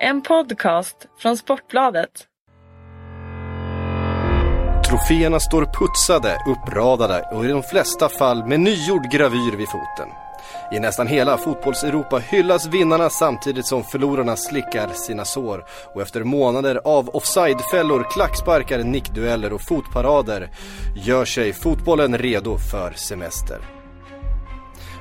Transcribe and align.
En 0.00 0.22
podcast 0.22 0.96
från 1.18 1.36
Sportbladet. 1.36 2.10
Troféerna 4.88 5.40
står 5.40 5.64
putsade, 5.64 6.38
uppradade 6.48 7.28
och 7.32 7.44
i 7.44 7.48
de 7.48 7.62
flesta 7.62 8.08
fall 8.08 8.46
med 8.46 8.60
nygjord 8.60 9.10
gravyr 9.12 9.56
vid 9.56 9.68
foten. 9.68 10.08
I 10.72 10.80
nästan 10.80 11.06
hela 11.06 11.38
fotbollseuropa 11.38 12.18
hyllas 12.18 12.66
vinnarna 12.66 13.10
samtidigt 13.10 13.66
som 13.66 13.84
förlorarna 13.84 14.36
slickar 14.36 14.88
sina 14.88 15.24
sår. 15.24 15.64
Och 15.94 16.02
efter 16.02 16.24
månader 16.24 16.80
av 16.84 17.08
offsidefällor, 17.08 18.06
klacksparkar, 18.10 18.78
nickdueller 18.78 19.52
och 19.52 19.62
fotparader 19.62 20.50
gör 20.96 21.24
sig 21.24 21.52
fotbollen 21.52 22.18
redo 22.18 22.58
för 22.58 22.92
semester. 22.92 23.75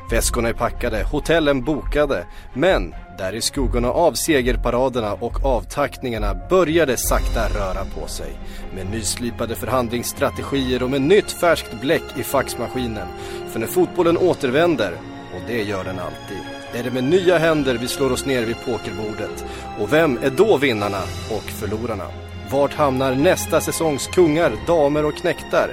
Väskorna 0.10 0.50
är 0.50 0.54
packade, 0.54 1.04
hotellen 1.04 1.62
bokade, 1.62 2.26
men 2.54 2.96
där 3.18 3.36
i 3.36 3.42
skuggorna 3.42 3.92
av 3.92 4.14
segerparaderna 4.14 5.14
och 5.14 5.46
avtackningarna 5.46 6.36
började 6.50 6.98
sakta 6.98 7.50
röra 7.50 7.86
på 7.86 8.08
sig. 8.08 8.38
Med 8.76 8.92
nyslipade 8.92 9.56
förhandlingsstrategier 9.56 10.84
och 10.84 10.90
med 10.90 11.02
nytt 11.02 11.32
färskt 11.32 11.82
bläck 11.82 12.04
i 12.18 12.24
faxmaskinen. 12.24 13.08
För 13.52 13.60
när 13.60 13.68
fotbollen 13.68 14.18
återvänder, 14.18 14.92
och 15.36 15.42
det 15.48 15.64
gör 15.64 15.84
den 15.84 16.00
alltid, 16.00 16.42
är 16.74 16.84
det 16.84 16.92
med 16.92 17.04
nya 17.04 17.38
händer 17.38 17.78
vi 17.82 17.88
slår 17.88 18.12
oss 18.12 18.26
ner 18.26 18.46
vid 18.46 18.56
pokerbordet. 18.66 19.46
Och 19.80 19.94
vem 19.94 20.20
är 20.24 20.30
då 20.30 20.58
vinnarna 20.58 21.02
och 21.32 21.44
förlorarna? 21.44 22.08
Vart 22.52 22.74
hamnar 22.74 23.16
nästa 23.16 23.62
säsongs 23.62 24.08
kungar, 24.08 24.52
damer 24.68 25.06
och 25.06 25.16
knäktar? 25.16 25.70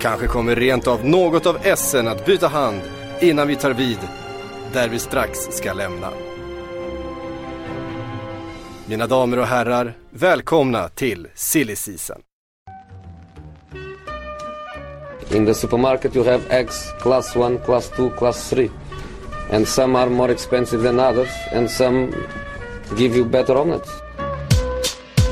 Kanske 0.00 0.26
kommer 0.26 0.56
rent 0.56 0.86
av 0.86 1.04
något 1.04 1.46
av 1.46 1.58
essen 1.62 2.08
att 2.08 2.26
byta 2.26 2.48
hand 2.48 2.80
innan 3.20 3.48
vi 3.48 3.56
tar 3.56 3.70
vid 3.70 3.98
där 4.72 4.88
vi 4.88 4.98
strax 4.98 5.38
ska 5.50 5.72
lämna. 5.72 6.10
Mina 8.86 9.06
damer 9.06 9.38
och 9.38 9.46
herrar, 9.46 9.92
välkomna 10.10 10.88
till 10.88 11.28
Silly 11.34 11.76
Season. 11.76 12.20
In 15.30 15.46
the 15.46 15.54
supermarket, 15.54 16.16
you 16.16 16.24
have 16.24 16.42
eggs 16.50 16.92
class 17.00 17.36
1, 17.36 17.64
class 17.64 17.90
2, 17.96 18.10
class 18.10 18.50
3. 18.50 18.70
And 19.50 19.68
some 19.68 19.98
are 19.98 20.10
more 20.10 20.32
expensive 20.32 20.82
than 20.82 21.00
others, 21.00 21.28
and 21.52 21.70
some 21.70 22.12
give 22.96 23.16
you 23.16 23.24
better 23.24 23.56
omelets. 23.56 23.90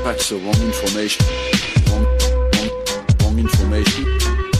That's 0.03 0.29
the 0.29 0.35
wrong 0.35 0.61
information. 0.61 1.25
Wrong, 1.89 2.05
wrong, 2.53 2.69
wrong 3.21 3.39
information. 3.39 4.05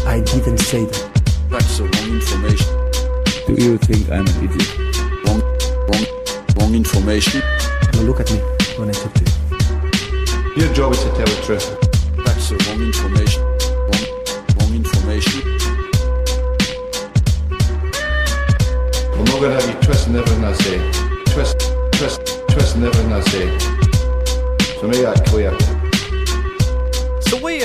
I 0.07 0.21
didn't 0.21 0.59
say 0.59 0.85
that. 0.85 1.21
That's 1.49 1.77
the 1.77 1.83
wrong 1.83 2.15
information. 2.15 2.74
Do 3.45 3.53
you 3.53 3.77
think 3.77 4.09
I'm 4.09 4.25
an 4.25 4.43
idiot? 4.43 4.77
Wrong, 5.27 5.39
wrong, 5.87 6.05
wrong 6.57 6.73
information. 6.73 7.41
Now 7.93 8.01
look 8.01 8.19
at 8.19 8.31
me 8.31 8.39
when 8.79 8.89
I 8.89 8.93
talk 8.93 9.13
to 9.13 9.23
you. 9.23 10.63
Your 10.63 10.73
job 10.73 10.93
is 10.93 11.03
to 11.03 11.09
tell 11.11 11.27
the 11.27 11.41
truth. 11.45 11.69
That's 12.25 12.49
the 12.49 12.57
wrong 12.65 12.81
information. 12.81 13.43
Wrong, 13.85 14.05
wrong 14.57 14.73
information. 14.73 15.41
I'm 19.13 19.25
not 19.25 19.39
gonna 19.39 19.53
have 19.53 19.69
you 19.69 19.79
twisting 19.79 20.15
everything 20.15 20.43
I 20.43 20.53
say. 20.53 20.79
Twist, 21.31 21.71
twist, 21.91 22.47
twisting 22.49 22.83
everything 22.83 23.13
I 23.13 23.21
say. 23.29 23.59
So 24.79 24.87
make 24.87 25.01
that 25.01 25.23
clear. 25.27 25.74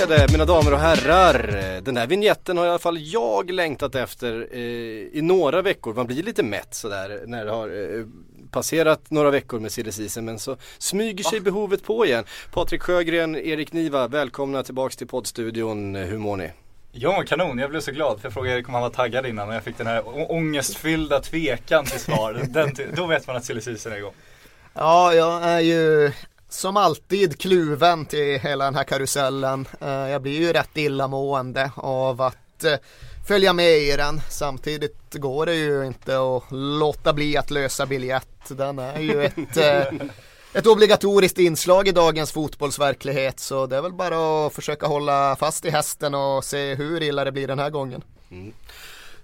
Är 0.01 0.07
det 0.07 0.33
mina 0.33 0.45
damer 0.45 0.73
och 0.73 0.79
herrar. 0.79 1.81
Den 1.81 1.97
här 1.97 2.07
vignetten 2.07 2.57
har 2.59 2.67
i 2.67 2.69
alla 2.69 2.79
fall 2.79 2.99
jag 3.01 3.51
längtat 3.51 3.95
efter 3.95 4.49
eh, 4.53 4.59
i 4.59 5.21
några 5.23 5.63
veckor. 5.63 5.95
Man 5.95 6.07
blir 6.07 6.23
lite 6.23 6.43
mätt 6.43 6.75
sådär 6.75 7.23
när 7.27 7.45
det 7.45 7.51
har 7.51 7.99
eh, 7.99 8.05
passerat 8.51 9.11
några 9.11 9.31
veckor 9.31 9.61
med 9.61 9.73
silly 9.73 10.09
men 10.21 10.39
så 10.39 10.57
smyger 10.79 11.25
sig 11.25 11.41
behovet 11.41 11.85
på 11.85 12.07
igen. 12.07 12.25
Patrik 12.53 12.83
Sjögren, 12.83 13.37
Erik 13.37 13.73
Niva, 13.73 14.09
välkomna 14.09 14.63
tillbaks 14.63 14.97
till 14.97 15.07
poddstudion. 15.07 15.95
Hur 15.95 16.19
mår 16.19 16.37
ni? 16.37 16.51
Ja, 16.93 17.23
kanon. 17.27 17.59
Jag 17.59 17.71
blev 17.71 17.81
så 17.81 17.93
glad 17.93 18.21
för 18.21 18.27
jag 18.27 18.33
frågade 18.33 18.57
Erik 18.57 18.69
om 18.69 18.75
han 18.75 18.83
var 18.83 18.91
taggad 18.91 19.27
innan 19.27 19.49
och 19.49 19.55
jag 19.55 19.65
fick 19.65 19.79
den 19.79 19.87
här 19.87 20.33
ångestfyllda 20.33 21.21
tvekan 21.21 21.85
till 21.85 22.01
svar. 22.01 22.41
Den, 22.49 22.75
då 22.97 23.07
vet 23.07 23.27
man 23.27 23.37
att 23.37 23.45
silly 23.45 23.61
är 23.61 23.97
igång. 23.97 24.15
Ja, 24.75 25.15
jag 25.15 25.45
är 25.45 25.61
ju 25.61 26.13
som 26.51 26.77
alltid 26.77 27.39
kluven 27.41 28.07
till 28.07 28.39
hela 28.41 28.65
den 28.65 28.75
här 28.75 28.85
karusellen. 28.85 29.69
Eh, 29.81 29.89
Jag 29.89 30.23
blir 30.23 30.41
ju 30.41 30.53
rätt 30.53 30.77
illamående 30.77 31.71
av 31.77 32.21
att 32.23 32.65
eh, 32.65 32.75
följa 33.29 33.53
med 33.53 33.79
i 33.79 33.97
den. 33.97 34.21
Samtidigt 34.31 35.15
går 35.15 35.47
det 35.47 35.55
ju 35.55 35.87
inte 35.87 36.19
att 36.19 36.43
låta 36.51 37.13
bli 37.13 37.37
att 37.37 37.51
lösa 37.51 37.87
biljett. 37.87 38.27
Den 38.49 38.79
är 38.79 39.01
ju 39.01 39.25
ett, 39.25 39.57
eh, 39.57 39.83
ett 40.55 40.67
obligatoriskt 40.67 41.39
inslag 41.39 41.89
i 41.89 41.93
dagens 41.93 42.33
fotbollsverklighet. 42.33 43.41
Så 43.41 43.67
det 43.67 43.77
är 43.77 43.83
väl 43.83 43.93
bara 43.93 44.47
att 44.47 44.55
försöka 44.55 44.87
hålla 44.87 45.37
fast 45.37 45.65
i 45.65 45.71
hästen 45.71 46.15
och 46.15 46.45
se 46.45 46.75
hur 46.75 47.03
illa 47.03 47.25
det 47.25 47.33
blir 47.33 47.47
den 47.49 47.59
här 47.59 47.71
gången. 47.71 48.03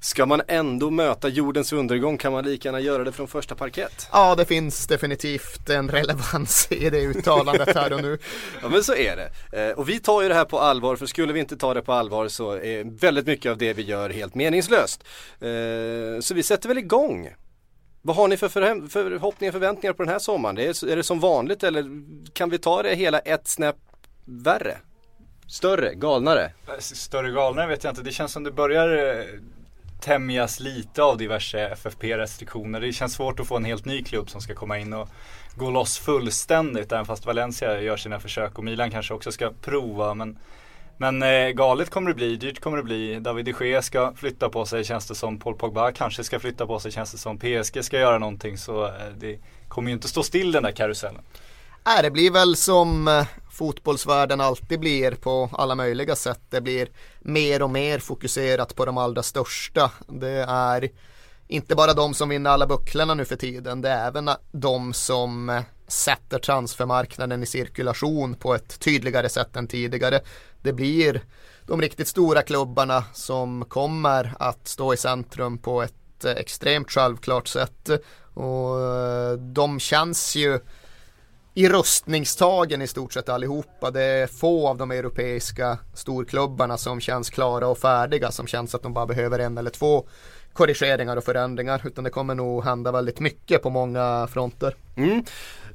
Ska 0.00 0.26
man 0.26 0.42
ändå 0.48 0.90
möta 0.90 1.28
jordens 1.28 1.72
undergång 1.72 2.18
kan 2.18 2.32
man 2.32 2.44
lika 2.44 2.68
gärna 2.68 2.80
göra 2.80 3.04
det 3.04 3.12
från 3.12 3.28
första 3.28 3.54
parkett. 3.54 4.08
Ja, 4.12 4.34
det 4.34 4.44
finns 4.44 4.86
definitivt 4.86 5.70
en 5.70 5.88
relevans 5.88 6.72
i 6.72 6.90
det 6.90 7.00
uttalandet 7.00 7.74
här 7.74 7.92
och 7.92 8.02
nu. 8.02 8.18
Ja 8.62 8.68
men 8.68 8.84
så 8.84 8.94
är 8.94 9.16
det. 9.16 9.68
Eh, 9.68 9.78
och 9.78 9.88
vi 9.88 9.98
tar 9.98 10.22
ju 10.22 10.28
det 10.28 10.34
här 10.34 10.44
på 10.44 10.60
allvar 10.60 10.96
för 10.96 11.06
skulle 11.06 11.32
vi 11.32 11.40
inte 11.40 11.56
ta 11.56 11.74
det 11.74 11.82
på 11.82 11.92
allvar 11.92 12.28
så 12.28 12.52
är 12.52 12.98
väldigt 12.98 13.26
mycket 13.26 13.50
av 13.50 13.58
det 13.58 13.72
vi 13.72 13.82
gör 13.82 14.10
helt 14.10 14.34
meningslöst. 14.34 15.04
Eh, 15.40 16.20
så 16.20 16.34
vi 16.34 16.42
sätter 16.42 16.68
väl 16.68 16.78
igång. 16.78 17.28
Vad 18.02 18.16
har 18.16 18.28
ni 18.28 18.36
för 18.36 18.48
förhoppningar 18.88 19.50
och 19.50 19.54
förväntningar 19.54 19.92
på 19.92 20.02
den 20.02 20.12
här 20.12 20.18
sommaren? 20.18 20.54
Det 20.54 20.82
är, 20.82 20.88
är 20.88 20.96
det 20.96 21.02
som 21.02 21.20
vanligt 21.20 21.62
eller 21.62 21.84
kan 22.32 22.50
vi 22.50 22.58
ta 22.58 22.82
det 22.82 22.94
hela 22.94 23.18
ett 23.18 23.48
snäpp 23.48 23.76
värre? 24.24 24.78
Större, 25.48 25.94
galnare? 25.94 26.52
Större 26.78 27.30
galnare 27.30 27.66
vet 27.66 27.84
jag 27.84 27.90
inte. 27.90 28.02
Det 28.02 28.12
känns 28.12 28.32
som 28.32 28.44
det 28.44 28.50
börjar 28.50 29.18
eh, 29.18 29.24
tämjas 30.00 30.60
lite 30.60 31.02
av 31.02 31.18
diverse 31.18 31.68
FFP-restriktioner. 31.68 32.80
Det 32.80 32.92
känns 32.92 33.12
svårt 33.12 33.40
att 33.40 33.46
få 33.46 33.56
en 33.56 33.64
helt 33.64 33.84
ny 33.84 34.02
klubb 34.02 34.30
som 34.30 34.40
ska 34.40 34.54
komma 34.54 34.78
in 34.78 34.92
och 34.92 35.08
gå 35.54 35.70
loss 35.70 35.98
fullständigt. 35.98 36.92
Även 36.92 37.06
fast 37.06 37.26
Valencia 37.26 37.80
gör 37.80 37.96
sina 37.96 38.20
försök 38.20 38.58
och 38.58 38.64
Milan 38.64 38.90
kanske 38.90 39.14
också 39.14 39.32
ska 39.32 39.52
prova. 39.62 40.14
Men, 40.14 40.38
men 40.96 41.22
eh, 41.22 41.48
galet 41.48 41.90
kommer 41.90 42.10
det 42.10 42.14
bli, 42.14 42.36
dyrt 42.36 42.60
kommer 42.60 42.76
det 42.76 42.82
bli. 42.82 43.20
David 43.20 43.44
de 43.44 43.66
Gea 43.66 43.82
ska 43.82 44.12
flytta 44.14 44.48
på 44.48 44.66
sig 44.66 44.84
känns 44.84 45.08
det 45.08 45.14
som. 45.14 45.38
Paul 45.38 45.54
Pogba 45.54 45.92
kanske 45.92 46.24
ska 46.24 46.40
flytta 46.40 46.66
på 46.66 46.78
sig 46.78 46.92
känns 46.92 47.12
det 47.12 47.18
som. 47.18 47.38
PSG 47.38 47.84
ska 47.84 47.98
göra 47.98 48.18
någonting 48.18 48.58
så 48.58 48.84
eh, 48.84 48.92
det 49.16 49.38
kommer 49.68 49.88
ju 49.88 49.94
inte 49.94 50.08
stå 50.08 50.22
still 50.22 50.52
den 50.52 50.62
där 50.62 50.72
karusellen. 50.72 51.22
Äh, 51.86 52.02
det 52.02 52.10
blir 52.10 52.30
väl 52.30 52.56
som 52.56 53.08
eh, 53.08 53.26
fotbollsvärlden 53.50 54.40
alltid 54.40 54.80
blir 54.80 55.12
på 55.12 55.50
alla 55.52 55.74
möjliga 55.74 56.16
sätt. 56.16 56.40
Det 56.50 56.60
blir 56.60 56.88
mer 57.20 57.62
och 57.62 57.70
mer 57.70 57.98
fokuserat 57.98 58.76
på 58.76 58.84
de 58.84 58.98
allra 58.98 59.22
största. 59.22 59.90
Det 60.08 60.44
är 60.48 60.88
inte 61.48 61.74
bara 61.74 61.94
de 61.94 62.14
som 62.14 62.28
vinner 62.28 62.50
alla 62.50 62.66
bucklorna 62.66 63.14
nu 63.14 63.24
för 63.24 63.36
tiden. 63.36 63.80
Det 63.80 63.88
är 63.88 64.08
även 64.08 64.30
de 64.52 64.92
som 64.92 65.50
eh, 65.50 65.62
sätter 65.88 66.38
transfermarknaden 66.38 67.42
i 67.42 67.46
cirkulation 67.46 68.34
på 68.34 68.54
ett 68.54 68.80
tydligare 68.80 69.28
sätt 69.28 69.56
än 69.56 69.66
tidigare. 69.66 70.20
Det 70.62 70.72
blir 70.72 71.22
de 71.66 71.80
riktigt 71.80 72.08
stora 72.08 72.42
klubbarna 72.42 73.04
som 73.12 73.64
kommer 73.64 74.34
att 74.38 74.68
stå 74.68 74.94
i 74.94 74.96
centrum 74.96 75.58
på 75.58 75.82
ett 75.82 76.24
eh, 76.24 76.30
extremt 76.32 76.90
självklart 76.90 77.48
sätt. 77.48 77.90
Och 78.34 78.78
de 79.38 79.80
känns 79.80 80.36
ju 80.36 80.60
i 81.56 81.68
rustningstagen 81.68 82.82
i 82.82 82.86
stort 82.86 83.12
sett 83.12 83.28
allihopa. 83.28 83.90
Det 83.90 84.02
är 84.02 84.26
få 84.26 84.68
av 84.68 84.76
de 84.76 84.90
europeiska 84.90 85.78
storklubbarna 85.94 86.78
som 86.78 87.00
känns 87.00 87.30
klara 87.30 87.68
och 87.68 87.78
färdiga, 87.78 88.30
som 88.30 88.46
känns 88.46 88.74
att 88.74 88.82
de 88.82 88.92
bara 88.92 89.06
behöver 89.06 89.38
en 89.38 89.58
eller 89.58 89.70
två 89.70 90.08
korrigeringar 90.52 91.16
och 91.16 91.24
förändringar, 91.24 91.82
utan 91.84 92.04
det 92.04 92.10
kommer 92.10 92.34
nog 92.34 92.64
hända 92.64 92.92
väldigt 92.92 93.20
mycket 93.20 93.62
på 93.62 93.70
många 93.70 94.28
fronter. 94.32 94.76
Mm. 94.96 95.24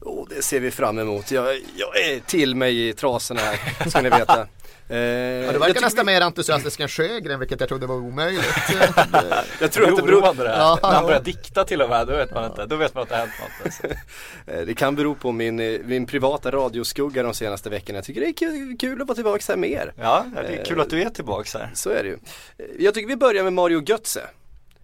Oh, 0.02 0.28
det 0.30 0.42
ser 0.42 0.60
vi 0.60 0.72
fram 0.72 1.00
emot. 1.00 1.32
Jag, 1.32 1.46
jag 1.76 2.00
är 2.00 2.20
till 2.20 2.56
mig 2.56 2.88
i 2.90 2.94
trasorna 2.94 3.42
här, 3.42 3.90
ska 3.90 4.02
ni 4.02 4.10
veta. 4.10 4.48
Eh, 4.90 4.98
Ja, 4.98 5.52
jag 5.52 5.60
verkar 5.60 5.82
nästan 5.82 6.06
vi- 6.06 6.12
mer 6.14 6.22
entusiastisk 6.22 6.80
än 6.80 6.88
Sjögren, 6.88 7.40
vilket 7.40 7.60
jag 7.60 7.70
trodde 7.70 7.88
var 7.88 7.96
omöjligt. 7.96 8.46
Jag 9.62 9.72
tror 9.72 9.90
att 9.90 9.96
det 9.96 10.02
beror, 10.04 10.20
oroande 10.22 10.44
det 10.44 10.50
här. 10.50 10.58
Ja. 10.58 10.80
När 10.84 10.90
han 10.92 11.06
börjar 11.06 11.22
dikta 11.22 11.64
till 11.64 11.82
och 11.82 11.90
med, 11.90 12.08
då 12.08 12.16
vet 12.16 12.34
man 12.34 12.46
inte. 12.46 12.66
Då 12.66 12.76
vet 12.76 12.94
man 12.96 13.04
att 13.04 13.10
det 13.10 13.16
har 13.16 13.22
hänt 13.22 13.34
något. 13.42 13.66
Alltså. 13.66 13.88
Eh, 14.48 14.62
Det 14.66 14.74
kan 14.74 14.96
bero 14.96 15.16
på 15.16 15.32
min, 15.32 15.60
eh, 15.60 15.80
min 15.84 16.06
privata 16.06 16.52
radioskugga 16.52 17.24
de 17.24 17.34
senaste 17.34 17.70
veckorna. 17.70 17.98
Jag 17.98 18.06
tycker 18.06 18.22
det 18.22 18.28
är 18.28 18.34
kul, 18.34 18.78
kul 18.80 19.02
att 19.02 19.08
vara 19.08 19.16
tillbaka 19.16 19.44
här 19.48 19.56
mer. 19.58 19.94
Ja, 20.00 20.26
det 20.36 20.60
är 20.60 20.66
kul 20.66 20.82
att 20.82 20.90
du 20.90 21.02
är 21.02 21.10
tillbaks 21.10 21.54
här. 21.54 21.70
Så 21.74 21.90
är 21.90 22.04
det 22.04 22.10
ju. 22.10 22.14
Eh, 22.58 22.66
Jag 22.80 22.94
tycker 22.94 23.08
vi 23.08 23.16
börjar 23.16 23.44
med 23.44 23.54
Mario 23.54 23.84
Götze. 23.88 24.22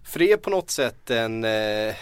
För 0.06 0.19
det 0.19 0.31
är 0.31 0.38
på 0.38 0.50
något 0.50 0.69
sätt 0.69 1.09
en 1.09 1.44
eh, 1.44 1.94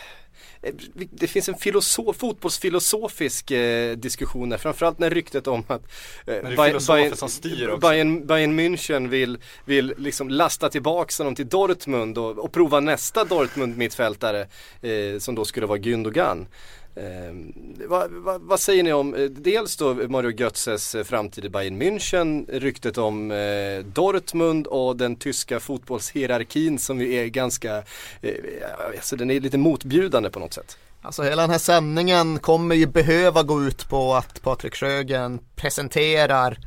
det 1.11 1.27
finns 1.27 1.49
en 1.49 1.55
filosof, 1.55 2.15
fotbollsfilosofisk 2.15 3.51
eh, 3.51 3.95
diskussion 3.97 4.49
där, 4.49 4.57
framförallt 4.57 4.99
när 4.99 5.09
ryktet 5.09 5.47
om 5.47 5.63
att 5.67 5.81
eh, 6.27 6.33
Bayern- 7.79 8.55
München 8.55 9.09
vill, 9.09 9.37
vill 9.65 9.93
liksom 9.97 10.29
lasta 10.29 10.69
tillbaks 10.69 11.17
honom 11.17 11.35
till 11.35 11.47
Dortmund 11.47 12.17
och, 12.17 12.39
och 12.39 12.51
prova 12.51 12.79
nästa 12.79 13.23
Dortmund 13.23 13.77
mittfältare 13.77 14.47
eh, 14.81 15.19
som 15.19 15.35
då 15.35 15.45
skulle 15.45 15.65
vara 15.65 15.79
Gündogan. 15.79 16.45
Eh, 16.97 17.35
vad, 17.87 18.11
vad, 18.11 18.41
vad, 18.41 18.59
säger 18.59 18.83
ni 18.83 18.93
om 18.93 19.13
eh, 19.13 19.23
dels 19.23 19.77
då 19.77 19.93
Mario 19.93 20.31
Götzes 20.31 20.95
eh, 20.95 21.03
framtid 21.03 21.45
i 21.45 21.49
Bayern 21.49 21.81
München, 21.81 22.45
ryktet 22.59 22.97
om 22.97 23.31
eh, 23.31 23.85
Dortmund 23.85 24.67
och 24.67 24.97
den 24.97 25.15
tyska 25.15 25.59
fotbollshierarkin 25.59 26.79
som 26.79 27.01
ju 27.01 27.13
är 27.13 27.25
ganska, 27.25 27.77
eh, 28.21 28.33
alltså 28.95 29.15
den 29.15 29.31
är 29.31 29.39
lite 29.39 29.57
motbjudande 29.57 30.29
på 30.29 30.39
något 30.39 30.53
sätt. 30.53 30.77
Alltså 31.01 31.23
hela 31.23 31.41
den 31.41 31.51
här 31.51 31.57
sändningen 31.57 32.39
kommer 32.39 32.75
ju 32.75 32.85
behöva 32.85 33.43
gå 33.43 33.63
ut 33.63 33.89
på 33.89 34.13
att 34.13 34.41
Patrik 34.41 34.75
Sjögren 34.75 35.39
presenterar 35.55 36.57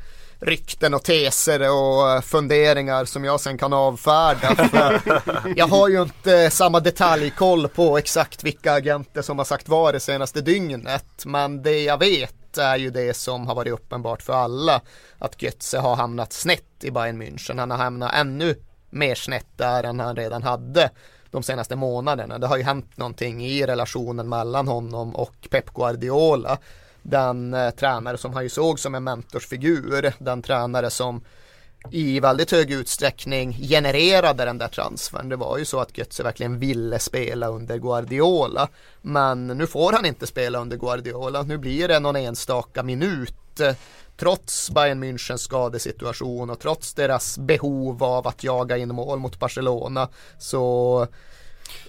rykten 0.41 0.95
och 0.95 1.05
teser 1.05 1.61
och 1.61 2.11
eh, 2.11 2.21
funderingar 2.21 3.05
som 3.05 3.25
jag 3.25 3.41
sen 3.41 3.59
kan 3.59 3.73
avfärda. 3.73 4.57
jag 5.57 5.67
har 5.67 5.89
ju 5.89 6.03
inte 6.03 6.39
eh, 6.39 6.51
samma 6.51 6.81
detaljkoll 6.81 7.69
på 7.69 7.99
exakt 7.99 8.45
vilka 8.45 8.73
agenter 8.73 9.23
som 9.23 9.39
har 9.39 9.45
sagt 9.45 9.69
vad 9.69 9.95
det 9.95 10.01
senaste 10.01 10.41
dygnet. 10.41 11.25
Men 11.25 11.63
det 11.63 11.83
jag 11.85 11.99
vet 11.99 12.59
är 12.59 12.77
ju 12.77 12.91
det 12.91 13.17
som 13.17 13.47
har 13.47 13.55
varit 13.55 13.73
uppenbart 13.73 14.23
för 14.23 14.33
alla. 14.33 14.81
Att 15.19 15.43
Götze 15.43 15.79
har 15.79 15.97
hamnat 15.97 16.33
snett 16.33 16.85
i 16.85 16.91
Bayern 16.91 17.23
München. 17.23 17.59
Han 17.59 17.71
har 17.71 17.79
hamnat 17.79 18.15
ännu 18.15 18.55
mer 18.91 19.15
snett 19.15 19.49
där 19.57 19.85
än 19.85 20.01
han 20.01 20.17
redan 20.17 20.43
hade 20.43 20.91
de 21.31 21.43
senaste 21.43 21.77
månaderna. 21.77 22.39
Det 22.39 22.47
har 22.47 22.57
ju 22.57 22.63
hänt 22.63 22.97
någonting 22.97 23.47
i 23.47 23.67
relationen 23.67 24.29
mellan 24.29 24.69
honom 24.69 25.17
och 25.17 25.49
Pep 25.51 25.75
Guardiola 25.75 26.59
den 27.03 27.55
eh, 27.55 27.71
tränare 27.71 28.19
som 28.19 28.33
han 28.33 28.43
ju 28.43 28.49
såg 28.49 28.81
som 28.81 28.95
en 28.95 29.05
mentorsfigur, 29.05 30.13
den 30.19 30.43
tränare 30.43 30.91
som 30.91 31.21
i 31.91 32.21
väldigt 32.21 32.51
hög 32.51 32.71
utsträckning 32.71 33.53
genererade 33.53 34.45
den 34.45 34.59
där 34.59 34.69
transfern. 34.69 35.29
Det 35.29 35.37
var 35.37 35.59
ju 35.59 35.65
så 35.65 35.81
att 35.81 35.99
Götze 35.99 36.23
verkligen 36.23 36.59
ville 36.59 36.99
spela 36.99 37.49
under 37.49 37.79
Guardiola. 37.79 38.69
Men 39.03 39.47
nu 39.47 39.67
får 39.67 39.93
han 39.93 40.07
inte 40.07 40.27
spela 40.27 40.59
under 40.59 40.77
Guardiola. 40.77 41.43
Nu 41.43 41.59
blir 41.59 41.89
det 41.89 42.01
någon 42.01 42.17
enstaka 42.17 42.83
minut. 42.83 43.61
Eh, 43.61 43.75
trots 44.17 44.71
Bayern 44.71 45.05
Münchens 45.05 45.37
skadesituation 45.37 46.51
och 46.51 46.59
trots 46.59 46.95
deras 46.95 47.39
behov 47.39 48.05
av 48.05 48.29
att 48.29 48.45
jaga 48.45 48.77
in 48.77 48.95
mål 48.95 49.19
mot 49.19 49.39
Barcelona 49.39 50.09
så 50.39 51.07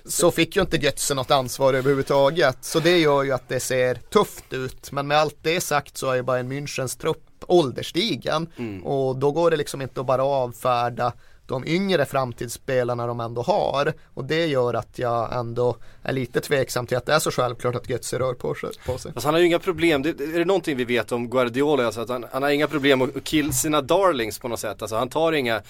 så 0.06 0.32
fick 0.32 0.56
ju 0.56 0.62
inte 0.62 0.78
Götze 0.78 1.14
något 1.14 1.32
ansvar 1.32 1.74
överhuvudtaget. 1.74 2.58
Så 2.62 2.80
det 2.80 2.98
gör 2.98 3.24
ju 3.24 3.32
att 3.32 3.50
det 3.50 3.60
ser 3.60 3.96
tufft 3.96 4.54
ut. 4.54 4.92
Men 4.92 5.08
med 5.08 5.18
allt 5.18 5.38
det 5.42 5.62
sagt 5.62 5.98
så 5.98 6.12
är 6.12 6.16
ju 6.16 6.24
Bayern 6.24 6.52
Münchens 6.52 7.00
trupp 7.02 7.26
ålderstigen. 7.48 8.48
Mm. 8.58 8.84
Och 8.86 9.16
då 9.16 9.32
går 9.32 9.52
det 9.52 9.58
liksom 9.58 9.82
inte 9.82 10.00
att 10.00 10.06
bara 10.06 10.24
avfärda 10.24 11.14
de 11.50 11.68
yngre 11.68 12.06
framtidsspelarna 12.06 13.08
de 13.08 13.20
ändå 13.20 13.42
har. 13.42 13.94
Och 14.14 14.26
det 14.26 14.46
gör 14.46 14.74
att 14.74 15.00
jag 15.00 15.34
ändå 15.34 15.76
är 16.04 16.14
lite 16.14 16.42
tveksam 16.42 16.88
till 16.88 16.98
att 16.98 17.06
det 17.06 17.14
är 17.14 17.20
så 17.20 17.32
självklart 17.32 17.76
att 17.76 17.90
Götze 17.90 18.20
rör 18.20 18.34
på 18.34 18.56
sig. 18.56 18.70
Alltså 18.88 19.28
han 19.28 19.34
har 19.34 19.40
ju 19.40 19.48
inga 19.48 19.60
problem, 19.60 20.02
det, 20.04 20.10
är 20.10 20.40
det 20.40 20.46
någonting 20.46 20.78
vi 20.78 20.86
vet 20.86 21.12
om 21.12 21.30
Guardiola, 21.30 21.86
alltså 21.86 22.02
att 22.02 22.10
han, 22.10 22.26
han 22.32 22.44
har 22.44 22.50
inga 22.50 22.68
problem 22.68 23.02
att 23.02 23.24
kill 23.24 23.54
sina 23.54 23.82
darlings 23.82 24.40
på 24.40 24.48
något 24.48 24.60
sätt. 24.60 24.82
Alltså 24.82 24.96
han 24.96 25.10
tar 25.10 25.32
inga 25.32 25.62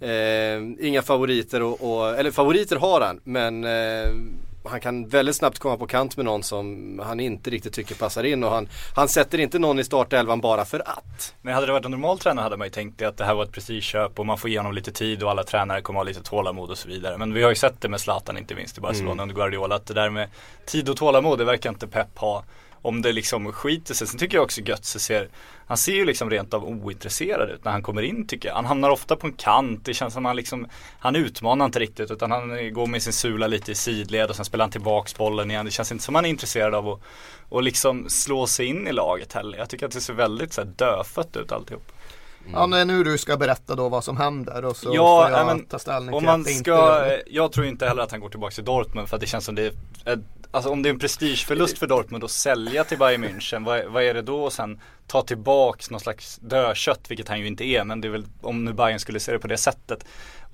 Eh, 0.00 0.62
inga 0.80 1.02
favoriter 1.02 1.62
och, 1.62 1.80
och, 1.80 2.18
eller 2.18 2.30
favoriter 2.30 2.76
har 2.76 3.00
han 3.00 3.20
men 3.24 3.64
eh, 3.64 4.10
han 4.64 4.80
kan 4.80 5.08
väldigt 5.08 5.36
snabbt 5.36 5.58
komma 5.58 5.76
på 5.76 5.86
kant 5.86 6.16
med 6.16 6.24
någon 6.24 6.42
som 6.42 7.00
han 7.04 7.20
inte 7.20 7.50
riktigt 7.50 7.72
tycker 7.72 7.94
passar 7.94 8.24
in 8.24 8.44
och 8.44 8.50
han, 8.50 8.68
han 8.94 9.08
sätter 9.08 9.40
inte 9.40 9.58
någon 9.58 9.78
i 9.78 9.84
startelvan 9.84 10.40
bara 10.40 10.64
för 10.64 10.88
att. 10.88 11.34
Men 11.42 11.54
hade 11.54 11.66
det 11.66 11.72
varit 11.72 11.84
en 11.84 11.90
normal 11.90 12.18
tränare 12.18 12.42
hade 12.42 12.56
man 12.56 12.66
ju 12.66 12.70
tänkt 12.70 13.02
att 13.02 13.16
det 13.16 13.24
här 13.24 13.34
var 13.34 13.44
ett 13.44 13.52
prestigeköp 13.52 14.18
och 14.18 14.26
man 14.26 14.38
får 14.38 14.50
ge 14.50 14.58
honom 14.58 14.72
lite 14.72 14.92
tid 14.92 15.22
och 15.22 15.30
alla 15.30 15.44
tränare 15.44 15.80
kommer 15.80 15.98
ha 15.98 16.04
lite 16.04 16.22
tålamod 16.22 16.70
och 16.70 16.78
så 16.78 16.88
vidare. 16.88 17.18
Men 17.18 17.34
vi 17.34 17.42
har 17.42 17.50
ju 17.50 17.56
sett 17.56 17.80
det 17.80 17.88
med 17.88 18.00
Zlatan 18.00 18.38
inte 18.38 18.54
minst 18.54 18.78
i 18.78 18.80
Barcelona 18.80 19.12
mm. 19.12 19.22
under 19.22 19.34
Guardiola 19.34 19.74
att 19.74 19.86
det 19.86 19.94
där 19.94 20.10
med 20.10 20.28
tid 20.66 20.88
och 20.88 20.96
tålamod 20.96 21.38
det 21.38 21.44
verkar 21.44 21.70
inte 21.70 21.86
Pep 21.86 22.18
ha 22.18 22.44
om 22.84 23.02
det 23.02 23.12
liksom 23.12 23.52
skiter 23.52 23.94
sig. 23.94 24.06
Sen 24.06 24.18
tycker 24.18 24.36
jag 24.36 24.44
också 24.44 24.60
Götze 24.60 24.98
ser, 24.98 25.28
han 25.66 25.76
ser 25.76 25.92
ju 25.92 26.04
liksom 26.04 26.30
rent 26.30 26.54
av 26.54 26.64
ointresserad 26.64 27.50
ut 27.50 27.64
när 27.64 27.72
han 27.72 27.82
kommer 27.82 28.02
in 28.02 28.26
tycker 28.26 28.48
jag. 28.48 28.56
Han 28.56 28.64
hamnar 28.64 28.90
ofta 28.90 29.16
på 29.16 29.26
en 29.26 29.32
kant, 29.32 29.84
det 29.84 29.94
känns 29.94 30.14
som 30.14 30.24
han 30.24 30.36
liksom, 30.36 30.68
han 30.98 31.16
utmanar 31.16 31.64
inte 31.64 31.78
riktigt 31.78 32.10
utan 32.10 32.30
han 32.30 32.74
går 32.74 32.86
med 32.86 33.02
sin 33.02 33.12
sula 33.12 33.46
lite 33.46 33.72
i 33.72 33.74
sidled 33.74 34.30
och 34.30 34.36
sen 34.36 34.44
spelar 34.44 34.64
han 34.64 34.72
tillbaks 34.72 35.16
bollen 35.16 35.50
igen. 35.50 35.64
Det 35.64 35.70
känns 35.70 35.92
inte 35.92 36.04
som 36.04 36.14
han 36.14 36.24
är 36.24 36.28
intresserad 36.28 36.74
av 36.74 36.88
att 36.88 37.00
och 37.48 37.62
liksom 37.62 38.08
slå 38.08 38.46
sig 38.46 38.66
in 38.66 38.86
i 38.86 38.92
laget 38.92 39.32
heller. 39.32 39.58
Jag 39.58 39.68
tycker 39.68 39.86
att 39.86 39.92
det 39.92 40.00
ser 40.00 40.14
väldigt 40.14 40.52
så 40.52 40.60
här, 40.60 40.68
dödfött 40.76 41.36
ut 41.36 41.52
alltihop. 41.52 41.92
Mm. 42.40 42.52
Ja, 42.52 42.66
men 42.66 42.88
nu 42.88 43.04
du 43.04 43.18
ska 43.18 43.36
berätta 43.36 43.74
då 43.74 43.88
vad 43.88 44.04
som 44.04 44.16
händer 44.16 44.64
och 44.64 44.76
så 44.76 44.90
ja, 44.94 45.22
får 45.22 45.38
jag 45.38 45.46
men, 45.46 45.66
ta 45.66 45.78
ställning 45.78 46.14
om 46.14 46.20
till 46.20 46.26
man 46.26 46.40
att 46.40 46.46
det 46.46 46.52
ska, 46.52 47.04
inte 47.04 47.22
Jag 47.26 47.52
tror 47.52 47.66
inte 47.66 47.86
heller 47.86 48.02
att 48.02 48.10
han 48.10 48.20
går 48.20 48.28
tillbaka 48.28 48.54
till 48.54 48.64
Dortmund 48.64 49.08
för 49.08 49.16
att 49.16 49.20
det 49.20 49.26
känns 49.26 49.44
som 49.44 49.54
det 49.54 49.74
är 50.04 50.18
Alltså 50.54 50.70
om 50.70 50.82
det 50.82 50.88
är 50.88 50.90
en 50.90 50.98
prestigeförlust 50.98 51.78
för 51.78 51.86
Dortmund 51.86 52.24
att 52.24 52.30
sälja 52.30 52.84
till 52.84 52.98
Bayern 52.98 53.24
München, 53.24 53.64
vad, 53.64 53.84
vad 53.84 54.02
är 54.02 54.14
det 54.14 54.22
då? 54.22 54.44
Och 54.44 54.52
sen 54.52 54.80
ta 55.06 55.22
tillbaks 55.22 55.90
någon 55.90 56.00
slags 56.00 56.36
dödkött, 56.36 57.10
vilket 57.10 57.28
han 57.28 57.40
ju 57.40 57.46
inte 57.46 57.64
är, 57.64 57.84
men 57.84 58.00
det 58.00 58.08
är 58.08 58.12
väl 58.12 58.26
om 58.40 58.64
nu 58.64 58.72
Bayern 58.72 58.98
skulle 58.98 59.20
se 59.20 59.32
det 59.32 59.38
på 59.38 59.48
det 59.48 59.56
sättet. 59.56 60.04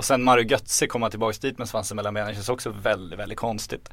Och 0.00 0.04
sen 0.04 0.22
Mario 0.22 0.44
Götze 0.44 0.86
komma 0.86 1.10
tillbaks 1.10 1.38
dit 1.38 1.58
med 1.58 1.68
svansen 1.68 1.96
mellan 1.96 2.14
benen 2.14 2.34
känns 2.34 2.48
också 2.48 2.70
väldigt, 2.70 3.18
väldigt 3.18 3.38
konstigt. 3.38 3.88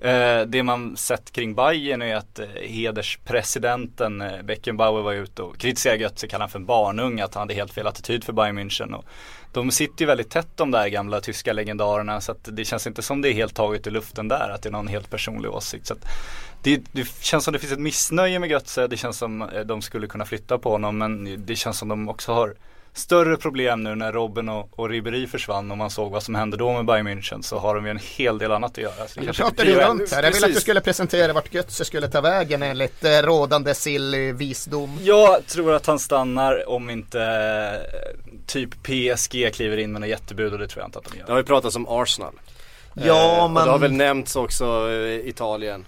Eh, 0.00 0.40
det 0.40 0.62
man 0.62 0.96
sett 0.96 1.32
kring 1.32 1.54
Bayern 1.54 2.02
är 2.02 2.16
att 2.16 2.38
eh, 2.38 2.46
hederspresidenten 2.62 4.20
eh, 4.20 4.42
Beckenbauer 4.42 5.02
var 5.02 5.12
ute 5.12 5.42
och 5.42 5.58
kritiserade 5.58 6.02
Götze, 6.02 6.26
kallade 6.26 6.42
han 6.42 6.50
för 6.50 6.58
en 6.58 6.66
barnung, 6.66 7.20
att 7.20 7.34
han 7.34 7.40
hade 7.40 7.54
helt 7.54 7.72
fel 7.72 7.86
attityd 7.86 8.24
för 8.24 8.32
Bayern 8.32 8.58
München. 8.58 8.94
Och 8.94 9.04
de 9.52 9.70
sitter 9.70 10.00
ju 10.00 10.06
väldigt 10.06 10.30
tätt 10.30 10.56
de 10.56 10.70
där 10.70 10.88
gamla 10.88 11.20
tyska 11.20 11.52
legendarerna 11.52 12.20
så 12.20 12.32
att 12.32 12.48
det 12.52 12.64
känns 12.64 12.86
inte 12.86 13.02
som 13.02 13.22
det 13.22 13.28
är 13.28 13.34
helt 13.34 13.54
taget 13.54 13.86
i 13.86 13.90
luften 13.90 14.28
där, 14.28 14.50
att 14.50 14.62
det 14.62 14.68
är 14.68 14.72
någon 14.72 14.88
helt 14.88 15.10
personlig 15.10 15.50
åsikt. 15.50 15.86
Så 15.86 15.94
det, 16.62 16.82
det, 16.92 17.08
känns 17.20 17.44
som 17.44 17.52
det 17.52 17.58
finns 17.58 17.72
ett 17.72 17.78
missnöje 17.78 18.38
med 18.38 18.50
Götze, 18.50 18.86
det 18.86 18.96
känns 18.96 19.18
som 19.18 19.42
eh, 19.42 19.60
de 19.60 19.82
skulle 19.82 20.06
kunna 20.06 20.24
flytta 20.24 20.58
på 20.58 20.70
honom 20.70 20.98
men 20.98 21.44
det 21.46 21.56
känns 21.56 21.78
som 21.78 21.88
de 21.88 22.08
också 22.08 22.32
har 22.32 22.54
större 22.98 23.36
problem 23.36 23.82
nu 23.82 23.94
när 23.94 24.12
Robben 24.12 24.48
och, 24.48 24.78
och 24.78 24.88
Ribéry 24.88 25.26
försvann 25.26 25.70
och 25.70 25.78
man 25.78 25.90
såg 25.90 26.12
vad 26.12 26.22
som 26.22 26.34
hände 26.34 26.56
då 26.56 26.72
med 26.72 26.84
Bayern 26.84 27.08
München 27.08 27.42
så 27.42 27.58
har 27.58 27.74
de 27.74 27.84
ju 27.84 27.90
en 27.90 28.00
hel 28.16 28.38
del 28.38 28.52
annat 28.52 28.70
att 28.70 28.78
göra. 28.78 29.08
Så 29.08 29.20
det 29.20 29.32
pratar 29.32 29.64
du 29.64 29.74
runt 29.74 30.12
här. 30.12 30.22
Jag 30.22 30.32
vill 30.32 30.44
att 30.44 30.54
du 30.54 30.60
skulle 30.60 30.80
presentera 30.80 31.32
vart 31.32 31.54
Götze 31.54 31.84
skulle 31.84 32.08
ta 32.08 32.20
vägen 32.20 32.62
enligt 32.62 33.04
eh, 33.04 33.10
rådande 33.10 33.74
silly 33.74 34.32
visdom. 34.32 34.98
Jag 35.02 35.46
tror 35.46 35.74
att 35.74 35.86
han 35.86 35.98
stannar 35.98 36.68
om 36.68 36.90
inte 36.90 37.22
eh, 37.22 37.98
typ 38.46 38.70
PSG 38.82 39.54
kliver 39.54 39.76
in 39.76 39.92
med 39.92 40.00
något 40.00 40.10
jättebud 40.10 40.52
och 40.52 40.58
det 40.58 40.68
tror 40.68 40.82
jag 40.82 40.88
inte 40.88 40.98
att 40.98 41.04
de 41.04 41.18
gör. 41.18 41.26
Det 41.26 41.32
har 41.32 41.38
ju 41.38 41.44
pratats 41.44 41.76
om 41.76 41.86
Arsenal. 41.88 42.34
Ja 42.94 43.36
eh, 43.36 43.52
men. 43.52 43.64
det 43.64 43.70
har 43.70 43.78
väl 43.78 43.92
nämnts 43.92 44.36
också 44.36 44.90
eh, 44.90 45.28
Italien. 45.28 45.84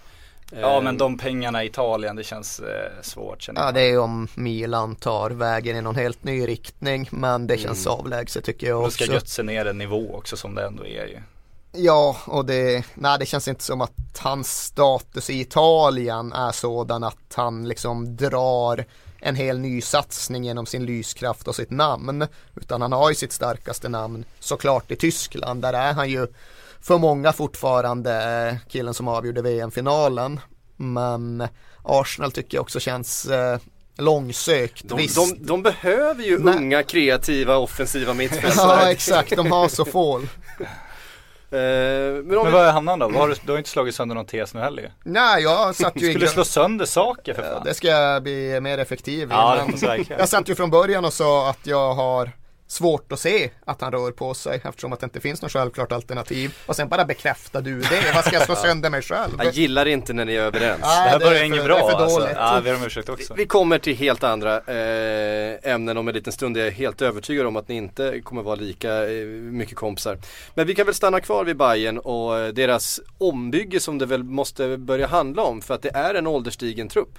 Ja 0.50 0.80
men 0.80 0.98
de 0.98 1.18
pengarna 1.18 1.64
i 1.64 1.66
Italien 1.66 2.16
det 2.16 2.24
känns 2.24 2.60
eh, 2.60 3.02
svårt 3.02 3.42
känner 3.42 3.60
jag. 3.60 3.68
Ja 3.68 3.72
det 3.72 3.80
är 3.80 3.98
om 3.98 4.28
Milan 4.34 4.96
tar 4.96 5.30
vägen 5.30 5.76
i 5.76 5.80
någon 5.80 5.96
helt 5.96 6.24
ny 6.24 6.46
riktning 6.46 7.08
men 7.10 7.46
det 7.46 7.58
känns 7.58 7.86
mm. 7.86 7.98
avlägset 7.98 8.44
tycker 8.44 8.66
jag 8.66 8.84
också. 8.84 8.98
Då 8.98 9.04
ska 9.04 9.14
Götze 9.14 9.42
ner 9.42 9.64
en 9.64 9.78
nivå 9.78 10.14
också 10.14 10.36
som 10.36 10.54
det 10.54 10.66
ändå 10.66 10.86
är 10.86 11.06
ju. 11.06 11.18
Ja 11.72 12.16
och 12.26 12.44
det, 12.44 12.84
nej 12.94 13.18
det 13.18 13.26
känns 13.26 13.48
inte 13.48 13.64
som 13.64 13.80
att 13.80 14.18
hans 14.18 14.64
status 14.64 15.30
i 15.30 15.40
Italien 15.40 16.32
är 16.32 16.52
sådan 16.52 17.04
att 17.04 17.34
han 17.34 17.68
liksom 17.68 18.16
drar 18.16 18.84
en 19.20 19.36
hel 19.36 19.58
ny 19.58 19.80
satsning 19.80 20.44
genom 20.44 20.66
sin 20.66 20.84
lyskraft 20.84 21.48
och 21.48 21.56
sitt 21.56 21.70
namn. 21.70 22.26
Utan 22.56 22.82
han 22.82 22.92
har 22.92 23.08
ju 23.08 23.14
sitt 23.14 23.32
starkaste 23.32 23.88
namn 23.88 24.24
såklart 24.38 24.90
i 24.90 24.96
Tyskland. 24.96 25.62
Där 25.62 25.72
är 25.72 25.92
han 25.92 26.10
ju 26.10 26.26
för 26.82 26.98
många 26.98 27.32
fortfarande 27.32 28.60
killen 28.68 28.94
som 28.94 29.08
avgjorde 29.08 29.42
VM-finalen. 29.42 30.40
Men 30.76 31.48
Arsenal 31.82 32.32
tycker 32.32 32.56
jag 32.56 32.62
också 32.62 32.80
känns 32.80 33.26
eh, 33.26 33.58
långsökt. 33.98 34.88
De, 34.88 35.06
de, 35.06 35.36
de, 35.46 35.62
behöver 35.62 36.24
ju 36.24 36.38
Men... 36.38 36.58
unga, 36.58 36.82
kreativa, 36.82 37.56
offensiva 37.56 38.14
mittfältare. 38.14 38.80
ja 38.82 38.90
exakt, 38.90 39.36
de 39.36 39.52
har 39.52 39.68
så 39.68 39.84
få. 39.84 40.20
Eh, 41.52 41.58
men, 41.58 42.26
men 42.26 42.52
vad 42.52 42.66
är 42.66 42.72
hamnar 42.72 42.96
då? 42.96 43.10
Har 43.10 43.28
du, 43.28 43.34
du 43.44 43.52
har 43.52 43.58
inte 43.58 43.70
slagit 43.70 43.94
sönder 43.94 44.14
någon 44.14 44.26
tes 44.26 44.54
nu 44.54 44.60
heller 44.60 44.92
Nej 45.04 45.42
jag 45.42 45.74
satt 45.74 45.96
ju 45.96 46.06
Du 46.06 46.12
skulle 46.12 46.28
slå 46.28 46.44
sönder 46.44 46.84
saker 46.84 47.34
för 47.34 47.42
fan 47.42 47.62
Det 47.64 47.74
ska 47.74 47.88
jag 47.88 48.22
bli 48.22 48.60
mer 48.60 48.78
effektiv 48.78 49.28
i 49.28 49.30
ja, 49.30 49.66
Jag 50.08 50.28
satt 50.28 50.48
ju 50.48 50.54
från 50.54 50.70
början 50.70 51.04
och 51.04 51.12
sa 51.12 51.50
att 51.50 51.66
jag 51.66 51.94
har 51.94 52.30
svårt 52.70 53.12
att 53.12 53.20
se 53.20 53.50
att 53.64 53.80
han 53.80 53.92
rör 53.92 54.10
på 54.10 54.34
sig 54.34 54.60
eftersom 54.64 54.92
att 54.92 55.00
det 55.00 55.04
inte 55.04 55.20
finns 55.20 55.42
något 55.42 55.52
självklart 55.52 55.92
alternativ. 55.92 56.54
Och 56.66 56.76
sen 56.76 56.88
bara 56.88 57.04
bekräftar 57.04 57.62
du 57.62 57.80
det. 57.80 58.12
Vad 58.14 58.24
ska 58.24 58.34
jag 58.36 58.44
slå 58.44 58.54
sönder 58.62 58.90
mig 58.90 59.02
själv? 59.02 59.32
Jag 59.38 59.52
gillar 59.52 59.86
inte 59.86 60.12
när 60.12 60.24
ni 60.24 60.34
är 60.34 60.40
överens. 60.40 60.80
Nej, 60.82 61.04
det 61.04 61.10
här 61.10 61.18
börjar 61.18 61.44
inget 61.44 61.64
bra 61.64 61.76
det 61.76 61.96
alltså. 61.96 62.28
Ja, 62.34 62.60
vi 62.64 62.70
har 62.70 63.10
också. 63.10 63.34
Vi 63.34 63.46
kommer 63.46 63.78
till 63.78 63.96
helt 63.96 64.24
andra 64.24 64.56
eh, 64.56 65.72
ämnen 65.72 65.96
om 65.96 66.08
en 66.08 66.14
liten 66.14 66.32
stund. 66.32 66.56
Jag 66.56 66.66
är 66.66 66.70
helt 66.70 67.02
övertygad 67.02 67.46
om 67.46 67.56
att 67.56 67.68
ni 67.68 67.76
inte 67.76 68.20
kommer 68.20 68.42
vara 68.42 68.54
lika 68.54 69.10
eh, 69.10 69.26
mycket 69.26 69.76
kompisar. 69.76 70.18
Men 70.54 70.66
vi 70.66 70.74
kan 70.74 70.86
väl 70.86 70.94
stanna 70.94 71.20
kvar 71.20 71.44
vid 71.44 71.56
Bayern 71.56 71.98
och 71.98 72.54
deras 72.54 73.00
ombygge 73.18 73.80
som 73.80 73.98
det 73.98 74.06
väl 74.06 74.22
måste 74.24 74.76
börja 74.76 75.06
handla 75.06 75.42
om 75.42 75.62
för 75.62 75.74
att 75.74 75.82
det 75.82 75.90
är 75.94 76.14
en 76.14 76.26
ålderstigen 76.26 76.88
trupp. 76.88 77.18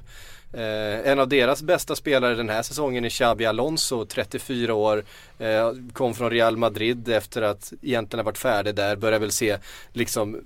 Eh, 0.53 1.11
en 1.11 1.19
av 1.19 1.27
deras 1.27 1.61
bästa 1.61 1.95
spelare 1.95 2.35
den 2.35 2.49
här 2.49 2.61
säsongen 2.61 3.05
är 3.05 3.09
Xabi 3.09 3.45
Alonso, 3.45 4.05
34 4.05 4.73
år. 4.73 5.03
Eh, 5.39 5.71
kom 5.93 6.13
från 6.13 6.29
Real 6.29 6.57
Madrid 6.57 7.09
efter 7.09 7.41
att 7.41 7.73
egentligen 7.81 8.19
ha 8.19 8.25
varit 8.25 8.37
färdig 8.37 8.75
där. 8.75 8.95
Börjar 8.95 9.19
väl 9.19 9.31
se 9.31 9.57
liksom 9.93 10.41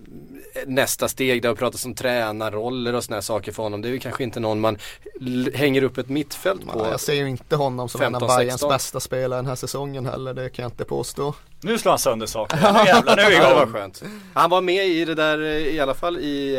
nästa 0.66 1.08
steg. 1.08 1.42
Det 1.42 1.48
har 1.48 1.56
pratats 1.56 1.86
om 1.86 1.94
tränarroller 1.94 2.94
och 2.94 3.04
sådana 3.04 3.22
saker 3.22 3.52
för 3.52 3.64
honom. 3.64 3.82
Det 3.82 3.88
är 3.88 3.92
ju 3.92 4.00
kanske 4.00 4.24
inte 4.24 4.40
någon 4.40 4.60
man 4.60 4.78
hänger 5.54 5.84
upp 5.84 5.98
ett 5.98 6.10
mittfält 6.10 6.68
på. 6.68 6.88
Jag 6.92 7.00
ser 7.00 7.14
ju 7.14 7.30
inte 7.30 7.56
honom 7.56 7.90
som 7.90 8.00
15, 8.00 8.24
en 8.24 8.30
av 8.30 8.38
Bayerns 8.38 8.68
bästa 8.70 9.00
spelare 9.00 9.38
den 9.38 9.48
här 9.48 9.56
säsongen 9.56 10.06
heller. 10.06 10.34
Det 10.34 10.50
kan 10.50 10.64
jag 10.64 10.72
inte 10.72 10.86
påstå. 10.86 11.34
Nu 11.62 11.78
slår 11.78 11.92
han 11.92 12.00
sönder 12.00 12.28
saker. 12.28 12.58
Nu 12.58 12.64
jävlar, 12.86 13.16
nu 13.16 13.22
är 13.22 13.30
vi 13.30 13.36
igång. 13.36 13.50
det 13.50 13.56
var 13.56 13.66
skönt. 13.66 14.04
Han 14.34 14.50
var 14.50 14.62
med 14.62 14.88
i 14.88 15.06
det 15.06 15.16
där 15.16 15.42
i 15.44 15.80
alla 15.80 15.94
fall 15.94 16.18
i 16.18 16.58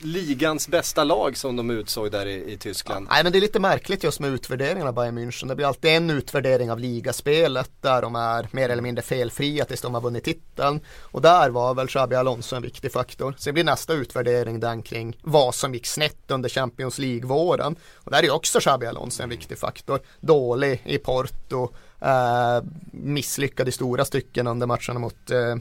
ligans 0.00 0.68
bästa 0.68 1.04
lag 1.04 1.36
som 1.36 1.56
de 1.56 1.70
utsåg 1.70 2.10
där 2.10 2.26
i, 2.26 2.52
i 2.52 2.56
Tyskland. 2.56 3.06
Ja, 3.10 3.14
nej 3.14 3.22
men 3.22 3.32
det 3.32 3.38
är 3.38 3.40
lite 3.40 3.60
märkligt 3.60 4.04
just 4.04 4.20
med 4.20 4.30
utvärderingarna 4.30 4.88
av 4.88 4.94
Bayern 4.94 5.18
München. 5.18 5.48
Det 5.48 5.54
blir 5.54 5.66
alltid 5.66 5.90
en 5.90 6.10
utvärdering 6.10 6.70
av 6.70 6.78
ligaspelet 6.78 7.70
där 7.80 8.02
de 8.02 8.16
är 8.16 8.48
mer 8.50 8.68
eller 8.68 8.82
mindre 8.82 9.02
felfria 9.02 9.64
tills 9.64 9.80
de 9.80 9.94
har 9.94 10.00
vunnit 10.00 10.24
titeln. 10.24 10.80
Och 11.00 11.22
där 11.22 11.50
var 11.50 11.74
väl 11.74 11.88
Xabi 11.88 12.16
Alonso 12.16 12.56
en 12.56 12.62
viktig 12.62 12.92
faktor. 12.92 13.34
Sen 13.38 13.54
blir 13.54 13.64
nästa 13.64 13.92
utvärdering 13.92 14.60
den 14.60 14.82
kring 14.82 15.16
vad 15.22 15.54
som 15.54 15.74
gick 15.74 15.86
snett 15.86 16.30
under 16.30 16.48
Champions 16.48 16.98
League-våren. 16.98 17.76
Och 17.94 18.10
där 18.10 18.22
är 18.22 18.30
också 18.30 18.60
Xabi 18.60 18.86
Alonso 18.86 19.22
en 19.22 19.28
viktig 19.28 19.58
faktor. 19.58 20.00
Dålig 20.20 20.82
i 20.84 20.98
Porto, 20.98 21.68
eh, 22.00 22.62
misslyckad 22.92 23.68
i 23.68 23.72
stora 23.72 24.04
stycken 24.04 24.46
under 24.46 24.66
matcherna 24.66 24.98
mot, 24.98 25.30
eh, 25.30 25.56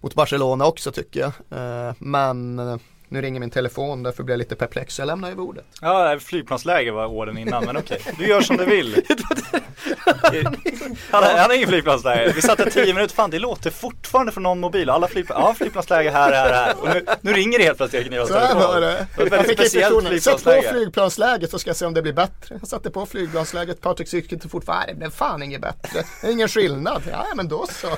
mot 0.00 0.14
Barcelona 0.14 0.66
också 0.66 0.92
tycker 0.92 1.20
jag. 1.20 1.32
Eh, 1.58 1.94
men 1.98 2.58
nu 3.10 3.22
ringer 3.22 3.40
min 3.40 3.50
telefon, 3.50 4.02
därför 4.02 4.22
blir 4.22 4.32
jag 4.32 4.38
lite 4.38 4.56
perplex. 4.56 4.98
Jag 4.98 5.06
lämnar 5.06 5.30
över 5.30 5.42
ordet. 5.42 5.64
Ja, 5.80 6.18
flygplansläge 6.20 6.90
var 6.90 7.06
åren 7.06 7.38
innan, 7.38 7.64
men 7.64 7.76
okej. 7.76 8.00
Du 8.18 8.26
gör 8.26 8.40
som 8.40 8.56
du 8.56 8.64
vill. 8.64 9.02
han, 11.10 11.22
han 11.22 11.38
har 11.38 11.54
ingen 11.54 11.68
flygplansläge. 11.68 12.32
Vi 12.34 12.42
satt 12.42 12.58
där 12.58 12.70
tio 12.70 12.94
minuter, 12.94 13.14
fan 13.14 13.30
det 13.30 13.38
låter 13.38 13.70
fortfarande 13.70 14.32
från 14.32 14.42
någon 14.42 14.60
mobil. 14.60 14.90
Alla 14.90 15.08
flygplans, 15.08 15.40
ja 15.40 15.54
flygplansläge 15.54 16.10
här, 16.10 16.32
här, 16.32 16.52
här. 16.52 16.74
Och 16.80 16.88
nu, 16.88 17.06
nu 17.20 17.32
ringer 17.32 17.58
det 17.58 17.64
helt 17.64 17.76
plötsligt 17.76 18.06
Knivas 18.06 18.28
Så 18.28 18.38
här 18.38 18.54
var 18.54 18.80
det. 18.80 19.06
Jag 19.16 19.46
fick 19.46 19.60
instruktionen, 19.60 20.20
sätt 20.20 20.44
på 20.44 20.62
flygplansläget 20.70 21.50
så 21.50 21.58
ska 21.58 21.70
jag 21.70 21.76
se 21.76 21.86
om 21.86 21.94
det 21.94 22.02
blir 22.02 22.12
bättre. 22.12 22.56
Jag 22.60 22.68
satte 22.68 22.90
på 22.90 23.06
flygplansläget, 23.06 23.80
Patrik 23.80 24.32
inte 24.32 24.48
fortfarande, 24.48 24.92
det 24.92 24.98
blev 24.98 25.10
fan 25.10 25.42
inget 25.42 25.60
bättre. 25.60 26.02
Det 26.20 26.26
är 26.26 26.32
ingen 26.32 26.48
skillnad. 26.48 27.02
Ja, 27.10 27.26
men 27.34 27.48
då 27.48 27.66
så. 27.66 27.88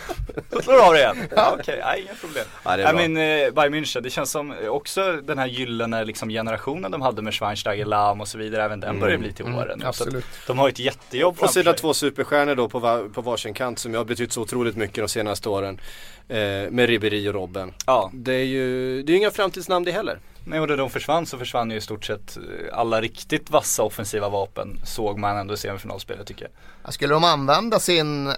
Då 0.51 0.63
slår 0.63 0.75
du 0.75 0.83
av 0.83 0.93
det 0.93 0.99
igen. 0.99 1.17
Ja, 1.37 1.57
okej, 1.61 1.79
okay. 1.79 2.01
inga 2.01 2.15
problem. 2.15 2.45
Ja, 2.65 2.77
det 2.77 2.83
är 2.83 2.93
bra. 2.93 3.03
I 3.03 3.09
mean, 3.09 3.47
uh, 3.47 3.55
Bayern 3.55 3.75
München, 3.75 4.01
det 4.01 4.11
känns 4.11 4.31
som 4.31 4.55
också 4.69 5.02
också 5.03 5.27
den 5.27 5.39
här 5.39 5.47
gyllene 5.47 6.05
liksom, 6.05 6.29
generationen 6.29 6.91
de 6.91 7.03
hade 7.03 7.23
med 7.23 7.35
Schweinsteiger, 7.35 7.85
Lahm 7.85 8.21
och 8.21 8.29
så 8.29 8.39
vidare, 8.39 8.65
även 8.65 8.81
den 8.81 8.91
mm. 8.91 9.01
börjar 9.01 9.19
bli 9.19 9.33
till 9.33 9.47
mm. 9.47 9.59
åren. 9.59 9.73
Mm, 9.75 9.87
absolut. 9.87 10.25
de 10.47 10.59
har 10.59 10.69
ett 10.69 10.79
jättejobb 10.79 11.37
Och 11.41 11.51
sina 11.51 11.73
två 11.73 11.95
superstjärnor 11.95 12.55
då 12.55 12.69
på, 12.69 12.79
var, 12.79 13.09
på 13.09 13.21
varsin 13.21 13.55
kant 13.55 13.79
som 13.79 13.95
har 13.95 14.05
betytt 14.05 14.33
så 14.33 14.43
otroligt 14.43 14.77
mycket 14.77 14.97
de 14.97 15.09
senaste 15.09 15.49
åren. 15.49 15.81
Eh, 16.29 16.71
med 16.71 16.87
Ribéry 16.87 17.29
och 17.29 17.35
Robben. 17.35 17.73
Ja. 17.87 18.11
Det 18.15 18.35
är 18.35 18.45
ju 18.45 19.03
det 19.03 19.13
är 19.13 19.17
inga 19.17 19.31
framtidsnamn 19.31 19.85
det 19.85 19.93
heller. 19.93 20.19
Nej 20.45 20.61
och 20.61 20.69
när 20.69 20.77
de 20.77 20.91
försvann 20.91 21.27
så 21.27 21.39
försvann 21.39 21.71
ju 21.71 21.77
i 21.77 21.81
stort 21.81 22.05
sett 22.05 22.37
eh, 22.37 22.43
alla 22.79 23.01
riktigt 23.01 23.51
vassa 23.51 23.83
offensiva 23.83 24.29
vapen 24.29 24.81
såg 24.85 25.19
man 25.19 25.37
ändå 25.37 25.55
i 25.55 25.57
semifinalspelet 25.57 26.27
tycker 26.27 26.49
jag. 26.83 26.95
Skulle 26.95 27.15
de 27.15 27.25
använda 27.25 27.81
sin 27.81 28.33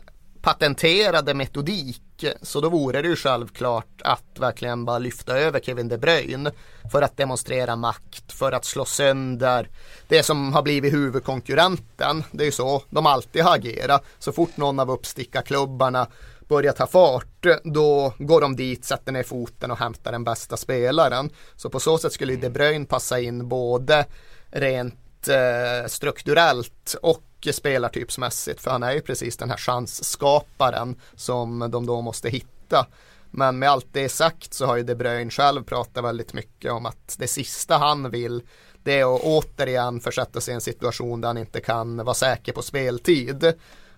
patenterade 0.45 1.35
metodik 1.35 2.25
så 2.43 2.61
då 2.61 2.69
vore 2.69 3.03
det 3.03 3.09
ju 3.09 3.17
självklart 3.17 4.03
att 4.05 4.39
verkligen 4.39 4.85
bara 4.85 4.99
lyfta 4.99 5.39
över 5.39 5.61
Kevin 5.61 5.89
De 5.89 5.99
Bruyne 5.99 6.53
för 6.93 7.03
att 7.03 7.17
demonstrera 7.17 7.77
makt, 7.77 8.33
för 8.33 8.53
att 8.53 8.65
slå 8.65 8.85
sönder 8.85 9.69
det 10.09 10.23
som 10.23 10.53
har 10.53 10.63
blivit 10.63 10.93
huvudkonkurrenten. 10.93 12.25
Det 12.33 12.43
är 12.43 12.47
ju 12.47 12.53
så 12.53 12.83
de 12.91 13.07
alltid 13.07 13.43
har 13.43 13.55
agerat. 13.55 14.05
Så 14.19 14.33
fort 14.33 14.57
någon 14.57 14.81
av 14.81 14.91
uppstickarklubbarna 14.91 16.07
börjar 16.49 16.73
ta 16.73 16.87
fart, 16.87 17.47
då 17.65 18.15
går 18.19 18.41
de 18.41 18.57
dit, 18.57 18.85
sätter 18.85 19.13
ner 19.13 19.23
foten 19.23 19.71
och 19.71 19.79
hämtar 19.79 20.13
den 20.13 20.25
bästa 20.25 20.57
spelaren. 20.57 21.31
Så 21.57 21.71
på 21.71 21.81
så 21.81 21.99
sätt 21.99 22.13
skulle 22.13 22.37
De 22.37 22.51
Bruyne 22.51 22.87
passa 22.87 23.21
in 23.21 23.49
både 23.49 24.07
rent 24.51 25.29
eh, 25.29 25.89
strukturellt 25.89 26.97
och 27.03 27.34
spelartypsmässigt 27.53 28.61
för 28.61 28.71
han 28.71 28.83
är 28.83 28.93
ju 28.93 29.01
precis 29.01 29.37
den 29.37 29.51
här 29.51 29.57
chansskaparen 29.57 30.97
som 31.15 31.71
de 31.71 31.87
då 31.87 32.01
måste 32.01 32.29
hitta. 32.29 32.87
Men 33.31 33.59
med 33.59 33.71
allt 33.71 33.87
det 33.93 34.09
sagt 34.09 34.55
så 34.55 34.67
har 34.67 34.77
ju 34.77 34.83
De 34.83 34.95
Bruyne 34.95 35.31
själv 35.31 35.63
pratat 35.65 36.05
väldigt 36.05 36.33
mycket 36.33 36.73
om 36.73 36.87
att 36.87 37.17
det 37.19 37.29
sista 37.29 37.77
han 37.77 38.11
vill 38.11 38.43
det 38.85 39.01
är 39.01 39.15
att 39.15 39.23
återigen 39.23 40.01
försätta 40.01 40.41
sig 40.41 40.53
i 40.53 40.55
en 40.55 40.61
situation 40.61 41.21
där 41.21 41.29
han 41.29 41.39
inte 41.39 41.61
kan 41.61 41.97
vara 41.97 42.15
säker 42.15 42.53
på 42.53 42.63
speltid. 42.63 43.53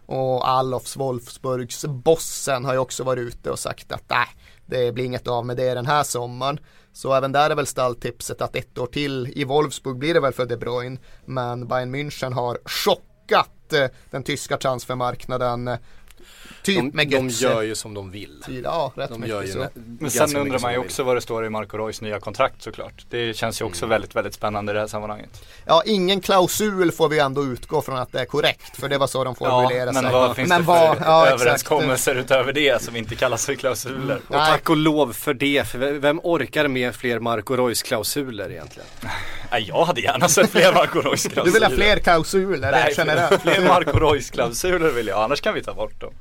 Och 0.07 0.49
Alofs 0.49 0.97
Wolfsburgs 0.97 1.85
bossen 1.85 2.65
har 2.65 2.73
ju 2.73 2.79
också 2.79 3.05
varit 3.05 3.23
ute 3.29 3.51
och 3.51 3.59
sagt 3.59 3.93
att 3.93 4.05
nej, 4.09 4.27
det 4.67 4.93
blir 4.93 5.05
inget 5.05 5.29
av 5.29 5.47
med 5.47 5.57
det 5.57 5.75
den 5.75 5.87
här 5.87 6.03
sommaren. 6.03 6.61
Så 6.93 7.15
även 7.15 7.33
där 7.33 7.51
är 7.51 7.55
väl 7.55 7.67
stalltipset 7.67 8.43
att 8.43 8.57
ett 8.57 8.79
år 8.79 8.87
till 8.87 9.33
i 9.37 9.45
Wolfsburg 9.45 9.97
blir 9.97 10.15
det 10.15 10.21
väl 10.21 10.33
för 10.33 10.47
De 10.47 10.57
Bruyne. 10.57 10.99
Men 11.25 11.69
Bayern 11.69 11.95
München 11.95 12.33
har 12.33 12.59
chock 12.65 13.03
chockat 13.27 13.73
eh, 13.73 13.91
den 14.11 14.23
tyska 14.23 14.57
transfermarknaden. 14.57 15.71
Typ 16.63 16.77
de, 16.77 16.91
med 16.97 17.09
de 17.09 17.29
gör 17.29 17.63
ju 17.63 17.75
som 17.75 17.95
de 17.95 18.11
vill. 18.11 18.45
Ja, 18.65 18.93
rätt 18.97 19.11
de 19.11 19.27
gör 19.27 19.43
ju 19.43 19.53
så. 19.53 19.67
Men 19.75 20.11
sen 20.11 20.37
undrar 20.37 20.59
man 20.59 20.73
ju 20.73 20.79
också 20.79 21.03
vad 21.03 21.17
det 21.17 21.21
står 21.21 21.47
i 21.47 21.51
Marco 21.51 21.79
Reus 21.79 22.01
nya 22.01 22.21
kontrakt 22.21 22.63
såklart. 22.63 23.07
Det 23.11 23.37
känns 23.37 23.61
ju 23.61 23.65
också 23.65 23.85
mm. 23.85 23.91
väldigt, 23.91 24.17
väldigt 24.17 24.35
spännande 24.35 24.73
i 24.73 24.75
det 24.75 24.81
här 24.81 24.87
sammanhanget. 24.87 25.45
Ja, 25.65 25.83
ingen 25.87 26.21
klausul 26.21 26.93
får 26.93 27.09
vi 27.09 27.19
ändå 27.19 27.45
utgå 27.45 27.83
från 27.83 27.99
att 27.99 28.13
det 28.13 28.21
är 28.21 28.25
korrekt. 28.25 28.77
För 28.81 28.89
det 28.89 28.99
var 28.99 29.07
så 29.07 29.25
de 29.25 29.35
formulerade 29.35 29.93
ja, 29.95 30.03
men 30.03 30.13
Vad 30.13 30.37
finns 30.37 30.49
men 30.49 30.61
det 30.61 30.67
för 30.67 30.97
ja, 31.01 31.27
överenskommelser 31.27 32.13
exakt. 32.13 32.31
utöver 32.31 32.53
det 32.53 32.83
som 32.83 32.97
inte 32.97 33.15
kallas 33.15 33.47
för 33.47 33.55
klausuler? 33.55 34.03
Mm. 34.05 34.23
Och 34.29 34.35
tack 34.35 34.71
och 34.71 34.77
lov 34.77 35.13
för 35.13 35.35
det. 35.35 35.69
För 35.69 35.79
vem 35.79 36.21
orkar 36.23 36.69
med 36.69 36.95
fler 36.95 37.19
Marco 37.19 37.57
Reus 37.57 37.83
klausuler 37.83 38.51
egentligen? 38.51 38.89
Nej, 39.51 39.65
jag 39.69 39.85
hade 39.85 40.01
gärna 40.01 40.29
sett 40.29 40.51
fler 40.51 40.73
Marco 40.73 41.01
Reus 41.01 41.23
klausuler. 41.23 41.45
Du 41.45 41.51
vill 41.51 41.63
ha 41.63 41.71
fler 41.71 41.99
klausuler? 41.99 42.71
Nej, 42.71 42.95
generellt. 42.97 43.43
fler 43.43 43.69
Marco 43.69 43.99
Reus 43.99 44.31
klausuler 44.31 44.91
vill 44.91 45.07
jag. 45.07 45.23
Annars 45.23 45.41
kan 45.41 45.55
vi 45.55 45.63
ta 45.63 45.75
bort 45.75 46.01
dem. 46.01 46.13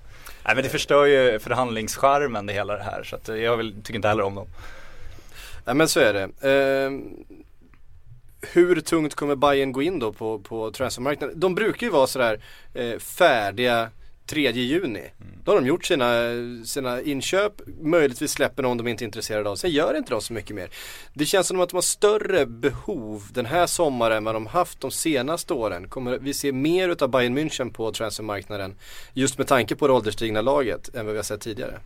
Nej 0.45 0.55
men 0.55 0.63
det 0.63 0.69
förstör 0.69 1.05
ju 1.05 1.39
förhandlingscharmen 1.39 2.45
det 2.45 2.53
hela 2.53 2.77
det 2.77 2.83
här 2.83 3.03
så 3.03 3.15
att 3.15 3.27
jag 3.27 3.57
vill, 3.57 3.73
tycker 3.83 3.95
inte 3.95 4.07
heller 4.07 4.23
om 4.23 4.35
dem. 4.35 4.47
Nej 5.65 5.75
men 5.75 5.87
så 5.87 5.99
är 5.99 6.13
det. 6.13 6.23
Eh, 6.49 6.91
hur 8.53 8.81
tungt 8.81 9.15
kommer 9.15 9.35
Bayern 9.35 9.71
gå 9.71 9.81
in 9.81 9.99
då 9.99 10.13
på, 10.13 10.39
på 10.39 10.71
transfermarknaden? 10.71 11.39
De 11.39 11.55
brukar 11.55 11.87
ju 11.87 11.91
vara 11.91 12.07
sådär 12.07 12.39
eh, 12.73 12.99
färdiga 12.99 13.89
3 14.25 14.51
juni. 14.51 14.99
Mm. 14.99 15.35
Då 15.43 15.51
har 15.51 15.61
de 15.61 15.67
gjort 15.67 15.85
sina, 15.85 16.13
sina 16.65 17.01
inköp, 17.01 17.53
möjligtvis 17.81 18.31
släpper 18.31 18.63
någon 18.63 18.77
de 18.77 18.87
inte 18.87 19.03
är 19.03 19.05
intresserade 19.05 19.49
av. 19.49 19.55
Sen 19.55 19.71
gör 19.71 19.97
inte 19.97 20.09
de 20.09 20.21
så 20.21 20.33
mycket 20.33 20.55
mer. 20.55 20.69
Det 21.13 21.25
känns 21.25 21.47
som 21.47 21.59
att 21.59 21.69
de 21.69 21.75
har 21.75 21.81
större 21.81 22.45
behov 22.45 23.23
den 23.31 23.45
här 23.45 23.67
sommaren 23.67 24.17
än 24.17 24.23
vad 24.23 24.35
de 24.35 24.47
haft 24.47 24.81
de 24.81 24.91
senaste 24.91 25.53
åren. 25.53 25.89
Kommer 25.89 26.17
vi 26.17 26.33
se 26.33 26.51
mer 26.51 26.89
utav 26.89 27.09
Bayern 27.09 27.37
München 27.37 27.73
på 27.73 27.91
transfermarknaden 27.91 28.75
just 29.13 29.37
med 29.37 29.47
tanke 29.47 29.75
på 29.75 29.87
det 29.87 29.93
ålderstigna 29.93 30.41
laget 30.41 30.95
än 30.95 31.05
vad 31.05 31.13
vi 31.13 31.17
har 31.19 31.23
sett 31.23 31.41
tidigare? 31.41 31.79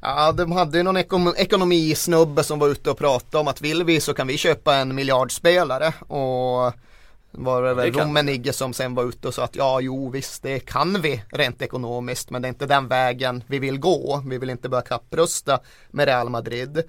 Ja, 0.00 0.32
de 0.32 0.52
hade 0.52 0.78
ju 0.78 0.82
någon 0.84 0.96
ekonom 0.96 1.34
ekonomisnubbe 1.36 2.44
som 2.44 2.58
var 2.58 2.68
ute 2.68 2.90
och 2.90 2.98
pratade 2.98 3.38
om 3.38 3.48
att 3.48 3.60
vill 3.60 3.84
vi 3.84 4.00
så 4.00 4.14
kan 4.14 4.26
vi 4.26 4.38
köpa 4.38 4.74
en 4.74 4.94
miljardspelare 4.94 5.92
och 6.08 6.72
var 7.32 7.62
det 7.62 7.74
väl 7.74 7.92
Rummenigge 7.92 8.52
som 8.52 8.72
sen 8.72 8.94
var 8.94 9.04
ute 9.04 9.28
och 9.28 9.34
sa 9.34 9.44
att 9.44 9.56
ja, 9.56 9.80
jo 9.80 10.10
visst, 10.10 10.42
det 10.42 10.60
kan 10.60 11.00
vi 11.00 11.22
rent 11.32 11.62
ekonomiskt, 11.62 12.30
men 12.30 12.42
det 12.42 12.46
är 12.48 12.50
inte 12.50 12.66
den 12.66 12.88
vägen 12.88 13.44
vi 13.46 13.58
vill 13.58 13.78
gå. 13.78 14.22
Vi 14.26 14.38
vill 14.38 14.50
inte 14.50 14.68
börja 14.68 14.82
kapprusta 14.82 15.60
med 15.90 16.06
Real 16.06 16.28
Madrid. 16.28 16.82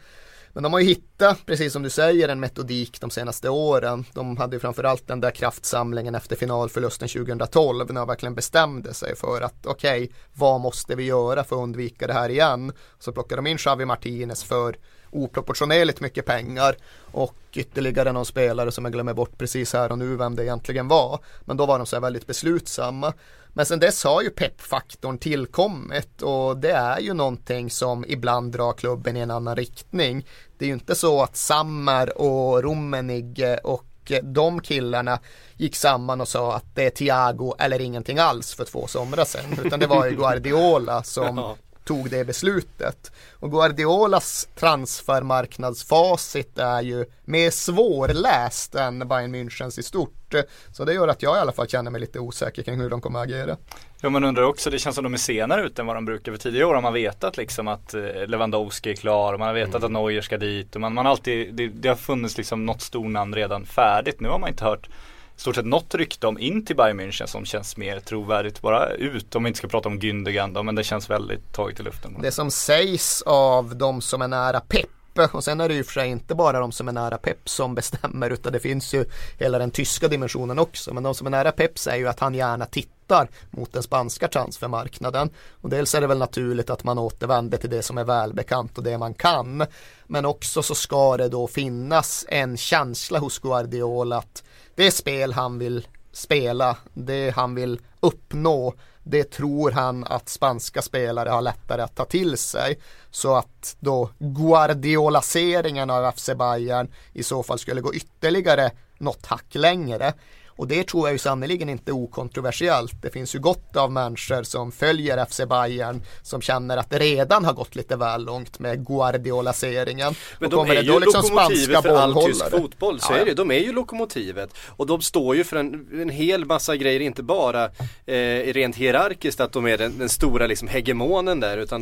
Men 0.53 0.63
de 0.63 0.73
har 0.73 0.79
ju 0.79 0.85
hittat, 0.85 1.45
precis 1.45 1.73
som 1.73 1.83
du 1.83 1.89
säger, 1.89 2.29
en 2.29 2.39
metodik 2.39 3.01
de 3.01 3.09
senaste 3.09 3.49
åren. 3.49 4.05
De 4.13 4.37
hade 4.37 4.55
ju 4.55 4.59
framförallt 4.59 5.07
den 5.07 5.21
där 5.21 5.31
kraftsamlingen 5.31 6.15
efter 6.15 6.35
finalförlusten 6.35 7.07
2012 7.07 7.87
när 7.87 8.01
de 8.01 8.07
verkligen 8.07 8.35
bestämde 8.35 8.93
sig 8.93 9.15
för 9.15 9.41
att 9.41 9.65
okej, 9.65 10.03
okay, 10.03 10.15
vad 10.33 10.61
måste 10.61 10.95
vi 10.95 11.03
göra 11.03 11.43
för 11.43 11.55
att 11.55 11.61
undvika 11.61 12.07
det 12.07 12.13
här 12.13 12.29
igen? 12.29 12.71
Så 12.99 13.11
plockade 13.11 13.41
de 13.41 13.47
in 13.47 13.57
Xavi 13.57 13.85
Martinez 13.85 14.43
för 14.43 14.75
oproportionerligt 15.13 16.01
mycket 16.01 16.25
pengar 16.25 16.75
och 17.11 17.35
ytterligare 17.53 18.11
någon 18.11 18.25
spelare 18.25 18.71
som 18.71 18.85
jag 18.85 18.93
glömmer 18.93 19.13
bort 19.13 19.37
precis 19.37 19.73
här 19.73 19.91
och 19.91 19.97
nu 19.97 20.15
vem 20.15 20.35
det 20.35 20.43
egentligen 20.43 20.87
var. 20.87 21.19
Men 21.41 21.57
då 21.57 21.65
var 21.65 21.77
de 21.77 21.85
så 21.85 21.95
här 21.95 22.01
väldigt 22.01 22.27
beslutsamma. 22.27 23.13
Men 23.53 23.65
sen 23.65 23.79
dess 23.79 24.03
har 24.03 24.21
ju 24.21 24.29
peppfaktorn 24.29 25.17
tillkommit 25.17 26.21
och 26.21 26.57
det 26.57 26.71
är 26.71 26.99
ju 26.99 27.13
någonting 27.13 27.69
som 27.69 28.05
ibland 28.07 28.51
drar 28.51 28.73
klubben 28.73 29.17
i 29.17 29.19
en 29.19 29.31
annan 29.31 29.55
riktning. 29.55 30.25
Det 30.57 30.65
är 30.65 30.67
ju 30.67 30.73
inte 30.73 30.95
så 30.95 31.23
att 31.23 31.37
Sammer 31.37 32.21
och 32.21 32.63
Rummenigge 32.63 33.57
och 33.57 34.11
de 34.23 34.61
killarna 34.61 35.19
gick 35.57 35.75
samman 35.75 36.21
och 36.21 36.27
sa 36.27 36.55
att 36.55 36.75
det 36.75 36.85
är 36.85 36.89
Thiago 36.89 37.55
eller 37.59 37.81
ingenting 37.81 38.19
alls 38.19 38.53
för 38.53 38.65
två 38.65 38.87
somrar 38.87 39.25
sedan. 39.25 39.59
Utan 39.63 39.79
det 39.79 39.87
var 39.87 40.05
ju 40.05 40.15
Guardiola 40.15 41.03
som 41.03 41.55
tog 41.83 42.09
det 42.09 42.25
beslutet. 42.25 43.11
Och 43.39 43.51
Guardiolas 43.51 44.47
transfermarknadsfacit 44.55 46.57
är 46.57 46.81
ju 46.81 47.05
mer 47.25 47.49
svårläst 47.49 48.75
än 48.75 49.07
Bayern 49.07 49.35
Münchens 49.35 49.79
i 49.79 49.83
stort. 49.83 50.33
Så 50.71 50.85
det 50.85 50.93
gör 50.93 51.07
att 51.07 51.21
jag 51.21 51.37
i 51.37 51.39
alla 51.39 51.51
fall 51.51 51.67
känner 51.67 51.91
mig 51.91 52.01
lite 52.01 52.19
osäker 52.19 52.63
kring 52.63 52.79
hur 52.79 52.89
de 52.89 53.01
kommer 53.01 53.19
att 53.19 53.25
agera. 53.25 53.57
Ja 54.01 54.09
man 54.09 54.23
undrar 54.23 54.43
också, 54.43 54.69
det 54.69 54.79
känns 54.79 54.95
som 54.95 55.03
de 55.03 55.13
är 55.13 55.17
senare 55.17 55.65
ut 55.65 55.79
än 55.79 55.85
vad 55.85 55.95
de 55.95 56.05
brukar. 56.05 56.31
För 56.31 56.39
tidigare 56.39 56.65
år 56.65 56.73
har 56.73 56.81
man 56.81 56.93
vetat 56.93 57.37
liksom 57.37 57.67
att 57.67 57.93
eh, 57.93 58.01
Lewandowski 58.27 58.91
är 58.91 58.95
klar 58.95 59.33
och 59.33 59.39
man 59.39 59.47
har 59.47 59.55
vetat 59.55 59.75
mm. 59.75 59.85
att 59.85 59.91
Neuer 59.91 60.21
ska 60.21 60.37
dit. 60.37 60.75
Och 60.75 60.81
man, 60.81 60.93
man 60.93 61.05
har 61.05 61.11
alltid, 61.11 61.53
det, 61.53 61.67
det 61.67 61.89
har 61.89 61.95
funnits 61.95 62.37
liksom 62.37 62.65
något 62.65 62.81
stornamn 62.81 63.35
redan 63.35 63.65
färdigt. 63.65 64.19
Nu 64.19 64.29
har 64.29 64.39
man 64.39 64.49
inte 64.49 64.65
hört 64.65 64.89
stort 65.35 65.55
sett 65.55 65.65
något 65.65 65.95
rykte 65.95 66.27
om 66.27 66.39
in 66.39 66.65
till 66.65 66.75
Bayern 66.75 66.99
München 66.99 67.25
som 67.25 67.45
känns 67.45 67.77
mer 67.77 67.99
trovärdigt 67.99 68.61
bara 68.61 68.89
ut. 68.89 69.35
Om 69.35 69.43
vi 69.43 69.47
inte 69.47 69.57
ska 69.57 69.67
prata 69.67 69.89
om 69.89 69.99
Gündogan 69.99 70.53
då, 70.53 70.63
men 70.63 70.75
det 70.75 70.83
känns 70.83 71.09
väldigt 71.09 71.53
taget 71.53 71.79
i 71.79 71.83
luften. 71.83 72.17
Det 72.21 72.31
som 72.31 72.51
sägs 72.51 73.21
av 73.21 73.75
de 73.75 74.01
som 74.01 74.21
är 74.21 74.27
nära 74.27 74.59
Pep 74.59 74.89
och 75.31 75.43
sen 75.43 75.61
är 75.61 75.69
det 75.69 75.75
ju 75.75 75.83
för 75.83 75.93
sig 75.93 76.09
inte 76.09 76.35
bara 76.35 76.59
de 76.59 76.71
som 76.71 76.87
är 76.87 76.91
nära 76.91 77.17
Pep 77.17 77.49
som 77.49 77.75
bestämmer 77.75 78.29
utan 78.29 78.53
det 78.53 78.59
finns 78.59 78.93
ju 78.93 79.05
hela 79.39 79.59
den 79.59 79.71
tyska 79.71 80.07
dimensionen 80.07 80.59
också. 80.59 80.93
Men 80.93 81.03
de 81.03 81.15
som 81.15 81.27
är 81.27 81.31
nära 81.31 81.51
Pep 81.51 81.79
säger 81.79 81.97
ju 81.97 82.07
att 82.07 82.19
han 82.19 82.33
gärna 82.33 82.65
tittar 82.65 83.29
mot 83.51 83.73
den 83.73 83.83
spanska 83.83 84.27
transfermarknaden. 84.27 85.29
Och 85.61 85.69
dels 85.69 85.95
är 85.95 86.01
det 86.01 86.07
väl 86.07 86.17
naturligt 86.17 86.69
att 86.69 86.83
man 86.83 86.97
återvänder 86.97 87.57
till 87.57 87.69
det 87.69 87.83
som 87.83 87.97
är 87.97 88.03
välbekant 88.03 88.77
och 88.77 88.83
det 88.83 88.97
man 88.97 89.13
kan. 89.13 89.65
Men 90.07 90.25
också 90.25 90.63
så 90.63 90.75
ska 90.75 91.17
det 91.17 91.29
då 91.29 91.47
finnas 91.47 92.25
en 92.29 92.57
känsla 92.57 93.19
hos 93.19 93.39
Guardiola 93.39 94.17
att 94.17 94.43
det 94.75 94.91
spel 94.91 95.33
han 95.33 95.59
vill 95.59 95.87
spela, 96.11 96.77
det 96.93 97.29
han 97.35 97.55
vill 97.55 97.79
uppnå, 97.99 98.73
det 99.03 99.23
tror 99.31 99.71
han 99.71 100.03
att 100.03 100.29
spanska 100.29 100.81
spelare 100.81 101.29
har 101.29 101.41
lättare 101.41 101.81
att 101.81 101.95
ta 101.95 102.05
till 102.05 102.37
sig. 102.37 102.79
Så 103.11 103.35
att 103.35 103.75
då 103.79 104.09
Guardiolaseringen 104.19 105.89
av 105.89 106.11
FC 106.11 106.29
Bayern 106.37 106.91
i 107.13 107.23
så 107.23 107.43
fall 107.43 107.59
skulle 107.59 107.81
gå 107.81 107.93
ytterligare 107.93 108.71
något 108.97 109.25
hack 109.25 109.55
längre. 109.55 110.13
Och 110.55 110.67
det 110.67 110.87
tror 110.87 111.07
jag 111.07 111.13
ju 111.13 111.17
sannerligen 111.17 111.69
inte 111.69 111.91
är 111.91 111.93
okontroversiellt. 111.93 113.01
Det 113.01 113.09
finns 113.09 113.35
ju 113.35 113.39
gott 113.39 113.75
av 113.75 113.91
människor 113.91 114.43
som 114.43 114.71
följer 114.71 115.25
FC 115.25 115.41
Bayern 115.49 116.01
som 116.21 116.41
känner 116.41 116.77
att 116.77 116.89
det 116.89 116.99
redan 116.99 117.45
har 117.45 117.53
gått 117.53 117.75
lite 117.75 117.95
väl 117.95 118.25
långt 118.25 118.59
med 118.59 118.87
Guardiolaseringen. 118.87 120.15
Men 120.39 120.49
de 120.49 120.69
är 120.69 120.81
ju 120.83 120.99
liksom 120.99 121.21
lokomotivet 121.21 121.81
för 121.81 121.95
all 121.95 122.25
tysk 122.25 122.49
fotboll, 122.49 122.99
så 122.99 123.13
ja, 123.13 123.17
är 123.17 123.25
det. 123.25 123.33
De 123.33 123.51
är 123.51 123.59
ju 123.59 123.73
lokomotivet. 123.73 124.49
Och 124.67 124.87
de 124.87 125.01
står 125.01 125.35
ju 125.35 125.43
för 125.43 125.57
en, 125.57 125.87
en 126.01 126.09
hel 126.09 126.45
massa 126.45 126.75
grejer, 126.75 126.99
inte 126.99 127.23
bara 127.23 127.65
eh, 128.05 128.53
rent 128.53 128.75
hierarkiskt 128.75 129.39
att 129.39 129.51
de 129.51 129.67
är 129.67 129.77
den, 129.77 129.97
den 129.97 130.09
stora 130.09 130.47
liksom 130.47 130.67
hegemonen 130.67 131.39
där, 131.39 131.57
utan 131.57 131.81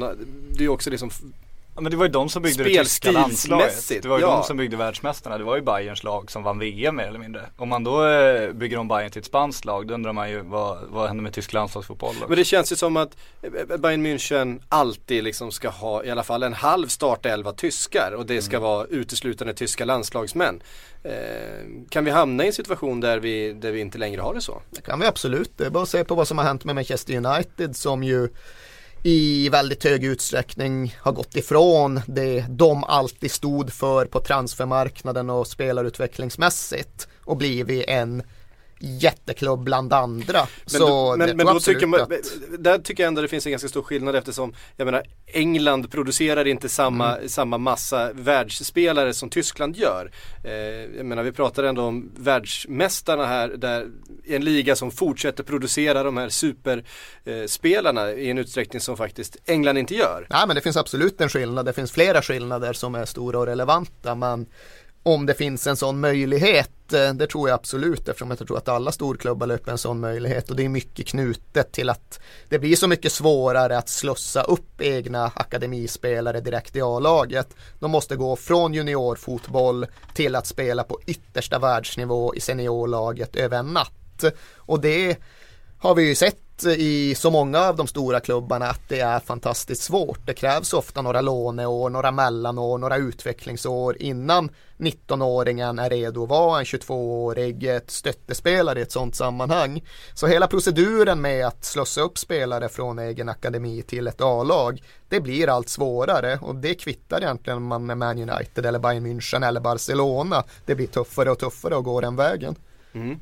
det 0.57 0.63
är 0.63 0.69
också 0.69 0.89
liksom 0.89 1.11
Ja, 1.75 1.81
men 1.81 1.91
det 1.91 1.97
var 1.97 2.05
ju 2.05 2.11
de 2.11 2.29
som 2.29 2.41
byggde 2.41 2.63
det 2.63 2.83
tyska 2.83 3.11
landslaget. 3.11 3.89
Det 3.89 4.05
var 4.05 4.17
ju 4.17 4.23
ja. 4.23 4.31
de 4.31 4.43
som 4.43 4.57
byggde 4.57 4.77
världsmästarna. 4.77 5.37
Det 5.37 5.43
var 5.43 5.55
ju 5.55 5.61
Bayerns 5.61 6.03
lag 6.03 6.31
som 6.31 6.43
vann 6.43 6.59
VM 6.59 6.95
mer 6.95 7.07
eller 7.07 7.19
mindre. 7.19 7.41
Om 7.57 7.69
man 7.69 7.83
då 7.83 8.07
eh, 8.07 8.51
bygger 8.51 8.77
om 8.77 8.87
Bayern 8.87 9.11
till 9.11 9.19
ett 9.19 9.25
spanskt 9.25 9.65
lag, 9.65 9.87
då 9.87 9.93
undrar 9.93 10.13
man 10.13 10.29
ju 10.29 10.41
vad, 10.41 10.77
vad 10.89 11.07
händer 11.07 11.23
med 11.23 11.33
tysk 11.33 11.53
landslagsfotboll? 11.53 12.15
Men 12.27 12.37
det 12.37 12.45
känns 12.45 12.71
ju 12.71 12.75
som 12.75 12.97
att 12.97 13.17
eh, 13.41 13.77
Bayern 13.77 14.05
München 14.05 14.61
alltid 14.69 15.23
liksom 15.23 15.51
ska 15.51 15.69
ha 15.69 16.03
i 16.03 16.09
alla 16.09 16.23
fall 16.23 16.43
en 16.43 16.53
halv 16.53 16.87
startelva 16.87 17.53
tyskar 17.53 18.11
och 18.11 18.25
det 18.25 18.41
ska 18.41 18.55
mm. 18.55 18.63
vara 18.63 18.85
uteslutande 18.85 19.53
tyska 19.53 19.85
landslagsmän. 19.85 20.61
Eh, 21.03 21.11
kan 21.89 22.05
vi 22.05 22.11
hamna 22.11 22.43
i 22.43 22.47
en 22.47 22.53
situation 22.53 22.99
där 22.99 23.19
vi, 23.19 23.53
där 23.53 23.71
vi 23.71 23.79
inte 23.79 23.97
längre 23.97 24.21
har 24.21 24.33
det 24.33 24.41
så? 24.41 24.61
Det 24.69 24.81
kan 24.81 24.99
vi 24.99 25.05
absolut. 25.05 25.51
Det 25.57 25.65
är 25.65 25.69
bara 25.69 25.83
att 25.83 25.89
se 25.89 26.03
på 26.03 26.15
vad 26.15 26.27
som 26.27 26.37
har 26.37 26.45
hänt 26.45 26.63
med 26.63 26.75
Manchester 26.75 27.25
United 27.25 27.75
som 27.75 28.03
ju 28.03 28.29
i 29.03 29.49
väldigt 29.49 29.83
hög 29.83 30.03
utsträckning 30.03 30.95
har 30.99 31.11
gått 31.11 31.35
ifrån 31.35 32.01
det 32.07 32.45
de 32.49 32.83
alltid 32.83 33.31
stod 33.31 33.73
för 33.73 34.05
på 34.05 34.19
transfermarknaden 34.19 35.29
och 35.29 35.47
spelarutvecklingsmässigt 35.47 37.07
och 37.19 37.37
blivit 37.37 37.85
en 37.87 38.23
jätteklubb 38.81 39.63
bland 39.63 39.93
andra. 39.93 40.47
Men, 40.71 40.79
så 40.79 41.15
men, 41.17 41.37
men 41.37 41.45
då 41.45 41.59
tycker 41.59 41.87
man, 41.87 42.01
att... 42.01 42.09
där 42.59 42.77
tycker 42.77 43.03
jag 43.03 43.07
ändå 43.07 43.21
det 43.21 43.27
finns 43.27 43.45
en 43.45 43.51
ganska 43.51 43.69
stor 43.69 43.81
skillnad 43.81 44.15
eftersom 44.15 44.53
jag 44.77 44.85
menar 44.85 45.03
England 45.25 45.91
producerar 45.91 46.47
inte 46.47 46.69
samma, 46.69 47.17
mm. 47.17 47.29
samma 47.29 47.57
massa 47.57 48.13
världsspelare 48.13 49.13
som 49.13 49.29
Tyskland 49.29 49.75
gör. 49.75 50.11
Eh, 50.43 50.51
jag 50.97 51.05
menar 51.05 51.23
vi 51.23 51.31
pratar 51.31 51.63
ändå 51.63 51.83
om 51.83 52.11
världsmästarna 52.17 53.25
här 53.25 53.47
där 53.47 53.87
en 54.27 54.45
liga 54.45 54.75
som 54.75 54.91
fortsätter 54.91 55.43
producera 55.43 56.03
de 56.03 56.17
här 56.17 56.29
superspelarna 56.29 58.09
eh, 58.09 58.17
i 58.17 58.29
en 58.29 58.37
utsträckning 58.37 58.81
som 58.81 58.97
faktiskt 58.97 59.37
England 59.45 59.77
inte 59.77 59.95
gör. 59.95 60.27
Nej 60.29 60.47
men 60.47 60.55
det 60.55 60.61
finns 60.61 60.77
absolut 60.77 61.21
en 61.21 61.29
skillnad. 61.29 61.65
Det 61.65 61.73
finns 61.73 61.91
flera 61.91 62.21
skillnader 62.21 62.73
som 62.73 62.95
är 62.95 63.05
stora 63.05 63.39
och 63.39 63.45
relevanta. 63.45 64.15
Men 64.15 64.45
om 65.03 65.25
det 65.25 65.33
finns 65.33 65.67
en 65.67 65.75
sån 65.75 65.99
möjlighet, 65.99 66.93
eh, 66.93 67.13
det 67.13 67.27
tror 67.27 67.49
jag 67.49 67.55
absolut 67.55 68.07
eftersom 68.09 68.29
jag 68.29 68.39
tror 68.39 68.57
att 68.57 68.67
alla 68.67 68.91
storklubbar 68.91 69.47
löper 69.47 69.71
en 69.71 69.77
sån 69.77 69.99
möjlighet 69.99 70.49
och 70.49 70.55
det 70.55 70.65
är 70.65 70.69
mycket 70.69 71.07
knutet 71.07 71.71
till 71.71 71.89
att 71.89 72.19
det 72.49 72.59
blir 72.59 72.75
så 72.75 72.87
mycket 72.87 73.11
svårare 73.11 73.77
att 73.77 73.89
slussa 73.89 74.43
upp 74.43 74.81
egna 74.81 75.31
akademispelare 75.35 76.41
direkt 76.41 76.75
i 76.75 76.81
A-laget. 76.81 77.55
De 77.79 77.91
måste 77.91 78.15
gå 78.15 78.35
från 78.35 78.73
juniorfotboll 78.73 79.85
till 80.13 80.35
att 80.35 80.47
spela 80.47 80.83
på 80.83 80.99
yttersta 81.05 81.59
världsnivå 81.59 82.35
i 82.35 82.39
seniorlaget 82.39 83.35
över 83.35 83.57
en 83.57 83.73
natt. 83.73 84.23
Och 84.55 84.81
det 84.81 85.17
har 85.77 85.95
vi 85.95 86.07
ju 86.07 86.15
sett 86.15 86.37
Eh, 86.65 86.71
i 86.71 87.15
så 87.15 87.31
många 87.31 87.59
av 87.59 87.75
de 87.75 87.87
stora 87.87 88.19
klubbarna 88.19 88.65
att 88.65 88.89
det 88.89 88.99
är 88.99 89.19
fantastiskt 89.19 89.83
svårt. 89.83 90.19
Det 90.25 90.33
krävs 90.33 90.73
ofta 90.73 91.01
några 91.01 91.21
låneår, 91.21 91.89
några 91.89 92.11
mellanår, 92.11 92.77
några 92.77 92.97
utvecklingsår 92.97 93.97
innan 93.99 94.49
19-åringen 94.77 95.79
är 95.79 95.89
redo 95.89 96.23
att 96.23 96.29
vara 96.29 96.59
en 96.59 96.65
22-årig 96.65 97.69
stöttespelare 97.87 98.79
i 98.79 98.81
ett 98.81 98.91
sådant 98.91 99.15
sammanhang. 99.15 99.83
Så 100.13 100.27
hela 100.27 100.47
proceduren 100.47 101.21
med 101.21 101.47
att 101.47 101.65
slussa 101.65 102.01
upp 102.01 102.17
spelare 102.17 102.69
från 102.69 102.99
egen 102.99 103.29
akademi 103.29 103.81
till 103.81 104.07
ett 104.07 104.21
A-lag 104.21 104.81
det 105.11 105.21
blir 105.21 105.49
allt 105.49 105.69
svårare 105.69 106.39
och 106.41 106.55
det 106.55 106.75
kvittar 106.75 107.21
egentligen 107.21 107.57
om 107.57 107.65
man 107.65 107.89
är 107.89 107.95
Man 107.95 108.29
United 108.29 108.65
eller 108.65 108.79
Bayern 108.79 109.05
München 109.05 109.47
eller 109.47 109.61
Barcelona. 109.61 110.43
Det 110.65 110.75
blir 110.75 110.87
tuffare 110.87 111.31
och 111.31 111.39
tuffare 111.39 111.77
att 111.77 111.83
gå 111.83 112.01
den 112.01 112.15
vägen. 112.15 112.55
Mm. 112.93 113.19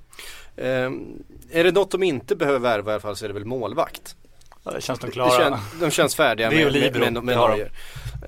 Um, 0.55 1.23
är 1.51 1.63
det 1.63 1.71
något 1.71 1.91
de 1.91 2.03
inte 2.03 2.35
behöver 2.35 2.59
värva 2.59 2.91
i 2.91 2.93
alla 2.93 3.01
fall 3.01 3.15
så 3.15 3.25
är 3.25 3.27
det 3.27 3.33
väl 3.33 3.45
målvakt. 3.45 4.15
Ja, 4.63 4.71
det 4.71 4.81
känns 4.81 4.99
de 4.99 5.11
klara. 5.11 5.49
Det, 5.49 5.57
kän, 5.57 5.79
de 5.79 5.91
känns 5.91 6.15
färdiga 6.15 6.51
med, 6.51 6.73
med, 6.73 6.99
med, 6.99 7.23
med, 7.23 7.37
Neuer. 7.37 7.71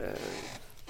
Uh, 0.02 0.08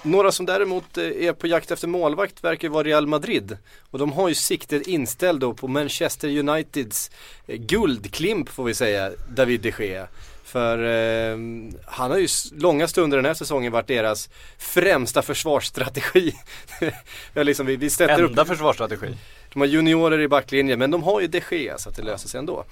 några 0.03 0.31
som 0.31 0.45
däremot 0.45 0.97
eh, 0.97 1.03
är 1.03 1.33
på 1.33 1.47
jakt 1.47 1.71
efter 1.71 1.87
målvakt 1.87 2.43
verkar 2.43 2.69
vara 2.69 2.83
Real 2.83 3.07
Madrid. 3.07 3.57
Och 3.91 3.99
de 3.99 4.11
har 4.11 4.29
ju 4.29 4.35
siktet 4.35 4.87
inställt 4.87 5.41
då 5.41 5.53
på 5.53 5.67
Manchester 5.67 6.37
Uniteds 6.37 7.11
eh, 7.47 7.55
guldklimp 7.57 8.49
får 8.49 8.63
vi 8.63 8.73
säga, 8.73 9.11
David 9.29 9.61
de 9.61 9.73
Gea. 9.79 10.07
För 10.51 10.77
eh, 10.77 11.37
han 11.85 12.11
har 12.11 12.17
ju 12.17 12.27
långa 12.51 12.87
stunder 12.87 13.17
den 13.17 13.25
här 13.25 13.33
säsongen 13.33 13.71
varit 13.71 13.87
deras 13.87 14.29
främsta 14.57 15.21
försvarsstrategi. 15.21 16.35
vi, 17.33 17.43
liksom, 17.43 17.65
vi, 17.65 17.75
vi 17.75 17.89
Enda 17.99 18.41
upp, 18.41 18.47
försvarsstrategi. 18.47 19.17
De 19.53 19.59
har 19.59 19.67
juniorer 19.67 20.19
i 20.19 20.27
backlinjen 20.27 20.79
men 20.79 20.91
de 20.91 21.03
har 21.03 21.21
ju 21.21 21.27
de 21.27 21.41
Gea 21.51 21.77
så 21.77 21.89
att 21.89 21.95
det 21.95 22.01
löser 22.01 22.29
sig 22.29 22.39
ändå. 22.39 22.65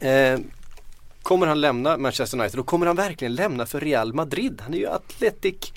Eh, 0.00 0.38
kommer 1.22 1.46
han 1.46 1.60
lämna 1.60 1.96
Manchester 1.96 2.40
United 2.40 2.60
och 2.60 2.66
kommer 2.66 2.86
han 2.86 2.96
verkligen 2.96 3.34
lämna 3.34 3.66
för 3.66 3.80
Real 3.80 4.12
Madrid? 4.12 4.60
Han 4.62 4.74
är 4.74 4.78
ju 4.78 4.88
Atletic 4.88 5.72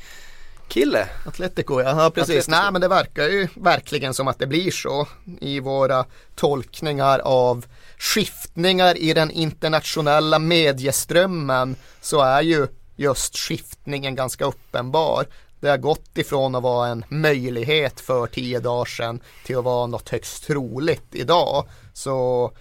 kille. 0.68 1.08
Atletico 1.26 1.82
ja, 1.82 2.04
ja 2.04 2.10
precis. 2.10 2.30
Atletico. 2.30 2.52
Nej 2.52 2.72
men 2.72 2.82
det 2.82 2.88
verkar 2.88 3.24
ju 3.24 3.48
verkligen 3.56 4.14
som 4.14 4.28
att 4.28 4.40
det 4.40 4.48
blir 4.48 4.72
så 4.72 5.08
i 5.42 5.60
våra 5.60 6.06
tolkningar 6.36 7.20
av 7.20 7.66
skiftningar 7.98 8.98
i 8.98 9.14
den 9.14 9.32
internationella 9.32 10.40
medieströmmen 10.40 11.76
så 12.02 12.22
är 12.22 12.42
ju 12.42 12.68
just 12.96 13.38
skiftningen 13.38 14.16
ganska 14.16 14.46
uppenbar. 14.46 15.26
Det 15.60 15.70
har 15.70 15.78
gått 15.78 16.18
ifrån 16.18 16.56
att 16.56 16.64
vara 16.64 16.88
en 16.88 17.06
möjlighet 17.10 18.00
för 18.00 18.28
tio 18.28 18.60
dagar 18.60 18.86
sedan 18.86 19.20
till 19.46 19.58
att 19.58 19.64
vara 19.64 19.88
något 19.88 20.10
högst 20.10 20.48
troligt 20.48 21.16
idag. 21.16 21.68
Så 21.94 22.52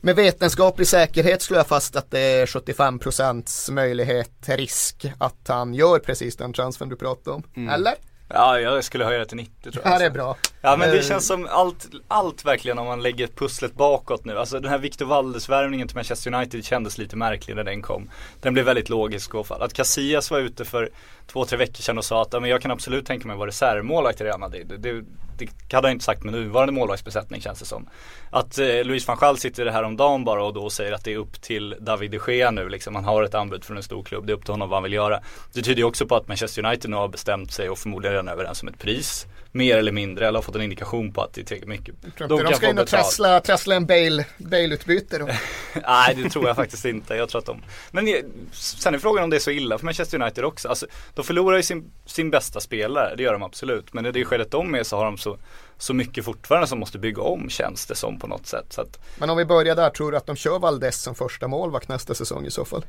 med 0.00 0.16
vetenskaplig 0.16 0.88
säkerhet 0.88 1.42
skulle 1.42 1.58
jag 1.58 1.66
fast 1.66 1.96
att 1.96 2.10
det 2.10 2.20
är 2.20 2.46
75% 2.46 3.70
möjlighet, 3.70 4.30
risk 4.46 5.06
att 5.18 5.48
han 5.48 5.74
gör 5.74 5.98
precis 5.98 6.36
den 6.36 6.52
transfern 6.52 6.88
du 6.88 6.96
pratade 6.96 7.36
om. 7.36 7.42
Mm. 7.56 7.74
Eller? 7.74 7.94
Ja, 8.28 8.60
jag 8.60 8.84
skulle 8.84 9.04
höja 9.04 9.18
det 9.18 9.26
till 9.26 9.36
90 9.36 9.70
tror 9.72 9.84
jag. 9.84 9.94
Ja, 9.94 9.98
det 9.98 10.04
är 10.04 10.10
bra. 10.10 10.36
Ja 10.60 10.76
men 10.76 10.90
det 10.90 10.96
Eh, 10.98 11.02
känns 11.02 11.26
som 11.26 11.46
allt, 11.50 11.86
allt 12.08 12.44
verkligen 12.44 12.78
om 12.78 12.86
man 12.86 13.02
lägger 13.02 13.26
pusslet 13.26 13.74
bakåt 13.74 14.24
nu. 14.24 14.38
Alltså 14.38 14.60
den 14.60 14.70
här 14.70 14.78
Victor 14.78 15.06
Valdes-värvningen 15.06 15.88
till 15.88 15.96
Manchester 15.96 16.34
United 16.34 16.64
kändes 16.64 16.98
lite 16.98 17.16
märklig 17.16 17.56
när 17.56 17.64
den 17.64 17.82
kom. 17.82 18.10
Den 18.40 18.52
blev 18.54 18.64
väldigt 18.66 18.88
logisk 18.88 19.28
i 19.28 19.32
så 19.32 19.44
fall. 19.44 19.62
Att 19.62 19.72
Casillas 19.72 20.30
var 20.30 20.38
ute 20.38 20.64
för 20.64 20.90
två, 21.26 21.44
tre 21.44 21.58
veckor 21.58 21.82
sedan 21.82 21.98
och 21.98 22.04
sa 22.04 22.22
att 22.22 22.32
ja, 22.32 22.40
men 22.40 22.50
jag 22.50 22.62
kan 22.62 22.70
absolut 22.70 23.06
tänka 23.06 23.26
mig 23.26 23.34
att 23.34 23.38
vara 23.38 23.48
reservmålvakt 23.48 24.20
i 24.20 24.24
Real 24.24 24.40
Madrid. 24.40 24.66
Det, 24.66 24.76
det, 24.76 25.04
det 25.38 25.76
hade 25.76 25.88
han 25.88 25.92
inte 25.92 26.04
sagt 26.04 26.24
med 26.24 26.32
nuvarande 26.32 26.72
målvaktsbesättning 26.72 27.40
känns 27.40 27.58
det 27.58 27.64
som. 27.64 27.88
Att 28.30 28.58
eh, 28.58 28.66
Luis 28.66 29.08
van 29.08 29.16
Gaal 29.20 29.38
sitter 29.38 29.66
här 29.66 29.82
om 29.82 29.96
dagen 29.96 30.24
bara 30.24 30.44
och 30.44 30.54
då 30.54 30.70
säger 30.70 30.92
att 30.92 31.04
det 31.04 31.12
är 31.12 31.16
upp 31.16 31.42
till 31.42 31.76
David 31.80 32.10
de 32.10 32.20
Gea 32.26 32.50
nu 32.50 32.68
liksom. 32.68 32.94
Han 32.94 33.04
har 33.04 33.22
ett 33.22 33.34
anbud 33.34 33.64
från 33.64 33.76
en 33.76 33.82
stor 33.82 34.02
klubb. 34.02 34.26
Det 34.26 34.32
är 34.32 34.34
upp 34.34 34.44
till 34.44 34.52
honom 34.52 34.68
vad 34.68 34.76
han 34.76 34.82
vill 34.82 34.92
göra. 34.92 35.20
Det 35.52 35.62
tyder 35.62 35.78
ju 35.78 35.84
också 35.84 36.06
på 36.06 36.16
att 36.16 36.28
Manchester 36.28 36.66
United 36.66 36.90
nu 36.90 36.96
har 36.96 37.08
bestämt 37.08 37.52
sig 37.52 37.70
och 37.70 37.78
förmodligen 37.78 38.12
redan 38.12 38.28
överens 38.28 38.62
om 38.62 38.68
ett 38.68 38.78
pris. 38.78 39.26
Mer 39.56 39.76
eller 39.76 39.92
mindre, 39.92 40.28
eller 40.28 40.38
har 40.38 40.42
fått 40.42 40.54
en 40.54 40.62
indikation 40.62 41.12
på 41.12 41.22
att 41.22 41.32
det 41.32 41.40
är 41.40 41.44
tillräckligt 41.44 41.68
mycket. 41.68 42.16
Tror 42.16 42.32
inte 42.32 42.50
de 42.50 42.56
ska 42.56 42.68
in 42.70 42.78
och 42.78 42.86
trassla, 42.86 43.40
trassla 43.40 43.74
en 43.74 43.86
Bale- 43.86 44.24
Bale-utbyte 44.38 45.18
då. 45.18 45.28
Nej 45.86 46.14
det 46.14 46.30
tror 46.30 46.46
jag 46.46 46.56
faktiskt 46.56 46.84
inte. 46.84 47.14
Jag 47.14 47.28
tror 47.28 47.38
att 47.38 47.46
de 47.46 47.62
Men 47.90 48.16
sen 48.52 48.94
är 48.94 48.98
frågan 48.98 49.24
om 49.24 49.30
det 49.30 49.36
är 49.36 49.40
så 49.40 49.50
illa 49.50 49.78
för 49.78 49.84
Manchester 49.84 50.22
United 50.22 50.44
också. 50.44 50.68
Alltså, 50.68 50.86
de 51.14 51.24
förlorar 51.24 51.56
ju 51.56 51.62
sin, 51.62 51.90
sin 52.06 52.30
bästa 52.30 52.60
spelare, 52.60 53.14
det 53.16 53.22
gör 53.22 53.32
de 53.32 53.42
absolut. 53.42 53.92
Men 53.92 54.06
i 54.06 54.12
det 54.12 54.24
skedet 54.24 54.50
de 54.50 54.74
är 54.74 54.82
så 54.82 54.96
har 54.96 55.04
de 55.04 55.18
så, 55.18 55.38
så 55.78 55.94
mycket 55.94 56.24
fortfarande 56.24 56.66
som 56.66 56.78
måste 56.78 56.98
bygga 56.98 57.22
om 57.22 57.50
känns 57.50 57.86
det 57.86 57.94
som 57.94 58.18
på 58.18 58.26
något 58.26 58.46
sätt. 58.46 58.78
Att, 58.78 58.98
Men 59.18 59.30
om 59.30 59.36
vi 59.36 59.44
börjar 59.44 59.76
där, 59.76 59.90
tror 59.90 60.10
du 60.10 60.16
att 60.16 60.26
de 60.26 60.36
kör 60.36 60.58
Valdes 60.58 61.02
som 61.02 61.14
första 61.14 61.48
målvakt 61.48 61.88
nästa 61.88 62.14
säsong 62.14 62.46
i 62.46 62.50
så 62.50 62.64
fall? 62.64 62.84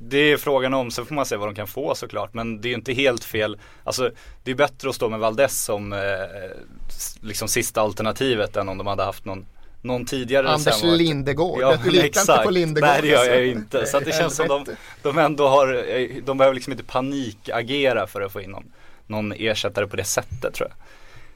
Det 0.00 0.18
är 0.18 0.36
frågan 0.36 0.74
om, 0.74 0.90
så 0.90 1.04
får 1.04 1.14
man 1.14 1.26
se 1.26 1.36
vad 1.36 1.48
de 1.48 1.54
kan 1.54 1.66
få 1.66 1.94
såklart. 1.94 2.34
Men 2.34 2.60
det 2.60 2.68
är 2.68 2.70
ju 2.70 2.76
inte 2.76 2.92
helt 2.92 3.24
fel. 3.24 3.58
Alltså 3.84 4.10
det 4.44 4.50
är 4.50 4.54
bättre 4.54 4.88
att 4.88 4.94
stå 4.94 5.08
med 5.08 5.20
Valdes 5.20 5.64
som 5.64 5.92
eh, 5.92 5.98
liksom 7.20 7.48
sista 7.48 7.80
alternativet 7.80 8.56
än 8.56 8.68
om 8.68 8.78
de 8.78 8.86
hade 8.86 9.02
haft 9.02 9.24
någon 9.24 9.46
någon 9.82 10.04
tidigare 10.04 10.48
Anders. 10.48 10.82
Lindegård. 10.82 11.60
Ja, 11.60 11.76
du 11.84 11.90
litar 11.90 12.06
exakt. 12.06 12.28
inte 12.28 12.42
på 12.42 12.50
Lindegård. 12.50 12.90
Nej 12.90 13.02
det 13.02 13.08
gör 13.08 13.16
jag 13.16 13.26
alltså. 13.26 13.40
ju 13.40 13.50
inte. 13.50 13.86
Så 13.86 14.00
det 14.00 14.12
känns 14.18 14.36
som 14.36 14.48
de, 14.48 14.66
de 15.02 15.18
ändå 15.18 15.48
har, 15.48 15.98
eh, 15.98 16.08
de 16.24 16.38
behöver 16.38 16.54
liksom 16.54 16.72
inte 16.72 16.84
panikagera 16.84 18.06
för 18.06 18.20
att 18.20 18.32
få 18.32 18.40
in 18.40 18.50
någon, 18.50 18.72
någon 19.06 19.32
ersättare 19.32 19.86
på 19.86 19.96
det 19.96 20.04
sättet 20.04 20.54
tror 20.54 20.68
jag. 20.68 20.76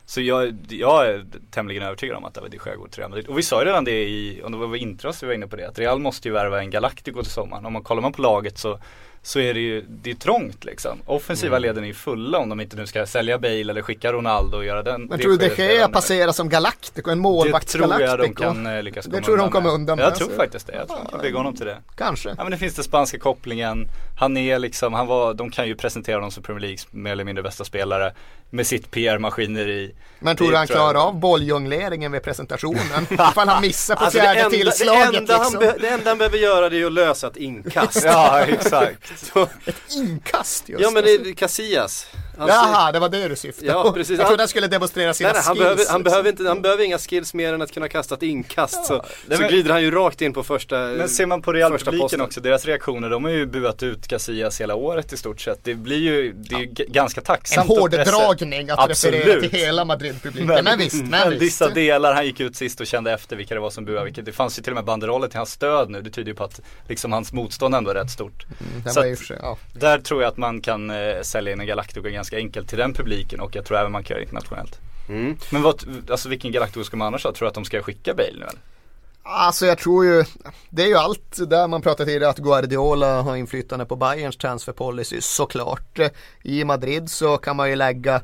Så 0.07 0.21
jag, 0.21 0.55
jag 0.69 1.07
är 1.07 1.27
tämligen 1.51 1.83
övertygad 1.83 2.17
om 2.17 2.25
att 2.25 2.35
David 2.35 2.51
de 2.51 2.59
Gea 2.67 2.77
går 2.77 2.89
till 2.89 2.99
Real 2.99 3.11
Madrid. 3.11 3.27
Och 3.27 3.39
vi 3.39 3.43
sa 3.43 3.61
ju 3.61 3.69
redan 3.69 3.85
det 3.85 4.09
i, 4.09 4.43
om 4.45 4.53
det 4.53 4.59
var 4.59 4.77
Intros 4.77 5.23
vi 5.23 5.27
var 5.27 5.35
inne 5.35 5.47
på 5.47 5.57
det, 5.57 5.69
att 5.69 5.79
Real 5.79 5.99
måste 5.99 6.29
ju 6.29 6.35
värva 6.35 6.61
en 6.61 6.71
Galactico 6.71 7.23
till 7.23 7.33
sommaren. 7.33 7.67
Om 7.67 7.73
man 7.73 7.83
kollar 7.83 8.03
man 8.03 8.13
på 8.13 8.23
laget 8.23 8.59
så 8.59 8.79
så 9.25 9.39
är 9.41 9.55
det 9.55 9.61
ju, 9.61 9.85
det 9.89 10.11
är 10.11 10.15
trångt 10.15 10.65
liksom. 10.65 10.99
Offensiva 11.07 11.57
Mm. 11.57 11.63
leden 11.69 11.85
är 11.85 11.89
ju 11.89 11.95
fulla 11.95 12.39
om 12.39 12.49
de 12.49 12.61
inte 12.61 12.77
nu 12.77 12.87
ska 12.87 13.07
sälja 13.07 13.39
Bale 13.39 13.61
eller 13.61 13.83
skicka 13.83 14.13
Ronaldo 14.13 14.57
och 14.57 14.65
göra 14.65 14.83
den 14.83 15.01
Men 15.01 15.19
det 15.19 15.23
tror 15.25 15.37
du 15.39 15.49
de 15.49 15.63
Gea 15.63 15.89
passerar 15.89 16.33
som 16.33 16.49
Galactico, 16.49 17.11
en 17.11 17.19
Det 17.19 17.23
målvakts 17.23 17.73
tror 17.73 18.01
jag 18.01 18.19
de 18.19 18.35
kan 18.35 18.67
eh, 18.67 18.83
lyckas 18.83 19.05
Det 19.05 19.11
komma 19.11 19.23
tror 19.25 19.37
du 19.37 19.43
de 19.43 19.51
kommer 19.51 19.71
undan 19.71 19.99
med, 19.99 20.07
Jag 20.07 20.15
tror 20.15 20.31
faktiskt 20.37 20.67
det. 20.67 20.75
Jag 20.77 20.89
tror 20.89 20.99
de 21.05 21.11
kan 21.11 21.21
bygga 21.21 21.37
honom 21.37 21.57
till 21.57 21.67
det. 21.67 21.77
Kanske. 21.97 22.29
Ja 22.29 22.35
men 22.39 22.51
det 22.51 22.57
finns 22.59 22.75
den 22.75 22.85
spanska 22.85 23.19
kopplingen. 23.19 23.89
Han 24.19 24.37
är 24.37 24.59
liksom, 24.59 24.93
han 24.93 25.07
var, 25.07 25.35
de 25.35 25.51
kan 25.51 25.69
ju 25.69 25.75
presentera 25.75 26.17
honom 26.17 26.31
som 26.31 26.43
Premier 26.43 26.61
Leagues 26.61 26.87
mer 26.93 27.13
eller 27.13 27.25
mindre 27.25 27.43
bästa 27.43 27.65
spelare. 27.65 28.13
Med 28.55 28.67
sitt 28.67 28.91
PR-maskineri. 28.91 29.95
Men 30.19 30.37
tror 30.37 30.47
Det 30.47 30.53
du 30.53 30.57
han 30.57 30.67
tror 30.67 30.79
jag. 30.79 30.91
klarar 30.93 31.07
av 31.09 31.15
bolljongleringen 31.21 32.13
vid 32.13 32.23
presentationen? 32.23 33.07
Ifall 33.11 33.49
han 33.49 33.63
missar 33.63 33.97
på 33.97 34.05
Alltså 34.05 34.19
det 34.19 34.25
fjärde 34.25 34.41
enda, 34.41 34.51
tillslaget 34.57 35.11
det, 35.13 35.19
enda 35.19 35.35
han 35.37 35.43
liksom. 35.43 35.61
be, 35.61 35.75
det 35.81 35.89
enda 35.89 36.11
han 36.11 36.19
behöver 36.19 36.39
göra 36.39 36.69
det 36.69 36.81
är 36.81 36.87
att 36.87 36.93
lösa 36.93 37.27
ett 37.27 37.37
inkast. 37.37 38.05
Ja 38.05 38.41
exakt. 38.41 39.12
Så, 39.17 39.49
Inkast 39.97 40.69
just 40.69 40.83
ja 40.83 40.91
men 40.91 41.03
alltså. 41.05 41.23
det 41.23 41.31
är 41.31 41.35
Casillas. 41.35 42.07
Han 42.39 42.49
Jaha, 42.49 42.93
det 42.93 42.99
var 42.99 43.09
det 43.09 43.29
du 43.29 43.37
syftade 43.37 43.67
Ja, 43.73 43.83
på. 43.83 43.93
precis. 43.93 44.11
Jag 44.11 44.19
Han- 44.19 44.27
trodde 44.31 44.43
han 44.43 44.49
skulle 44.49 44.67
demonstrera 44.67 45.15
sina 45.15 45.29
Nej, 45.29 45.35
nej, 45.37 45.43
han, 45.47 45.55
skills. 45.57 45.63
behöver, 45.65 45.77
han, 45.77 45.79
liksom. 46.01 46.03
behöver 46.03 46.31
inte, 46.31 46.49
han 46.49 46.63
behöver 46.63 46.85
inga 46.85 46.99
skills 46.99 47.35
mer 47.35 47.53
än 47.55 47.63
att 47.63 47.73
kunna 47.73 47.89
kasta 47.89 48.15
ett 48.15 48.23
inkast 48.23 48.87
så, 48.87 49.05
det 49.27 49.35
så 49.37 49.41
men- 49.43 49.51
glider 49.51 49.71
han 49.71 49.83
ju 49.83 49.91
rakt 49.91 50.21
in 50.23 50.33
på 50.33 50.43
första 50.43 50.77
Men 50.79 51.09
ser 51.09 51.27
man 51.27 51.43
på 51.43 51.53
Real-publiken 51.53 52.01
posten. 52.01 52.21
också, 52.21 52.41
deras 52.41 52.65
reaktioner, 52.65 53.11
de 53.11 53.25
har 53.25 53.31
ju 53.31 53.47
buat 53.47 53.83
ut 53.83 54.09
Casillas 54.09 54.61
hela 54.61 54.75
året 54.75 55.13
i 55.13 55.17
stort 55.17 55.41
sett. 55.41 55.59
Det 55.65 55.75
blir 55.75 55.97
ju, 55.99 56.33
det 56.33 56.55
är 56.55 56.59
ju 56.59 56.67
g- 56.67 56.85
ganska 56.89 57.21
En 57.21 57.25
tacksamt 57.25 57.71
att 57.71 57.77
pressa- 57.91 58.11
hårdragning 58.17 58.71
att 58.71 58.91
referera 58.91 59.23
Absolut. 59.25 59.51
till 59.51 59.61
hela 59.61 59.85
Madrid-publiken. 59.85 60.65
Men, 60.65 60.79
visst, 60.79 60.95
men, 60.95 61.11
Men 61.11 61.31
visst. 61.31 61.43
vissa 61.43 61.69
delar, 61.69 62.15
han 62.15 62.27
gick 62.27 62.41
ut 62.41 62.57
sist 62.57 62.81
och 62.81 62.87
kände 62.87 63.13
efter 63.13 63.37
vilka 63.37 63.55
det 63.55 63.61
var 63.61 63.71
som 63.71 63.85
buade. 63.85 64.23
Det 64.23 64.33
fanns 64.33 64.59
ju 64.59 64.63
till 64.63 64.73
och 64.73 64.77
med 64.77 64.85
banderoller 64.85 65.29
till 65.29 65.39
hans 65.39 65.51
stöd 65.51 65.91
nu. 65.91 66.03
Det 66.03 66.11
tyder 66.11 66.29
ju 66.29 66.35
på 66.35 66.45
att 66.45 66.61
liksom 66.89 67.13
hans 67.13 67.33
motstånd 67.33 67.75
ändå 67.75 67.91
är 67.91 67.95
rätt 67.95 68.11
stort. 68.11 68.45
Den 68.85 68.93
Så 68.95 69.02
i 69.07 69.15
och 69.15 69.19
för 69.19 69.25
sig, 69.25 69.39
ja. 69.43 69.59
Där 69.73 69.99
tror 69.99 70.23
jag 70.23 70.29
att 70.29 70.37
man 70.37 70.61
kan 70.61 70.91
eh, 70.91 71.23
sälja 71.23 71.53
in 71.53 71.61
en 71.61 71.67
Galactico 71.67 72.09
ganska 72.09 72.37
enkelt 72.37 72.69
till 72.69 72.79
den 72.79 72.95
publiken 72.95 73.41
och 73.41 73.57
jag 73.57 73.65
tror 73.65 73.79
även 73.79 73.93
man 73.93 74.05
kan 74.05 74.15
göra 74.15 74.19
det 74.19 74.25
internationellt. 74.25 74.81
Mm. 75.09 75.37
Men 75.51 75.63
vad, 75.63 75.85
alltså 76.11 76.29
vilken 76.29 76.53
Galactico 76.53 76.85
ska 76.85 76.97
man 76.97 77.07
annars 77.07 77.25
ha? 77.25 77.33
Tror 77.33 77.47
du 77.47 77.49
att 77.49 77.55
de 77.55 77.65
ska 77.65 77.83
skicka 77.83 78.15
Bale 78.15 78.33
nu 78.33 78.45
eller? 78.45 78.61
Alltså 79.25 79.67
jag 79.67 79.79
tror 79.79 80.05
ju, 80.05 80.25
det 80.71 80.83
är 80.83 80.87
ju 80.87 80.97
allt 80.97 81.51
där 81.51 81.69
man 81.69 81.83
pratar 81.83 82.05
tidigare 82.05 82.29
att 82.29 82.39
Guardiola 82.39 83.23
har 83.23 83.37
inflytande 83.37 83.85
på 83.85 83.97
Bayerns 83.97 84.37
transfer 84.37 84.73
policy 84.73 85.21
såklart. 85.21 85.99
I 86.43 86.65
Madrid 86.65 87.11
så 87.11 87.37
kan 87.37 87.57
man 87.57 87.71
ju 87.71 87.77
lägga 87.77 88.23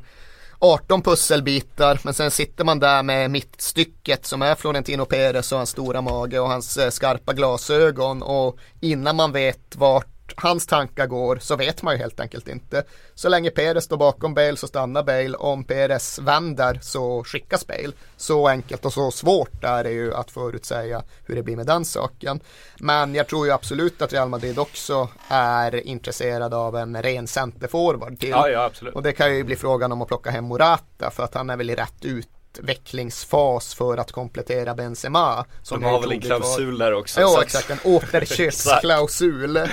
18 0.59 1.01
pusselbitar 1.01 1.99
men 2.03 2.13
sen 2.13 2.31
sitter 2.31 2.63
man 2.63 2.79
där 2.79 3.03
med 3.03 3.31
mittstycket 3.31 4.25
som 4.25 4.41
är 4.41 4.55
Florentino 4.55 5.05
Perez 5.05 5.51
och 5.51 5.57
hans 5.57 5.69
stora 5.69 6.01
mage 6.01 6.39
och 6.39 6.49
hans 6.49 6.77
eh, 6.77 6.89
skarpa 6.89 7.33
glasögon 7.33 8.21
och 8.21 8.57
innan 8.79 9.15
man 9.15 9.31
vet 9.31 9.75
vart 9.75 10.18
hans 10.41 10.67
tankar 10.67 11.07
går 11.07 11.37
så 11.41 11.55
vet 11.55 11.81
man 11.81 11.93
ju 11.93 11.99
helt 11.99 12.19
enkelt 12.19 12.47
inte. 12.47 12.83
Så 13.15 13.29
länge 13.29 13.49
Perez 13.49 13.83
står 13.83 13.97
bakom 13.97 14.33
Bale 14.33 14.57
så 14.57 14.67
stannar 14.67 15.03
Bale. 15.03 15.37
Om 15.37 15.63
Perez 15.63 16.19
vänder 16.19 16.79
så 16.81 17.23
skickas 17.23 17.67
Bale. 17.67 17.91
Så 18.17 18.47
enkelt 18.47 18.85
och 18.85 18.93
så 18.93 19.11
svårt 19.11 19.63
är 19.63 19.83
det 19.83 19.91
ju 19.91 20.13
att 20.13 20.31
förutsäga 20.31 21.03
hur 21.25 21.35
det 21.35 21.43
blir 21.43 21.55
med 21.55 21.65
den 21.65 21.85
saken. 21.85 22.39
Men 22.79 23.15
jag 23.15 23.27
tror 23.27 23.45
ju 23.45 23.51
absolut 23.53 24.01
att 24.01 24.13
Real 24.13 24.29
Madrid 24.29 24.59
också 24.59 25.09
är 25.27 25.87
intresserad 25.87 26.53
av 26.53 26.75
en 26.77 27.01
ren 27.01 27.27
centerforward 27.27 28.19
till. 28.19 28.29
Ja, 28.29 28.49
ja 28.49 28.63
absolut. 28.63 28.95
Och 28.95 29.03
det 29.03 29.11
kan 29.11 29.35
ju 29.35 29.43
bli 29.43 29.55
frågan 29.55 29.91
om 29.91 30.01
att 30.01 30.07
plocka 30.07 30.29
hem 30.31 30.45
Morata 30.45 31.11
för 31.11 31.23
att 31.23 31.33
han 31.33 31.49
är 31.49 31.57
väl 31.57 31.69
i 31.69 31.75
rätt 31.75 32.05
utvecklingsfas 32.05 33.73
för 33.73 33.97
att 33.97 34.11
komplettera 34.11 34.75
Benzema. 34.75 35.45
Som 35.63 35.81
De 35.81 35.85
har 35.85 36.01
väl 36.01 36.11
en 36.11 36.21
klausul 36.21 36.77
där 36.77 36.93
också. 36.93 37.21
Att- 37.21 37.43
exakt, 37.43 37.69
en 37.69 37.79
återköpsklausul. 37.83 39.59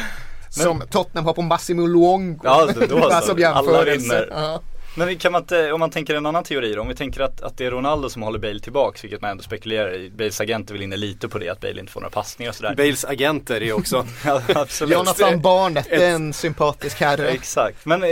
Som 0.62 0.82
Tottenham 0.90 1.24
har 1.26 1.32
på 1.32 1.42
Massimo 1.42 1.86
Luongo. 1.86 2.40
Ja, 2.44 2.66
då- 2.74 2.80
då 2.80 3.10
så. 3.10 3.20
som 3.20 3.30
Alla 3.30 3.40
jämförelse. 3.40 3.96
vinner. 3.98 4.28
Ja. 4.30 4.60
Men 4.98 5.16
kan 5.18 5.32
man 5.32 5.42
inte, 5.42 5.72
om 5.72 5.80
man 5.80 5.90
tänker 5.90 6.14
en 6.14 6.26
annan 6.26 6.44
teori 6.44 6.72
då, 6.74 6.80
om 6.80 6.88
vi 6.88 6.94
tänker 6.94 7.20
att, 7.20 7.40
att 7.42 7.58
det 7.58 7.66
är 7.66 7.70
Ronaldo 7.70 8.08
som 8.08 8.22
håller 8.22 8.38
Bale 8.38 8.60
tillbaks, 8.60 9.04
vilket 9.04 9.20
man 9.20 9.30
ändå 9.30 9.42
spekulerar 9.42 9.94
i. 9.94 10.10
Bales 10.10 10.40
agenter 10.40 10.72
vill 10.72 10.82
inne 10.82 10.96
lite 10.96 11.28
på 11.28 11.38
det, 11.38 11.48
att 11.48 11.60
Bale 11.60 11.80
inte 11.80 11.92
får 11.92 12.00
några 12.00 12.10
passningar 12.10 12.50
och 12.50 12.54
sådär. 12.56 12.74
Bales 12.76 13.04
agenter 13.04 13.62
är 13.62 13.72
också 13.72 14.06
ja, 14.24 14.42
absolut. 14.54 14.94
Jonathan 14.94 15.40
Barnett, 15.40 15.86
det 15.90 16.04
är 16.04 16.10
en 16.14 16.32
sympatisk 16.32 17.00
herre. 17.00 17.28
Exakt, 17.28 17.86
men 17.86 18.02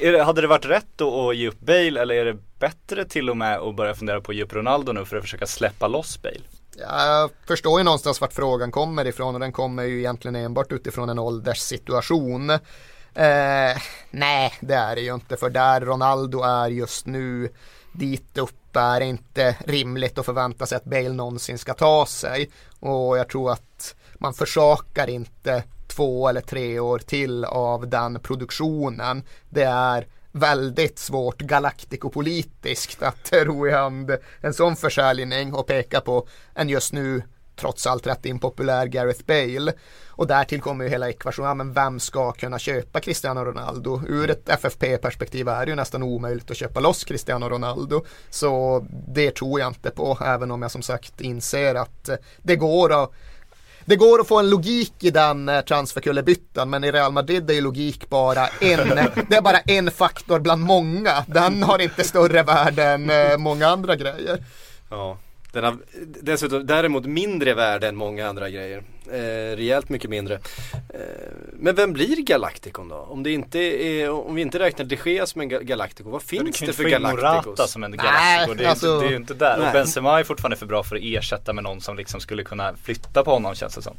är 0.00 0.12
det, 0.12 0.22
hade 0.24 0.40
det 0.40 0.46
varit 0.46 0.66
rätt 0.66 0.86
då 0.96 1.30
att 1.30 1.36
ge 1.36 1.48
upp 1.48 1.60
Bale 1.60 2.00
eller 2.00 2.14
är 2.14 2.24
det 2.24 2.36
bättre 2.58 3.04
till 3.04 3.30
och 3.30 3.36
med 3.36 3.58
att 3.58 3.76
börja 3.76 3.94
fundera 3.94 4.20
på 4.20 4.30
att 4.32 4.36
ge 4.36 4.42
upp 4.44 4.52
Ronaldo 4.52 4.92
nu 4.92 5.04
för 5.04 5.16
att 5.16 5.22
försöka 5.22 5.46
släppa 5.46 5.88
loss 5.88 6.22
Bale? 6.22 6.40
Jag 6.80 7.30
förstår 7.46 7.80
ju 7.80 7.84
någonstans 7.84 8.20
vart 8.20 8.32
frågan 8.32 8.70
kommer 8.70 9.06
ifrån 9.06 9.34
och 9.34 9.40
den 9.40 9.52
kommer 9.52 9.82
ju 9.82 9.98
egentligen 9.98 10.36
enbart 10.36 10.72
utifrån 10.72 11.08
en 11.08 11.18
ålderssituation. 11.18 12.50
Eh, 12.50 13.76
nej, 14.10 14.52
det 14.60 14.74
är 14.74 14.94
det 14.94 15.00
ju 15.00 15.14
inte 15.14 15.36
för 15.36 15.50
där 15.50 15.80
Ronaldo 15.80 16.42
är 16.42 16.68
just 16.68 17.06
nu 17.06 17.48
dit 17.92 18.38
upp 18.38 18.76
är 18.76 19.00
inte 19.00 19.56
rimligt 19.66 20.18
att 20.18 20.26
förvänta 20.26 20.66
sig 20.66 20.76
att 20.76 20.84
Bale 20.84 21.08
någonsin 21.08 21.58
ska 21.58 21.74
ta 21.74 22.06
sig. 22.06 22.50
Och 22.80 23.18
jag 23.18 23.28
tror 23.28 23.52
att 23.52 23.94
man 24.14 24.34
försakar 24.34 25.10
inte 25.10 25.62
två 25.88 26.28
eller 26.28 26.40
tre 26.40 26.80
år 26.80 26.98
till 26.98 27.44
av 27.44 27.88
den 27.88 28.20
produktionen. 28.20 29.22
Det 29.50 29.64
är 29.64 30.06
väldigt 30.32 30.98
svårt 30.98 31.40
galaktikopolitiskt 31.40 33.02
att 33.02 33.32
ro 33.32 33.66
i 33.66 33.70
hand 33.70 34.16
en 34.40 34.54
sån 34.54 34.76
försäljning 34.76 35.54
och 35.54 35.66
peka 35.66 36.00
på 36.00 36.28
en 36.54 36.68
just 36.68 36.92
nu 36.92 37.22
trots 37.58 37.86
allt 37.86 38.06
rätt 38.06 38.26
impopulär 38.26 38.86
Gareth 38.86 39.24
Bale. 39.24 39.72
Och 40.08 40.26
därtill 40.26 40.60
kommer 40.60 40.84
ju 40.84 40.90
hela 40.90 41.08
ekvationen, 41.08 41.56
men 41.56 41.72
vem 41.72 42.00
ska 42.00 42.32
kunna 42.32 42.58
köpa 42.58 43.00
Cristiano 43.00 43.44
Ronaldo? 43.44 44.02
Ur 44.08 44.30
ett 44.30 44.48
FFP-perspektiv 44.48 45.48
är 45.48 45.66
det 45.66 45.70
ju 45.70 45.76
nästan 45.76 46.02
omöjligt 46.02 46.50
att 46.50 46.56
köpa 46.56 46.80
loss 46.80 47.04
Cristiano 47.04 47.48
Ronaldo. 47.48 48.04
Så 48.30 48.86
det 49.08 49.30
tror 49.30 49.60
jag 49.60 49.68
inte 49.68 49.90
på, 49.90 50.18
även 50.24 50.50
om 50.50 50.62
jag 50.62 50.70
som 50.70 50.82
sagt 50.82 51.20
inser 51.20 51.74
att 51.74 52.10
det 52.42 52.56
går 52.56 53.02
att 53.02 53.12
det 53.88 53.96
går 53.96 54.20
att 54.20 54.28
få 54.28 54.38
en 54.38 54.50
logik 54.50 54.92
i 55.00 55.10
den 55.10 55.48
eh, 55.48 55.60
transferkullerbyttan 55.60 56.70
men 56.70 56.84
i 56.84 56.92
Real 56.92 57.12
Madrid 57.12 57.50
är 57.50 57.54
ju 57.54 57.60
logik 57.60 58.08
bara 58.08 58.46
en, 58.46 58.88
det 59.28 59.36
är 59.36 59.42
bara 59.42 59.58
en 59.58 59.90
faktor 59.90 60.38
bland 60.40 60.62
många. 60.62 61.24
Den 61.26 61.62
har 61.62 61.78
inte 61.78 62.04
större 62.04 62.42
värde 62.42 62.84
än 62.84 63.10
eh, 63.10 63.36
många 63.38 63.66
andra 63.66 63.96
grejer. 63.96 64.44
Ja, 64.90 65.18
den 65.52 65.64
har 65.64 65.76
dessutom 66.22 66.66
däremot 66.66 67.04
mindre 67.06 67.54
värde 67.54 67.88
än 67.88 67.96
många 67.96 68.28
andra 68.28 68.50
grejer. 68.50 68.82
Eh, 69.12 69.56
rejält 69.56 69.88
mycket 69.88 70.10
mindre. 70.10 70.34
Eh, 70.74 71.00
Men 71.52 71.74
vem 71.74 71.92
blir 71.92 72.16
Galacticon 72.22 72.88
då? 72.88 72.96
Om, 72.96 73.22
det 73.22 73.30
inte 73.32 73.58
är, 73.58 74.10
om 74.10 74.34
vi 74.34 74.42
inte 74.42 74.58
räknar 74.58 74.84
de 74.86 74.98
Gea 75.04 75.26
som 75.26 75.40
en 75.40 75.50
ga- 75.50 75.62
Galactico, 75.62 76.10
vad 76.10 76.20
Du 76.20 76.26
finns 76.26 76.58
kan 76.58 76.66
det 76.66 76.72
för 76.72 76.82
få 76.82 76.88
in 76.88 77.02
Morata 77.02 77.20
Galacticos? 77.22 77.70
som 77.70 77.84
en 77.84 77.90
Nej, 77.90 77.98
Galactico. 77.98 78.54
Det 78.54 78.64
är, 78.64 78.68
alltså- 78.68 78.94
inte, 78.94 79.06
det 79.08 79.12
är 79.14 79.16
inte 79.16 79.34
där. 79.34 79.56
Nej. 79.58 79.66
Och 79.66 79.72
Benzema 79.72 80.20
är 80.20 80.24
fortfarande 80.24 80.56
för 80.56 80.66
bra 80.66 80.82
för 80.82 80.96
att 80.96 81.02
ersätta 81.04 81.52
med 81.52 81.64
någon 81.64 81.80
som 81.80 81.96
liksom 81.96 82.20
skulle 82.20 82.44
kunna 82.44 82.74
flytta 82.82 83.24
på 83.24 83.30
honom 83.30 83.54
känns 83.54 83.74
det 83.74 83.82
som. 83.82 83.96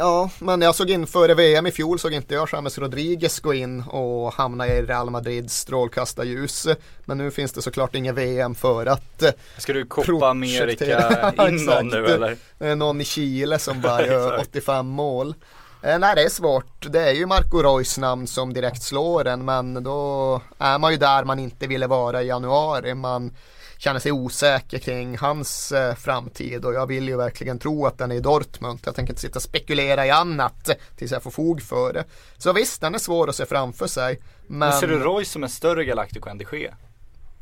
Ja, 0.00 0.30
men 0.38 0.62
jag 0.62 0.74
såg 0.74 0.90
in 0.90 1.06
före 1.06 1.34
VM 1.34 1.66
i 1.66 1.70
fjol 1.70 1.98
såg 1.98 2.12
inte 2.12 2.34
jag 2.34 2.48
James 2.52 2.78
Rodriguez 2.78 3.40
gå 3.40 3.54
in 3.54 3.82
och 3.82 4.32
hamna 4.32 4.68
i 4.68 4.82
Real 4.82 5.10
Madrids 5.10 5.56
strålkastarljus. 5.56 6.66
Men 7.04 7.18
nu 7.18 7.30
finns 7.30 7.52
det 7.52 7.62
såklart 7.62 7.94
ingen 7.94 8.14
VM 8.14 8.54
för 8.54 8.86
att 8.86 9.22
eh, 9.22 9.30
Ska 9.58 9.72
du 9.72 9.86
America 10.22 10.64
Projektera. 10.64 11.48
in 11.48 11.64
någon 11.64 11.88
nu 11.88 12.06
eller? 12.06 12.74
någon 12.74 13.00
i 13.00 13.04
Chile 13.04 13.58
som 13.58 13.80
bara 13.80 14.06
gör 14.06 14.32
Exakt. 14.34 14.48
85 14.50 14.86
mål. 14.86 15.34
Eh, 15.82 15.98
nej 15.98 16.14
det 16.14 16.22
är 16.22 16.28
svårt. 16.28 16.86
Det 16.92 17.00
är 17.00 17.12
ju 17.12 17.26
Marco 17.26 17.58
Reus 17.62 17.98
namn 17.98 18.26
som 18.26 18.52
direkt 18.52 18.82
slår 18.82 19.26
en 19.26 19.44
men 19.44 19.82
då 19.84 20.40
är 20.58 20.78
man 20.78 20.92
ju 20.92 20.98
där 20.98 21.24
man 21.24 21.38
inte 21.38 21.66
ville 21.66 21.86
vara 21.86 22.22
i 22.22 22.26
januari. 22.26 22.94
Man 22.94 23.32
känner 23.80 24.00
sig 24.00 24.12
osäker 24.12 24.78
kring 24.78 25.18
hans 25.18 25.72
eh, 25.72 25.94
framtid 25.94 26.64
och 26.64 26.74
jag 26.74 26.86
vill 26.86 27.08
ju 27.08 27.16
verkligen 27.16 27.58
tro 27.58 27.86
att 27.86 27.98
den 27.98 28.10
är 28.10 28.14
i 28.14 28.20
Dortmund. 28.20 28.80
Jag 28.84 28.94
tänker 28.94 29.12
inte 29.12 29.20
sitta 29.20 29.38
och 29.38 29.42
spekulera 29.42 30.06
i 30.06 30.10
annat 30.10 30.70
tills 30.96 31.12
jag 31.12 31.22
får 31.22 31.30
fog 31.30 31.62
för 31.62 31.92
det. 31.92 32.04
Så 32.38 32.52
visst, 32.52 32.80
den 32.80 32.94
är 32.94 32.98
svår 32.98 33.28
att 33.28 33.36
se 33.36 33.46
framför 33.46 33.86
sig. 33.86 34.20
Men, 34.46 34.58
Men 34.58 34.72
ser 34.72 34.86
du 34.86 34.98
Royce 34.98 35.30
som 35.30 35.42
en 35.42 35.48
större 35.48 35.84
Galactico 35.84 36.28
än 36.28 36.38
de 36.38 36.46
Gea? 36.52 36.74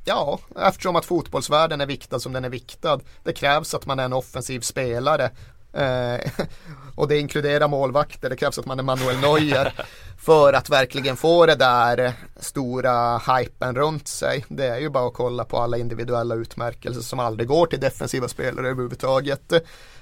Ja, 0.04 0.38
eftersom 0.60 0.96
att 0.96 1.04
fotbollsvärlden 1.04 1.80
är 1.80 1.86
viktad 1.86 2.20
som 2.20 2.32
den 2.32 2.44
är 2.44 2.48
viktad. 2.48 3.00
Det 3.24 3.32
krävs 3.32 3.74
att 3.74 3.86
man 3.86 3.98
är 3.98 4.04
en 4.04 4.12
offensiv 4.12 4.60
spelare. 4.60 5.30
Eh, 5.78 6.30
och 6.94 7.08
det 7.08 7.18
inkluderar 7.18 7.68
målvakter. 7.68 8.30
Det 8.30 8.36
krävs 8.36 8.58
att 8.58 8.66
man 8.66 8.78
är 8.78 8.82
Manuel 8.82 9.18
Neuer. 9.18 9.72
för 10.20 10.52
att 10.52 10.70
verkligen 10.70 11.16
få 11.16 11.46
det 11.46 11.54
där 11.54 12.12
stora 12.40 13.18
hypen 13.18 13.74
runt 13.76 14.08
sig. 14.08 14.44
Det 14.48 14.66
är 14.66 14.78
ju 14.78 14.90
bara 14.90 15.06
att 15.06 15.14
kolla 15.14 15.44
på 15.44 15.58
alla 15.58 15.76
individuella 15.78 16.34
utmärkelser 16.34 17.00
som 17.00 17.18
aldrig 17.20 17.48
går 17.48 17.66
till 17.66 17.80
defensiva 17.80 18.28
spelare 18.28 18.68
överhuvudtaget. 18.68 19.52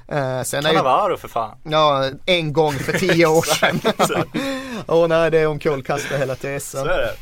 Eh, 0.09 0.43
sen 0.43 0.67
är 0.67 0.71
ju, 0.71 0.77
Cannavaro 0.77 1.17
för 1.17 1.29
fan. 1.29 1.57
ja, 1.62 2.11
en 2.27 2.53
gång 2.53 2.73
för 2.73 2.93
tio 2.99 3.27
år 3.27 3.43
sedan. 3.55 3.81
Åh 4.87 5.09
nej, 5.09 5.31
det 5.31 5.47
omkullkastar 5.47 6.19
hela 6.19 6.35
Så 6.35 6.41
tesen. 6.43 6.81
är 6.87 6.99
det. 6.99 7.12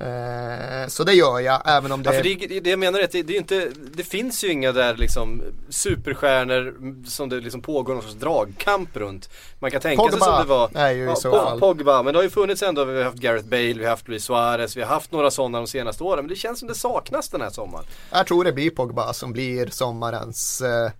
Eh, 0.00 0.88
så 0.88 1.04
det 1.04 1.12
gör 1.12 1.40
jag, 1.40 1.62
även 1.64 1.92
om 1.92 2.02
det 2.02 2.10
Ja, 2.10 2.22
för 2.22 2.48
det, 2.48 2.60
det 2.60 2.70
jag 2.70 2.78
menar 2.78 2.98
är 2.98 3.04
att 3.04 3.12
det, 3.12 3.22
det, 3.22 3.32
är 3.34 3.38
inte, 3.38 3.70
det 3.94 4.02
finns 4.04 4.44
ju 4.44 4.52
inga 4.52 4.72
där 4.72 4.96
liksom 4.96 5.42
superstjärnor 5.68 6.74
som 7.06 7.28
det 7.28 7.40
liksom 7.40 7.62
pågår 7.62 7.94
någon 7.94 8.02
sorts 8.02 8.14
dragkamp 8.14 8.96
runt. 8.96 9.30
Man 9.58 9.70
kan 9.70 9.80
tänka 9.80 10.02
sig 10.02 10.10
Pogba 10.10 10.26
som 10.26 10.42
det 10.42 10.48
var 10.48 10.70
är 10.74 10.90
ju 10.92 11.12
i 11.12 11.16
så 11.16 11.32
Po- 11.32 11.44
fall. 11.44 11.60
Pogba, 11.60 12.02
men 12.02 12.12
det 12.12 12.18
har 12.18 12.24
ju 12.24 12.30
funnits 12.30 12.62
ändå, 12.62 12.84
vi 12.84 12.96
har 12.98 13.04
haft 13.04 13.18
Gareth 13.18 13.46
Bale, 13.48 13.74
vi 13.74 13.82
har 13.84 13.90
haft 13.90 14.08
Luis 14.08 14.24
Suarez, 14.24 14.76
vi 14.76 14.80
har 14.82 14.88
haft 14.88 15.12
några 15.12 15.30
sådana 15.30 15.58
de 15.58 15.66
senaste 15.66 16.04
åren. 16.04 16.24
Men 16.24 16.28
det 16.28 16.36
känns 16.36 16.58
som 16.58 16.68
det 16.68 16.74
saknas 16.74 17.28
den 17.28 17.40
här 17.40 17.50
sommaren. 17.50 17.84
Jag 18.10 18.26
tror 18.26 18.44
det 18.44 18.52
blir 18.52 18.70
Pogba 18.70 19.12
som 19.12 19.32
blir 19.32 19.66
sommarens 19.66 20.60
eh, 20.60 20.90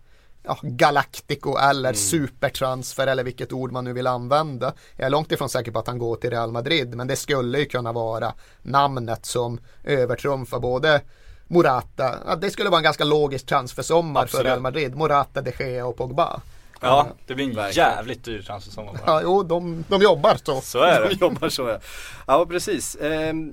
ja, 0.46 0.58
Galactico 0.62 1.56
eller 1.58 1.92
supertransfer 1.92 3.06
eller 3.06 3.24
vilket 3.24 3.52
ord 3.52 3.72
man 3.72 3.84
nu 3.84 3.92
vill 3.92 4.06
använda. 4.06 4.72
Jag 4.96 5.06
är 5.06 5.10
långt 5.10 5.32
ifrån 5.32 5.48
säker 5.48 5.72
på 5.72 5.78
att 5.78 5.86
han 5.86 5.98
går 5.98 6.16
till 6.16 6.30
Real 6.30 6.52
Madrid 6.52 6.94
men 6.94 7.06
det 7.06 7.16
skulle 7.16 7.58
ju 7.58 7.64
kunna 7.66 7.92
vara 7.92 8.32
namnet 8.62 9.26
som 9.26 9.60
övertrumfar 9.84 10.58
både 10.60 11.00
Morata, 11.48 12.14
ja, 12.26 12.36
det 12.36 12.50
skulle 12.50 12.70
vara 12.70 12.78
en 12.78 12.84
ganska 12.84 13.04
logisk 13.04 13.46
transfersommar 13.46 14.20
för 14.20 14.24
Absolut. 14.26 14.46
Real 14.46 14.60
Madrid, 14.60 14.94
Morata, 14.94 15.42
de 15.42 15.52
Gea 15.58 15.86
och 15.86 15.96
Pogba. 15.96 16.40
Ja, 16.80 17.06
det 17.26 17.34
blir 17.34 17.44
en 17.50 17.54
Verkligen. 17.56 17.88
jävligt 17.88 18.24
dyr 18.24 18.42
transfersommar. 18.42 19.00
Ja, 19.06 19.20
jo, 19.22 19.42
de, 19.42 19.84
de 19.88 20.02
jobbar 20.02 20.36
så. 20.44 20.60
Så 20.60 20.78
är 20.80 21.00
De 21.02 21.08
det. 21.08 21.20
jobbar 21.20 21.48
så 21.48 21.68
ja. 21.68 21.78
Ja 22.26 22.46
precis. 22.46 22.96
Ehm, 22.96 23.52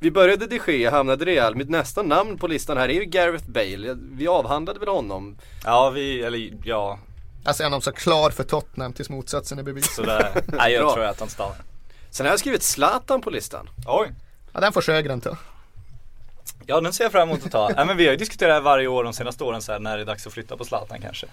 vi 0.00 0.10
började 0.10 0.46
de 0.46 0.60
Gea, 0.66 0.90
hamnade 0.90 1.24
Real. 1.24 1.54
Mitt 1.54 1.70
nästa 1.70 2.02
namn 2.02 2.38
på 2.38 2.46
listan 2.46 2.76
här 2.76 2.88
är 2.88 2.92
ju 2.92 3.04
Gareth 3.04 3.44
Bale. 3.50 3.96
Vi 4.12 4.28
avhandlade 4.28 4.78
väl 4.80 4.88
honom. 4.88 5.38
Ja, 5.64 5.90
vi, 5.90 6.22
eller 6.22 6.52
ja, 6.64 6.98
Jag 7.44 7.56
ser 7.56 7.64
honom 7.64 7.80
så 7.80 7.92
klar 7.92 8.30
för 8.30 8.44
Tottenham 8.44 8.92
tills 8.92 9.10
motsatsen 9.10 9.58
är 9.58 9.62
bevisad. 9.62 9.92
sådär. 9.94 10.42
Nej, 10.46 10.72
jag 10.72 10.92
tror 10.94 11.04
att 11.04 11.20
han 11.20 11.28
stannar. 11.28 11.56
Sen 12.10 12.26
har 12.26 12.32
jag 12.32 12.40
skrivit 12.40 12.62
Zlatan 12.62 13.20
på 13.20 13.30
listan. 13.30 13.68
Oj. 13.86 14.12
Ja, 14.52 14.60
den 14.60 14.72
får 14.72 14.82
Sjögren 14.82 15.20
ta. 15.20 15.36
Ja 16.66 16.80
den 16.80 16.92
ser 16.92 17.04
jag 17.04 17.12
fram 17.12 17.28
emot 17.28 17.46
att 17.46 17.52
ta. 17.52 17.68
Nej, 17.76 17.86
men 17.86 17.96
vi 17.96 18.04
har 18.04 18.12
ju 18.12 18.16
diskuterat 18.16 18.50
det 18.50 18.54
här 18.54 18.60
varje 18.60 18.86
år 18.86 19.04
de 19.04 19.12
senaste 19.12 19.44
åren 19.44 19.62
så 19.62 19.72
här, 19.72 19.78
när 19.78 19.96
det 19.96 20.02
är 20.02 20.06
dags 20.06 20.26
att 20.26 20.32
flytta 20.32 20.56
på 20.56 20.64
Zlatan 20.64 21.00
kanske. 21.00 21.26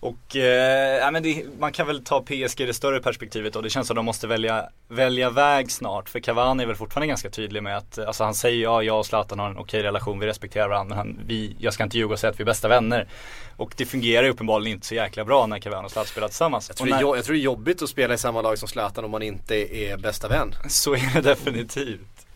Och 0.00 0.36
eh, 0.36 0.96
ja, 0.98 1.10
men 1.10 1.22
det, 1.22 1.44
man 1.58 1.72
kan 1.72 1.86
väl 1.86 2.04
ta 2.04 2.20
PSG 2.22 2.60
i 2.60 2.66
det 2.66 2.74
större 2.74 3.00
perspektivet 3.00 3.56
och 3.56 3.62
det 3.62 3.70
känns 3.70 3.86
som 3.86 3.94
att 3.94 3.98
de 3.98 4.04
måste 4.04 4.26
välja, 4.26 4.64
välja 4.88 5.30
väg 5.30 5.70
snart. 5.70 6.08
För 6.08 6.20
Cavani 6.20 6.62
är 6.62 6.66
väl 6.66 6.76
fortfarande 6.76 7.06
ganska 7.06 7.30
tydlig 7.30 7.62
med 7.62 7.76
att, 7.76 7.98
alltså 7.98 8.24
han 8.24 8.34
säger 8.34 8.62
ja, 8.62 8.82
jag 8.82 8.98
och 8.98 9.06
Zlatan 9.06 9.38
har 9.38 9.50
en 9.50 9.56
okej 9.58 9.82
relation, 9.82 10.18
vi 10.18 10.26
respekterar 10.26 10.68
varandra. 10.68 10.96
Men 10.96 10.98
han, 10.98 11.20
vi, 11.26 11.56
jag 11.58 11.72
ska 11.74 11.84
inte 11.84 11.98
ljuga 11.98 12.12
och 12.12 12.18
säga 12.18 12.30
att 12.30 12.40
vi 12.40 12.42
är 12.42 12.46
bästa 12.46 12.68
vänner. 12.68 13.08
Och 13.56 13.72
det 13.76 13.86
fungerar 13.86 14.22
ju 14.24 14.30
uppenbarligen 14.30 14.74
inte 14.76 14.86
så 14.86 14.94
jäkla 14.94 15.24
bra 15.24 15.46
när 15.46 15.58
Cavani 15.58 15.86
och 15.86 15.90
Zlatan 15.90 16.08
spelar 16.08 16.28
tillsammans. 16.28 16.68
Jag 16.68 16.76
tror, 16.76 16.86
när- 16.86 17.00
jo- 17.00 17.16
jag 17.16 17.24
tror 17.24 17.34
det 17.34 17.40
är 17.40 17.42
jobbigt 17.42 17.82
att 17.82 17.88
spela 17.90 18.14
i 18.14 18.18
samma 18.18 18.42
lag 18.42 18.58
som 18.58 18.68
Zlatan 18.68 19.04
om 19.04 19.10
man 19.10 19.22
inte 19.22 19.76
är 19.76 19.96
bästa 19.96 20.28
vän. 20.28 20.54
Så 20.68 20.94
är 20.94 21.14
det 21.14 21.20
definitivt. 21.20 22.26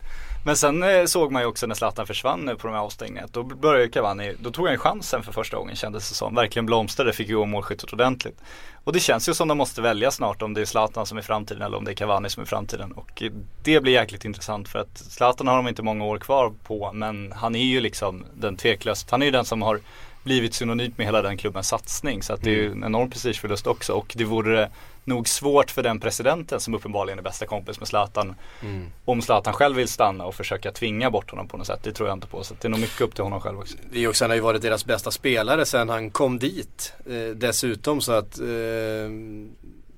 Men 0.45 0.57
sen 0.57 0.83
eh, 0.83 1.05
såg 1.05 1.31
man 1.31 1.41
ju 1.41 1.47
också 1.47 1.67
när 1.67 1.75
Zlatan 1.75 2.07
försvann 2.07 2.55
på 2.57 2.67
de 2.67 2.73
här 2.73 2.81
avstängningarna. 2.83 3.27
Då 3.31 3.43
började 3.43 3.89
Cavani, 3.89 4.35
då 4.39 4.51
tog 4.51 4.67
han 4.67 4.77
chansen 4.77 5.23
för 5.23 5.31
första 5.31 5.57
gången 5.57 5.75
kändes 5.75 6.09
det 6.09 6.15
som. 6.15 6.35
Verkligen 6.35 6.65
blomstrade, 6.65 7.13
fick 7.13 7.29
igång 7.29 7.49
målskyttet 7.49 7.93
ordentligt. 7.93 8.41
Och 8.83 8.93
det 8.93 8.99
känns 8.99 9.29
ju 9.29 9.33
som 9.33 9.47
de 9.47 9.57
måste 9.57 9.81
välja 9.81 10.11
snart 10.11 10.41
om 10.41 10.53
det 10.53 10.61
är 10.61 10.65
Zlatan 10.65 11.05
som 11.05 11.17
är 11.17 11.21
framtiden 11.21 11.61
eller 11.61 11.77
om 11.77 11.85
det 11.85 11.91
är 11.91 11.95
Cavani 11.95 12.29
som 12.29 12.41
är 12.41 12.47
framtiden. 12.47 12.91
Och 12.91 13.23
det 13.63 13.79
blir 13.79 13.93
jäkligt 13.93 14.25
intressant 14.25 14.67
för 14.67 14.79
att 14.79 14.97
Zlatan 14.97 15.47
har 15.47 15.55
de 15.55 15.67
inte 15.67 15.81
många 15.81 16.05
år 16.05 16.17
kvar 16.17 16.53
på 16.63 16.91
men 16.93 17.31
han 17.31 17.55
är 17.55 17.63
ju 17.63 17.81
liksom 17.81 18.25
den 18.33 18.57
tveklöst, 18.57 19.11
han 19.11 19.21
är 19.21 19.25
ju 19.25 19.31
den 19.31 19.45
som 19.45 19.61
har 19.61 19.79
blivit 20.23 20.53
synonymt 20.53 20.97
med 20.97 21.07
hela 21.07 21.21
den 21.21 21.37
klubbens 21.37 21.67
satsning. 21.67 22.23
Så 22.23 22.33
att 22.33 22.41
det 22.41 22.49
är 22.49 22.55
ju 22.55 22.71
en 22.71 22.83
enorm 22.83 23.09
prestigeförlust 23.09 23.67
också 23.67 23.93
och 23.93 24.13
det 24.17 24.23
vore 24.23 24.69
nog 25.03 25.27
svårt 25.27 25.71
för 25.71 25.83
den 25.83 25.99
presidenten 25.99 26.59
som 26.59 26.73
uppenbarligen 26.73 27.19
är 27.19 27.23
bästa 27.23 27.45
kompis 27.45 27.79
med 27.79 27.87
Zlatan 27.87 28.35
om 29.05 29.21
Zlatan 29.21 29.53
själv 29.53 29.75
vill 29.75 29.87
stanna 29.87 30.25
och 30.25 30.35
försöka 30.35 30.71
tvinga 30.71 31.11
bort 31.11 31.31
honom 31.31 31.47
på 31.47 31.57
något 31.57 31.67
sätt. 31.67 31.79
Det 31.83 31.91
tror 31.91 32.09
jag 32.09 32.15
inte 32.15 32.27
på. 32.27 32.43
Så 32.43 32.53
det 32.61 32.67
är 32.67 32.69
nog 32.69 32.79
mycket 32.79 33.01
upp 33.01 33.15
till 33.15 33.23
honom 33.23 33.41
själv 33.41 33.59
också. 33.59 33.77
Det 33.91 34.03
är 34.03 34.07
också, 34.07 34.23
han 34.23 34.31
har 34.31 34.35
ju 34.35 34.41
varit 34.41 34.61
deras 34.61 34.85
bästa 34.85 35.11
spelare 35.11 35.65
sen 35.65 35.89
han 35.89 36.09
kom 36.09 36.39
dit. 36.39 36.93
Eh, 37.05 37.35
dessutom 37.35 38.01
så 38.01 38.11
att 38.11 38.39
eh, 38.39 38.45
Men 38.45 39.47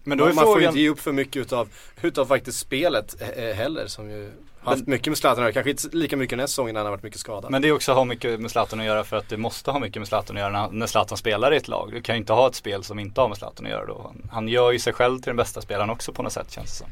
då 0.03 0.25
man, 0.25 0.35
man 0.35 0.35
får 0.35 0.47
ju 0.47 0.53
frågan, 0.53 0.63
inte 0.63 0.79
ge 0.79 0.89
upp 0.89 0.99
för 0.99 1.11
mycket 1.11 1.35
utav, 1.35 1.69
utav 2.01 2.25
faktiskt 2.25 2.59
spelet 2.59 3.15
eh, 3.35 3.55
heller 3.55 3.87
som 3.87 4.09
ju 4.09 4.31
haft 4.65 4.87
mycket 4.87 5.07
med 5.07 5.17
Zlatan 5.17 5.43
att 5.43 5.55
göra. 5.55 5.63
Kanske 5.63 5.87
inte 5.87 5.97
lika 5.97 6.17
mycket 6.17 6.29
den 6.29 6.39
här 6.39 6.47
säsongen 6.47 6.73
när 6.73 6.79
han 6.79 6.85
har 6.85 6.91
varit 6.91 7.03
mycket 7.03 7.19
skadad. 7.19 7.51
men 7.51 7.61
det 7.61 7.67
är 7.67 7.71
också 7.71 7.91
att 7.91 7.97
ha 7.97 8.05
mycket 8.05 8.39
med 8.39 8.51
Zlatan 8.51 8.79
att 8.79 8.85
göra 8.85 9.03
för 9.03 9.17
att 9.17 9.29
det 9.29 9.37
måste 9.37 9.71
ha 9.71 9.79
mycket 9.79 10.01
med 10.01 10.07
Zlatan 10.07 10.35
att 10.37 10.41
göra 10.41 10.67
när, 10.67 10.87
Zlatan 10.87 11.17
spelar 11.17 11.53
i 11.53 11.57
ett 11.57 11.67
lag. 11.67 11.91
Du 11.91 12.01
kan 12.01 12.15
ju 12.15 12.19
inte 12.19 12.33
ha 12.33 12.47
ett 12.47 12.55
spel 12.55 12.83
som 12.83 12.99
inte 12.99 13.21
har 13.21 13.27
med 13.27 13.37
Zlatan 13.37 13.65
att 13.65 13.71
göra 13.71 13.85
då. 13.85 14.13
Han, 14.31 14.47
gör 14.47 14.71
ju 14.71 14.79
sig 14.79 14.93
själv 14.93 15.17
till 15.17 15.29
den 15.29 15.37
bästa 15.37 15.61
spelaren 15.61 15.89
också 15.89 16.11
på 16.13 16.23
något 16.23 16.33
sätt 16.33 16.51
känns 16.51 16.69
det 16.69 16.75
som. 16.75 16.87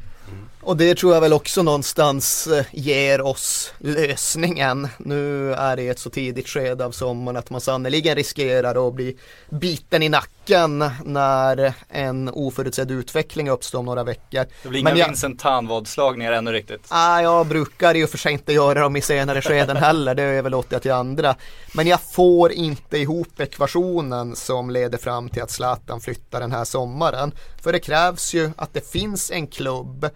Och 0.60 0.76
det 0.76 0.94
tror 0.94 1.14
jag 1.14 1.20
väl 1.20 1.32
också 1.32 1.62
någonstans 1.62 2.46
eh, 2.46 2.64
ger 2.72 3.20
oss 3.20 3.72
lösningen. 3.78 4.88
Nu 4.98 5.52
är 5.54 5.76
det 5.76 5.88
ett 5.88 5.98
så 5.98 6.10
tidigt 6.10 6.48
skede 6.48 6.84
av 6.84 6.90
sommaren 6.90 7.36
att 7.36 7.50
man 7.50 7.60
sannoliken 7.60 8.14
riskerar 8.16 8.88
att 8.88 8.94
bli 8.94 9.16
biten 9.50 10.02
i 10.02 10.08
nacken 10.08 10.90
när 11.04 11.72
en 11.88 12.28
oförutsedd 12.28 12.90
utveckling 12.90 13.50
uppstår 13.50 13.78
om 13.78 13.84
några 13.84 14.04
veckor. 14.04 14.44
Det 14.62 14.68
blir 14.68 14.80
inga 14.80 14.90
Men 14.90 14.98
jag- 14.98 15.06
Vincent 15.06 15.40
Tanvad-slagningar 15.40 16.32
ännu 16.32 16.52
riktigt. 16.52 16.86
Ah, 16.88 17.20
jag 17.20 17.46
brukar 17.46 17.63
Brukar 17.64 17.96
i 17.96 18.04
och 18.04 18.10
för 18.10 18.18
sig 18.18 18.32
inte 18.32 18.52
göra 18.52 18.80
dem 18.80 18.96
i 18.96 19.00
senare 19.00 19.42
skeden 19.42 19.76
heller, 19.76 20.14
det 20.14 20.22
överlåter 20.22 20.74
jag 20.74 20.82
till 20.82 20.92
andra. 20.92 21.36
Men 21.74 21.86
jag 21.86 22.00
får 22.02 22.52
inte 22.52 22.98
ihop 22.98 23.40
ekvationen 23.40 24.36
som 24.36 24.70
leder 24.70 24.98
fram 24.98 25.28
till 25.28 25.42
att 25.42 25.50
Zlatan 25.50 26.00
flyttar 26.00 26.40
den 26.40 26.52
här 26.52 26.64
sommaren. 26.64 27.32
För 27.62 27.72
det 27.72 27.78
krävs 27.78 28.34
ju 28.34 28.50
att 28.56 28.74
det 28.74 28.90
finns 28.90 29.30
en 29.30 29.46
klubb 29.46 30.10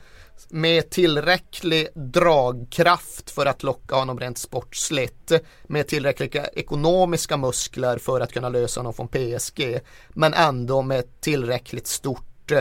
med 0.49 0.91
tillräcklig 0.91 1.89
dragkraft 1.95 3.31
för 3.31 3.47
att 3.47 3.63
locka 3.63 3.97
honom 3.97 4.21
rent 4.21 4.39
sportsligt. 4.39 5.33
Med 5.67 5.89
tillräckliga 5.89 6.47
ekonomiska 6.47 7.37
muskler 7.37 7.99
för 7.99 8.21
att 8.21 8.33
kunna 8.33 8.49
lösa 8.49 8.81
honom 8.81 8.95
från 8.95 9.09
PSG. 9.09 9.81
Men 10.09 10.35
ändå 10.35 10.83
med 10.83 11.21
tillräckligt 11.21 11.87
stort 11.87 12.53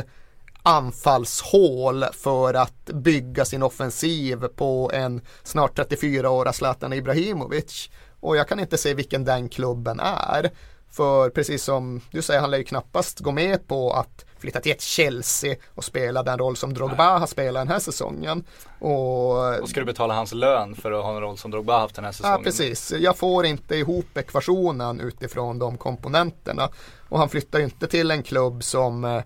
anfallshål 0.68 2.06
för 2.14 2.54
att 2.54 2.86
bygga 2.86 3.46
sin 3.46 3.64
offensiv 3.64 4.48
på 4.48 4.92
en 4.94 5.22
snart 5.44 5.80
34-åriga 5.80 6.54
Zlatan 6.54 6.94
Ibrahimovic. 6.94 7.90
Och 8.20 8.38
jag 8.38 8.48
kan 8.48 8.60
inte 8.60 8.78
se 8.78 8.94
vilken 8.94 9.26
den 9.26 9.50
klubben 9.50 10.00
är. 10.00 10.52
För 10.92 11.30
precis 11.30 11.64
som 11.64 12.02
du 12.12 12.22
säger, 12.22 12.42
han 12.42 12.52
lär 12.52 12.58
ju 12.58 12.64
knappast 12.64 13.20
gå 13.20 13.32
med 13.32 13.68
på 13.68 13.92
att 13.92 14.26
flytta 14.40 14.60
till 14.60 14.72
ett 14.72 14.82
Chelsea 14.82 15.56
och 15.76 15.84
spela 15.84 16.24
den 16.24 16.40
roll 16.40 16.56
som 16.56 16.74
Drogba 16.74 17.18
har 17.18 17.28
spelat 17.28 17.62
den 17.62 17.72
här 17.72 17.80
säsongen. 17.80 18.44
Och 18.80 19.62
Och 19.62 19.70
ska 19.70 19.80
du 19.80 19.86
betala 19.86 20.14
hans 20.14 20.34
lön 20.34 20.76
för 20.76 20.92
att 20.92 21.04
ha 21.04 21.16
en 21.16 21.22
roll 21.22 21.38
som 21.38 21.52
Drogba 21.52 21.74
har 21.74 21.80
haft 21.80 21.96
den 21.96 22.06
här 22.06 22.12
säsongen? 22.12 22.38
Ja, 22.38 22.44
precis. 22.44 22.94
Jag 23.00 23.18
får 23.18 23.46
inte 23.46 23.76
ihop 23.76 24.18
ekvationen 24.18 25.00
utifrån 25.00 25.60
de 25.60 25.78
komponenterna. 25.78 26.70
Och 27.10 27.20
han 27.20 27.30
flyttar 27.30 27.60
ju 27.60 27.66
inte 27.66 27.88
till 27.88 28.12
en 28.12 28.24
klubb 28.24 28.64
som 28.64 29.06
eh, 29.06 29.22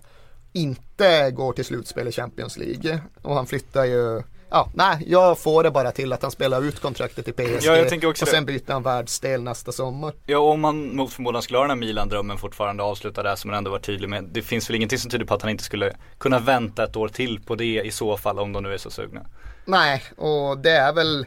inte 0.52 1.30
går 1.30 1.52
till 1.52 1.64
slutspel 1.64 2.08
i 2.08 2.12
Champions 2.12 2.56
League. 2.56 3.00
Och 3.22 3.34
han 3.34 3.46
flyttar 3.46 3.84
ju 3.84 4.22
Ja, 4.54 4.70
nej, 4.74 5.04
jag 5.06 5.38
får 5.38 5.62
det 5.62 5.70
bara 5.70 5.92
till 5.92 6.12
att 6.12 6.22
han 6.22 6.30
spelar 6.30 6.64
ut 6.64 6.80
kontraktet 6.80 7.28
i 7.28 7.32
PSG 7.32 7.66
Ja, 7.66 8.08
och 8.08 8.28
sen 8.28 8.46
byter 8.46 8.72
han 8.72 8.82
världsdel 8.82 9.42
nästa 9.42 9.72
sommar. 9.72 10.12
Ja, 10.26 10.38
om 10.38 10.60
man 10.60 10.96
mot 10.96 11.12
förmodan 11.12 11.42
skulle 11.42 11.58
ha 11.58 11.62
den 11.62 11.70
här 11.70 11.76
Milan-drömmen 11.76 12.38
fortfarande 12.38 12.82
avsluta 12.82 13.22
där 13.22 13.36
som 13.36 13.50
man 13.50 13.58
ändå 13.58 13.70
var 13.70 13.78
tydlig 13.78 14.08
med. 14.08 14.24
Det 14.32 14.42
finns 14.42 14.70
väl 14.70 14.76
ingenting 14.76 14.98
som 14.98 15.10
tyder 15.10 15.24
på 15.24 15.34
att 15.34 15.42
han 15.42 15.50
inte 15.50 15.64
skulle 15.64 15.96
kunna 16.18 16.38
vänta 16.38 16.84
ett 16.84 16.96
år 16.96 17.08
till 17.08 17.40
på 17.40 17.54
det 17.54 17.82
i 17.82 17.90
så 17.90 18.16
fall 18.16 18.38
om 18.38 18.52
de 18.52 18.62
nu 18.62 18.74
är 18.74 18.78
så 18.78 18.90
sugna. 18.90 19.20
Nej, 19.64 20.02
och 20.16 20.58
det 20.58 20.70
är 20.70 20.92
väl 20.92 21.26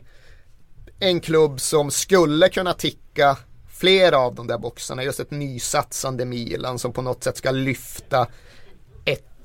en 0.99 1.19
klubb 1.19 1.61
som 1.61 1.91
skulle 1.91 2.49
kunna 2.49 2.73
ticka 2.73 3.37
flera 3.67 4.17
av 4.17 4.35
de 4.35 4.47
där 4.47 4.57
boxarna. 4.57 5.03
Just 5.03 5.19
ett 5.19 5.31
nysatsande 5.31 6.25
Milan 6.25 6.79
som 6.79 6.93
på 6.93 7.01
något 7.01 7.23
sätt 7.23 7.37
ska 7.37 7.51
lyfta 7.51 8.27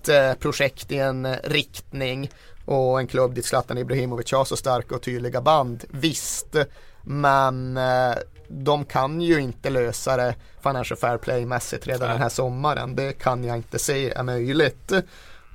ett 0.00 0.08
eh, 0.08 0.40
projekt 0.40 0.92
i 0.92 0.98
en 0.98 1.34
riktning 1.44 2.30
och 2.64 3.00
en 3.00 3.06
klubb 3.06 3.34
dit 3.34 3.44
Zlatan 3.44 3.78
Ibrahimovic 3.78 4.32
har 4.32 4.44
så 4.44 4.56
starka 4.56 4.94
och 4.94 5.02
tydliga 5.02 5.40
band. 5.40 5.84
Visst, 5.88 6.56
men 7.02 7.76
eh, 7.76 8.14
de 8.48 8.84
kan 8.84 9.20
ju 9.20 9.40
inte 9.40 9.70
lösa 9.70 10.16
det 10.16 10.34
Financial 10.62 10.98
Fair 10.98 11.18
Play-mässigt 11.18 11.86
redan 11.86 12.08
den 12.08 12.18
här 12.18 12.28
sommaren. 12.28 12.96
Det 12.96 13.12
kan 13.12 13.44
jag 13.44 13.56
inte 13.56 13.78
se 13.78 14.10
är 14.10 14.22
möjligt. 14.22 14.92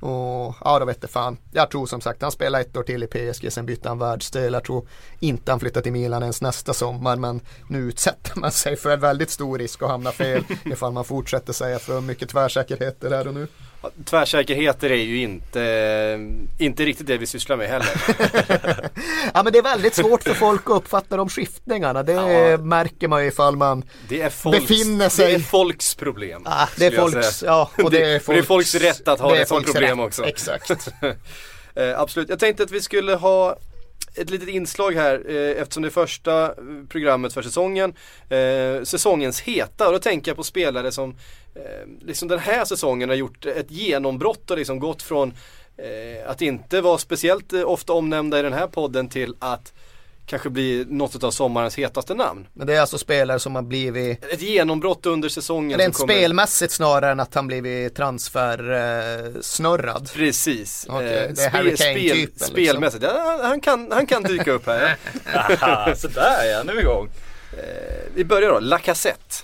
Och 0.00 0.54
ja, 0.64 0.78
då 0.78 0.84
vet 0.84 1.00
det 1.00 1.08
fan. 1.08 1.38
Jag 1.52 1.70
tror 1.70 1.86
som 1.86 2.00
sagt 2.00 2.22
han 2.22 2.32
spelar 2.32 2.60
ett 2.60 2.76
år 2.76 2.82
till 2.82 3.02
i 3.02 3.06
PSG, 3.06 3.52
sen 3.52 3.66
bytte 3.66 3.88
han 3.88 3.98
världsdel. 3.98 4.52
Jag 4.52 4.64
tror 4.64 4.88
inte 5.20 5.52
han 5.52 5.60
flyttar 5.60 5.80
till 5.80 5.92
Milan 5.92 6.22
ens 6.22 6.42
nästa 6.42 6.74
sommar, 6.74 7.16
men 7.16 7.40
nu 7.68 7.78
utsätter 7.78 8.40
man 8.40 8.52
sig 8.52 8.76
för 8.76 8.90
en 8.90 9.00
väldigt 9.00 9.30
stor 9.30 9.58
risk 9.58 9.82
att 9.82 9.88
hamna 9.88 10.12
fel 10.12 10.44
ifall 10.64 10.92
man 10.92 11.04
fortsätter 11.04 11.52
säga 11.52 11.78
för 11.78 12.00
mycket 12.00 12.28
tvärsäkerheter 12.28 13.10
här 13.10 13.28
och 13.28 13.34
nu. 13.34 13.48
Tvärsäkerheter 14.04 14.90
är 14.90 14.94
ju 14.96 15.22
inte, 15.22 15.60
inte 16.58 16.84
riktigt 16.84 17.06
det 17.06 17.18
vi 17.18 17.26
sysslar 17.26 17.56
med 17.56 17.68
heller. 17.68 17.88
Ja 19.34 19.42
men 19.42 19.52
det 19.52 19.58
är 19.58 19.62
väldigt 19.62 19.94
svårt 19.94 20.22
för 20.22 20.34
folk 20.34 20.62
att 20.70 20.76
uppfatta 20.76 21.16
de 21.16 21.28
skiftningarna. 21.28 22.02
Det 22.02 22.12
Ja. 22.12 22.56
märker 22.58 23.08
man 23.08 23.22
ju 23.22 23.28
ifall 23.28 23.56
man 23.56 23.82
folks, 24.30 24.60
Befinner 24.68 25.08
sig- 25.08 25.28
det 25.28 25.34
är 25.34 25.38
folks 25.38 25.94
problem. 25.94 26.42
Ah, 26.46 26.66
det 26.76 26.86
är 26.86 26.90
folks, 26.90 27.42
ja, 27.42 27.70
och 27.84 27.90
det, 27.90 28.02
är 28.02 28.22
men 28.26 28.36
det 28.36 28.42
är 28.42 28.42
folks 28.42 28.74
rätt 28.74 29.08
att 29.08 29.20
ha 29.20 29.32
det 29.32 29.38
det 29.38 29.46
som 29.46 29.56
folks 29.56 29.72
problem 29.72 29.98
rätt. 30.00 30.06
också. 30.06 30.24
Exakt. 30.24 30.70
Eh, 31.78 32.00
absolut, 32.00 32.28
jag 32.28 32.38
tänkte 32.38 32.62
att 32.62 32.70
vi 32.70 32.80
skulle 32.80 33.14
ha 33.14 33.56
ett 34.16 34.30
litet 34.30 34.48
inslag 34.48 34.92
här 34.92 35.22
eh, 35.28 35.62
eftersom 35.62 35.82
det 35.82 35.88
är 35.88 35.90
första 35.90 36.44
eh, 36.44 36.52
programmet 36.88 37.32
för 37.32 37.42
säsongen. 37.42 37.94
Eh, 38.28 38.82
säsongens 38.82 39.40
heta 39.40 39.86
och 39.86 39.92
då 39.92 39.98
tänker 39.98 40.30
jag 40.30 40.36
på 40.36 40.44
spelare 40.44 40.92
som 40.92 41.10
eh, 41.54 41.62
liksom 42.00 42.28
den 42.28 42.38
här 42.38 42.64
säsongen 42.64 43.08
har 43.08 43.16
gjort 43.16 43.46
ett 43.46 43.70
genombrott 43.70 44.50
och 44.50 44.58
liksom 44.58 44.78
gått 44.78 45.02
från 45.02 45.32
eh, 45.76 46.30
att 46.30 46.42
inte 46.42 46.80
vara 46.80 46.98
speciellt 46.98 47.52
eh, 47.52 47.62
ofta 47.62 47.92
omnämnda 47.92 48.38
i 48.38 48.42
den 48.42 48.52
här 48.52 48.66
podden 48.66 49.08
till 49.08 49.34
att 49.38 49.72
kanske 50.26 50.50
bli 50.50 50.84
något 50.88 51.24
av 51.24 51.30
sommarens 51.30 51.76
hetaste 51.78 52.14
namn. 52.14 52.46
Men 52.52 52.66
det 52.66 52.74
är 52.76 52.80
alltså 52.80 52.98
spelare 52.98 53.38
som 53.38 53.54
har 53.54 53.62
blivit 53.62 54.24
Ett 54.24 54.42
genombrott 54.42 55.06
under 55.06 55.28
säsongen. 55.28 55.78
Rent 55.78 55.96
kommer- 55.96 56.14
spelmässigt 56.14 56.72
snarare 56.72 57.10
än 57.10 57.20
att 57.20 57.34
han 57.34 57.46
blivit 57.46 57.94
transfer 57.94 58.72
eh. 58.72 59.40
Precis. 60.14 60.86
Okej, 60.88 61.06
Eh, 61.06 61.32
det 61.34 61.42
är 61.44 61.50
Harry 61.50 61.76
spel, 61.76 61.86
Kane-typen, 61.94 62.12
spel, 62.12 62.26
liksom. 62.26 62.46
spelmässigt. 62.52 63.02
Ja, 63.04 63.40
han, 63.42 63.60
kan, 63.60 63.92
han 63.92 64.06
kan 64.06 64.22
dyka 64.22 64.52
upp 64.52 64.66
här. 64.66 64.96
Sådär 65.94 66.44
ja, 66.52 66.62
nu 66.62 66.72
är 66.72 66.76
vi 66.76 66.82
igång. 66.82 67.08
Vi 68.14 68.24
börjar 68.24 68.50
då, 68.50 68.60
Lacazette. 68.60 69.34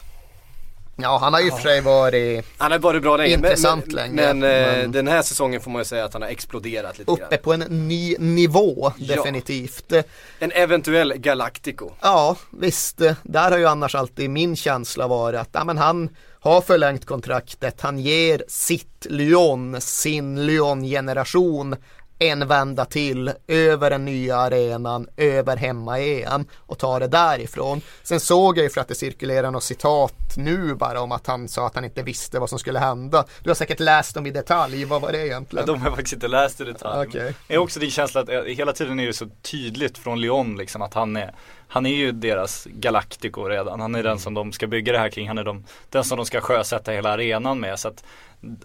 Ja 0.96 1.18
han 1.18 1.32
har 1.32 1.40
ju 1.40 1.50
och 1.50 1.56
för 1.56 1.62
sig 1.62 1.80
varit 1.80 2.44
Han 2.58 2.72
har 2.72 2.78
varit 2.78 3.02
bra 3.02 3.16
länge. 3.16 3.34
Intressant 3.34 3.86
men, 3.86 3.94
länge, 3.94 4.14
Men, 4.34 4.42
eh, 4.42 4.66
men- 4.78 4.92
den 4.92 5.08
här 5.08 5.22
säsongen 5.22 5.60
får 5.60 5.70
man 5.70 5.80
ju 5.80 5.84
säga 5.84 6.04
att 6.04 6.12
han 6.12 6.22
har 6.22 6.28
exploderat 6.28 6.98
lite 6.98 7.10
uppe 7.10 7.26
grann. 7.30 7.42
på 7.42 7.52
en 7.52 7.88
ny 7.88 8.16
nivå 8.18 8.92
Ja. 8.96 9.16
definitivt. 9.16 9.92
En 10.38 10.52
eventuell 10.52 11.14
Galactico. 11.16 11.90
Ja 12.00 12.36
visst, 12.50 12.98
där 13.22 13.50
har 13.50 13.58
ju 13.58 13.66
annars 13.66 13.94
alltid 13.94 14.30
min 14.30 14.56
känsla 14.56 15.06
varit 15.06 15.40
att 15.40 15.48
ja, 15.52 15.64
men 15.64 15.78
han 15.78 16.08
har 16.40 16.60
förlängt 16.60 17.06
kontraktet, 17.06 17.80
han 17.80 17.98
ger 17.98 18.42
sitt 18.48 19.06
Lyon, 19.10 19.80
sin 19.80 20.46
Lyon-generation 20.46 21.76
en 22.22 22.48
vända 22.48 22.84
till 22.84 23.32
över 23.48 23.90
den 23.90 24.04
nya 24.04 24.36
arenan, 24.36 25.08
över 25.16 25.56
hemma-EM 25.56 26.46
och 26.58 26.78
tar 26.78 27.00
det 27.00 27.06
därifrån. 27.08 27.80
Sen 28.02 28.20
såg 28.20 28.58
jag 28.58 28.64
ju 28.64 28.70
för 28.70 28.80
att 28.80 28.88
det 28.88 28.94
cirkulerar 28.94 29.50
något 29.50 29.62
citat 29.64 30.14
nu 30.36 30.74
bara 30.74 31.00
om 31.00 31.12
att 31.12 31.26
han 31.26 31.48
sa 31.48 31.66
att 31.66 31.74
han 31.74 31.84
inte 31.84 32.02
visste 32.02 32.38
vad 32.38 32.48
som 32.50 32.58
skulle 32.58 32.78
hända. 32.78 33.24
Du 33.42 33.50
har 33.50 33.54
säkert 33.54 33.80
läst 33.80 34.14
dem 34.14 34.26
i 34.26 34.30
detalj, 34.30 34.84
vad 34.84 35.00
var 35.02 35.12
det 35.12 35.18
Ja, 35.18 35.24
egentligen? 35.24 35.66
de 35.66 35.80
har 35.80 35.86
jag 35.88 35.94
faktiskt 35.96 36.14
inte 36.14 36.28
läst 36.28 36.60
i 36.60 36.64
detalj. 36.64 37.08
Okej. 37.08 37.34
Det 37.48 37.54
är 37.54 37.58
också 37.58 37.80
din 37.80 37.90
känsla 37.90 38.20
att 38.20 38.28
eh, 38.28 38.40
hela 38.42 38.72
tiden 38.72 39.00
är 39.00 39.06
det 39.06 39.12
så 39.12 39.28
tydligt 39.42 39.98
från 39.98 40.20
Lyon 40.20 40.56
liksom 40.56 40.82
att 40.82 40.94
han 40.94 41.16
är 41.16 41.34
Han 41.68 41.86
är 41.86 41.94
ju 41.94 42.12
deras 42.12 42.64
Galactico 42.70 43.44
redan. 43.44 43.80
Han 43.80 43.94
är 43.94 44.02
den 44.02 44.18
som 44.18 44.34
de 44.34 44.52
ska 44.52 44.66
bygga 44.66 44.92
det 44.92 44.98
här 44.98 45.08
kring. 45.08 45.28
Han 45.28 45.38
är 45.38 45.44
de, 45.44 45.64
den 45.90 46.04
som 46.04 46.16
de 46.16 46.26
ska 46.26 46.40
sjösätta 46.40 46.92
hela 46.92 47.10
arenan 47.10 47.60
med. 47.60 47.78
Så 47.78 47.88
att 47.88 48.04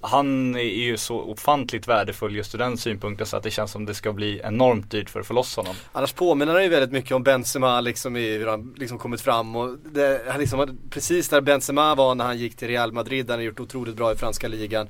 han 0.02 0.56
är 0.56 0.60
ju 0.62 0.98
så 0.98 1.20
ofantligt 1.20 1.88
värdefull 1.88 2.36
just 2.36 2.56
ur 2.56 2.60
den 2.60 2.78
synpunkten 2.78 3.28
så 3.28 3.38
att 3.38 3.44
det 3.44 3.52
känns 3.52 3.72
som 3.72 3.86
det 3.86 3.94
ska 3.94 4.14
bli 4.14 4.42
enormt 4.44 4.92
dyrt 4.92 5.10
för 5.10 5.20
att 5.20 5.28
få 5.28 5.34
loss 5.34 5.56
honom. 5.56 5.76
Annars 5.92 6.14
påminner 6.14 6.54
han 6.54 6.64
ju 6.64 6.70
väldigt 6.70 6.92
mycket 6.92 7.12
om 7.12 7.24
Benzema 7.24 7.82
liksom 7.82 8.16
i 8.18 8.38
hur 8.38 8.48
han 8.48 8.74
liksom 8.78 8.98
kommit 9.00 9.22
fram 9.22 9.56
och 9.56 9.78
det, 9.94 10.22
han 10.30 10.40
liksom 10.40 10.78
precis 10.90 11.30
där 11.30 11.42
Benzema 11.42 11.96
var 11.96 12.16
när 12.16 12.26
han 12.26 12.38
gick 12.38 12.56
till 12.56 12.68
Real 12.68 12.92
Madrid, 12.92 13.30
han 13.30 13.40
har 13.40 13.44
gjort 13.44 13.60
otroligt 13.60 13.96
bra 13.96 14.12
i 14.12 14.16
franska 14.16 14.48
ligan. 14.48 14.88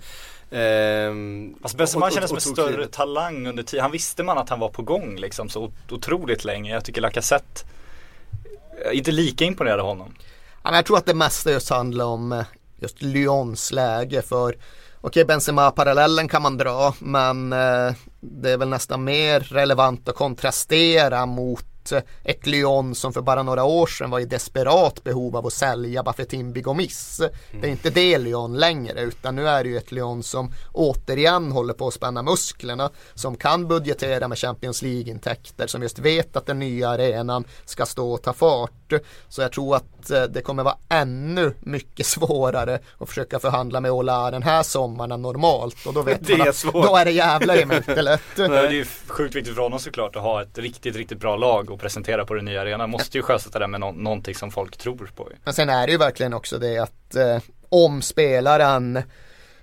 Ehm, 0.52 1.56
Alltså 1.62 1.78
Benzema 1.78 2.06
och- 2.06 2.08
och- 2.10 2.14
kändes 2.14 2.30
som 2.30 2.36
och 2.38 2.48
en 2.48 2.54
större 2.54 2.74
klivet. 2.74 2.92
talang 2.92 3.48
under 3.48 3.64
tiden. 3.64 3.82
Han 3.84 3.92
visste 3.92 4.24
man 4.24 4.38
att 4.38 4.50
han 4.50 4.60
var 4.60 4.70
på 4.70 4.82
gång 4.82 5.16
liksom 5.20 5.50
så 5.50 5.62
ot- 5.64 5.92
otroligt 5.92 6.46
länge. 6.46 6.72
Jag 6.74 6.86
tycker 6.86 7.02
Lacazette 7.02 7.62
eh, 8.92 8.98
inte 8.98 9.12
lika 9.12 9.46
imponerad 9.46 9.80
av 9.80 9.86
honom. 9.88 10.14
Jag 10.64 10.86
tror 10.86 10.98
att 10.98 11.06
det 11.06 11.14
mesta 11.14 11.52
just 11.52 11.70
handlar 11.70 12.06
om 12.06 12.32
eh, 12.32 12.46
just 12.78 13.02
Lyons 13.02 13.72
läge 13.72 14.22
för 14.22 14.58
Okej 15.02 15.26
Benzema-parallellen 15.26 16.28
kan 16.28 16.42
man 16.42 16.58
dra 16.58 16.94
men 17.00 17.54
eh, 17.54 17.94
det 18.20 18.52
är 18.52 18.58
väl 18.58 18.70
nästan 18.70 19.04
mer 19.04 19.40
relevant 19.40 20.10
att 20.10 20.16
kontrastera 20.16 21.26
mot 21.26 21.66
ett 22.24 22.46
Lyon 22.46 22.96
som 22.96 23.14
för 23.14 23.22
bara 23.22 23.44
några 23.44 23.64
år 23.64 23.88
sedan 23.88 24.10
var 24.10 24.20
i 24.20 24.26
desperat 24.26 25.04
behov 25.04 25.36
av 25.36 25.48
att 25.48 25.54
sälja 25.54 26.04
Buffettin 26.04 26.54
Bigomis. 26.54 27.20
Mm. 27.20 27.62
Det 27.62 27.68
är 27.68 27.72
inte 27.72 27.90
det 27.90 28.18
Lyon 28.18 28.58
längre 28.58 29.02
utan 29.02 29.36
nu 29.36 29.48
är 29.48 29.64
det 29.64 29.70
ju 29.70 29.78
ett 29.78 29.92
Lyon 29.92 30.24
som 30.24 30.54
återigen 30.74 31.52
håller 31.52 31.74
på 31.74 31.88
att 31.88 31.94
spänna 31.94 32.22
musklerna 32.22 32.90
som 33.14 33.36
kan 33.36 33.68
budgetera 33.68 34.28
med 34.28 34.38
Champions 34.38 34.82
League-intäkter 34.82 35.68
som 35.68 35.82
just 35.82 36.00
vet 36.00 36.36
att 36.36 36.46
den 36.46 36.60
nya 36.60 36.90
arenan 36.90 37.44
ska 37.66 37.86
stå 37.86 38.12
och 38.12 38.22
ta 38.22 38.34
fart. 38.34 38.87
Så 39.30 39.42
jag 39.42 39.52
tror 39.52 39.76
att 39.76 40.10
eh, 40.12 40.24
det 40.24 40.42
kommer 40.42 40.64
vara 40.64 40.78
ännu 40.90 41.54
mycket 41.60 42.06
svårare 42.06 42.80
att 43.00 43.10
försöka 43.10 43.40
förhandla 43.40 43.80
med 43.82 43.92
Ola 43.92 44.32
den 44.32 44.44
här 44.44 44.64
sommaren 44.64 45.12
än 45.12 45.22
normalt 45.22 45.86
och 45.86 45.94
då 45.94 46.02
vet 46.02 46.28
Det 46.28 46.38
man 46.38 46.48
att 46.48 46.62
då 46.74 46.96
är 46.96 47.06
det 47.06 47.12
mig 47.66 47.78
inte 47.78 48.02
lätt. 48.02 48.22
Det 48.36 48.44
är 48.46 48.72
ju 48.72 48.86
sjukt 49.08 49.36
viktigt 49.36 49.56
för 49.56 49.62
honom 49.62 49.80
såklart 49.80 50.16
att 50.16 50.22
ha 50.22 50.42
ett 50.42 50.58
riktigt, 50.58 50.96
riktigt 50.96 51.20
bra 51.20 51.36
lag 51.36 51.70
och 51.72 51.80
presentera 51.80 52.26
på 52.26 52.34
den 52.34 52.46
nya 52.46 52.62
arenan. 52.62 52.90
Måste 52.90 53.18
ju 53.18 53.22
sjösätta 53.22 53.60
det 53.60 53.68
med 53.68 53.80
nå- 53.80 53.92
någonting 53.92 54.36
som 54.36 54.52
folk 54.52 54.78
tror 54.78 55.12
på. 55.16 55.30
Men 55.44 55.54
sen 55.54 55.70
är 55.70 55.86
det 55.88 55.92
ju 55.92 55.98
verkligen 55.98 56.34
också 56.34 56.58
det 56.58 56.78
att 56.78 57.16
eh, 57.16 57.38
om 57.70 58.02
spelaren 58.02 59.00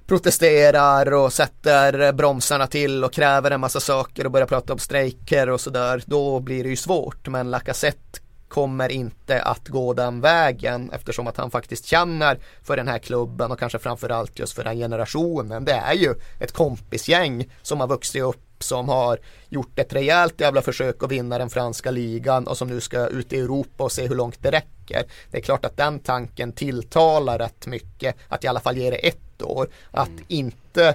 protesterar 0.06 1.12
och 1.12 1.32
sätter 1.32 2.12
bromsarna 2.12 2.66
till 2.66 3.04
och 3.04 3.12
kräver 3.12 3.50
en 3.50 3.60
massa 3.60 3.80
saker 3.80 4.24
och 4.24 4.30
börjar 4.30 4.46
prata 4.46 4.72
om 4.72 4.78
strejker 4.78 5.50
och 5.50 5.60
sådär 5.60 6.02
då 6.06 6.40
blir 6.40 6.64
det 6.64 6.70
ju 6.70 6.76
svårt 6.76 7.28
men 7.28 7.50
Lacazette 7.50 8.20
kommer 8.54 8.88
inte 8.88 9.42
att 9.42 9.68
gå 9.68 9.92
den 9.92 10.20
vägen 10.20 10.90
eftersom 10.92 11.26
att 11.26 11.36
han 11.36 11.50
faktiskt 11.50 11.84
känner 11.84 12.38
för 12.62 12.76
den 12.76 12.88
här 12.88 12.98
klubben 12.98 13.52
och 13.52 13.58
kanske 13.58 13.78
framförallt 13.78 14.38
just 14.38 14.52
för 14.52 14.64
den 14.64 14.76
generationen. 14.76 15.64
Det 15.64 15.72
är 15.72 15.92
ju 15.94 16.14
ett 16.40 16.52
kompisgäng 16.52 17.50
som 17.62 17.80
har 17.80 17.86
vuxit 17.86 18.22
upp 18.22 18.40
som 18.58 18.88
har 18.88 19.18
gjort 19.48 19.78
ett 19.78 19.92
rejält 19.92 20.40
jävla 20.40 20.62
försök 20.62 21.02
att 21.02 21.10
vinna 21.10 21.38
den 21.38 21.50
franska 21.50 21.90
ligan 21.90 22.46
och 22.46 22.58
som 22.58 22.68
nu 22.68 22.80
ska 22.80 23.06
ut 23.06 23.32
i 23.32 23.40
Europa 23.40 23.84
och 23.84 23.92
se 23.92 24.08
hur 24.08 24.14
långt 24.14 24.42
det 24.42 24.50
räcker. 24.50 25.04
Det 25.30 25.38
är 25.38 25.42
klart 25.42 25.64
att 25.64 25.76
den 25.76 25.98
tanken 25.98 26.52
tilltalar 26.52 27.38
rätt 27.38 27.66
mycket 27.66 28.16
att 28.28 28.44
i 28.44 28.46
alla 28.46 28.60
fall 28.60 28.76
ge 28.76 28.90
det 28.90 29.08
ett 29.08 29.42
år. 29.42 29.68
Att 29.90 30.10
inte 30.28 30.94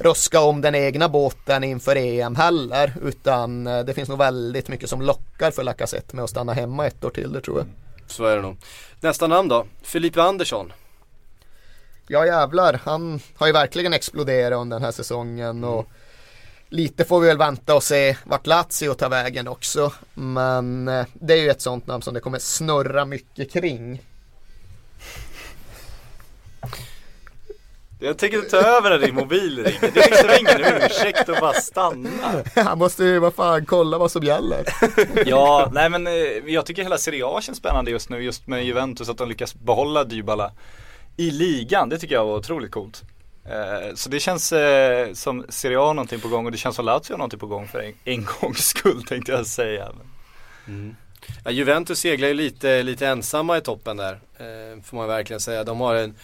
ruska 0.00 0.40
om 0.40 0.60
den 0.60 0.74
egna 0.74 1.08
båten 1.08 1.64
inför 1.64 1.96
EM 1.96 2.36
heller 2.36 2.92
utan 3.02 3.66
eh, 3.66 3.80
det 3.80 3.94
finns 3.94 4.08
nog 4.08 4.18
väldigt 4.18 4.68
mycket 4.68 4.90
som 4.90 5.02
lockar 5.02 5.50
för 5.50 5.62
Lacazette 5.62 6.16
med 6.16 6.24
att 6.24 6.30
stanna 6.30 6.52
hemma 6.52 6.86
ett 6.86 7.04
år 7.04 7.10
till 7.10 7.32
det 7.32 7.40
tror 7.40 7.58
jag. 7.58 7.66
Så 8.06 8.24
är 8.24 8.36
det 8.36 8.42
nog. 8.42 8.56
Nästa 9.00 9.26
namn 9.26 9.48
då, 9.48 9.66
Felipe 9.82 10.22
Andersson. 10.22 10.72
Ja 12.06 12.26
jävlar, 12.26 12.80
han 12.84 13.20
har 13.34 13.46
ju 13.46 13.52
verkligen 13.52 13.92
exploderat 13.92 14.60
under 14.60 14.76
den 14.76 14.84
här 14.84 14.92
säsongen 14.92 15.64
och 15.64 15.86
lite 16.68 17.04
får 17.04 17.20
vi 17.20 17.26
väl 17.26 17.38
vänta 17.38 17.74
och 17.74 17.82
se 17.82 18.16
vart 18.24 18.46
Lazio 18.46 18.94
tar 18.94 19.08
vägen 19.08 19.48
också. 19.48 19.92
Men 20.14 20.88
eh, 20.88 21.06
det 21.14 21.34
är 21.34 21.42
ju 21.42 21.50
ett 21.50 21.60
sånt 21.60 21.86
namn 21.86 22.02
som 22.02 22.14
det 22.14 22.20
kommer 22.20 22.38
snurra 22.38 23.04
mycket 23.04 23.52
kring. 23.52 24.02
Jag 28.02 28.18
tänker 28.18 28.40
ta 28.40 28.56
över 28.56 28.98
din 28.98 29.14
mobil 29.14 29.64
Rickard. 29.64 29.90
Det 29.94 30.00
är 30.00 30.10
liksom 30.10 30.30
ingen 30.40 30.82
ursäkt 30.82 31.28
att 31.28 31.40
bara 31.40 31.52
stanna. 31.52 32.10
Han 32.54 32.78
måste 32.78 33.04
ju, 33.04 33.18
vad 33.18 33.34
fan, 33.34 33.66
kolla 33.66 33.98
vad 33.98 34.10
som 34.10 34.22
gäller. 34.22 34.64
Ja, 35.28 35.70
nej 35.72 35.90
men 35.90 36.06
eh, 36.06 36.12
jag 36.46 36.66
tycker 36.66 36.82
hela 36.82 36.98
Serie 36.98 37.26
A 37.26 37.40
känns 37.40 37.58
spännande 37.58 37.90
just 37.90 38.08
nu, 38.10 38.22
just 38.22 38.46
med 38.46 38.64
Juventus, 38.64 39.08
att 39.08 39.18
de 39.18 39.28
lyckas 39.28 39.54
behålla 39.54 40.04
Dybala 40.04 40.52
i 41.16 41.30
ligan. 41.30 41.88
Det 41.88 41.98
tycker 41.98 42.14
jag 42.14 42.24
var 42.24 42.36
otroligt 42.36 42.70
coolt. 42.70 43.02
Eh, 43.44 43.94
Så 43.94 44.08
det 44.08 44.20
känns 44.20 44.52
eh, 44.52 45.12
som 45.12 45.44
Serie 45.48 45.78
A 45.80 45.92
någonting 45.92 46.20
på 46.20 46.28
gång 46.28 46.46
och 46.46 46.52
det 46.52 46.58
känns 46.58 46.76
som 46.76 46.84
Lazio 46.84 47.12
har 47.12 47.18
någonting 47.18 47.40
på 47.40 47.46
gång 47.46 47.68
för 47.68 47.78
en, 47.78 47.94
en 48.04 48.26
gångs 48.40 48.66
skull 48.66 49.04
tänkte 49.04 49.32
jag 49.32 49.46
säga. 49.46 49.88
Ja, 51.44 51.50
Juventus 51.50 51.98
seglar 51.98 52.28
ju 52.28 52.34
lite, 52.34 52.82
lite 52.82 53.06
ensamma 53.06 53.58
i 53.58 53.60
toppen 53.60 53.96
där. 53.96 54.20
Får 54.84 54.96
man 54.96 55.08
verkligen 55.08 55.40
säga. 55.40 55.64
De 55.64 55.80
har 55.80 55.94
en 55.94 56.14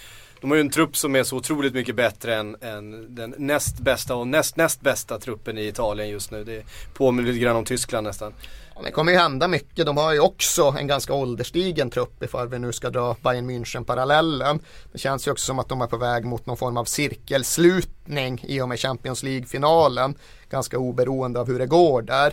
de 0.46 0.50
har 0.50 0.56
ju 0.56 0.60
en 0.60 0.70
trupp 0.70 0.96
som 0.96 1.16
är 1.16 1.24
så 1.24 1.36
otroligt 1.36 1.74
mycket 1.74 1.96
bättre 1.96 2.34
än, 2.34 2.56
än 2.60 3.14
den 3.14 3.34
näst 3.38 3.78
bästa 3.78 4.14
och 4.14 4.28
näst 4.28 4.56
näst 4.56 4.80
bästa 4.80 5.18
truppen 5.18 5.58
i 5.58 5.66
Italien 5.66 6.08
just 6.08 6.30
nu. 6.30 6.44
Det 6.44 6.64
påminner 6.94 7.32
lite 7.32 7.44
grann 7.44 7.56
om 7.56 7.64
Tyskland 7.64 8.06
nästan. 8.06 8.34
Ja, 8.74 8.82
det 8.84 8.90
kommer 8.90 9.12
ju 9.12 9.18
hända 9.18 9.48
mycket. 9.48 9.86
De 9.86 9.96
har 9.96 10.12
ju 10.12 10.20
också 10.20 10.74
en 10.78 10.86
ganska 10.86 11.14
ålderstigen 11.14 11.90
trupp 11.90 12.22
ifall 12.22 12.48
vi 12.48 12.58
nu 12.58 12.72
ska 12.72 12.90
dra 12.90 13.16
Bayern 13.22 13.50
München-parallellen. 13.50 14.60
Det 14.92 14.98
känns 14.98 15.26
ju 15.26 15.30
också 15.30 15.46
som 15.46 15.58
att 15.58 15.68
de 15.68 15.80
är 15.80 15.86
på 15.86 15.96
väg 15.96 16.24
mot 16.24 16.46
någon 16.46 16.56
form 16.56 16.76
av 16.76 16.84
cirkelslutning 16.84 18.44
i 18.48 18.60
och 18.60 18.68
med 18.68 18.80
Champions 18.80 19.22
League-finalen. 19.22 20.14
Ganska 20.50 20.78
oberoende 20.78 21.40
av 21.40 21.46
hur 21.46 21.58
det 21.58 21.66
går 21.66 22.02
där. 22.02 22.32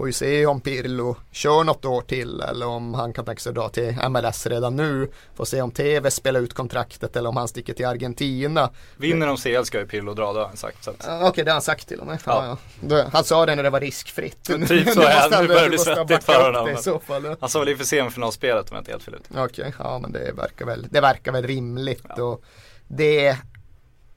Får 0.00 0.08
ju 0.08 0.12
se 0.12 0.46
om 0.46 0.60
Pirlo 0.60 1.16
kör 1.30 1.64
något 1.64 1.84
år 1.84 2.00
till 2.00 2.40
eller 2.40 2.66
om 2.66 2.94
han 2.94 3.12
kan 3.12 3.24
tänka 3.24 3.40
sig 3.40 3.52
dra 3.52 3.68
till 3.68 3.96
MLS 4.08 4.46
redan 4.46 4.76
nu. 4.76 5.10
Får 5.34 5.44
se 5.44 5.62
om 5.62 5.70
TV 5.70 6.10
spelar 6.10 6.40
ut 6.40 6.54
kontraktet 6.54 7.16
eller 7.16 7.28
om 7.28 7.36
han 7.36 7.48
sticker 7.48 7.74
till 7.74 7.86
Argentina. 7.86 8.70
Vinner 8.96 9.26
de 9.26 9.36
CL 9.36 9.64
ska 9.64 9.78
ju 9.78 9.86
Pirlo 9.86 10.14
dra, 10.14 10.32
det 10.32 10.38
har 10.38 10.46
han 10.46 10.56
sagt. 10.56 10.84
Så 10.84 10.90
att. 10.90 11.04
Ja, 11.06 11.28
Okej, 11.28 11.44
det 11.44 11.50
har 11.50 11.54
han 11.54 11.62
sagt 11.62 11.88
till 11.88 12.00
och 12.00 12.06
med. 12.06 12.18
Ja. 12.26 12.58
Ja. 12.88 12.96
Ja. 12.96 13.08
Han 13.12 13.24
sa 13.24 13.46
det 13.46 13.54
när 13.54 13.62
det 13.62 13.70
var 13.70 13.80
riskfritt. 13.80 14.44
Typ 14.44 14.68
så 14.68 14.74
är 15.02 15.30
det. 15.30 15.40
Nu 15.40 15.48
börjar 15.48 15.62
det 15.62 15.68
bli 15.68 15.78
svettigt 15.78 16.24
för 16.24 16.52
honom. 16.52 17.00
fall. 17.00 17.36
Han 17.40 17.48
sa 17.48 17.58
väl 17.58 17.68
inför 17.68 17.84
semifinalspelet 17.84 18.70
om 18.70 18.74
jag 18.74 18.80
inte 18.80 18.90
helt 18.90 19.02
fel 19.02 19.14
ut. 19.14 19.28
Okej, 19.36 19.74
ja 19.78 19.98
men 19.98 20.12
det 20.12 20.32
verkar 20.32 20.66
väl, 20.66 20.86
det 20.90 21.00
verkar 21.00 21.32
väl 21.32 21.46
rimligt 21.46 22.18
och 22.18 22.44
det, 22.88 23.36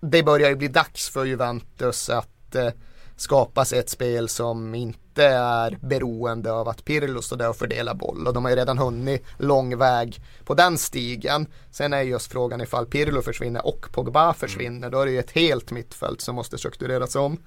det 0.02 0.24
börjar 0.24 0.50
ju 0.50 0.56
bli 0.56 0.68
dags 0.68 1.10
för 1.10 1.26
Juventus 1.26 2.10
att 2.10 2.56
eh, 2.56 2.70
skapa 3.16 3.66
sig 3.66 3.80
ett 3.80 3.90
spel 3.90 4.30
som 4.30 4.76
inte 4.76 5.03
är 5.18 5.78
beroende 5.82 6.51
av 6.51 6.70
att 6.70 6.86
Pirlo 6.86 7.22
står 7.22 7.38
där 7.38 7.49
och 7.49 7.55
fördelar 7.55 7.93
boll 7.93 8.28
och 8.28 8.34
de 8.34 8.43
har 8.45 8.51
ju 8.51 8.57
redan 8.57 8.78
hunnit 8.78 9.26
lång 9.38 9.78
väg 9.78 10.22
på 10.45 10.53
den 10.53 10.78
stigen. 10.78 11.47
Sen 11.72 11.93
är 11.93 12.01
just 12.01 12.32
frågan 12.32 12.61
ifall 12.61 12.86
Pirlo 12.86 13.22
försvinner 13.22 13.66
och 13.66 13.88
Pogba 13.91 14.34
försvinner 14.34 14.89
då 14.89 15.01
är 15.01 15.05
det 15.05 15.11
ju 15.11 15.20
ett 15.20 15.32
helt 15.32 15.72
mittfält 15.72 16.22
som 16.22 16.36
måste 16.36 16.57
struktureras 16.57 17.16
om. 17.16 17.38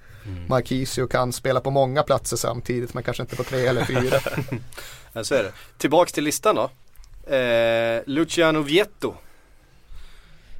Marquisio 0.47 1.07
kan 1.07 1.33
spela 1.33 1.61
på 1.61 1.71
många 1.71 2.03
platser 2.03 2.37
samtidigt 2.37 2.93
men 2.93 3.03
kanske 3.03 3.23
inte 3.23 3.35
på 3.35 3.43
tre 3.43 3.67
eller 3.67 3.85
fyra. 3.85 4.19
Ja, 5.13 5.23
så 5.23 5.35
är 5.35 5.43
det. 5.43 5.51
Tillbaks 5.77 6.11
till 6.11 6.23
listan 6.23 6.55
då. 6.55 6.69
Eh, 7.35 8.01
Luciano 8.05 8.61
Vietto. 8.61 9.13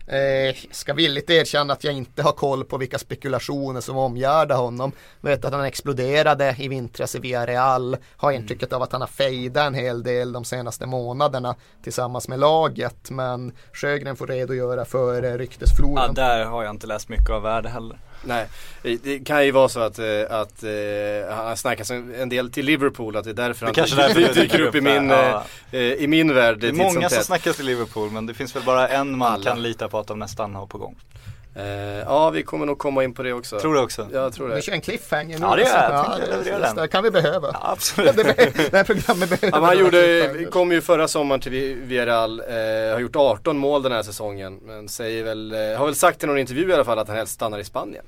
Eh, 0.07 0.55
ska 0.71 0.93
villigt 0.93 1.29
erkänna 1.29 1.73
att 1.73 1.83
jag 1.83 1.93
inte 1.93 2.23
har 2.23 2.31
koll 2.31 2.63
på 2.63 2.77
vilka 2.77 2.97
spekulationer 2.97 3.81
som 3.81 3.97
omgärdar 3.97 4.55
honom. 4.57 4.91
Vet 5.21 5.45
att 5.45 5.53
han 5.53 5.63
exploderade 5.65 6.55
i 6.59 6.67
vintras 6.67 7.15
i 7.15 7.19
Villarreal. 7.19 7.97
Har 8.17 8.31
intrycket 8.31 8.73
av 8.73 8.81
att 8.81 8.91
han 8.91 9.01
har 9.01 9.07
fejdat 9.07 9.67
en 9.67 9.73
hel 9.73 10.03
del 10.03 10.31
de 10.31 10.45
senaste 10.45 10.85
månaderna 10.85 11.55
tillsammans 11.83 12.27
med 12.27 12.39
laget. 12.39 13.09
Men 13.09 13.51
Sjögren 13.73 14.15
får 14.15 14.27
redogöra 14.27 14.85
för 14.85 15.23
eh, 15.23 15.29
Ja, 15.29 15.37
ryktesfloran. 15.37 16.13
där 16.13 16.45
har 16.45 16.63
jag 16.63 16.69
inte 16.75 16.87
läst 16.87 17.09
mycket 17.09 17.29
av 17.29 17.41
värde 17.41 17.69
heller. 17.69 17.99
Nej, 18.23 18.47
det 18.81 19.25
kan 19.25 19.45
ju 19.45 19.51
vara 19.51 19.69
så 19.69 19.79
att, 19.79 19.99
eh, 19.99 20.05
att 20.29 20.63
eh, 20.63 21.35
han 21.35 21.57
snackas 21.57 21.91
en 21.91 22.29
del 22.29 22.51
till 22.51 22.65
Liverpool, 22.65 23.15
att 23.15 23.23
det 23.23 23.29
är 23.29 23.33
därför 23.33 23.65
han 23.65 24.13
det 24.13 24.33
dyker 24.33 24.61
upp 24.61 24.75
i 24.75 24.81
min, 24.81 25.09
ja. 25.09 25.45
eh, 25.71 25.79
i 25.81 26.07
min 26.07 26.33
värld. 26.33 26.59
Det 26.59 26.67
är 26.67 26.73
många 26.73 27.09
som 27.09 27.23
snackar 27.23 27.53
till 27.53 27.65
Liverpool 27.65 28.11
men 28.11 28.25
det 28.25 28.33
finns 28.33 28.55
väl 28.55 28.63
bara 28.63 28.87
en 28.87 29.17
man 29.17 29.33
Alla. 29.33 29.43
kan 29.43 29.61
lita 29.61 29.89
på 29.89 29.99
att 29.99 30.07
de 30.07 30.19
nästan 30.19 30.55
har 30.55 30.65
på 30.65 30.77
gång. 30.77 30.95
Eh, 31.57 31.65
ja, 31.99 32.29
vi 32.29 32.43
kommer 32.43 32.65
nog 32.65 32.77
komma 32.77 33.03
in 33.03 33.13
på 33.13 33.23
det 33.23 33.33
också. 33.33 33.59
Tror 33.59 33.73
du 33.73 33.79
också? 33.81 34.07
Jag 34.13 34.33
tror 34.33 34.47
Vi 34.47 34.55
det. 34.55 34.61
kör 34.61 34.73
en 34.73 34.81
cliffhanger 34.81 35.39
nu. 35.39 35.45
Ja, 35.45 35.55
det 35.55 35.61
gör 36.49 36.59
jag. 36.61 36.75
det, 36.75 36.87
kan 36.87 37.03
vi 37.03 37.11
behöva. 37.11 37.47
Ja, 37.53 37.59
absolut. 37.71 38.15
det, 38.15 38.23
det 38.71 38.77
här 38.77 38.83
programmet 38.83 39.29
behöver 39.29 39.57
Ja, 39.59 39.65
han 39.65 39.79
gjorde, 39.79 40.45
kom 40.51 40.71
ju 40.71 40.81
förra 40.81 41.07
sommaren 41.07 41.41
till 41.41 41.51
Vi- 41.51 41.73
Villarreal, 41.73 42.39
eh, 42.39 42.93
har 42.93 42.99
gjort 42.99 43.15
18 43.15 43.57
mål 43.57 43.83
den 43.83 43.91
här 43.91 44.03
säsongen. 44.03 44.59
Men 44.63 44.89
säger 44.89 45.23
väl, 45.23 45.51
eh, 45.53 45.77
har 45.77 45.85
väl 45.85 45.95
sagt 45.95 46.23
i 46.23 46.27
någon 46.27 46.37
intervju 46.37 46.69
i 46.69 46.73
alla 46.73 46.85
fall 46.85 46.99
att 46.99 47.07
han 47.07 47.17
helst 47.17 47.33
stannar 47.33 47.59
i 47.59 47.63
Spanien. 47.63 48.05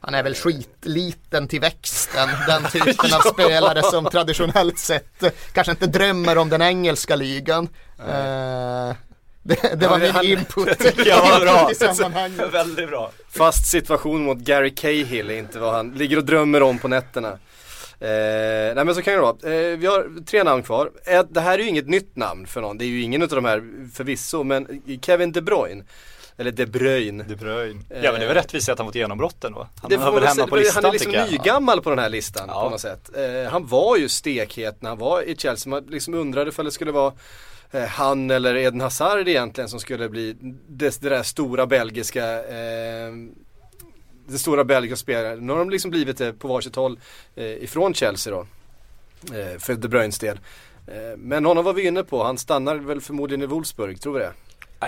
Han 0.00 0.14
är 0.14 0.22
väl 0.22 0.34
skitliten 0.34 1.48
till 1.48 1.60
växten. 1.60 2.28
Den 2.46 2.64
typen 2.64 3.14
av 3.14 3.20
spelare 3.32 3.82
som 3.82 4.04
traditionellt 4.04 4.78
sett 4.78 5.22
eh, 5.22 5.30
kanske 5.52 5.70
inte 5.70 5.86
drömmer 5.86 6.38
om 6.38 6.48
den 6.48 6.62
engelska 6.62 7.16
ligan. 7.16 7.68
Eh, 8.08 8.94
det, 9.42 9.74
det 9.80 9.86
var 9.88 9.98
Ja, 9.98 10.04
min 10.04 10.10
han- 10.10 10.24
input 10.24 10.68
Ja, 11.06 11.26
vad 11.30 11.40
bra. 11.40 11.70
i 11.70 11.74
sammanhanget. 11.74 12.54
Väldigt 12.54 12.88
bra. 12.88 13.10
Fast 13.30 13.70
situation 13.70 14.24
mot 14.24 14.38
Gary 14.38 14.74
Cahill 14.74 15.30
är 15.30 15.34
inte 15.38 15.58
vad 15.58 15.74
han 15.74 15.90
ligger 15.90 16.16
och 16.16 16.24
drömmer 16.24 16.62
om 16.62 16.78
på 16.78 16.88
nätterna. 16.88 17.38
Eh, 18.02 18.74
nej 18.74 18.84
men 18.84 18.94
så 18.94 19.02
kan 19.02 19.14
det 19.14 19.20
vara. 19.20 19.54
Eh, 19.54 19.76
vi 19.78 19.86
har 19.86 20.24
tre 20.24 20.42
namn 20.44 20.62
kvar. 20.62 20.90
Eh, 21.04 21.22
det 21.30 21.40
här 21.40 21.58
är 21.58 21.62
ju 21.62 21.68
inget 21.68 21.88
nytt 21.88 22.16
namn 22.16 22.46
för 22.46 22.60
någon. 22.60 22.78
Det 22.78 22.84
är 22.84 22.86
ju 22.86 23.02
ingen 23.02 23.22
av 23.22 23.28
de 23.28 23.44
här 23.44 23.62
förvisso. 23.94 24.42
Men 24.42 24.82
Kevin 25.02 25.32
De 25.32 25.40
Bruyne. 25.40 25.84
Eller 26.38 26.50
De 26.50 26.66
Bruyne. 26.66 27.24
De 27.28 27.34
Bruyne. 27.36 27.80
Ja 27.88 27.96
men 28.12 28.20
det 28.20 28.24
är 28.24 28.26
väl 28.26 28.34
rättvist 28.36 28.68
att 28.68 28.78
han 28.78 28.86
fått 28.88 28.94
genombrott 28.94 29.44
ändå. 29.44 29.68
Han 29.82 29.92
hör 30.00 30.12
väl 30.12 30.24
hemma 30.24 30.46
på 30.46 30.56
listan 30.56 30.84
han 30.84 30.88
är 30.88 30.92
liksom 30.92 31.12
nygammal 31.12 31.82
på 31.82 31.90
den 31.90 31.98
här 31.98 32.08
listan 32.08 32.44
Ja. 32.48 32.62
på 32.64 32.70
något 32.70 32.80
sätt. 32.80 33.10
Eh, 33.16 33.50
han 33.52 33.66
var 33.66 33.96
ju 33.96 34.08
stekhet 34.08 34.82
när 34.82 34.90
han 34.90 34.98
var 34.98 35.22
i 35.22 35.36
Chelsea. 35.36 35.70
Man 35.70 35.84
liksom 35.88 36.14
undrade 36.14 36.48
ifall 36.50 36.64
det 36.64 36.70
skulle 36.70 36.92
vara 36.92 37.12
eh, 37.70 37.84
han 37.84 38.30
eller 38.30 38.54
Eden 38.54 38.80
Hazard 38.80 39.28
egentligen 39.28 39.68
som 39.68 39.80
skulle 39.80 40.08
bli 40.08 40.36
det, 40.68 41.00
det 41.00 41.08
där 41.08 41.22
stora 41.22 41.66
belgiska 41.66 42.44
eh, 42.44 43.12
det 44.26 44.38
stora 44.38 44.64
belgiska 44.64 44.96
spelare. 44.96 45.36
Nu 45.36 45.52
har 45.52 45.58
de 45.58 45.70
liksom 45.70 45.90
blivit 45.90 46.18
det 46.18 46.32
på 46.32 46.48
varsitt 46.48 46.76
håll 46.76 46.98
eh, 47.34 47.44
ifrån 47.44 47.94
Chelsea 47.94 48.32
då. 48.32 48.46
Eh, 49.36 49.58
för 49.58 49.74
De 49.74 49.88
Bruynes 49.88 50.18
del. 50.18 50.40
Eh, 50.86 51.16
men 51.16 51.44
honom 51.44 51.64
var 51.64 51.72
vi 51.72 51.86
inne 51.86 52.04
på, 52.04 52.24
han 52.24 52.38
stannar 52.38 52.76
väl 52.76 53.00
förmodligen 53.00 53.42
i 53.42 53.46
Wolfsburg, 53.46 54.00
tror 54.00 54.12
vi 54.12 54.18
det? 54.18 54.32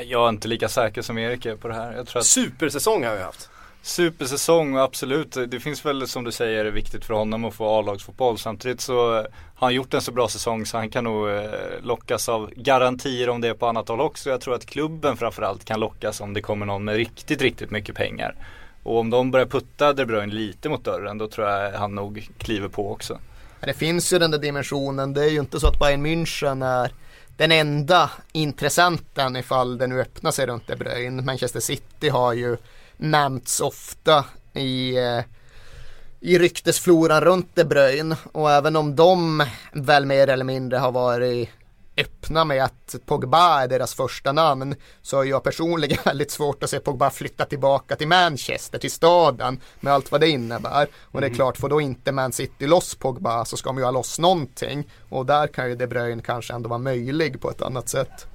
Jag 0.04 0.24
är 0.24 0.28
inte 0.28 0.48
lika 0.48 0.68
säker 0.68 1.02
som 1.02 1.18
Erik 1.18 1.46
är 1.46 1.56
på 1.56 1.68
det 1.68 1.74
här. 1.74 1.92
Jag 1.92 2.06
tror 2.06 2.20
att 2.20 2.26
Supersäsong 2.26 3.04
har 3.04 3.16
vi 3.16 3.22
haft. 3.22 3.50
Supersäsong, 3.82 4.76
absolut. 4.76 5.36
Det 5.48 5.60
finns 5.60 5.84
väl 5.84 6.08
som 6.08 6.24
du 6.24 6.32
säger 6.32 6.64
viktigt 6.64 7.04
för 7.04 7.14
honom 7.14 7.44
att 7.44 7.54
få 7.54 7.78
A-lagsfotboll. 7.78 8.38
Samtidigt 8.38 8.80
så 8.80 9.12
har 9.14 9.26
han 9.54 9.74
gjort 9.74 9.94
en 9.94 10.00
så 10.00 10.12
bra 10.12 10.28
säsong 10.28 10.66
så 10.66 10.76
han 10.76 10.90
kan 10.90 11.04
nog 11.04 11.28
eh, 11.28 11.44
lockas 11.82 12.28
av 12.28 12.50
garantier 12.56 13.28
om 13.28 13.40
det 13.40 13.48
är 13.48 13.54
på 13.54 13.66
annat 13.66 13.88
håll 13.88 14.00
också. 14.00 14.30
Jag 14.30 14.40
tror 14.40 14.54
att 14.54 14.66
klubben 14.66 15.16
framförallt 15.16 15.64
kan 15.64 15.80
lockas 15.80 16.20
om 16.20 16.34
det 16.34 16.40
kommer 16.40 16.66
någon 16.66 16.84
med 16.84 16.96
riktigt, 16.96 17.42
riktigt 17.42 17.70
mycket 17.70 17.94
pengar. 17.94 18.34
Och 18.82 18.98
om 18.98 19.10
de 19.10 19.30
börjar 19.30 19.46
putta 19.46 19.92
De 19.92 20.04
Bruyne 20.04 20.34
lite 20.34 20.68
mot 20.68 20.84
dörren 20.84 21.18
då 21.18 21.28
tror 21.28 21.48
jag 21.48 21.72
han 21.72 21.94
nog 21.94 22.28
kliver 22.38 22.68
på 22.68 22.92
också. 22.92 23.18
Men 23.60 23.66
det 23.66 23.74
finns 23.74 24.12
ju 24.12 24.18
den 24.18 24.30
där 24.30 24.38
dimensionen. 24.38 25.14
Det 25.14 25.24
är 25.24 25.30
ju 25.30 25.40
inte 25.40 25.60
så 25.60 25.66
att 25.66 25.78
Bayern 25.78 26.06
München 26.06 26.66
är 26.66 26.92
den 27.36 27.52
enda 27.52 28.10
intressenten 28.32 29.36
ifall 29.36 29.78
det 29.78 29.86
nu 29.86 30.00
öppnar 30.00 30.30
sig 30.30 30.46
runt 30.46 30.66
De 30.66 30.76
Bruyne. 30.76 31.22
Manchester 31.22 31.60
City 31.60 32.08
har 32.08 32.32
ju 32.32 32.56
nämnts 33.02 33.60
ofta 33.60 34.24
i, 34.54 34.96
eh, 34.96 35.20
i 36.20 36.38
ryktesfloran 36.38 37.20
runt 37.20 37.50
De 37.54 37.64
Bruyne 37.64 38.16
och 38.32 38.50
även 38.50 38.76
om 38.76 38.96
de 38.96 39.46
väl 39.72 40.06
mer 40.06 40.28
eller 40.28 40.44
mindre 40.44 40.78
har 40.78 40.92
varit 40.92 41.48
öppna 41.96 42.44
med 42.44 42.64
att 42.64 42.94
Pogba 43.06 43.62
är 43.62 43.68
deras 43.68 43.94
första 43.94 44.32
namn 44.32 44.74
så 45.02 45.16
har 45.16 45.24
jag 45.24 45.42
personligen 45.42 45.98
väldigt 46.04 46.30
svårt 46.30 46.62
att 46.62 46.70
se 46.70 46.80
Pogba 46.80 47.10
flytta 47.10 47.44
tillbaka 47.44 47.96
till 47.96 48.08
Manchester, 48.08 48.78
till 48.78 48.90
staden 48.90 49.60
med 49.80 49.92
allt 49.92 50.12
vad 50.12 50.20
det 50.20 50.28
innebär. 50.28 50.88
Och 51.02 51.20
det 51.20 51.26
är 51.26 51.34
klart, 51.34 51.56
får 51.56 51.68
då 51.68 51.80
inte 51.80 52.12
Man 52.12 52.32
City 52.32 52.66
loss 52.66 52.94
Pogba 52.94 53.44
så 53.44 53.56
ska 53.56 53.70
de 53.70 53.78
ju 53.78 53.84
ha 53.84 53.90
loss 53.90 54.18
någonting 54.18 54.90
och 55.08 55.26
där 55.26 55.46
kan 55.46 55.68
ju 55.68 55.76
De 55.76 55.86
Bruyne 55.86 56.22
kanske 56.22 56.54
ändå 56.54 56.68
vara 56.68 56.78
möjlig 56.78 57.40
på 57.40 57.50
ett 57.50 57.62
annat 57.62 57.88
sätt. 57.88 58.26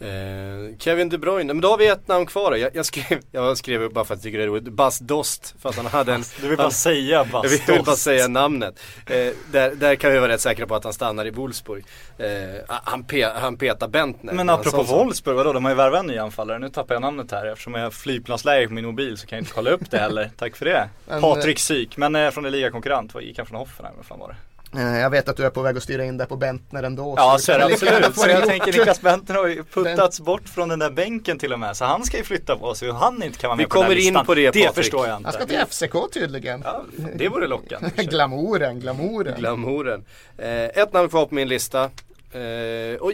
Eh, 0.00 0.76
Kevin 0.78 1.08
De 1.08 1.18
Bruyne, 1.18 1.54
men 1.54 1.60
då 1.60 1.68
har 1.68 1.78
vi 1.78 1.86
ett 1.86 2.08
namn 2.08 2.26
kvar 2.26 2.56
jag, 2.56 2.76
jag, 2.76 2.86
skrev, 2.86 3.20
jag 3.32 3.58
skrev 3.58 3.82
upp 3.82 3.92
bara 3.92 4.04
för 4.04 4.14
att 4.14 4.18
jag 4.18 4.22
tycker 4.22 4.38
det 4.38 4.44
är 4.44 4.48
roligt, 4.48 4.64
Bas 4.64 4.98
Dost. 4.98 5.54
För 5.58 5.68
att 5.68 5.76
han 5.76 5.86
hade 5.86 6.12
en, 6.14 6.24
Du 6.40 6.48
vill 6.48 6.56
bara 6.56 6.62
han, 6.62 6.72
säga 6.72 7.00
jag 7.18 7.28
Bastos. 7.28 7.68
vill 7.68 7.84
bara 7.84 7.96
säga 7.96 8.28
namnet. 8.28 8.80
Eh, 9.06 9.32
där, 9.52 9.74
där 9.74 9.94
kan 9.94 10.12
vi 10.12 10.18
vara 10.18 10.32
rätt 10.32 10.40
säkra 10.40 10.66
på 10.66 10.74
att 10.74 10.84
han 10.84 10.92
stannar 10.92 11.26
i 11.26 11.30
Wolfsburg. 11.30 11.84
Eh, 12.18 12.28
han, 12.68 13.04
pe, 13.04 13.24
han 13.24 13.56
petar 13.56 13.88
Bentner. 13.88 14.32
Men 14.32 14.48
En 14.48 14.54
apropå 14.54 14.84
sån. 14.84 14.98
Wolfsburg, 14.98 15.36
vadå? 15.36 15.52
De 15.52 15.64
har 15.64 15.72
ju 15.72 15.76
värvat 15.76 16.00
en 16.00 16.06
ny 16.06 16.18
anfallare. 16.18 16.58
Nu 16.58 16.68
tappar 16.68 16.94
jag 16.94 17.02
namnet 17.02 17.30
här 17.32 17.46
eftersom 17.46 17.74
jag 17.74 17.82
har 17.82 17.90
flygplansläge 17.90 18.68
på 18.68 18.74
min 18.74 18.84
mobil 18.86 19.18
så 19.18 19.26
kan 19.26 19.36
jag 19.36 19.42
inte 19.42 19.52
kolla 19.54 19.70
upp 19.70 19.90
det 19.90 19.98
heller. 19.98 20.30
Tack 20.36 20.56
för 20.56 20.64
det. 20.64 20.88
Men, 21.08 21.20
Patrik 21.20 21.58
Syk, 21.58 21.96
men 21.96 22.16
eh, 22.16 22.30
från 22.30 22.44
en 22.44 22.52
ligakonkurrent. 22.52 23.14
Vad 23.14 23.22
gick 23.22 23.38
han 23.38 23.46
från 23.46 23.58
Hoffenheim? 23.58 23.94
Vad 23.96 24.06
fan 24.06 24.18
var 24.18 24.28
det? 24.28 24.36
Eh, 24.74 24.98
Jag 24.98 25.10
vet 25.10 25.28
att 25.28 25.36
du 25.36 25.44
är 25.44 25.50
på 25.50 25.62
väg 25.62 25.76
att 25.76 25.82
styra 25.82 26.04
in 26.04 26.16
det 26.16 26.26
på 26.26 26.36
Bentner 26.36 26.82
ändå. 26.82 27.14
Ja 27.16 27.38
så 27.38 27.52
är 27.52 27.58
det 27.58 27.64
absolut. 27.64 28.16
Så 28.16 28.28
jag 28.28 28.46
tänker 28.46 28.72
Niklas 28.72 29.00
Bentner 29.00 29.34
har 29.36 29.46
ju 29.46 29.64
puttats 29.64 30.20
bort 30.20 30.48
från 30.48 30.68
den 30.68 30.78
där 30.78 30.90
bänken 30.90 31.38
till 31.38 31.52
och 31.52 31.60
med. 31.60 31.76
Så 31.76 31.84
han 31.84 32.04
ska 32.04 32.16
ju 32.16 32.24
flytta 32.24 32.56
på 32.56 32.74
sig 32.74 32.90
och 32.90 32.96
han 32.96 33.22
inte 33.22 33.38
kan 33.38 33.48
vara 33.48 33.56
med 33.56 33.64
Vi 33.64 33.68
på 33.68 33.74
den 33.74 33.82
kommer 33.84 33.96
in 33.96 34.04
listan. 34.06 34.26
på 34.26 34.34
det, 34.34 34.50
Det 34.50 34.74
förstår 34.74 35.06
jag 35.06 35.14
Han 35.14 35.32
ska 35.32 35.42
inte. 35.42 35.54
till 35.54 35.66
FCK 35.88 36.12
tydligen. 36.12 36.62
Ja, 36.64 36.84
det 37.14 37.28
vore 37.28 37.46
lockande. 37.46 37.90
glamouren, 38.04 38.80
glamouren. 38.80 39.34
Glamouren. 39.38 40.04
Eh, 40.38 40.64
ett 40.64 40.92
namn 40.92 41.08
kvar 41.08 41.26
på 41.26 41.34
min 41.34 41.48
lista. 41.48 41.90
Eh, 42.32 42.96
och 43.00 43.12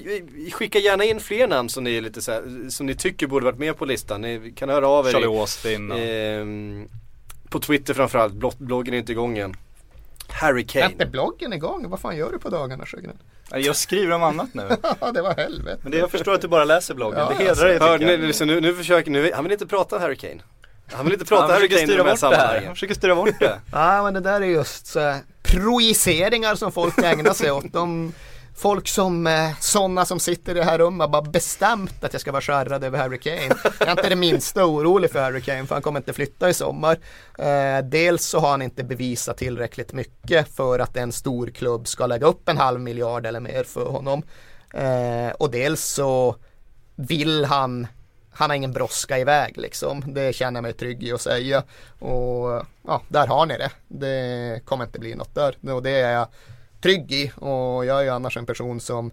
skickar 0.52 0.80
gärna 0.80 1.04
in 1.04 1.20
fler 1.20 1.48
namn 1.48 1.68
som 1.68 1.84
ni, 1.84 1.96
är 1.96 2.00
lite 2.00 2.22
så 2.22 2.32
här, 2.32 2.70
som 2.70 2.86
ni 2.86 2.94
tycker 2.94 3.26
borde 3.26 3.44
varit 3.44 3.58
med 3.58 3.76
på 3.76 3.84
listan. 3.84 4.20
Ni 4.20 4.52
kan 4.56 4.68
höra 4.68 4.88
av 4.88 5.06
er. 5.06 5.12
Charlie 5.12 5.26
Austin. 5.26 5.92
Ehm, 5.92 6.88
på 7.50 7.60
Twitter 7.60 7.94
framförallt, 7.94 8.58
bloggen 8.58 8.94
är 8.94 8.98
inte 8.98 9.12
igång 9.12 9.38
än. 9.38 9.54
Harry 10.42 10.60
Är 10.74 10.84
inte 10.84 10.96
Kane. 10.98 11.10
bloggen 11.10 11.52
igång? 11.52 11.90
Vad 11.90 12.00
fan 12.00 12.16
gör 12.16 12.32
du 12.32 12.38
på 12.38 12.48
dagarna 12.48 12.86
Sjögren? 12.86 13.18
Jag 13.50 13.76
skriver 13.76 14.12
om 14.14 14.22
annat 14.22 14.54
nu. 14.54 14.68
Ja, 15.00 15.12
det 15.12 15.22
var 15.22 15.34
helvete. 15.34 15.78
Men 15.82 15.92
det 15.92 15.98
jag 15.98 16.10
förstår 16.10 16.34
att 16.34 16.40
du 16.40 16.48
bara 16.48 16.64
läser 16.64 16.94
bloggen. 16.94 17.18
Ja, 17.18 17.28
det 17.38 17.44
hedrar 17.44 17.68
dig 17.68 17.78
Hör, 17.78 17.98
tycker 17.98 18.10
jag. 18.10 18.20
nu, 18.40 18.46
nu, 18.46 18.60
nu 18.60 18.74
försöker, 18.74 19.10
nu, 19.10 19.30
han 19.34 19.44
vill 19.44 19.52
inte 19.52 19.66
prata 19.66 19.98
Harry 19.98 20.16
Kane. 20.16 20.40
Han 20.92 21.04
vill 21.04 21.12
inte 21.14 21.24
prata 21.26 21.42
Han 21.42 21.52
Harry 21.52 21.68
Kane 21.68 21.92
i 21.92 21.96
de 21.96 22.06
här 22.06 22.16
sammanhangen. 22.16 22.64
Han 22.66 22.74
försöker 22.74 22.94
styra 22.94 23.14
bort 23.14 23.38
det. 23.40 23.60
Ja 23.72 24.02
men 24.02 24.14
det 24.14 24.20
där 24.20 24.40
är 24.40 24.46
just 24.46 24.86
så 24.86 25.00
här, 25.00 25.18
projiceringar 25.42 26.54
som 26.54 26.72
folk 26.72 26.98
ägnar 26.98 27.32
sig 27.32 27.50
åt. 27.52 27.72
De, 27.72 28.12
folk 28.56 28.88
som, 28.88 29.26
eh, 29.26 29.50
sådana 29.60 30.04
som 30.04 30.20
sitter 30.20 30.54
i 30.56 30.58
det 30.58 30.64
här 30.64 30.78
rummet 30.78 31.00
har 31.00 31.08
bara 31.08 31.22
bestämt 31.22 32.04
att 32.04 32.12
jag 32.12 32.20
ska 32.20 32.32
vara 32.32 32.42
skärrad 32.42 32.84
över 32.84 32.98
Harry 32.98 33.18
Kane. 33.18 33.54
Jag 33.78 33.88
är 33.88 33.90
inte 33.90 34.08
det 34.08 34.16
minsta 34.16 34.64
orolig 34.64 35.10
för 35.10 35.22
Harry 35.22 35.40
Kane 35.40 35.66
för 35.66 35.74
han 35.74 35.82
kommer 35.82 36.00
inte 36.00 36.12
flytta 36.12 36.50
i 36.50 36.54
sommar. 36.54 36.98
Eh, 37.38 37.84
dels 37.84 38.26
så 38.26 38.38
har 38.38 38.50
han 38.50 38.62
inte 38.62 38.84
bevisat 38.84 39.36
tillräckligt 39.36 39.92
mycket 39.92 40.56
för 40.56 40.78
att 40.78 40.96
en 40.96 41.12
stor 41.12 41.46
klubb 41.46 41.88
ska 41.88 42.06
lägga 42.06 42.26
upp 42.26 42.48
en 42.48 42.58
halv 42.58 42.80
miljard 42.80 43.26
eller 43.26 43.40
mer 43.40 43.64
för 43.64 43.84
honom. 43.84 44.22
Eh, 44.74 45.30
och 45.38 45.50
dels 45.50 45.84
så 45.84 46.36
vill 46.96 47.44
han 47.44 47.86
han 48.34 48.50
har 48.50 48.56
ingen 48.56 48.72
brådska 48.72 49.18
iväg 49.18 49.58
liksom. 49.58 50.02
Det 50.06 50.34
känner 50.34 50.58
jag 50.58 50.62
mig 50.62 50.72
trygg 50.72 51.02
i 51.02 51.12
att 51.12 51.20
säga. 51.20 51.62
Och 51.98 52.66
ja, 52.86 53.02
där 53.08 53.26
har 53.26 53.46
ni 53.46 53.58
det. 53.58 53.70
Det 53.88 54.60
kommer 54.64 54.84
inte 54.84 54.98
bli 54.98 55.14
något 55.14 55.34
där. 55.34 55.72
Och 55.74 55.82
det 55.82 55.90
är 55.90 56.12
jag 56.12 56.28
trygg 56.82 57.12
i. 57.12 57.32
Och 57.36 57.84
jag 57.84 57.98
är 57.98 58.02
ju 58.02 58.08
annars 58.08 58.36
en 58.36 58.46
person 58.46 58.80
som 58.80 59.10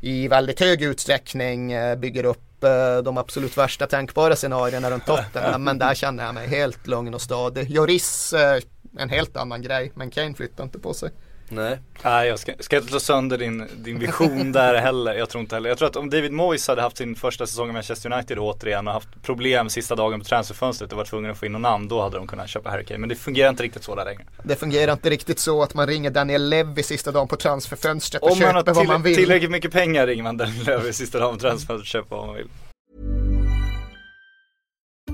i 0.00 0.28
väldigt 0.28 0.60
hög 0.60 0.82
utsträckning 0.82 1.72
eh, 1.72 1.96
bygger 1.96 2.24
upp 2.24 2.64
eh, 2.64 2.98
de 3.04 3.18
absolut 3.18 3.58
värsta 3.58 3.86
tänkbara 3.86 4.36
scenarierna 4.36 4.90
runt 4.90 5.06
Tottenham. 5.06 5.64
Men 5.64 5.78
där 5.78 5.94
känner 5.94 6.24
jag 6.24 6.34
mig 6.34 6.48
helt 6.48 6.86
lugn 6.86 7.14
och 7.14 7.22
stadig. 7.22 7.70
Joris, 7.70 8.32
eh, 8.32 8.60
en 8.98 9.10
helt 9.10 9.36
annan 9.36 9.62
grej. 9.62 9.92
Men 9.94 10.10
Kane 10.10 10.34
flyttar 10.34 10.64
inte 10.64 10.78
på 10.78 10.94
sig. 10.94 11.10
Nej. 11.48 11.78
Nej 12.02 12.28
jag 12.28 12.38
ska, 12.38 12.52
ska 12.60 12.76
inte 12.76 12.88
slå 12.88 13.00
sönder 13.00 13.38
din, 13.38 13.68
din 13.76 13.98
vision 13.98 14.52
där 14.52 14.74
heller. 14.74 15.14
Jag 15.14 15.28
tror 15.28 15.40
inte 15.40 15.56
heller. 15.56 15.68
Jag 15.68 15.78
tror 15.78 15.88
att 15.88 15.96
om 15.96 16.10
David 16.10 16.32
Moyes 16.32 16.68
hade 16.68 16.82
haft 16.82 16.96
sin 16.96 17.14
första 17.14 17.46
säsong 17.46 17.70
i 17.70 17.72
Manchester 17.72 18.12
United 18.12 18.38
återigen 18.38 18.86
och 18.88 18.92
haft 18.92 19.08
problem 19.22 19.70
sista 19.70 19.94
dagen 19.94 20.20
på 20.20 20.26
transferfönstret 20.26 20.92
och 20.92 20.98
var 20.98 21.04
tvungen 21.04 21.30
att 21.30 21.38
få 21.38 21.46
in 21.46 21.52
någon 21.52 21.62
namn. 21.62 21.88
Då 21.88 22.02
hade 22.02 22.16
de 22.16 22.26
kunnat 22.26 22.48
köpa 22.48 22.70
Harry 22.70 22.84
Kane. 22.84 22.98
Men 22.98 23.08
det 23.08 23.14
fungerar 23.14 23.48
inte 23.50 23.62
riktigt 23.62 23.84
så 23.84 23.94
där 23.94 24.04
längre. 24.04 24.22
Det 24.42 24.56
fungerar 24.56 24.92
inte 24.92 25.10
riktigt 25.10 25.38
så 25.38 25.62
att 25.62 25.74
man 25.74 25.86
ringer 25.86 26.10
Daniel 26.10 26.48
Levy 26.48 26.82
sista 26.82 27.10
dagen 27.12 27.28
på 27.28 27.36
transferfönstret 27.36 28.22
och 28.22 28.32
Om 28.32 28.38
man 28.38 28.52
köper 28.54 28.66
har 28.70 28.74
vad 28.74 28.86
man 28.86 29.02
vill. 29.02 29.16
tillräckligt 29.16 29.50
mycket 29.50 29.72
pengar 29.72 30.06
ringer 30.06 30.22
man 30.22 30.36
den 30.36 30.68
över 30.68 30.92
sista 30.92 31.18
dagen 31.18 31.34
på 31.34 31.40
transferfönstret 31.40 31.80
och 31.80 31.86
köper 31.86 32.16
vad 32.16 32.26
man 32.26 32.36
vill. 32.36 32.48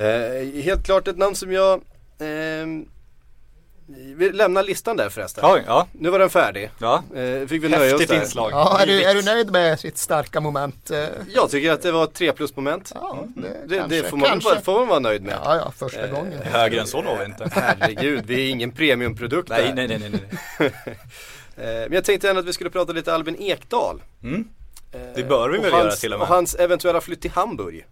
Eh, 0.00 0.62
helt 0.62 0.84
klart 0.84 1.08
ett 1.08 1.18
namn 1.18 1.34
som 1.34 1.52
jag 1.52 1.80
ehm, 2.20 2.86
vi 4.16 4.32
lämnar 4.32 4.62
listan 4.62 4.96
där 4.96 5.08
förresten. 5.08 5.44
Oj, 5.46 5.62
ja. 5.66 5.86
Nu 5.92 6.10
var 6.10 6.18
den 6.18 6.30
färdig. 6.30 6.70
Ja. 6.78 7.02
Eh, 7.14 7.46
fick 7.46 7.64
vi 7.64 7.68
nöja 7.68 7.96
oss 7.96 8.06
där. 8.06 8.20
inslag. 8.20 8.50
Ja, 8.52 8.78
är 8.80 8.86
du, 8.86 9.02
är 9.04 9.14
du 9.14 9.22
nöjd 9.22 9.50
med 9.52 9.80
sitt 9.80 9.98
starka 9.98 10.40
moment? 10.40 10.90
Eh, 10.90 11.04
Jag 11.34 11.50
tycker 11.50 11.70
att 11.72 11.82
det 11.82 11.92
var 11.92 12.04
ett 12.04 12.14
3 12.14 12.32
plus 12.32 12.56
moment. 12.56 12.92
Ja, 12.94 13.26
det, 13.36 13.48
Det, 13.66 13.76
kanske, 13.78 13.96
det 14.02 14.08
får, 14.08 14.16
man, 14.16 14.28
kanske. 14.28 14.60
får 14.60 14.78
man 14.78 14.88
vara 14.88 14.98
nöjd 14.98 15.22
med. 15.22 15.38
Ja, 15.44 15.56
ja, 15.56 15.72
första 15.78 16.06
gången. 16.06 16.42
Högre 16.42 16.80
än 16.80 16.86
så 16.86 17.02
når 17.02 17.18
vi 17.18 17.24
inte. 17.24 17.48
Herregud, 17.52 18.26
vi 18.26 18.46
är 18.46 18.50
ingen 18.50 18.72
premiumprodukt 18.72 19.48
Nej, 19.48 19.66
här. 19.66 19.74
nej, 19.74 19.88
nej, 19.88 19.98
nej. 19.98 20.10
nej. 20.58 20.72
Eh, 21.56 21.66
Men 21.66 21.92
jag 21.92 22.04
tänkte 22.04 22.28
ändå 22.30 22.40
att 22.40 22.46
vi 22.46 22.52
skulle 22.52 22.70
prata 22.70 22.92
lite 22.92 23.14
Albin 23.14 23.36
Ekdal. 23.38 24.02
Mm. 24.22 24.48
Eh, 24.92 25.00
Det 25.14 25.22
bör 25.22 25.48
vi 25.48 25.58
väl 25.58 25.72
hans, 25.72 25.84
göra 25.84 25.92
till 25.96 26.12
och 26.12 26.18
med. 26.18 26.28
Och 26.28 26.34
hans 26.34 26.54
eventuella 26.54 27.00
flytt 27.00 27.20
till 27.22 27.30
Hamburg. 27.30 27.86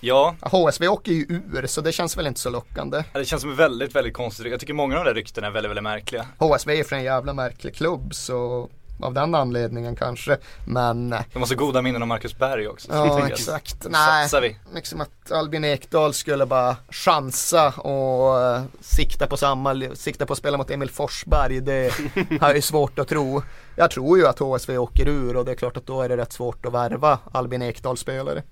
Ja, 0.00 0.34
HSV 0.42 0.88
åker 0.88 1.12
ju 1.12 1.26
ur 1.28 1.66
så 1.66 1.80
det 1.80 1.92
känns 1.92 2.16
väl 2.16 2.26
inte 2.26 2.40
så 2.40 2.50
lockande. 2.50 3.04
det 3.12 3.24
känns 3.24 3.42
som 3.42 3.56
väldigt, 3.56 3.94
väldigt 3.94 4.14
konstigt. 4.14 4.46
Jag 4.50 4.60
tycker 4.60 4.74
många 4.74 4.98
av 4.98 5.04
de 5.04 5.10
där 5.10 5.14
ryktena 5.14 5.46
är 5.46 5.50
väldigt, 5.50 5.70
väldigt 5.70 5.82
märkliga. 5.82 6.26
HSV 6.38 6.80
är 6.80 6.84
för 6.84 6.96
en 6.96 7.02
jävla 7.04 7.32
märklig 7.32 7.74
klubb 7.74 8.14
så 8.14 8.68
av 9.02 9.14
den 9.14 9.34
anledningen 9.34 9.96
kanske. 9.96 10.36
Men 10.66 11.12
eh, 11.12 11.20
De 11.32 11.38
har 11.38 11.46
så 11.46 11.54
goda 11.54 11.82
minnen 11.82 12.02
om 12.02 12.08
Marcus 12.08 12.38
Berg 12.38 12.68
också. 12.68 12.88
ja 12.92 13.28
exakt. 13.28 13.86
Nej, 13.90 14.22
satsar 14.22 14.40
vi. 14.40 14.56
liksom 14.74 15.00
att 15.00 15.32
Albin 15.32 15.64
Ekdal 15.64 16.14
skulle 16.14 16.46
bara 16.46 16.76
chansa 16.90 17.68
och 17.68 18.42
eh, 18.42 18.62
sikta 18.80 19.26
på 19.26 19.36
samma, 19.36 19.82
sikta 19.94 20.26
på 20.26 20.32
att 20.32 20.38
spela 20.38 20.58
mot 20.58 20.70
Emil 20.70 20.90
Forsberg. 20.90 21.60
Det 21.60 21.92
har 22.40 22.54
ju 22.54 22.62
svårt 22.62 22.98
att 22.98 23.08
tro. 23.08 23.42
Jag 23.76 23.90
tror 23.90 24.18
ju 24.18 24.26
att 24.26 24.38
HSV 24.38 24.78
åker 24.78 25.08
ur 25.08 25.36
och 25.36 25.44
det 25.44 25.50
är 25.50 25.56
klart 25.56 25.76
att 25.76 25.86
då 25.86 26.02
är 26.02 26.08
det 26.08 26.16
rätt 26.16 26.32
svårt 26.32 26.66
att 26.66 26.72
värva 26.72 27.18
Albin 27.32 27.62
Ekdal-spelare. 27.62 28.42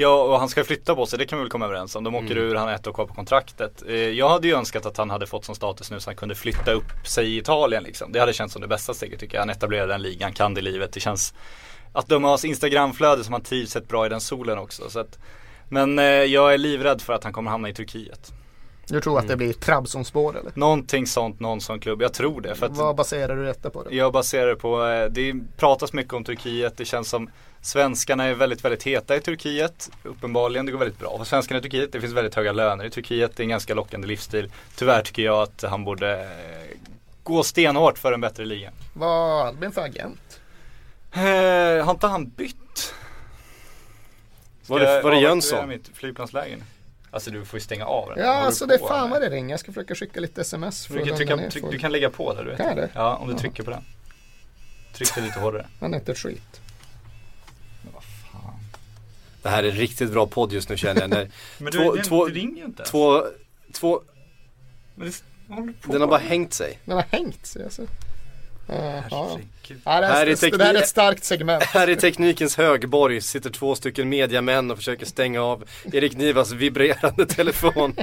Ja, 0.00 0.22
och 0.22 0.38
han 0.38 0.48
ska 0.48 0.64
flytta 0.64 0.94
på 0.94 1.06
sig, 1.06 1.18
det 1.18 1.26
kan 1.26 1.38
vi 1.38 1.42
väl 1.44 1.50
komma 1.50 1.64
överens 1.64 1.96
om. 1.96 2.04
De 2.04 2.14
åker 2.14 2.36
ur, 2.36 2.54
han 2.54 2.68
har 2.68 2.74
ett 2.74 2.86
år 2.86 2.92
kvar 2.92 3.06
på 3.06 3.14
kontraktet. 3.14 3.82
Eh, 3.88 3.94
Jag 3.94 4.28
hade 4.28 4.48
ju 4.48 4.54
önskat 4.54 4.86
att 4.86 4.96
han 4.96 5.10
hade 5.10 5.26
fått 5.26 5.44
sån 5.44 5.54
status 5.54 5.90
nu 5.90 6.00
så 6.00 6.10
han 6.10 6.16
kunde 6.16 6.34
flytta 6.34 6.72
upp 6.72 7.06
sig 7.06 7.34
i 7.34 7.38
Italien 7.38 7.82
liksom. 7.82 8.12
Det 8.12 8.20
hade 8.20 8.32
känts 8.32 8.52
som 8.52 8.62
det 8.62 8.68
bästa 8.68 8.94
steget 8.94 9.20
tycker 9.20 9.34
jag. 9.34 9.42
Han 9.42 9.50
etablerade 9.50 9.92
den 9.92 10.02
ligan, 10.02 10.32
kan 10.32 10.54
det 10.54 10.60
livet. 10.60 10.92
Det 10.92 11.00
känns, 11.00 11.34
att 11.92 12.08
döma 12.08 12.26
av 12.28 12.30
hans 12.30 12.44
Instagramflöde 12.44 13.24
som 13.24 13.32
han 13.32 13.42
trivs 13.42 13.76
rätt 13.76 13.88
bra 13.88 14.06
i 14.06 14.08
den 14.08 14.20
solen 14.20 14.58
också. 14.58 14.90
Så 14.90 15.00
att, 15.00 15.18
men 15.68 15.98
eh, 15.98 16.04
jag 16.04 16.54
är 16.54 16.58
livrädd 16.58 17.02
för 17.02 17.12
att 17.12 17.24
han 17.24 17.32
kommer 17.32 17.50
hamna 17.50 17.68
i 17.68 17.74
Turkiet. 17.74 18.32
Du 18.88 19.00
tror 19.00 19.18
att 19.18 19.28
det 19.28 19.36
blir 19.36 19.52
Trabzonspår 19.52 20.38
eller? 20.38 20.52
Någonting 20.54 21.06
sånt, 21.06 21.40
någon 21.40 21.60
sån 21.60 21.80
klubb. 21.80 22.02
Jag 22.02 22.12
tror 22.14 22.40
det. 22.40 22.54
Vad 22.68 22.96
baserar 22.96 23.36
du 23.36 23.44
detta 23.44 23.70
på? 23.70 23.82
Då? 23.82 23.94
Jag 23.94 24.12
baserar 24.12 24.46
det 24.46 24.56
på, 24.56 24.86
eh, 24.86 25.04
det 25.10 25.34
pratas 25.56 25.92
mycket 25.92 26.12
om 26.12 26.24
Turkiet. 26.24 26.76
Det 26.76 26.84
känns 26.84 27.08
som 27.08 27.30
svenskarna 27.62 28.24
är 28.24 28.34
väldigt, 28.34 28.64
väldigt 28.64 28.82
heta 28.82 29.16
i 29.16 29.20
Turkiet. 29.20 29.90
Uppenbarligen, 30.02 30.66
det 30.66 30.72
går 30.72 30.78
väldigt 30.78 30.98
bra 30.98 31.18
för 31.18 31.24
svenskarna 31.24 31.58
i 31.58 31.62
Turkiet. 31.62 31.92
Det 31.92 32.00
finns 32.00 32.12
väldigt 32.12 32.34
höga 32.34 32.52
löner 32.52 32.84
i 32.84 32.90
Turkiet. 32.90 33.36
Det 33.36 33.40
är 33.40 33.44
en 33.44 33.48
ganska 33.50 33.74
lockande 33.74 34.06
livsstil. 34.08 34.52
Tyvärr 34.76 35.02
tycker 35.02 35.22
jag 35.22 35.42
att 35.42 35.62
han 35.70 35.84
borde 35.84 36.20
eh, 36.22 36.76
gå 37.22 37.42
stenhårt 37.42 37.98
för 37.98 38.12
en 38.12 38.20
bättre 38.20 38.44
liga. 38.44 38.70
Vad 38.94 39.08
har 39.08 39.46
Albin 39.46 39.72
för 39.72 39.82
agent? 39.84 40.40
Eh, 41.12 41.84
har 41.84 41.90
inte 41.90 42.06
han 42.06 42.28
bytt? 42.28 42.94
Ska 44.62 44.72
Var 44.72 44.80
det- 44.80 45.02
var 45.02 45.10
det 45.10 45.20
Jönsson? 45.20 45.68
mitt 45.68 45.90
flygplansläge 45.94 46.56
nu? 46.56 46.62
Alltså 47.10 47.30
du 47.30 47.44
får 47.44 47.56
ju 47.58 47.64
stänga 47.64 47.84
av 47.86 48.08
den. 48.08 48.18
Ja, 48.24 48.32
håller 48.32 48.46
alltså 48.46 48.66
det 48.66 48.74
är 48.74 48.78
fan 48.78 49.10
vad 49.10 49.20
det 49.22 49.28
ringer. 49.30 49.50
Jag 49.50 49.60
ska 49.60 49.72
försöka 49.72 49.94
skicka 49.94 50.20
lite 50.20 50.40
sms. 50.40 50.86
för 50.86 50.94
Du 50.98 51.04
kan, 51.04 51.16
trycka, 51.16 51.36
tryck, 51.50 51.64
du 51.70 51.78
kan 51.78 51.92
lägga 51.92 52.10
på 52.10 52.34
där 52.34 52.44
du 52.44 52.50
vet. 52.50 52.56
Kan 52.58 52.66
jag 52.66 52.76
det? 52.76 52.88
Ja, 52.94 53.16
om 53.16 53.28
du 53.28 53.34
trycker 53.34 53.62
på 53.62 53.70
den. 53.70 53.84
Tryck 54.94 55.16
lite 55.16 55.40
hårdare. 55.40 55.66
Han 55.80 55.94
är 55.94 55.98
inte 55.98 56.12
ett 56.12 56.18
skit. 56.18 56.59
Det 59.42 59.48
här 59.48 59.62
är 59.62 59.70
riktigt 59.70 60.12
bra 60.12 60.26
podd 60.26 60.52
just 60.52 60.68
nu 60.68 60.76
känner 60.76 61.00
jag. 61.00 61.10
När 61.10 61.30
Men 61.58 61.72
två, 61.72 61.94
du, 61.94 62.02
två, 62.02 62.26
du 62.26 62.34
ringer 62.34 62.56
ju 62.56 62.64
inte. 62.64 62.84
två, 62.84 63.24
två, 63.72 64.02
Men 64.94 65.08
det, 65.08 65.92
den 65.92 66.00
har 66.00 66.08
bara 66.08 66.20
hängt 66.20 66.54
sig. 66.54 66.78
Den 66.84 66.96
har 66.96 67.04
hängt 67.10 67.46
sig 67.46 67.64
alltså. 67.64 67.82
Uh, 67.82 69.02
ja. 69.10 69.38
Det, 69.68 69.74
Här 69.84 70.02
här 70.02 70.22
är 70.22 70.26
det 70.26 70.36
teknik- 70.36 70.62
är 70.62 70.74
ett 70.74 70.88
starkt 70.88 71.24
segment. 71.24 71.62
Här 71.74 71.88
i 71.90 71.96
teknikens 71.96 72.56
högborg 72.56 73.20
sitter 73.20 73.50
två 73.50 73.74
stycken 73.74 74.08
mediamän 74.08 74.70
och 74.70 74.76
försöker 74.76 75.06
stänga 75.06 75.42
av 75.42 75.64
Erik 75.92 76.16
Nivas 76.16 76.52
vibrerande 76.52 77.26
telefon. 77.26 77.96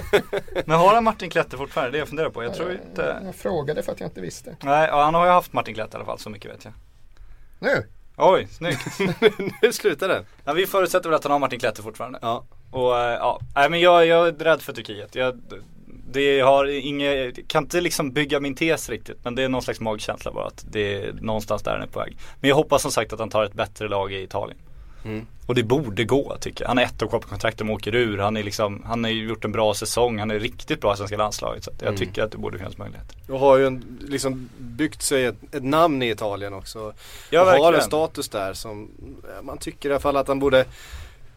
Men 0.66 0.78
har 0.78 0.94
han 0.94 1.04
Martin 1.04 1.30
Klette 1.30 1.56
fortfarande? 1.56 1.90
Det 1.92 1.98
är 1.98 2.00
jag 2.00 2.08
funderar 2.08 2.30
på. 2.30 2.42
Jag 2.44 2.54
tror 2.54 2.72
inte. 2.72 3.20
Jag 3.24 3.34
frågade 3.34 3.82
för 3.82 3.92
att 3.92 4.00
jag 4.00 4.06
inte 4.06 4.20
visste. 4.20 4.56
Nej, 4.62 4.88
ja, 4.88 5.04
han 5.04 5.14
har 5.14 5.26
ju 5.26 5.32
haft 5.32 5.52
Martin 5.52 5.74
Klette 5.74 5.94
i 5.94 5.96
alla 5.96 6.04
fall. 6.04 6.18
Så 6.18 6.30
mycket 6.30 6.50
vet 6.50 6.64
jag. 6.64 6.72
Nu! 7.58 7.86
Oj, 8.16 8.48
snyggt. 8.50 8.86
nu 9.62 9.72
slutar 9.72 10.08
den. 10.08 10.24
Ja, 10.44 10.52
vi 10.52 10.66
förutsätter 10.66 11.08
väl 11.08 11.16
att 11.16 11.24
han 11.24 11.32
har 11.32 11.38
Martin 11.38 11.58
Klette 11.60 11.82
fortfarande. 11.82 12.18
Ja. 12.22 12.44
Och 12.70 12.98
eh, 12.98 13.12
ja, 13.12 13.40
nej 13.54 13.70
men 13.70 13.80
jag, 13.80 14.06
jag 14.06 14.28
är 14.28 14.32
rädd 14.32 14.62
för 14.62 14.72
Turkiet. 14.72 15.14
Jag, 15.14 15.40
Det 16.12 16.40
har 16.40 16.64
inget, 16.66 17.48
kan 17.48 17.62
inte 17.64 17.80
liksom 17.80 18.12
bygga 18.12 18.40
min 18.40 18.54
tes 18.54 18.88
riktigt 18.88 19.18
men 19.24 19.34
det 19.34 19.42
är 19.42 19.48
någon 19.48 19.62
slags 19.62 19.80
magkänsla 19.80 20.32
bara 20.32 20.46
att 20.46 20.64
det 20.70 20.94
är 20.94 21.12
någonstans 21.12 21.62
där 21.62 21.72
han 21.72 21.82
är 21.82 21.86
på 21.86 21.98
väg. 21.98 22.16
Men 22.40 22.48
jag 22.48 22.56
hoppas 22.56 22.82
som 22.82 22.92
sagt 22.92 23.12
att 23.12 23.18
han 23.18 23.30
tar 23.30 23.44
ett 23.44 23.54
bättre 23.54 23.88
lag 23.88 24.12
i 24.12 24.22
Italien. 24.22 24.58
Mm. 25.04 25.26
Och 25.46 25.54
det 25.54 25.62
borde 25.62 26.04
gå 26.04 26.36
tycker 26.40 26.64
jag. 26.64 26.68
Han 26.68 26.78
är 26.78 26.82
ett 26.82 27.02
år 27.02 27.06
kvar 27.08 27.18
på 27.20 27.28
kontraktet 27.28 27.60
och 27.68 27.72
åker 27.74 27.94
ur. 27.94 28.18
Han, 28.18 28.36
är 28.36 28.42
liksom, 28.42 28.82
han 28.86 29.04
har 29.04 29.10
ju 29.10 29.28
gjort 29.28 29.44
en 29.44 29.52
bra 29.52 29.74
säsong. 29.74 30.18
Han 30.18 30.30
är 30.30 30.38
riktigt 30.38 30.80
bra 30.80 30.94
i 30.94 30.96
svenska 30.96 31.16
landslaget. 31.16 31.64
Så 31.64 31.70
jag 31.78 31.86
Mm. 31.88 31.98
tycker 31.98 32.22
att 32.22 32.30
det 32.32 32.38
borde 32.38 32.58
finnas 32.58 32.78
möjligheter. 32.78 33.16
Och 33.32 33.38
har 33.40 33.56
ju 33.56 33.66
en, 33.66 33.98
liksom 34.08 34.48
byggt 34.58 35.02
sig 35.02 35.24
ett, 35.24 35.36
ett 35.52 35.62
namn 35.64 36.02
i 36.02 36.10
Italien 36.10 36.54
också. 36.54 36.92
Ja, 37.30 37.40
och 37.40 37.46
har 37.46 37.52
verkligen. 37.52 37.74
en 37.74 37.80
status 37.86 38.28
där 38.28 38.52
som 38.54 38.90
man 39.42 39.58
tycker 39.58 39.88
i 39.88 39.92
alla 39.92 40.00
fall 40.00 40.16
att 40.16 40.28
han 40.28 40.38
borde 40.38 40.64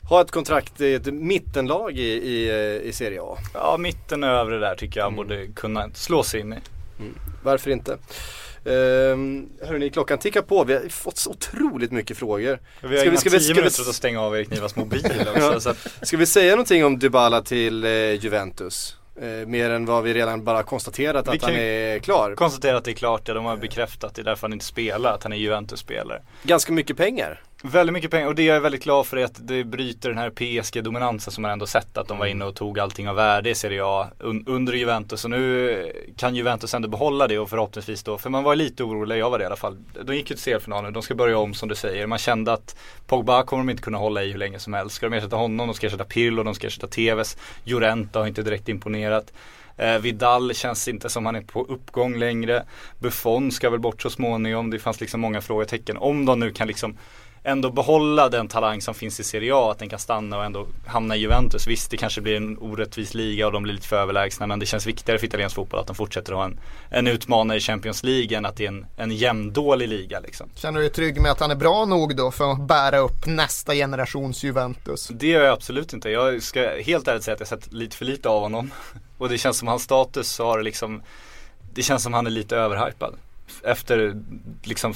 ha 0.10 0.22
ett 0.22 0.32
kontrakt 0.32 0.82
i 0.82 0.94
ett 0.94 1.06
mittenlag 1.14 1.98
i, 1.98 2.02
i, 2.04 2.52
i 2.84 2.94
Serie 2.94 3.22
A. 3.22 3.38
Ja, 3.54 3.76
mitten 3.80 4.24
och 4.24 4.30
övre 4.30 4.60
där 4.60 4.76
tycker 4.76 5.00
jag 5.00 5.06
han 5.06 5.14
Mm. 5.14 5.28
borde 5.28 5.48
kunna 5.48 5.90
slå 5.94 6.24
sig 6.24 6.40
in 6.40 6.54
i. 6.54 6.58
Varför 7.44 7.72
inte? 7.72 7.98
Um, 8.68 9.50
hörrni, 9.62 9.90
klockan 9.90 10.18
tickar 10.18 10.42
på. 10.42 10.64
Vi 10.64 10.74
har 10.74 10.90
fått 10.90 11.18
så 11.18 11.30
otroligt 11.30 11.92
mycket 11.92 12.18
frågor. 12.18 12.60
Vi 12.82 12.98
har 12.98 13.06
inga 13.06 13.18
tio 13.18 13.54
minuter 13.54 13.82
att 13.90 13.96
stänga 13.96 14.22
av 14.22 14.38
Erik 14.38 14.50
Nivas 14.50 14.76
mobil 14.76 15.06
också. 15.36 15.60
Så 15.60 15.70
att, 15.70 15.78
Ska 16.02 16.18
vi 16.18 16.26
säga 16.26 16.52
någonting 16.52 16.86
om 16.86 17.00
Dybala 17.00 17.42
till 17.42 17.84
eh, 17.84 17.92
Juventus? 17.92 18.96
Eh, 19.22 19.48
mer 19.48 19.70
än 19.70 19.86
vad 19.86 20.04
vi 20.04 20.14
redan 20.14 20.44
bara 20.44 20.64
konstaterat 20.64 21.28
Vi 21.28 21.32
att 21.32 21.42
han 21.44 21.56
är 21.56 22.00
klar. 22.00 22.36
konstatera 22.36 22.78
att 22.78 22.84
det 22.84 22.92
är 22.92 22.96
klart, 22.96 23.28
ja, 23.28 23.34
de 23.34 23.46
har 23.46 23.58
bekräftat. 23.58 24.16
Det 24.16 24.22
är 24.22 24.24
därför 24.24 24.42
han 24.42 24.54
inte 24.54 24.66
spelar, 24.66 25.14
att 25.14 25.24
han 25.24 25.34
är 25.34 25.38
Juventus-spelare. 25.38 26.22
Ganska 26.44 26.72
mycket 26.72 26.98
pengar. 26.98 27.42
Väldigt 27.64 27.94
mycket 27.94 28.12
pengar 28.12 28.28
och 28.28 28.36
det 28.36 28.42
är 28.50 28.54
jag 28.54 28.62
väldigt 28.62 28.84
glad 28.84 29.06
för 29.08 29.18
är 29.18 29.26
att 29.26 29.48
det 29.48 29.64
bryter 29.64 30.10
den 30.10 30.18
här 30.18 30.30
PSG-dominansen 30.30 31.32
som 31.34 31.42
man 31.42 31.52
ändå 31.52 31.66
sett 31.66 31.98
att 31.98 32.08
de 32.08 32.18
var 32.18 32.26
inne 32.26 32.46
och 32.46 32.56
tog 32.56 32.80
allting 32.80 33.10
av 33.10 33.16
värde 33.16 33.50
i 33.50 33.56
Serie 33.56 33.82
A 33.86 34.08
un- 34.20 34.44
under 34.48 34.74
Juventus 34.74 35.24
och 35.24 35.30
nu 35.32 35.92
kan 36.18 36.36
Juventus 36.36 36.74
ändå 36.74 36.88
behålla 36.88 37.28
det 37.28 37.40
och 37.40 37.50
förhoppningsvis 37.50 38.04
då, 38.04 38.18
för 38.18 38.30
man 38.30 38.44
var 38.44 38.56
lite 38.56 38.84
orolig, 38.84 39.18
jag 39.18 39.30
var 39.30 39.38
det 39.38 39.44
i 39.44 39.46
alla 39.46 39.56
fall. 39.56 39.78
De 40.06 40.16
gick 40.16 40.30
ju 40.30 40.36
till 40.36 40.54
CL-final 40.54 40.84
nu, 40.84 40.92
de 40.92 41.04
ska 41.04 41.16
börja 41.16 41.38
om 41.38 41.54
som 41.54 41.70
du 41.70 41.76
säger. 41.76 42.08
Man 42.08 42.18
kände 42.20 42.54
att 42.54 42.76
Pogba 43.08 43.44
kommer 43.44 43.64
de 43.64 43.70
inte 43.70 43.84
kunna 43.84 43.98
hålla 43.98 44.24
i 44.24 44.32
hur 44.32 44.40
länge 44.40 44.60
som 44.60 44.74
helst. 44.74 44.96
Ska 44.96 45.10
de 45.10 45.16
ersätta 45.18 45.36
honom, 45.36 45.68
de 45.68 45.74
ska 45.74 45.88
ersätta 45.88 46.04
Pirlo, 46.06 46.44
de 46.44 46.56
ska 46.56 46.68
ersätta 46.68 46.88
Tevez. 46.88 47.38
Llorente 47.64 48.20
har 48.20 48.28
inte 48.28 48.44
direkt 48.44 48.70
imponerat. 48.70 49.34
Eh, 49.78 49.98
Vidal 50.00 50.54
känns 50.54 50.88
inte 50.88 51.10
som 51.10 51.26
han 51.26 51.36
är 51.36 51.42
på 51.42 51.66
uppgång 51.66 52.18
längre. 52.20 52.64
Buffon 53.00 53.52
ska 53.52 53.70
väl 53.70 53.80
bort 53.80 54.02
så 54.02 54.10
småningom. 54.10 54.70
Det 54.70 54.80
fanns 54.80 55.02
liksom 55.02 55.22
många 55.22 55.42
frågetecken. 55.42 55.98
Om 55.98 56.26
de 56.26 56.40
nu 56.40 56.52
kan 56.52 56.68
liksom 56.68 56.98
ändå 57.44 57.70
behålla 57.70 58.30
den 58.30 58.48
talang 58.48 58.82
som 58.82 58.94
finns 58.94 59.20
i 59.20 59.24
Serie 59.24 59.56
A, 59.56 59.72
att 59.72 59.80
den 59.80 59.90
kan 59.90 60.00
stanna 60.00 60.38
och 60.38 60.46
ändå 60.46 60.68
hamna 60.86 61.16
i 61.16 61.20
Juventus. 61.20 61.68
Visst, 61.68 61.92
det 61.92 61.98
kanske 61.98 62.22
blir 62.22 62.36
en 62.36 62.58
orättvis 62.58 63.14
liga 63.14 63.48
och 63.48 63.54
de 63.54 63.64
blir 63.64 63.74
lite 63.74 63.88
för 63.88 63.96
överlägsna, 63.96 64.48
men 64.48 64.60
det 64.60 64.66
känns 64.66 64.88
viktigare 64.88 65.20
för 65.20 65.28
italiensk 65.28 65.56
fotboll 65.56 65.80
att 65.80 65.88
de 65.88 65.96
fortsätter 65.96 66.34
ha 66.34 66.46
en, 66.46 66.60
en 66.90 67.08
utmanare 67.08 67.58
i 67.58 67.62
Champions 67.62 68.04
League 68.04 68.38
än 68.38 68.46
att 68.46 68.56
det 68.56 68.64
är 68.64 68.68
en, 68.68 68.86
en 68.98 69.12
jämndålig 69.12 69.88
liga 69.88 70.20
liksom. 70.20 70.50
Känner 70.56 70.80
du 70.80 70.86
dig 70.86 70.94
trygg 70.94 71.22
med 71.22 71.32
att 71.32 71.40
han 71.40 71.52
är 71.52 71.56
bra 71.56 71.86
nog 71.86 72.16
då 72.16 72.32
för 72.32 72.52
att 72.52 72.62
bära 72.62 72.98
upp 72.98 73.26
nästa 73.26 73.74
generations 73.74 74.44
Juventus? 74.44 75.08
Det 75.08 75.28
gör 75.28 75.44
jag 75.44 75.54
absolut 75.54 75.94
inte. 75.94 76.10
Jag 76.10 76.44
ska 76.44 76.70
helt 76.86 77.08
ärligt 77.08 77.24
säga 77.24 77.34
att 77.34 77.40
jag 77.40 77.50
sett 77.50 77.74
lite 77.74 77.98
för 77.98 78.06
lite 78.06 78.30
av 78.30 78.42
honom. 78.42 78.72
Och 79.18 79.30
det 79.30 79.38
känns 79.38 79.58
som 79.58 79.68
hans 79.68 79.84
status 79.84 80.40
har 80.40 80.62
liksom 80.62 81.02
Det 81.74 81.84
känns 81.84 82.04
som 82.04 82.14
han 82.14 82.26
är 82.26 82.32
lite 82.32 82.58
överhypad. 82.58 83.14
Efter 83.64 84.24
liksom 84.64 84.94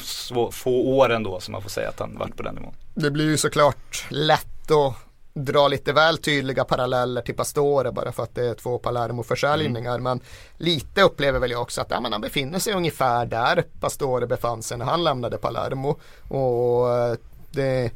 få 0.51 0.71
år 0.71 1.09
ändå 1.09 1.39
som 1.39 1.51
man 1.51 1.61
får 1.61 1.69
säga 1.69 1.89
att 1.89 1.99
han 1.99 2.17
varit 2.17 2.37
på 2.37 2.43
den 2.43 2.55
nivån. 2.55 2.73
Det 2.93 3.11
blir 3.11 3.25
ju 3.25 3.37
såklart 3.37 4.05
lätt 4.09 4.71
att 4.71 4.95
dra 5.33 5.67
lite 5.67 5.93
väl 5.93 6.17
tydliga 6.17 6.63
paralleller 6.63 7.21
till 7.21 7.35
Pastore 7.35 7.91
bara 7.91 8.11
för 8.11 8.23
att 8.23 8.35
det 8.35 8.45
är 8.45 8.53
två 8.53 8.79
Palermo-försäljningar. 8.79 9.99
Men 9.99 10.19
lite 10.57 11.01
upplever 11.01 11.39
väl 11.39 11.51
jag 11.51 11.61
också 11.61 11.81
att 11.81 11.91
ja, 11.91 12.01
men 12.01 12.11
han 12.11 12.21
befinner 12.21 12.59
sig 12.59 12.73
ungefär 12.73 13.25
där 13.25 13.63
Pastore 13.79 14.27
befann 14.27 14.63
sig 14.63 14.77
när 14.77 14.85
han 14.85 15.03
lämnade 15.03 15.37
Palermo. 15.37 15.99
Och 16.27 16.97
eh, 16.97 17.15
det 17.51 17.91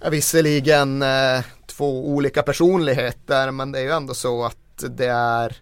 är 0.00 0.10
visserligen 0.10 1.02
eh, 1.02 1.44
två 1.66 2.08
olika 2.08 2.42
personligheter 2.42 3.50
men 3.50 3.72
det 3.72 3.78
är 3.78 3.82
ju 3.82 3.90
ändå 3.90 4.14
så 4.14 4.44
att 4.44 4.84
det 4.88 5.06
är 5.06 5.56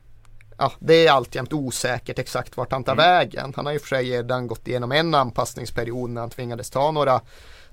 Ja, 0.62 0.72
det 0.78 1.06
är 1.06 1.12
alltjämt 1.12 1.52
osäkert 1.52 2.18
exakt 2.18 2.56
vart 2.56 2.72
han 2.72 2.84
tar 2.84 2.96
vägen. 2.96 3.52
Han 3.56 3.66
har 3.66 3.72
ju 3.72 3.78
för 3.78 3.88
sig 3.88 4.10
redan 4.10 4.46
gått 4.46 4.68
igenom 4.68 4.92
en 4.92 5.14
anpassningsperiod 5.14 6.10
när 6.10 6.20
han 6.20 6.30
tvingades 6.30 6.70
ta 6.70 6.90
några 6.90 7.20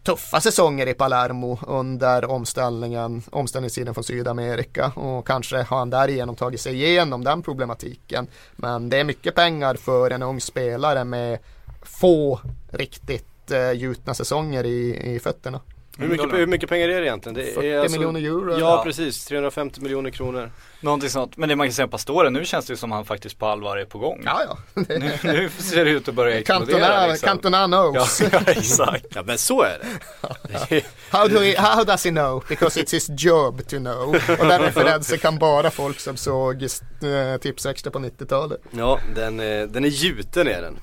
tuffa 0.04 0.42
säsonger 0.42 0.88
i 0.88 0.94
Palermo 0.94 1.60
under 1.68 2.26
omställningen, 2.26 3.24
omställningstiden 3.32 3.94
från 3.94 4.04
Sydamerika 4.04 4.88
och 4.96 5.28
kanske 5.28 5.58
har 5.58 5.78
han 5.78 5.90
därigenom 5.90 6.36
tagit 6.36 6.62
sig 6.62 6.74
igenom 6.74 7.24
den 7.24 7.42
problematiken. 7.42 8.28
Men 8.56 8.90
det 8.90 8.98
är 8.98 9.04
mycket 9.04 9.36
pengar 9.36 9.76
för 9.76 10.12
en 10.12 10.24
ung 10.24 10.42
spelare 10.42 11.04
med 11.04 11.40
få 11.82 12.40
riktigt 12.70 13.52
eh, 13.52 13.72
gjutna 13.72 14.14
säsonger 14.14 14.64
i, 14.64 15.14
i 15.16 15.20
fötterna. 15.20 15.60
Hur 16.00 16.08
mycket, 16.08 16.34
hur 16.34 16.48
mycket 16.48 16.70
pengar 16.70 16.90
är 16.90 17.00
det 17.02 17.06
egentligen? 17.08 17.34
Det 17.36 17.54
40 17.54 17.68
är 17.68 17.80
alltså- 17.80 17.98
miljoner 17.98 18.20
euro, 18.20 18.58
Ja, 18.60 18.74
eller? 18.74 18.84
precis, 18.84 19.26
350 19.26 19.82
miljoner 19.82 20.10
kronor. 20.10 20.52
Någonting 20.82 21.10
sånt. 21.10 21.38
Men 21.38 21.50
det 21.50 21.56
man 21.56 21.68
kan 21.68 21.74
säga 21.74 21.84
om 21.86 21.90
Pastore, 21.92 22.30
nu 22.30 22.46
känns 22.46 22.66
det 22.66 22.74
ju 22.74 22.78
som 22.78 22.92
han 22.92 23.06
faktiskt 23.06 23.40
på 23.40 23.46
allvar 23.46 23.78
är 23.78 23.86
på 23.86 23.98
gång. 24.00 24.22
Ja, 24.26 24.42
ja. 24.48 24.58
nu, 24.90 25.12
nu 25.24 25.50
ser 25.50 25.86
det 25.86 25.92
ut 25.92 26.08
att 26.08 26.16
börja 26.16 26.40
explodera. 26.40 26.80
Cantona, 26.80 27.08
liksom. 27.08 27.28
Cantona 27.28 27.66
knows. 27.66 28.22
Ja, 28.22 28.28
ja, 28.46 28.52
exakt. 28.52 29.06
Ja 29.16 29.24
men 29.26 29.38
så 29.38 29.62
är 29.62 29.80
det. 29.82 30.84
How, 31.10 31.28
do 31.28 31.40
he, 31.40 31.56
how 31.62 31.84
does 31.84 32.06
he 32.06 32.12
know? 32.12 32.44
Because 32.50 32.80
it's 32.82 32.92
his 32.92 33.10
job 33.18 33.68
to 33.68 33.78
know. 33.78 34.10
Och 34.40 34.46
den 34.48 34.62
referensen 34.62 35.18
kan 35.20 35.38
bara 35.38 35.72
folk 35.72 36.00
som 36.00 36.18
såg 36.18 36.64
eh, 36.64 37.38
Tips 37.42 37.66
Extra 37.66 37.92
på 37.92 38.00
90-talet. 38.00 38.62
Ja, 38.72 39.00
den, 39.16 39.40
är- 39.40 39.68
den 39.68 39.86
är 39.86 39.90
gjuten 39.90 40.48
är 40.48 40.62
den. 40.62 40.78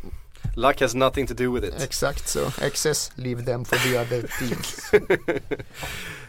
Luck 0.58 0.80
has 0.80 0.94
nothing 0.94 1.26
to 1.26 1.34
do 1.34 1.54
with 1.54 1.66
it. 1.66 1.82
Exakt 1.82 2.28
så. 2.28 2.40
Excess, 2.62 3.12
leave 3.14 3.44
them 3.44 3.64
for 3.64 3.76
the 3.76 3.98
other 4.00 4.28
teams. 4.38 4.90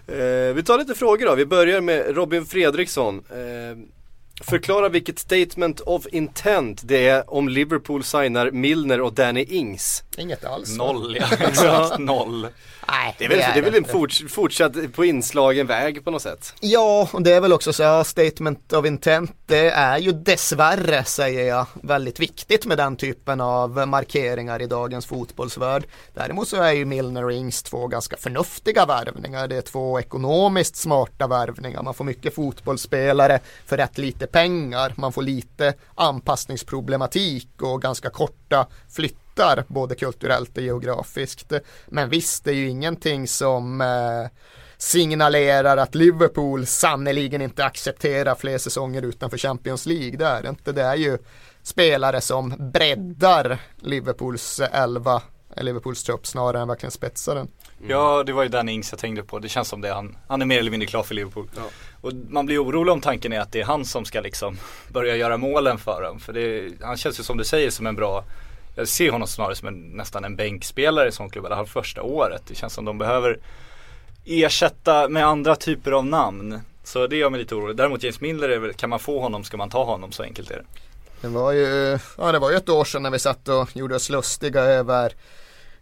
Eh, 0.09 0.53
vi 0.53 0.63
tar 0.65 0.77
lite 0.77 0.95
frågor 0.95 1.25
då. 1.25 1.35
Vi 1.35 1.45
börjar 1.45 1.81
med 1.81 2.15
Robin 2.15 2.45
Fredriksson. 2.45 3.23
Eh, 3.29 3.77
förklara 4.43 4.89
vilket 4.89 5.19
statement 5.19 5.79
of 5.79 6.07
intent 6.11 6.81
det 6.83 7.07
är 7.07 7.33
om 7.33 7.49
Liverpool 7.49 8.03
signar 8.03 8.51
Milner 8.51 9.01
och 9.01 9.13
Danny 9.13 9.43
Ings. 9.43 10.03
Inget 10.17 10.45
alls. 10.45 10.77
Noll, 10.77 11.17
ja. 11.19 11.25
Exakt 11.47 11.99
noll. 11.99 12.47
Nej, 12.89 13.15
Det 13.17 13.25
är 13.25 13.29
väl, 13.29 13.37
det 13.37 13.59
är 13.59 13.61
väl 13.61 13.73
en 13.73 13.77
inte. 13.77 13.91
forts, 13.91 14.23
fortsatt 14.29 14.93
på 14.93 15.05
inslagen 15.05 15.67
väg 15.67 16.05
på 16.05 16.11
något 16.11 16.21
sätt. 16.21 16.53
Ja, 16.59 17.09
och 17.13 17.21
det 17.21 17.31
är 17.33 17.41
väl 17.41 17.53
också 17.53 17.73
så 17.73 17.83
här, 17.83 18.03
statement 18.03 18.73
of 18.73 18.85
intent, 18.85 19.31
det 19.45 19.69
är 19.69 19.97
ju 19.97 20.11
dessvärre, 20.11 21.03
säger 21.03 21.47
jag, 21.47 21.65
väldigt 21.73 22.19
viktigt 22.19 22.65
med 22.65 22.77
den 22.77 22.95
typen 22.95 23.41
av 23.41 23.87
markeringar 23.87 24.61
i 24.61 24.67
dagens 24.67 25.05
fotbollsvärld. 25.05 25.83
Däremot 26.13 26.47
så 26.47 26.61
är 26.61 26.71
ju 26.71 26.85
Milner 26.85 27.25
och 27.25 27.31
Ings 27.31 27.63
två 27.63 27.87
ganska 27.87 28.17
förnuftiga 28.17 28.85
värvningar. 28.85 29.47
Det 29.47 29.57
är 29.57 29.61
två 29.61 29.99
ekonomiskt 29.99 30.75
smarta 30.75 31.27
värvningar. 31.27 31.83
Man 31.83 31.93
får 31.93 32.05
mycket 32.05 32.35
fotbollsspelare 32.35 33.39
för 33.65 33.77
rätt 33.77 33.97
lite 33.97 34.27
pengar. 34.27 34.93
Man 34.97 35.13
får 35.13 35.21
lite 35.21 35.73
anpassningsproblematik 35.95 37.49
och 37.61 37.81
ganska 37.81 38.09
korta 38.09 38.67
flyttar, 39.37 39.63
både 39.67 39.95
kulturellt 39.95 40.57
och 40.57 40.63
geografiskt. 40.63 41.53
Men 41.87 42.09
visst, 42.09 42.43
det 42.43 42.51
är 42.51 42.55
ju 42.55 42.69
ingenting 42.69 43.27
som 43.27 43.81
eh, 43.81 44.31
signalerar 44.77 45.77
att 45.77 45.95
Liverpool 45.95 46.65
sannoliken 46.65 47.41
inte 47.41 47.65
accepterar 47.65 48.35
fler 48.35 48.57
säsonger 48.57 49.01
utanför 49.01 49.37
Champions 49.37 49.85
League. 49.85 50.17
Det 50.17 50.25
är 50.25 50.41
det 50.43 50.49
inte. 50.49 50.71
Det 50.71 50.81
är 50.81 50.95
ju 50.95 51.17
spelare 51.63 52.21
som 52.21 52.71
breddar 52.73 53.57
Liverpools 53.81 54.59
elva, 54.59 55.21
eh, 55.55 55.63
Liverpools 55.63 56.03
trupp 56.03 56.27
snarare 56.27 56.61
än 56.61 56.67
verkligen 56.67 56.91
spetsar 56.91 57.35
den. 57.35 57.47
Ja, 57.87 58.23
det 58.23 58.33
var 58.33 58.43
ju 58.43 58.49
Danny 58.49 58.71
Ings 58.71 58.91
jag 58.91 58.99
tänkte 58.99 59.23
på. 59.23 59.39
Det 59.39 59.49
känns 59.49 59.67
som 59.67 59.81
det. 59.81 59.93
Han, 59.93 60.17
han 60.27 60.41
är 60.41 60.45
mer 60.45 60.59
eller 60.59 60.71
mindre 60.71 60.87
klar 60.87 61.03
för 61.03 61.15
Liverpool. 61.15 61.49
Och 62.01 62.13
man 62.29 62.45
blir 62.45 62.63
orolig 62.63 62.93
om 62.93 63.01
tanken 63.01 63.33
är 63.33 63.39
att 63.39 63.51
det 63.51 63.61
är 63.61 63.65
han 63.65 63.85
som 63.85 64.05
ska 64.05 64.21
liksom 64.21 64.57
börja 64.93 65.15
göra 65.15 65.37
målen 65.37 65.77
för 65.77 66.01
dem. 66.01 66.19
För 66.19 66.33
det, 66.33 66.71
han 66.81 66.97
känns 66.97 67.19
ju 67.19 67.23
som 67.23 67.37
du 67.37 67.43
säger 67.43 67.69
som 67.69 67.87
en 67.87 67.95
bra 67.95 68.23
jag 68.77 68.87
ser 68.87 69.11
honom 69.11 69.27
snarare 69.27 69.55
som 69.55 69.67
en, 69.67 69.81
nästan 69.81 70.25
en 70.25 70.35
bänkspelare 70.35 71.07
i 71.07 71.11
sån 71.11 71.29
klubb, 71.29 71.45
i 71.45 71.47
alla 71.47 71.55
fall 71.55 71.67
första 71.67 72.01
året. 72.01 72.41
Det 72.47 72.55
känns 72.55 72.73
som 72.73 72.85
de 72.85 72.97
behöver 72.97 73.39
ersätta 74.25 75.09
med 75.09 75.25
andra 75.25 75.55
typer 75.55 75.91
av 75.91 76.05
namn. 76.05 76.59
Så 76.83 77.07
det 77.07 77.15
gör 77.15 77.29
mig 77.29 77.39
lite 77.39 77.55
orolig. 77.55 77.77
Däremot 77.77 78.03
James 78.03 78.21
Miller, 78.21 78.49
är 78.49 78.59
väl, 78.59 78.73
kan 78.73 78.89
man 78.89 78.99
få 78.99 79.19
honom 79.19 79.43
ska 79.43 79.57
man 79.57 79.69
ta 79.69 79.83
honom, 79.83 80.11
så 80.11 80.23
enkelt 80.23 80.51
är 80.51 80.55
det. 80.55 80.65
Det 81.21 81.27
var 81.27 81.51
ju, 81.51 81.99
ja 82.17 82.31
det 82.31 82.39
var 82.39 82.51
ju 82.51 82.57
ett 82.57 82.69
år 82.69 82.85
sedan 82.85 83.03
när 83.03 83.11
vi 83.11 83.19
satt 83.19 83.47
och 83.47 83.75
gjorde 83.75 83.95
oss 83.95 84.09
lustiga 84.09 84.61
över 84.61 85.13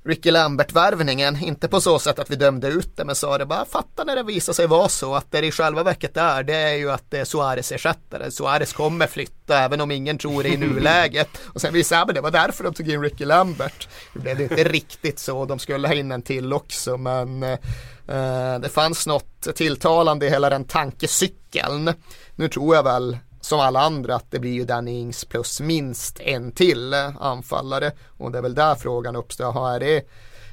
Ricky 0.08 0.32
Lambert-värvningen. 0.32 1.44
Inte 1.44 1.68
på 1.68 1.82
så 1.82 2.00
sätt 2.00 2.20
att 2.20 2.30
vi 2.30 2.36
dömde 2.36 2.68
ut 2.68 2.98
det 2.98 3.06
men 3.06 3.16
sa 3.16 3.38
det 3.38 3.46
bara 3.46 3.66
fatta 3.66 4.04
när 4.04 4.16
det 4.16 4.24
visar 4.24 4.54
sig 4.54 4.68
vara 4.68 4.90
så 4.90 5.16
att 5.16 5.32
det 5.32 5.46
i 5.46 5.52
själva 5.52 5.84
verket 5.84 6.18
är 6.18 6.44
det 6.44 6.56
är 6.56 6.74
ju 6.74 6.92
att 6.92 7.12
det 7.12 7.20
är 7.20 7.26
Suarez 7.26 7.72
ersättare. 7.72 8.32
Suarez 8.32 8.74
kommer 8.74 9.08
flytta 9.08 9.60
även 9.60 9.82
om 9.82 9.92
ingen 9.92 10.18
tror 10.18 10.44
det 10.44 10.50
i 10.50 10.58
nuläget. 10.58 11.30
Och 11.54 11.62
sen 11.62 11.74
visade 11.74 12.14
det, 12.14 12.18
det 12.18 12.22
var 12.22 12.32
därför 12.32 12.64
de 12.64 12.74
tog 12.74 12.90
in 12.90 13.02
Ricky 13.02 13.26
Lambert. 13.26 13.88
Det 14.14 14.20
blev 14.20 14.42
inte 14.42 14.64
riktigt 14.64 15.20
så, 15.20 15.46
de 15.46 15.60
skulle 15.60 15.88
ha 15.88 15.96
in 15.96 16.12
en 16.12 16.22
till 16.22 16.54
också 16.54 16.98
men 16.98 17.44
eh, 17.44 18.60
det 18.62 18.70
fanns 18.74 19.08
något 19.08 19.56
tilltalande 19.56 20.26
i 20.26 20.30
hela 20.30 20.50
den 20.50 20.66
tankecykeln. 20.66 21.94
Nu 22.36 22.48
tror 22.50 22.76
jag 22.76 22.84
väl 22.84 23.18
som 23.46 23.60
alla 23.60 23.80
andra 23.80 24.16
att 24.16 24.32
det 24.32 24.40
blir 24.40 24.54
ju 24.54 24.66
Danny 24.66 24.92
Ings 24.92 25.26
plus 25.26 25.62
minst 25.62 26.20
en 26.20 26.52
till 26.52 26.94
eh, 26.94 27.18
anfallare 27.18 27.92
och 28.08 28.32
det 28.32 28.38
är 28.38 28.42
väl 28.42 28.56
där 28.56 28.76
frågan 28.76 29.16
uppstår. 29.16 29.76
Är 29.76 29.80
det 29.80 30.08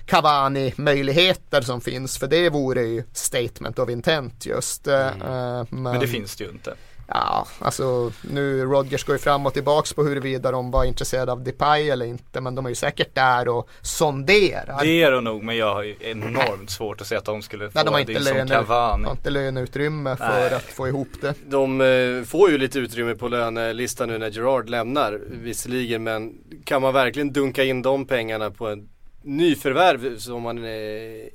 Cavani 0.07 0.75
möjligheter 0.77 1.61
som 1.61 1.81
finns 1.81 2.19
för 2.19 2.27
det 2.27 2.51
vore 2.51 2.83
ju 2.83 3.05
statement 3.13 3.79
of 3.79 3.91
intent 3.91 4.47
just. 4.47 4.87
Mm. 4.87 5.23
Uh, 5.23 5.67
men, 5.71 5.83
men, 5.83 6.01
det 6.01 6.09
finns 6.09 6.37
det 6.37 6.45
ju 6.45 6.51
inte. 6.51 6.75
Ja, 7.07 7.47
alltså 7.59 8.13
nu 8.31 8.65
Rodgers 8.65 9.05
går 9.05 9.15
ju 9.15 9.19
fram 9.19 9.47
och 9.47 9.55
tillbaks 9.55 9.93
på 9.93 10.03
huruvida 10.03 10.51
de 10.51 10.71
var 10.71 10.85
intresserade 10.85 11.33
av 11.33 11.45
Depay 11.45 11.91
eller 11.91 12.07
inte. 12.07 12.41
Men 12.41 12.55
de 12.55 12.65
är 12.67 12.69
ju 12.69 12.75
säkert 12.75 13.15
där 13.15 13.49
och 13.49 13.69
sonderar. 13.81 14.85
Det 14.85 15.03
är 15.03 15.11
de 15.11 15.25
nog, 15.25 15.43
men 15.43 15.57
jag 15.57 15.75
har 15.75 15.83
ju 15.83 15.97
enormt 16.01 16.71
svårt 16.71 17.01
att 17.01 17.07
se 17.07 17.17
att 17.17 17.25
de 17.25 17.43
skulle 17.43 17.65
få 17.65 17.71
Nej, 17.75 17.85
de 17.85 17.95
har 17.95 18.01
inte 18.01 18.13
det 18.13 18.21
löne, 18.21 18.39
som 18.39 18.49
Cavani. 18.49 19.03
De 19.03 19.07
har 19.07 19.13
inte 19.13 19.31
löneutrymme 19.31 20.17
för 20.17 20.29
Nej. 20.29 20.55
att 20.55 20.63
få 20.63 20.89
ihop 20.89 21.09
det. 21.21 21.35
De 21.47 21.81
eh, 21.81 22.25
får 22.25 22.51
ju 22.51 22.59
lite 22.59 22.79
utrymme 22.79 23.15
på 23.15 23.29
lönelistan 23.29 24.09
nu 24.09 24.19
när 24.19 24.31
Gerard 24.31 24.69
lämnar 24.69 25.21
visserligen. 25.31 26.03
Men 26.03 26.33
kan 26.65 26.83
man 26.83 26.95
verkligen 26.95 27.33
dunka 27.33 27.65
in 27.65 27.83
de 27.83 28.07
pengarna 28.07 28.51
på 28.51 28.69
en 28.69 28.89
nyförvärv 29.23 30.19
som 30.19 30.43
man 30.43 30.65
eh, 30.65 30.71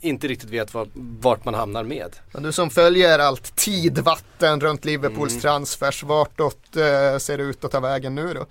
inte 0.02 0.28
riktigt 0.28 0.50
vet 0.50 0.74
var, 0.74 0.88
vart 0.94 1.46
man 1.46 1.54
hamnar 1.54 1.84
med. 1.84 2.16
Men 2.32 2.44
du 2.44 2.52
som 2.52 2.70
följer 2.70 3.20
allt 3.20 3.56
tidvatten 3.56 4.62
runt 4.62 4.86
Liverpools 4.86 5.32
mm. 5.32 5.42
transfers, 5.42 6.04
vartåt 6.04 6.76
eh, 6.76 7.18
ser 7.18 7.38
det 7.38 7.44
ut 7.44 7.64
att 7.64 7.72
ta 7.72 7.80
vägen 7.80 8.16
nu 8.16 8.34
då? 8.34 8.46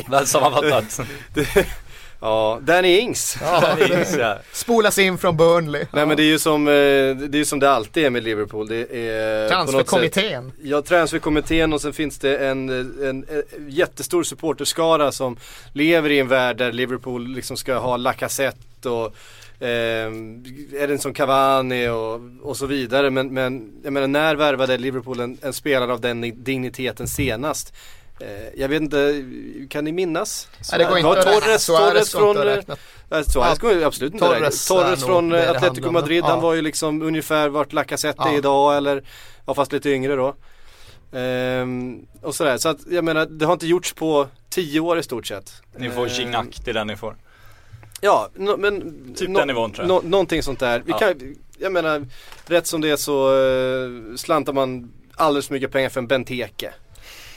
Väl 0.10 0.26
sammanfattat. 0.26 1.00
Ja, 2.20 2.58
Danny 2.62 2.98
Ings. 2.98 3.36
Ja, 3.40 3.60
Danny 3.60 3.94
Ings 3.94 4.16
ja. 4.18 4.38
Spolas 4.52 4.98
in 4.98 5.18
från 5.18 5.36
Burnley. 5.36 5.84
Nej 5.92 6.06
men 6.06 6.16
det 6.16 6.22
är 6.22 6.26
ju 6.26 6.38
som 6.38 6.68
eh, 6.68 6.72
det, 6.72 7.38
är 7.38 7.44
som 7.44 7.60
det 7.60 7.70
alltid 7.70 8.04
är 8.04 8.10
med 8.10 8.22
Liverpool. 8.22 8.68
Det 8.68 8.96
är 8.96 9.48
transferkommittén. 9.48 10.52
Ja, 10.62 10.82
transferkommittén 10.82 11.72
och 11.72 11.80
sen 11.80 11.92
finns 11.92 12.18
det 12.18 12.36
en, 12.36 12.68
en, 12.68 12.96
en, 13.02 13.24
jättestor 13.68 14.22
supporterskara 14.22 15.12
som 15.12 15.36
lever 15.72 16.10
i 16.10 16.18
en 16.18 16.28
värld 16.28 16.56
där 16.56 16.72
Liverpool 16.72 17.28
liksom 17.28 17.56
ska 17.56 17.78
ha 17.78 17.96
Lacazette 17.96 18.88
och 18.88 19.14
Eh, 19.62 20.98
som 20.98 21.14
Cavani 21.14 21.88
och, 21.88 22.20
och 22.42 22.56
så 22.56 22.66
vidare. 22.66 23.10
Men, 23.10 23.34
men 23.34 23.72
jag 23.84 23.92
menar 23.92 24.06
när 24.06 24.34
värvade 24.34 24.78
Liverpool 24.78 25.20
en, 25.20 25.38
en 25.42 25.52
spelare 25.52 25.92
av 25.92 26.00
den 26.00 26.20
digniteten 26.44 27.08
senast? 27.08 27.74
Eh, 28.20 28.60
jag 28.60 28.68
vet 28.68 28.82
inte, 28.82 29.24
kan 29.70 29.84
ni 29.84 29.92
minnas? 29.92 30.48
Nej, 30.70 30.78
det 30.78 30.84
går 30.84 30.98
inte 30.98 31.10
att 31.10 31.22
Torres, 31.22 31.66
Torres 31.66 32.12
från 32.12 32.36
äh, 32.36 33.22
Suarez 33.22 33.58
går 33.58 33.84
absolut 33.84 34.12
inte 34.12 34.26
Torres, 34.26 34.66
Torres 34.66 35.04
från 35.04 35.34
Atletico 35.34 35.90
Madrid, 35.90 36.24
ja. 36.24 36.28
han 36.28 36.40
var 36.40 36.54
ju 36.54 36.62
liksom 36.62 37.02
ungefär 37.02 37.48
vart 37.48 37.72
Lacazette 37.72 38.22
ja. 38.22 38.32
är 38.32 38.36
idag 38.36 38.76
eller 38.76 39.04
Ja 39.46 39.54
fast 39.54 39.72
lite 39.72 39.90
yngre 39.90 40.16
då. 40.16 40.34
Ehm, 41.12 42.06
Och 42.22 42.34
sådär, 42.34 42.58
så 42.58 42.68
att 42.68 42.78
jag 42.90 43.04
menar 43.04 43.26
det 43.26 43.46
har 43.46 43.52
inte 43.52 43.66
gjorts 43.66 43.92
på 43.92 44.28
tio 44.50 44.80
år 44.80 44.98
i 44.98 45.02
stort 45.02 45.26
sett. 45.26 45.52
Ni 45.76 45.90
får 45.90 46.08
Gignac, 46.08 46.44
ehm, 46.44 46.50
det 46.64 46.70
är 46.70 46.74
den 46.74 46.86
ni 46.86 46.96
får 46.96 47.16
Ja, 48.00 48.28
no, 48.34 48.56
men 48.56 48.80
Typ 49.14 49.28
no, 49.28 49.38
den 49.38 49.46
nivån 49.48 49.72
tror 49.72 49.88
jag. 49.88 50.04
no, 50.04 50.08
Någonting 50.08 50.42
sånt 50.42 50.60
där, 50.60 50.82
vi 50.86 50.92
ja. 50.92 50.98
kan, 50.98 51.36
jag 51.58 51.72
menar 51.72 52.06
Rätt 52.46 52.66
som 52.66 52.80
det 52.80 52.90
är 52.90 52.96
så 52.96 53.34
uh, 53.34 54.16
slantar 54.16 54.52
man 54.52 54.92
alldeles 55.14 55.46
för 55.46 55.54
mycket 55.54 55.72
pengar 55.72 55.88
för 55.88 56.00
en 56.00 56.06
Benteke 56.06 56.72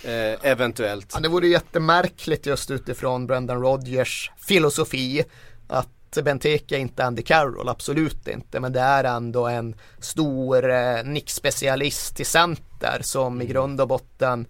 Eh, 0.03 0.51
eventuellt. 0.51 1.11
Ja, 1.13 1.19
det 1.19 1.29
vore 1.29 1.47
jättemärkligt 1.47 2.45
just 2.45 2.71
utifrån 2.71 3.27
Brendan 3.27 3.61
Rodgers 3.61 4.31
filosofi 4.37 5.23
att 5.67 6.17
Benteke 6.23 6.77
inte 6.77 7.03
är 7.03 7.07
Andy 7.07 7.21
Carroll, 7.21 7.69
absolut 7.69 8.27
inte. 8.27 8.59
Men 8.59 8.73
det 8.73 8.79
är 8.79 9.03
ändå 9.03 9.47
en 9.47 9.75
stor 9.99 10.69
eh, 10.69 11.03
nickspecialist 11.03 12.19
i 12.19 12.25
center 12.25 12.99
som 13.01 13.41
i 13.41 13.45
grund 13.45 13.81
och 13.81 13.87
botten 13.87 14.45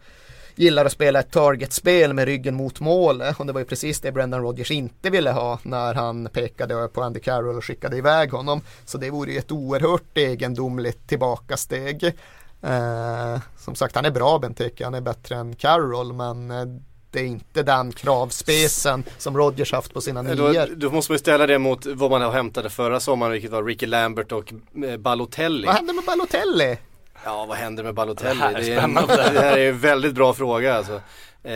gillar 0.56 0.86
att 0.86 0.91
spela 0.91 1.20
ett 1.20 1.32
targetspel 1.32 2.14
med 2.14 2.26
ryggen 2.26 2.56
mot 2.56 2.80
målet 2.80 3.39
och 3.39 3.45
det 3.45 3.54
var 3.54 3.60
ju 3.60 3.66
precis 3.66 3.99
det 3.99 4.12
Brendan 4.12 4.41
Rodgers 4.41 4.72
inte 4.72 5.10
ville 5.10 5.32
ha 5.32 5.60
när 5.64 5.93
han 5.93 6.30
pekade 6.34 6.88
på 6.88 7.04
Andy 7.04 7.20
Carroll 7.20 7.58
och 7.58 7.66
skickade 7.66 7.97
iväg 7.97 8.32
honom. 8.32 8.62
Så 8.86 8.97
det 8.97 9.10
vore 9.10 9.32
ju 9.32 9.38
ett 9.38 9.51
oerhört 9.51 10.18
egendomligt 10.18 11.08
tillbakasteg. 11.08 12.14
Eh, 12.64 13.41
som 13.57 13.76
sagt, 13.76 13.95
han 13.95 14.05
är 14.05 14.11
bra 14.11 14.39
Benteke, 14.39 14.84
han 14.84 14.93
är 14.93 15.01
bättre 15.01 15.36
än 15.36 15.55
Carroll, 15.55 16.14
men 16.14 16.51
eh, 16.51 16.66
det 17.11 17.20
är 17.20 17.26
inte 17.26 17.64
den 17.64 17.91
kravspecen 17.91 19.03
som 19.18 19.38
Rodgers 19.38 19.72
haft 19.72 19.93
på 19.93 20.01
sina 20.01 20.20
eh, 20.20 20.26
nior. 20.26 20.68
Då, 20.68 20.76
då 20.76 20.89
måste 20.89 21.11
man 21.11 21.16
ju 21.16 21.20
ställa 21.20 21.47
det 21.47 21.59
mot 21.59 21.86
vad 21.86 22.11
man 22.11 22.34
hämtade 22.34 22.70
förra 22.70 22.99
sommaren, 22.99 23.32
vilket 23.32 23.51
var 23.51 23.64
Ricky 23.64 23.86
Lambert 23.86 24.32
och 24.32 24.53
eh, 24.86 24.97
Balotelli. 24.97 25.66
Vad 25.66 25.76
hände 25.76 25.93
med 25.93 26.03
Balotelli? 26.05 26.78
Ja, 27.26 27.45
vad 27.45 27.57
händer 27.57 27.84
med 27.84 27.93
Balotelli? 27.93 28.39
Det 28.39 28.45
här 28.45 28.53
är, 28.53 28.61
det 28.61 28.74
är, 28.74 28.82
en, 28.82 28.93
det 29.34 29.41
här 29.41 29.57
är 29.57 29.70
en 29.70 29.80
väldigt 29.80 30.14
bra 30.14 30.34
fråga 30.34 30.76
alltså. 30.76 31.01
Eh, 31.43 31.53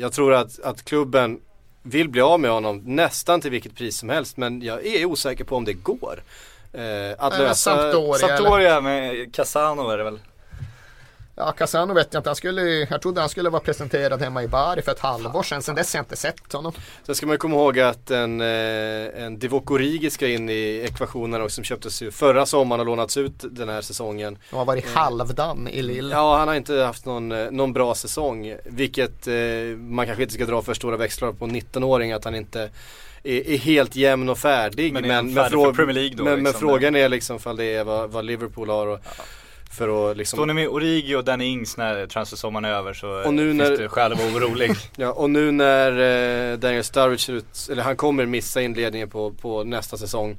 jag 0.00 0.12
tror 0.12 0.34
att, 0.34 0.60
att 0.60 0.84
klubben 0.84 1.40
vill 1.82 2.08
bli 2.08 2.20
av 2.20 2.40
med 2.40 2.50
honom 2.50 2.82
nästan 2.84 3.40
till 3.40 3.50
vilket 3.50 3.74
pris 3.76 3.98
som 3.98 4.08
helst, 4.08 4.36
men 4.36 4.62
jag 4.62 4.86
är 4.86 5.04
osäker 5.04 5.44
på 5.44 5.56
om 5.56 5.64
det 5.64 5.72
går. 5.72 6.22
Eh, 6.72 7.14
att 7.18 7.38
lösa 7.38 7.54
Sampdoria, 7.54 8.18
Sampdoria 8.18 8.80
med 8.80 9.34
Casano 9.34 9.90
är 9.90 9.98
det 9.98 10.04
väl? 10.04 10.18
Ja, 11.38 11.52
Casano 11.52 11.94
vet 11.94 12.14
jag 12.14 12.20
inte. 12.20 12.28
Han 12.28 12.36
skulle, 12.36 12.62
jag 12.62 13.02
trodde 13.02 13.20
han 13.20 13.28
skulle 13.28 13.50
vara 13.50 13.62
presenterad 13.62 14.22
hemma 14.22 14.42
i 14.42 14.48
Bari 14.48 14.82
för 14.82 14.92
ett 14.92 14.98
halvår 14.98 15.42
sedan. 15.42 15.62
Sen 15.62 15.74
dess 15.74 15.92
har 15.92 15.98
jag 15.98 16.04
inte 16.04 16.16
sett 16.16 16.52
honom. 16.52 16.72
Sen 17.06 17.14
ska 17.14 17.26
man 17.26 17.34
ju 17.34 17.38
komma 17.38 17.54
ihåg 17.54 17.78
att 17.78 18.10
en, 18.10 18.40
eh, 18.40 19.24
en 19.24 19.38
Divock 19.38 19.70
Origi 19.70 20.10
ska 20.10 20.28
in 20.28 20.48
i 20.48 20.82
ekvationen 20.84 21.42
och 21.42 21.52
som 21.52 21.64
köptes 21.64 22.02
ju 22.02 22.10
förra 22.10 22.46
sommaren 22.46 22.80
och 22.80 22.86
lånats 22.86 23.16
ut 23.16 23.34
den 23.50 23.68
här 23.68 23.80
säsongen. 23.80 24.38
Och 24.50 24.58
har 24.58 24.64
varit 24.64 24.88
halvdan 24.88 25.68
i 25.68 25.82
Lille. 25.82 26.14
Ja, 26.14 26.38
han 26.38 26.48
har 26.48 26.54
inte 26.54 26.74
haft 26.74 27.06
någon, 27.06 27.32
eh, 27.32 27.50
någon 27.50 27.72
bra 27.72 27.94
säsong. 27.94 28.56
Vilket 28.64 29.26
eh, 29.26 29.34
man 29.78 30.06
kanske 30.06 30.22
inte 30.22 30.34
ska 30.34 30.46
dra 30.46 30.62
för 30.62 30.74
stora 30.74 30.96
växlar 30.96 31.32
på 31.32 31.46
19-åring 31.46 32.12
att 32.12 32.24
han 32.24 32.34
inte 32.34 32.70
är, 33.28 33.50
är, 33.50 33.58
helt 33.58 33.96
jämn 33.96 34.28
och 34.28 34.38
färdig. 34.38 34.92
Men, 34.92 35.08
men, 35.08 35.34
men, 35.34 35.50
frå 35.50 35.72
då, 35.72 35.84
men, 35.84 35.94
liksom, 35.94 36.42
men 36.42 36.52
frågan 36.52 36.96
är 36.96 37.08
liksom 37.08 37.38
fall 37.38 37.56
det 37.56 37.64
är 37.64 37.84
vad, 37.84 38.10
vad 38.10 38.24
Liverpool 38.24 38.68
har. 38.68 38.86
Och, 38.86 39.00
ja. 39.04 39.24
För 39.70 40.10
att 40.10 40.16
liksom... 40.16 40.36
Står 40.36 40.46
ni 40.46 40.54
med 40.54 40.68
Origi 40.68 41.14
och 41.14 41.24
Danny 41.24 41.44
Ings 41.44 41.76
när 41.76 42.06
transfersommaren 42.06 42.64
är 42.64 42.70
över 42.70 42.94
så 42.94 43.08
och 43.08 43.34
nu 43.34 43.50
finns 43.50 43.70
när... 43.70 43.76
det 43.76 43.88
skäl 43.88 44.12
att 44.12 44.18
vara 44.18 44.28
orolig. 44.28 44.70
ja 44.96 45.12
och 45.12 45.30
nu 45.30 45.52
när 45.52 45.90
eh, 46.52 46.58
Daniel 46.58 46.84
Sturridge 46.84 47.22
ser 47.22 47.32
ut, 47.32 47.68
eller 47.70 47.82
han 47.82 47.96
kommer 47.96 48.26
missa 48.26 48.62
inledningen 48.62 49.10
på, 49.10 49.30
på 49.32 49.64
nästa 49.64 49.96
säsong 49.96 50.36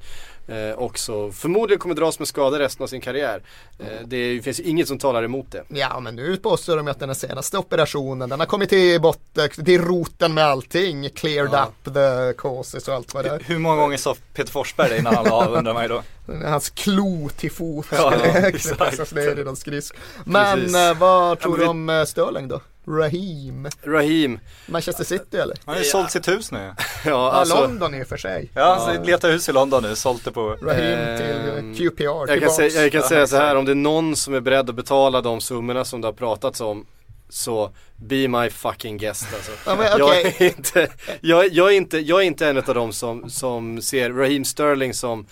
eh, 0.50 0.80
också 0.80 1.32
förmodligen 1.32 1.80
kommer 1.80 1.96
dras 1.96 2.20
med 2.20 2.28
skada 2.28 2.60
resten 2.60 2.84
av 2.84 2.88
sin 2.88 3.02
karriär. 3.02 3.42
Eh, 3.80 3.86
det 4.06 4.42
finns 4.44 4.60
inget 4.60 4.88
som 4.88 4.98
talar 4.98 5.24
emot 5.24 5.52
det. 5.52 5.64
Ja 5.68 6.00
men 6.00 6.16
nu 6.16 6.38
påstår 6.38 6.78
de 6.78 6.88
att 6.88 7.00
den 7.00 7.16
senaste 7.16 7.58
operationen 7.58 8.30
den 8.30 8.40
har 8.40 8.48
kommit 8.48 8.70
till 8.70 9.02
botten, 9.02 9.50
till 9.50 9.82
roten 9.82 10.34
med 10.34 10.46
allting. 10.46 11.10
Cleared 11.10 11.50
ja. 11.54 11.68
up 11.86 11.94
the 11.94 12.34
causes 12.38 12.88
och 12.88 12.94
allt 12.94 13.14
vad 13.14 13.26
det 13.26 13.30
är. 13.30 13.40
Hur 13.40 13.60
många 13.60 13.76
gånger 13.76 13.98
sa 13.98 14.16
Peter 14.34 14.52
Forsberg 14.52 14.90
det 14.90 14.98
innan 14.98 15.16
han 15.16 15.26
la 15.26 15.32
av 15.32 15.54
undrar 15.54 15.74
man 15.74 15.84
ju 15.84 15.90
då. 15.90 16.04
Hans 16.46 16.70
klo 16.70 17.30
till 17.30 17.52
fot 17.52 17.86
ja, 17.92 18.14
ja, 18.26 18.52
pressas 18.78 19.14
ner 19.14 19.40
i 19.40 19.44
någon 19.44 19.56
skridsko. 19.56 19.98
Men 20.24 20.60
Precis. 20.60 20.76
Eh, 20.76 20.98
vad 20.98 21.40
tror 21.40 21.60
ja, 21.60 21.64
du 21.64 21.70
om 21.70 21.90
eh, 21.90 22.06
Sterling 22.06 22.48
då? 22.48 22.62
Raheem. 22.90 23.68
Raheem. 23.84 24.40
Manchester 24.66 25.04
City 25.04 25.38
eller? 25.38 25.58
Han 25.66 25.76
har 25.76 25.82
ju 25.82 25.88
ja. 25.88 25.92
sålt 25.92 26.12
sitt 26.12 26.28
hus 26.28 26.52
nu. 26.52 26.74
ja, 27.06 27.32
alltså, 27.32 27.62
London 27.62 27.96
i 27.96 28.04
och 28.04 28.08
för 28.08 28.18
sig. 28.18 28.52
Ja, 28.54 28.62
alltså, 28.62 28.94
ja. 28.94 29.04
letar 29.04 29.32
hus 29.32 29.50
i 29.50 29.52
London 29.52 29.84
nu, 29.84 29.96
sålt 29.96 30.26
det 30.26 30.32
på. 30.32 30.50
Raheem 30.62 31.18
till 31.18 31.86
eh, 31.86 31.90
QPR. 31.90 32.32
Jag 32.32 32.42
kan, 32.42 32.50
säga, 32.50 32.82
jag 32.82 32.92
kan 32.92 33.04
säga 33.04 33.28
så 33.28 33.36
här, 33.36 33.56
om 33.56 33.66
det 33.66 33.72
är 33.72 33.76
någon 33.76 34.16
som 34.16 34.34
är 34.34 34.40
beredd 34.40 34.70
att 34.70 34.76
betala 34.76 35.22
de 35.22 35.42
summorna 35.42 35.86
som 35.86 36.02
det 36.02 36.08
har 36.08 36.14
pratats 36.14 36.62
om 36.62 36.86
så 37.30 37.72
be 37.96 38.28
my 38.28 38.50
fucking 38.50 38.98
guest 38.98 39.28
alltså. 39.34 39.52
Ja, 39.66 39.76
men, 39.76 40.02
okay. 40.02 40.22
jag, 40.24 40.42
är 40.42 40.44
inte, 40.44 40.88
jag, 41.22 41.48
jag, 41.54 41.74
är 41.74 41.78
inte, 41.78 42.00
jag 42.00 42.22
är 42.22 42.26
inte 42.26 42.48
en 42.48 42.58
av 42.58 42.64
dem 42.64 42.94
som, 42.94 43.30
som 43.30 43.82
ser 43.82 44.10
Raheem 44.10 44.46
Sterling 44.46 44.94
som 44.94 45.26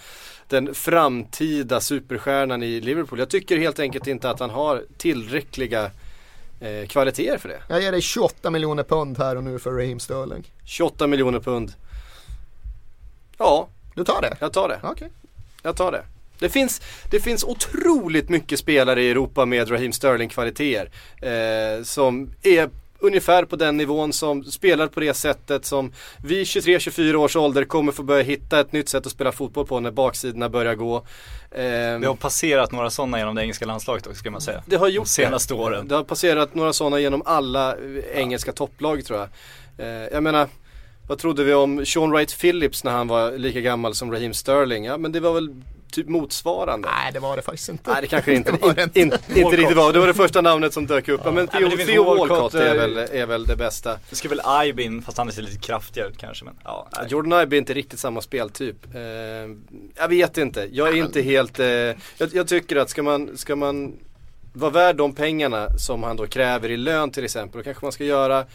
den 0.47 0.73
framtida 0.73 1.81
superstjärnan 1.81 2.63
i 2.63 2.81
Liverpool. 2.81 3.19
Jag 3.19 3.29
tycker 3.29 3.57
helt 3.57 3.79
enkelt 3.79 4.07
inte 4.07 4.29
att 4.29 4.39
han 4.39 4.49
har 4.49 4.83
tillräckliga 4.97 5.91
eh, 6.59 6.87
kvaliteter 6.87 7.37
för 7.37 7.49
det. 7.49 7.61
Jag 7.67 7.81
ger 7.81 7.91
dig 7.91 8.01
28 8.01 8.49
miljoner 8.49 8.83
pund 8.83 9.17
här 9.17 9.35
och 9.35 9.43
nu 9.43 9.59
för 9.59 9.71
Raheem 9.71 9.99
Sterling. 9.99 10.51
28 10.65 11.07
miljoner 11.07 11.39
pund. 11.39 11.73
Ja. 13.37 13.67
Du 13.95 14.03
tar 14.03 14.21
det? 14.21 14.37
Jag 14.39 14.53
tar 14.53 14.69
det. 14.69 14.87
Okay. 14.87 15.09
Jag 15.63 15.75
tar 15.75 15.91
det. 15.91 16.03
Det 16.39 16.49
finns, 16.49 16.81
det 17.11 17.19
finns 17.19 17.43
otroligt 17.43 18.29
mycket 18.29 18.59
spelare 18.59 19.03
i 19.03 19.09
Europa 19.11 19.45
med 19.45 19.71
Raheem 19.71 19.91
Sterling 19.91 20.29
kvaliteter. 20.29 20.91
Eh, 21.21 21.83
som 21.83 22.31
är 22.43 22.69
ungefär 22.99 23.45
på 23.45 23.55
den 23.55 23.77
nivån 23.77 24.13
som 24.13 24.43
spelar 24.43 24.87
på 24.87 24.99
det 24.99 25.13
sättet 25.13 25.65
som 25.65 25.91
vi 26.23 26.43
23-24 26.43 27.15
års 27.15 27.35
ålder 27.35 27.63
kommer 27.63 27.91
få 27.91 28.03
börja 28.03 28.23
hitta 28.23 28.59
ett 28.59 28.71
nytt 28.71 28.89
sätt 28.89 29.05
att 29.05 29.11
spela 29.11 29.31
fotboll 29.31 29.65
på 29.67 29.79
när 29.79 29.91
baksidorna 29.91 30.49
börjar 30.49 30.75
gå. 30.75 31.05
Vi 31.99 32.05
har 32.05 32.15
passerat 32.15 32.71
några 32.71 32.89
sådana 32.89 33.19
genom 33.19 33.35
det 33.35 33.41
engelska 33.41 33.65
landslaget 33.65 34.07
också 34.07 34.19
ska 34.19 34.31
man 34.31 34.41
säga. 34.41 34.63
Det 34.65 34.75
har 34.75 34.87
gjort 34.87 35.05
De 35.05 35.09
senaste 35.09 35.53
det. 35.53 35.59
åren. 35.59 35.87
Det 35.87 35.95
har 35.95 36.03
passerat 36.03 36.55
några 36.55 36.73
sådana 36.73 36.99
genom 36.99 37.21
alla 37.25 37.75
engelska 38.13 38.51
topplag 38.51 39.05
tror 39.05 39.19
jag. 39.19 39.29
Eh, 39.87 40.07
jag 40.13 40.23
menar, 40.23 40.47
vad 41.07 41.17
trodde 41.19 41.43
vi 41.43 41.53
om 41.53 41.85
Sean 41.85 42.11
Wright 42.11 42.39
Phillips 42.39 42.83
när 42.83 42.91
han 42.91 43.07
var 43.07 43.31
lika 43.31 43.61
gammal 43.61 43.95
som 43.95 44.11
Raheem 44.11 44.33
Sterling? 44.33 44.85
Ja 44.85 44.97
men 44.97 45.11
det 45.11 45.19
var 45.19 45.33
väl 45.33 45.61
typ 45.91 46.07
motsvarande. 46.07 46.87
Nej 46.87 47.13
det 47.13 47.19
var 47.19 47.35
det 47.35 47.41
faktiskt 47.41 47.69
inte. 47.69 47.91
Nej 47.91 48.01
det 48.01 48.07
kanske 48.07 48.33
inte, 48.33 48.51
Det 48.51 48.61
var 48.61 48.73
det 48.73 48.83
inte, 48.83 48.99
inte, 48.99 49.19
inte 49.35 49.57
riktigt 49.57 49.77
var. 49.77 49.93
Det 49.93 49.99
var 49.99 50.07
det 50.07 50.13
första 50.13 50.41
namnet 50.41 50.73
som 50.73 50.87
dök 50.87 51.09
upp. 51.09 51.21
Ja. 51.23 51.31
Men 51.31 51.35
Nej, 51.35 51.61
men 51.61 51.61
Theo, 51.61 51.69
det 51.69 51.77
finns 51.77 51.89
Theo 51.89 52.03
Walcott, 52.03 52.29
Walcott 52.29 52.53
är 52.53 52.69
eh, 52.69 52.75
väl, 52.75 52.97
är 52.97 53.25
väl 53.25 53.45
det 53.45 53.55
bästa. 53.55 53.99
Det 54.09 54.15
ska 54.15 54.29
väl 54.29 54.41
Aibin, 54.43 55.01
fast 55.01 55.17
han 55.17 55.31
ser 55.31 55.41
lite 55.41 55.57
kraftigare 55.57 56.07
ut 56.07 56.17
kanske. 56.17 56.45
Men, 56.45 56.55
ja, 56.63 56.87
nej. 56.97 57.05
Jordan 57.09 57.41
Ibe 57.41 57.55
är 57.55 57.57
inte 57.57 57.73
riktigt 57.73 57.99
samma 57.99 58.21
speltyp. 58.21 58.95
Eh, 58.95 59.01
jag 59.95 60.07
vet 60.07 60.37
inte. 60.37 60.69
Jag 60.71 60.87
är 60.87 60.93
inte 60.93 61.21
helt... 61.21 61.59
Eh, 61.59 61.65
jag, 61.65 61.95
jag 62.33 62.47
tycker 62.47 62.75
att 62.75 62.89
ska 62.89 63.03
man, 63.03 63.37
ska 63.37 63.55
man 63.55 63.93
vara 64.53 64.71
värd 64.71 64.95
de 64.95 65.13
pengarna 65.13 65.77
som 65.77 66.03
han 66.03 66.15
då 66.15 66.27
kräver 66.27 66.71
i 66.71 66.77
lön 66.77 67.11
till 67.11 67.23
exempel. 67.25 67.59
Då 67.59 67.63
kanske 67.63 67.85
man 67.85 67.91
ska 67.91 68.03
göra 68.03 68.45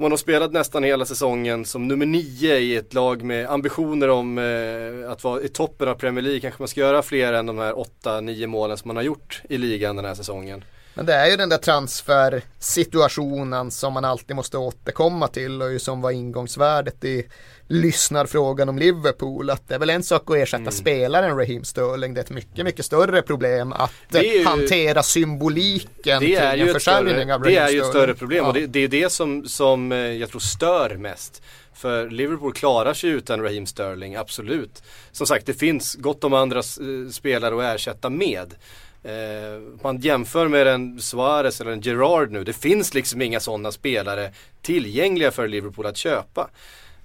man 0.00 0.10
har 0.12 0.16
spelat 0.16 0.52
nästan 0.52 0.84
hela 0.84 1.04
säsongen 1.04 1.64
som 1.64 1.88
nummer 1.88 2.06
nio 2.06 2.56
i 2.56 2.76
ett 2.76 2.94
lag 2.94 3.22
med 3.22 3.50
ambitioner 3.50 4.08
om 4.08 4.38
eh, 4.38 5.10
att 5.10 5.24
vara 5.24 5.40
i 5.40 5.48
toppen 5.48 5.88
av 5.88 5.94
Premier 5.94 6.22
League. 6.22 6.40
Kanske 6.40 6.62
man 6.62 6.68
ska 6.68 6.80
göra 6.80 7.02
fler 7.02 7.32
än 7.32 7.46
de 7.46 7.58
här 7.58 7.78
åtta, 7.78 8.20
nio 8.20 8.46
målen 8.46 8.76
som 8.78 8.88
man 8.88 8.96
har 8.96 9.02
gjort 9.02 9.42
i 9.48 9.58
ligan 9.58 9.96
den 9.96 10.04
här 10.04 10.14
säsongen. 10.14 10.64
Men 10.98 11.06
det 11.06 11.14
är 11.14 11.30
ju 11.30 11.36
den 11.36 11.48
där 11.48 11.58
transfersituationen 11.58 13.70
som 13.70 13.92
man 13.92 14.04
alltid 14.04 14.36
måste 14.36 14.58
återkomma 14.58 15.28
till 15.28 15.62
och 15.62 15.72
ju 15.72 15.78
som 15.78 16.00
var 16.00 16.10
ingångsvärdet 16.10 17.04
i 17.04 17.26
lyssnarfrågan 17.68 18.68
om 18.68 18.78
Liverpool. 18.78 19.50
Att 19.50 19.68
det 19.68 19.74
är 19.74 19.78
väl 19.78 19.90
en 19.90 20.02
sak 20.02 20.30
att 20.30 20.36
ersätta 20.36 20.60
Mm. 20.60 20.72
spelaren 20.72 21.36
Raheem 21.38 21.64
Sterling. 21.64 22.14
Det 22.14 22.20
är 22.20 22.24
ett 22.24 22.30
mycket, 22.30 22.64
mycket 22.64 22.84
större 22.84 23.22
problem 23.22 23.72
att 23.72 23.92
Det 24.08 24.22
ju- 24.22 24.44
hantera 24.44 25.02
symboliken 25.02 26.20
Det 26.20 26.34
är 26.36 26.56
ju 26.56 26.68
en 26.68 26.74
försäljning 26.74 27.14
större, 27.14 27.34
av 27.34 27.40
det 27.42 27.48
Raheem 27.48 27.66
är 27.68 27.72
ju 27.72 27.78
ett 27.80 27.86
Sterling. 27.86 27.90
större 28.02 28.14
problem 28.14 28.42
Ja. 28.44 28.48
och 28.48 28.54
det, 28.54 28.66
det 28.66 28.80
är 28.80 28.88
det 28.88 29.12
som, 29.12 29.44
som 29.48 29.92
eh, 29.92 29.98
jag 29.98 30.28
tror 30.30 30.40
stör 30.40 30.96
mest. 30.96 31.42
För 31.74 32.10
Liverpool 32.10 32.52
klarar 32.52 32.94
sig 32.94 33.10
utan 33.10 33.42
Raheem 33.42 33.66
Sterling, 33.66 34.16
absolut. 34.16 34.82
Som 35.12 35.26
sagt, 35.26 35.46
det 35.46 35.54
finns 35.54 35.94
gott 35.94 36.24
om 36.24 36.34
andra 36.34 36.58
eh, 36.58 36.64
spelare 37.12 37.54
att 37.70 37.74
ersätta 37.76 38.10
med. 38.10 38.54
Eh, 39.02 39.82
man 39.82 39.98
jämför 39.98 40.48
med 40.48 40.66
en 40.66 41.00
Suarez 41.00 41.60
eller 41.60 41.70
en 41.70 41.80
Gerard 41.80 42.30
nu. 42.30 42.44
Det 42.44 42.52
finns 42.52 42.94
liksom 42.94 43.22
inga 43.22 43.40
sådana 43.40 43.72
spelare 43.72 44.32
tillgängliga 44.62 45.30
för 45.30 45.48
Liverpool 45.48 45.86
att 45.86 45.96
köpa. 45.96 46.50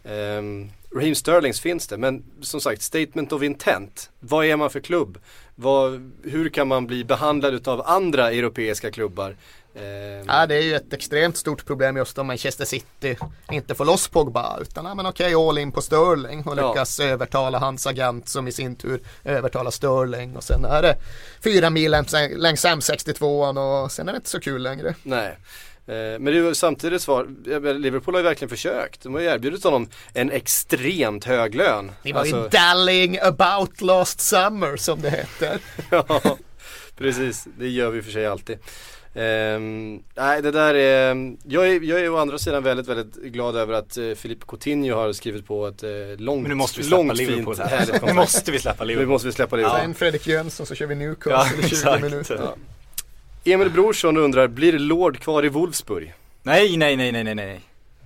Eh, 0.03 0.41
Raheem 0.95 1.15
Sterlings 1.15 1.61
finns 1.61 1.87
det, 1.87 1.97
men 1.97 2.23
som 2.41 2.61
sagt 2.61 2.81
statement 2.81 3.31
of 3.31 3.43
intent. 3.43 4.09
Vad 4.19 4.45
är 4.45 4.55
man 4.55 4.69
för 4.69 4.79
klubb? 4.79 5.17
Vad, 5.55 6.11
hur 6.23 6.49
kan 6.49 6.67
man 6.67 6.87
bli 6.87 7.03
behandlad 7.03 7.67
av 7.67 7.81
andra 7.85 8.31
europeiska 8.31 8.91
klubbar? 8.91 9.35
Ehm, 9.75 10.25
Ja, 10.27 10.45
det 10.45 10.55
är 10.55 10.61
ju 10.61 10.75
ett 10.75 10.93
extremt 10.93 11.37
stort 11.37 11.65
problem 11.65 11.97
just 11.97 12.17
om 12.17 12.27
Manchester 12.27 12.65
City 12.65 13.17
inte 13.51 13.75
får 13.75 13.85
loss 13.85 14.07
Pogba 14.07 14.57
utan 14.61 14.85
ja, 14.85 14.95
men 14.95 15.05
okej 15.05 15.33
all 15.35 15.57
in 15.57 15.71
på 15.71 15.81
Sterling 15.81 16.43
och 16.47 16.57
Ja. 16.57 16.69
lyckas 16.69 16.99
övertala 16.99 17.59
hans 17.59 17.87
agent 17.87 18.29
som 18.29 18.47
i 18.47 18.51
sin 18.51 18.75
tur 18.75 19.01
övertalar 19.23 19.71
Sterling 19.71 20.35
och 20.37 20.43
sen 20.43 20.65
är 20.65 20.81
det 20.81 20.97
fyra 21.43 21.69
mil 21.69 21.91
längs, 21.91 22.13
längs 22.37 22.65
M62 22.65 23.83
och 23.83 23.91
sen 23.91 24.07
är 24.07 24.13
det 24.13 24.17
inte 24.17 24.29
så 24.29 24.39
kul 24.39 24.61
längre. 24.63 24.95
Nej. 25.03 25.37
Eh, 25.87 25.93
Men 25.95 26.25
det 26.25 26.31
är 26.31 26.33
ju 26.33 26.55
samtidigt 26.55 27.01
svar, 27.01 27.27
Liverpool 27.73 28.13
har 28.13 28.19
ju 28.19 28.27
verkligen 28.27 28.49
försökt. 28.49 29.01
De 29.03 29.13
har 29.13 29.21
ju 29.21 29.27
erbjudit 29.27 29.63
honom 29.63 29.89
en 30.13 30.31
extremt 30.31 31.25
hög 31.25 31.55
lön. 31.55 31.91
Ni 32.03 32.11
var 32.11 32.25
ju 32.25 32.35
Alltså- 32.35 32.57
dallying 32.57 33.19
about 33.21 33.81
last 33.81 34.19
summer 34.21 34.77
som 34.77 35.01
det 35.01 35.09
heter. 35.09 35.59
ja, 35.89 36.37
precis. 36.97 37.47
Det 37.57 37.67
gör 37.69 37.89
vi 37.89 38.01
för 38.01 38.11
sig 38.11 38.25
alltid. 38.27 38.57
Ehm, 39.15 40.03
nej, 40.15 40.41
det 40.41 40.51
där 40.51 40.73
är, 40.73 41.35
jag 41.47 41.67
är, 41.67 41.81
jag 41.81 41.99
är 41.99 42.09
å 42.09 42.17
andra 42.17 42.37
sidan 42.37 42.63
väldigt, 42.63 42.87
väldigt 42.87 43.15
glad 43.23 43.55
över 43.55 43.73
att 43.73 43.97
uh, 43.97 44.15
Philippe 44.15 44.45
Coutinho 44.47 44.95
har 44.95 45.13
skrivit 45.13 45.47
på 45.47 45.67
ett 45.67 45.83
uh, 45.83 45.89
långt, 46.17 46.41
Men 46.41 46.49
nu 46.49 46.55
måste 46.55 46.79
vi 46.79 46.83
släppa 46.85 46.97
långt 47.03 47.17
Liverpool 47.17 47.55
fint, 47.55 47.69
här. 47.69 47.99
Nu 48.05 48.13
måste 48.13 48.51
vi 48.51 48.59
släppa 48.59 48.83
Nu 48.83 48.87
Liverpool. 48.87 49.09
måste 49.09 49.27
vi 49.27 49.31
släppa 49.33 49.55
Liverpool. 49.55 49.79
Sen 49.81 49.93
Fredrik 49.93 50.27
Jönsson 50.27 50.65
så 50.65 50.75
kör 50.75 50.85
vi 50.85 50.93
Ja, 50.95 50.99
Newcastle 50.99 51.59
i 51.59 51.69
20 51.69 51.75
exakt. 51.75 52.03
minuter. 52.03 52.39
Ja. 53.45 53.53
Emil 53.53 53.69
Brorsson 53.69 54.17
undrar, 54.17 54.47
blir 54.47 54.79
Lord 54.79 55.19
kvar 55.19 55.45
i 55.45 55.49
Wolfsburg? 55.49 56.13
Nej, 56.43 56.77
nej, 56.77 56.95
nej, 56.95 57.11
nej, 57.11 57.23
nej, 57.23 57.35
nej. 57.35 57.61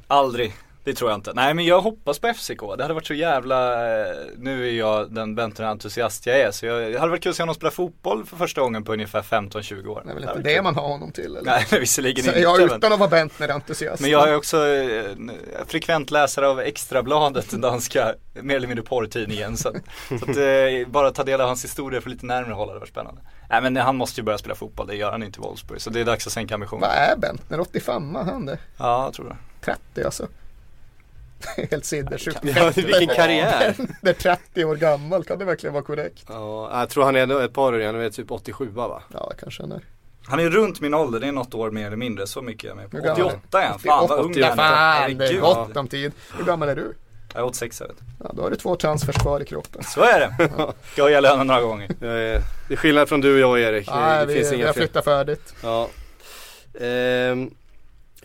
Aldrig. 0.07 0.53
Det 0.87 0.93
tror 0.93 1.09
jag 1.11 1.17
inte. 1.17 1.33
Nej 1.33 1.53
men 1.53 1.65
jag 1.65 1.81
hoppas 1.81 2.19
på 2.19 2.33
FCK. 2.33 2.59
Det 2.77 2.83
hade 2.83 2.93
varit 2.93 3.07
så 3.07 3.13
jävla, 3.13 3.73
eh, 4.01 4.15
nu 4.37 4.67
är 4.67 4.71
jag 4.71 5.13
den 5.13 5.35
Benton-entusiast 5.35 6.25
jag 6.25 6.39
är. 6.39 6.51
Så 6.51 6.65
jag, 6.65 6.91
det 6.91 6.99
hade 6.99 7.09
varit 7.09 7.23
kul 7.23 7.29
att 7.29 7.35
se 7.35 7.43
honom 7.43 7.55
spela 7.55 7.71
fotboll 7.71 8.25
för 8.25 8.37
första 8.37 8.61
gången 8.61 8.83
på 8.83 8.93
ungefär 8.93 9.21
15-20 9.21 9.87
år. 9.87 10.01
Det 10.05 10.11
är 10.11 10.13
väl 10.15 10.23
hade 10.23 10.23
inte 10.23 10.27
varit 10.33 10.43
det 10.43 10.53
kul. 10.53 10.63
man 10.63 10.75
har 10.75 10.87
honom 10.87 11.11
till 11.11 11.25
eller? 11.25 11.41
Nej, 11.41 11.65
visserligen 11.79 12.23
Så 12.23 12.29
inte. 12.29 12.41
jag 12.41 12.59
men- 12.59 12.77
utan 12.77 12.93
att 12.93 12.99
vara 12.99 13.09
Bentner-entusiast. 13.09 14.01
Men 14.01 14.09
jag 14.11 14.29
är 14.29 14.35
också 14.35 14.65
eh, 14.67 15.11
en 15.11 15.31
frekvent 15.67 16.11
läsare 16.11 16.47
av 16.47 16.59
Extrabladet, 16.59 17.51
den 17.51 17.61
danska 17.61 18.13
mer 18.33 18.55
eller 18.55 18.67
mindre 18.67 18.85
porrtidningen. 18.85 19.57
Så, 19.57 19.73
så 20.09 20.15
att 20.15 20.37
eh, 20.37 20.87
bara 20.87 21.11
ta 21.11 21.23
del 21.23 21.41
av 21.41 21.47
hans 21.47 21.63
historia 21.63 22.01
för 22.01 22.09
lite 22.09 22.25
närmare 22.25 22.53
hålla 22.53 22.73
det 22.73 22.79
var 22.79 22.85
spännande. 22.87 23.21
Nej 23.49 23.61
men 23.61 23.77
han 23.77 23.95
måste 23.95 24.21
ju 24.21 24.25
börja 24.25 24.37
spela 24.37 24.55
fotboll, 24.55 24.87
det 24.87 24.95
gör 24.95 25.11
han 25.11 25.23
inte 25.23 25.39
i 25.39 25.41
Wolfsburg. 25.41 25.81
Så 25.81 25.89
det 25.89 25.99
är 25.99 26.05
dags 26.05 26.27
att 26.27 26.33
sänka 26.33 26.53
ambitionen. 26.53 26.81
Vad 26.81 26.89
är 26.91 27.15
Bentner? 27.17 27.59
85 27.59 28.15
han 28.15 28.45
det? 28.45 28.57
Ja, 28.77 29.03
jag 29.03 29.13
tror 29.13 29.25
det. 29.29 29.37
30 29.61 30.03
alltså. 30.05 30.27
Helt 31.71 31.85
sinnessjukt. 31.85 32.37
Ja, 32.41 32.71
vilken 32.75 33.07
karriär. 33.15 33.75
Det 34.01 34.09
är 34.09 34.13
30 34.13 34.65
år 34.65 34.75
gammal, 34.75 35.23
kan 35.23 35.39
det 35.39 35.45
verkligen 35.45 35.73
vara 35.73 35.83
korrekt? 35.83 36.23
Ja, 36.27 36.79
jag 36.79 36.89
tror 36.89 37.03
han 37.03 37.15
är 37.15 37.45
ett 37.45 37.53
par 37.53 37.73
år 37.73 37.79
igen, 37.81 37.95
han 37.95 38.03
är 38.03 38.09
typ 38.09 38.31
87 38.31 38.69
va? 38.73 39.01
Ja, 39.13 39.31
kanske 39.39 39.63
han 39.63 39.71
är. 39.71 39.81
Han 40.27 40.39
är 40.39 40.49
runt 40.49 40.81
min 40.81 40.93
ålder, 40.93 41.19
det 41.19 41.27
är 41.27 41.31
något 41.31 41.53
år 41.53 41.71
mer 41.71 41.87
eller 41.87 41.97
mindre, 41.97 42.27
så 42.27 42.41
mycket 42.41 42.63
är 42.63 42.67
jag 42.67 42.77
med 42.77 42.91
på. 42.91 42.97
Hur 42.97 43.03
gammal 43.03 43.19
är 43.21 43.25
88 43.25 43.61
är 43.61 43.67
han, 43.67 43.79
fan 43.79 44.07
vad 44.09 44.19
ung 44.19 44.31
88, 44.31 44.47
han 44.49 44.59
är. 44.59 45.07
Fan, 45.09 45.17
det 45.17 45.27
är 45.27 45.39
gott 45.39 45.77
om 45.77 45.87
tid. 45.87 46.11
Hur 46.37 46.45
gammal 46.45 46.69
är 46.69 46.75
du? 46.75 46.93
Jag 47.33 47.41
är 47.41 47.45
86 47.45 47.81
jag 47.81 47.87
vet. 47.87 47.97
Ja, 48.23 48.31
då 48.33 48.41
har 48.41 48.49
du 48.49 48.55
två 48.55 48.75
transfers 48.75 49.15
kvar 49.15 49.41
i 49.41 49.45
kroppen. 49.45 49.83
Så 49.83 50.01
är 50.01 50.19
det. 50.19 50.49
Ska 50.91 51.03
höja 51.03 51.19
lönen 51.19 51.47
några 51.47 51.61
gånger. 51.61 51.87
Jag 51.99 52.09
det 52.67 52.73
är 52.73 52.75
skillnad 52.75 53.09
från 53.09 53.21
du 53.21 53.43
och 53.43 53.59
jag 53.59 53.73
Erik. 53.73 53.87
Det- 53.87 53.95
Nej, 53.95 54.19
det 54.19 54.25
vi, 54.25 54.33
finns 54.33 54.51
vi 54.51 54.55
inga 54.55 54.65
har 54.65 54.73
fel. 54.73 54.81
flyttat 54.83 55.05
färdigt. 55.05 55.53
Ja. 55.63 55.89
Ehm, 56.79 57.51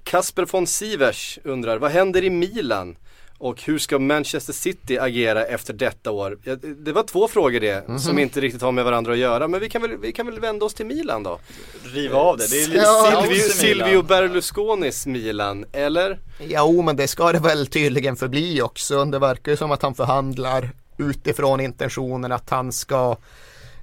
Kasper 0.05 0.45
von 0.53 0.67
Sivers 0.67 1.39
undrar, 1.45 1.79
vad 1.79 1.91
händer 1.91 2.25
i 2.25 2.31
Milan? 2.31 2.97
Och 3.39 3.63
hur 3.63 3.79
ska 3.79 3.99
Manchester 3.99 4.53
City 4.53 4.99
agera 4.99 5.45
efter 5.45 5.73
detta 5.73 6.11
år? 6.11 6.39
Ja, 6.45 6.57
det 6.57 6.93
var 6.93 7.03
två 7.03 7.29
frågor 7.29 7.61
det, 7.61 7.89
Mhm. 7.89 7.99
som 7.99 8.19
inte 8.19 8.41
riktigt 8.41 8.63
har 8.63 8.73
med 8.73 8.85
varandra 8.85 9.13
att 9.13 9.19
göra. 9.19 9.49
Men 9.49 9.61
vi 9.61 9.69
kan 9.71 9.83
väl, 9.83 9.97
vi 9.97 10.13
kan 10.13 10.27
väl 10.27 10.41
vända 10.41 10.67
oss 10.67 10.75
till 10.75 10.87
Milan 10.87 11.23
då? 11.23 11.39
Riva 11.85 12.19
av 12.19 12.37
det, 12.39 12.51
det 12.51 12.63
är 12.63 12.69
lite 12.69 12.81
Ja, 12.83 13.23
Silvio. 13.27 13.41
Silvio 13.49 14.03
Berlusconis 14.03 15.07
Milan, 15.07 15.65
eller? 15.73 16.19
Jo, 16.41 16.83
men 16.83 16.97
det 16.97 17.09
ska 17.09 17.33
det 17.33 17.39
väl 17.39 17.67
tydligen 17.67 18.17
förbli 18.17 18.63
också. 18.63 19.05
Det 19.05 19.19
verkar 19.19 19.53
ju 19.53 19.57
som 19.57 19.71
att 19.71 19.83
han 19.83 19.95
förhandlar 19.95 20.71
utifrån 20.99 21.61
intentionen 21.61 22.33
att 22.33 22.51
han 22.51 22.73
ska 22.73 23.17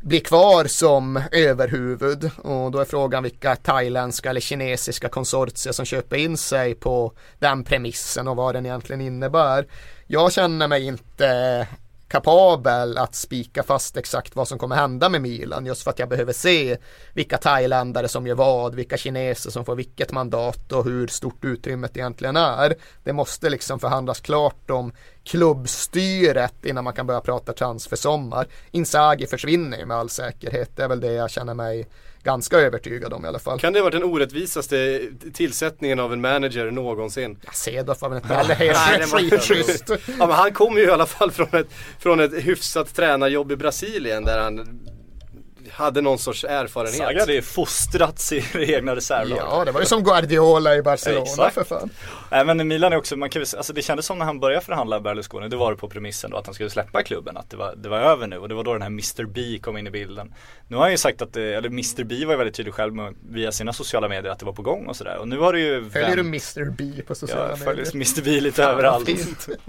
bli 0.01 0.19
kvar 0.19 0.65
som 0.65 1.21
överhuvud 1.31 2.31
och 2.37 2.71
då 2.71 2.79
är 2.79 2.85
frågan 2.85 3.23
vilka 3.23 3.55
thailändska 3.55 4.29
eller 4.29 4.41
kinesiska 4.41 5.09
konsortier 5.09 5.73
som 5.73 5.85
köper 5.85 6.17
in 6.17 6.37
sig 6.37 6.75
på 6.75 7.11
den 7.39 7.63
premissen 7.63 8.27
och 8.27 8.35
vad 8.35 8.55
den 8.55 8.65
egentligen 8.65 9.01
innebär. 9.01 9.67
Jag 10.07 10.31
känner 10.31 10.67
mig 10.67 10.85
inte 10.85 11.67
kapabel 12.09 12.97
att 12.97 13.15
spika 13.15 13.63
fast 13.63 13.97
exakt 13.97 14.35
vad 14.35 14.47
som 14.47 14.59
kommer 14.59 14.75
hända 14.75 15.09
med 15.09 15.21
Milan 15.21 15.65
just 15.65 15.83
för 15.83 15.91
att 15.91 15.99
jag 15.99 16.09
behöver 16.09 16.33
se 16.33 16.77
vilka 17.13 17.37
thailändare 17.37 18.07
som 18.07 18.27
gör 18.27 18.35
vad, 18.35 18.75
vilka 18.75 18.97
kineser 18.97 19.51
som 19.51 19.65
får 19.65 19.75
vilket 19.75 20.11
mandat 20.11 20.71
och 20.71 20.85
hur 20.85 21.07
stort 21.07 21.45
utrymmet 21.45 21.97
egentligen 21.97 22.35
är. 22.35 22.75
Det 23.03 23.13
måste 23.13 23.49
liksom 23.49 23.79
förhandlas 23.79 24.19
klart 24.19 24.69
om 24.69 24.91
klubbstyret 25.23 26.65
innan 26.65 26.83
man 26.83 26.93
kan 26.93 27.07
börja 27.07 27.21
prata 27.21 27.53
transfersommar. 27.53 28.47
Inzaghi 28.71 29.27
försvinner 29.27 29.85
med 29.85 29.97
all 29.97 30.09
säkerhet, 30.09 30.75
det 30.75 30.83
är 30.83 30.87
väl 30.87 30.99
det 30.99 31.13
jag 31.13 31.31
känner 31.31 31.53
mig 31.53 31.87
ganska 32.29 32.57
övertygad 32.57 33.13
om 33.13 33.25
i 33.25 33.27
alla 33.27 33.39
fall. 33.39 33.59
Kan 33.59 33.73
det 33.73 33.79
ha 33.79 33.83
varit 33.83 33.93
den 33.93 34.03
orättvisaste 34.03 35.01
tillsättningen 35.33 35.99
av 35.99 36.13
en 36.13 36.21
manager 36.21 36.71
någonsin? 36.71 37.37
Ja, 37.45 37.51
Cedorf 37.53 38.01
var 38.01 38.09
väl 38.09 38.17
inte 38.17 38.33
heller 38.33 38.55
helt 38.55 39.11
skitschysst. 39.11 39.89
Ja 39.89 40.27
men 40.27 40.31
han 40.31 40.53
kommer 40.53 40.79
ju 40.79 40.87
i 40.87 40.91
alla 40.91 41.05
fall 41.05 41.31
från 41.31 41.47
ett, 41.51 41.67
från 41.99 42.19
ett 42.19 42.33
hyfsat 42.33 42.95
tränarjobb 42.95 43.51
i 43.51 43.55
Brasilien 43.55 44.23
där 44.23 44.39
han 44.39 44.79
hade 45.71 46.01
någon 46.01 46.19
sorts 46.19 46.43
erfarenhet. 46.43 46.97
Saga 46.97 47.19
hade 47.19 47.33
ju 47.33 47.41
fostrats 47.41 48.33
i 48.33 48.45
det 48.53 48.71
egna 48.71 48.95
reservlaget. 48.95 49.45
Ja, 49.49 49.65
det 49.65 49.71
var 49.71 49.79
ju 49.79 49.85
som 49.85 50.03
Guardiola 50.03 50.75
i 50.75 50.81
Barcelona 50.81 51.21
Exakt. 51.21 51.53
för 51.53 51.63
fan. 51.63 51.89
Nej 52.31 52.45
men 52.45 52.67
Milan 52.67 52.93
är 52.93 52.97
också, 52.97 53.17
man 53.17 53.29
kan, 53.29 53.41
alltså 53.41 53.73
det 53.73 53.81
kändes 53.81 54.05
som 54.05 54.17
när 54.17 54.25
han 54.25 54.39
började 54.39 54.65
förhandla 54.65 54.99
Berlusconi, 54.99 55.47
det 55.49 55.55
var 55.55 55.71
det 55.71 55.77
på 55.77 55.89
premissen 55.89 56.31
då 56.31 56.37
att 56.37 56.45
han 56.45 56.55
skulle 56.55 56.69
släppa 56.69 57.03
klubben, 57.03 57.37
att 57.37 57.49
det 57.49 57.57
var, 57.57 57.75
det 57.75 57.89
var 57.89 57.97
över 57.99 58.27
nu 58.27 58.37
och 58.37 58.49
det 58.49 58.55
var 58.55 58.63
då 58.63 58.73
den 58.73 58.81
här 58.81 58.87
Mr 58.89 59.25
B 59.25 59.59
kom 59.61 59.77
in 59.77 59.87
i 59.87 59.91
bilden. 59.91 60.33
Nu 60.67 60.75
har 60.75 60.83
han 60.83 60.91
ju 60.91 60.97
sagt 60.97 61.21
att, 61.21 61.33
det, 61.33 61.53
eller 61.53 61.69
Mr 61.69 62.03
B 62.03 62.25
var 62.25 62.33
ju 62.33 62.37
väldigt 62.37 62.55
tydlig 62.55 62.73
själv 62.73 62.93
med, 62.93 63.15
via 63.29 63.51
sina 63.51 63.73
sociala 63.73 64.09
medier 64.09 64.31
att 64.31 64.39
det 64.39 64.45
var 64.45 64.53
på 64.53 64.61
gång 64.61 64.85
och 64.87 64.95
sådär 64.95 65.17
och 65.17 65.27
nu 65.27 65.37
har 65.37 65.53
det 65.53 65.59
ju 65.59 65.89
Följer 65.89 66.15
du 66.15 66.23
vänt. 66.23 66.55
Mr 66.57 66.71
B 66.77 67.01
på 67.07 67.15
sociala 67.15 67.57
Ja, 67.59 67.65
medier? 67.65 67.95
Mr 67.95 68.21
B 68.23 68.41
lite 68.41 68.61
Fan, 68.61 68.71
överallt. 68.71 69.07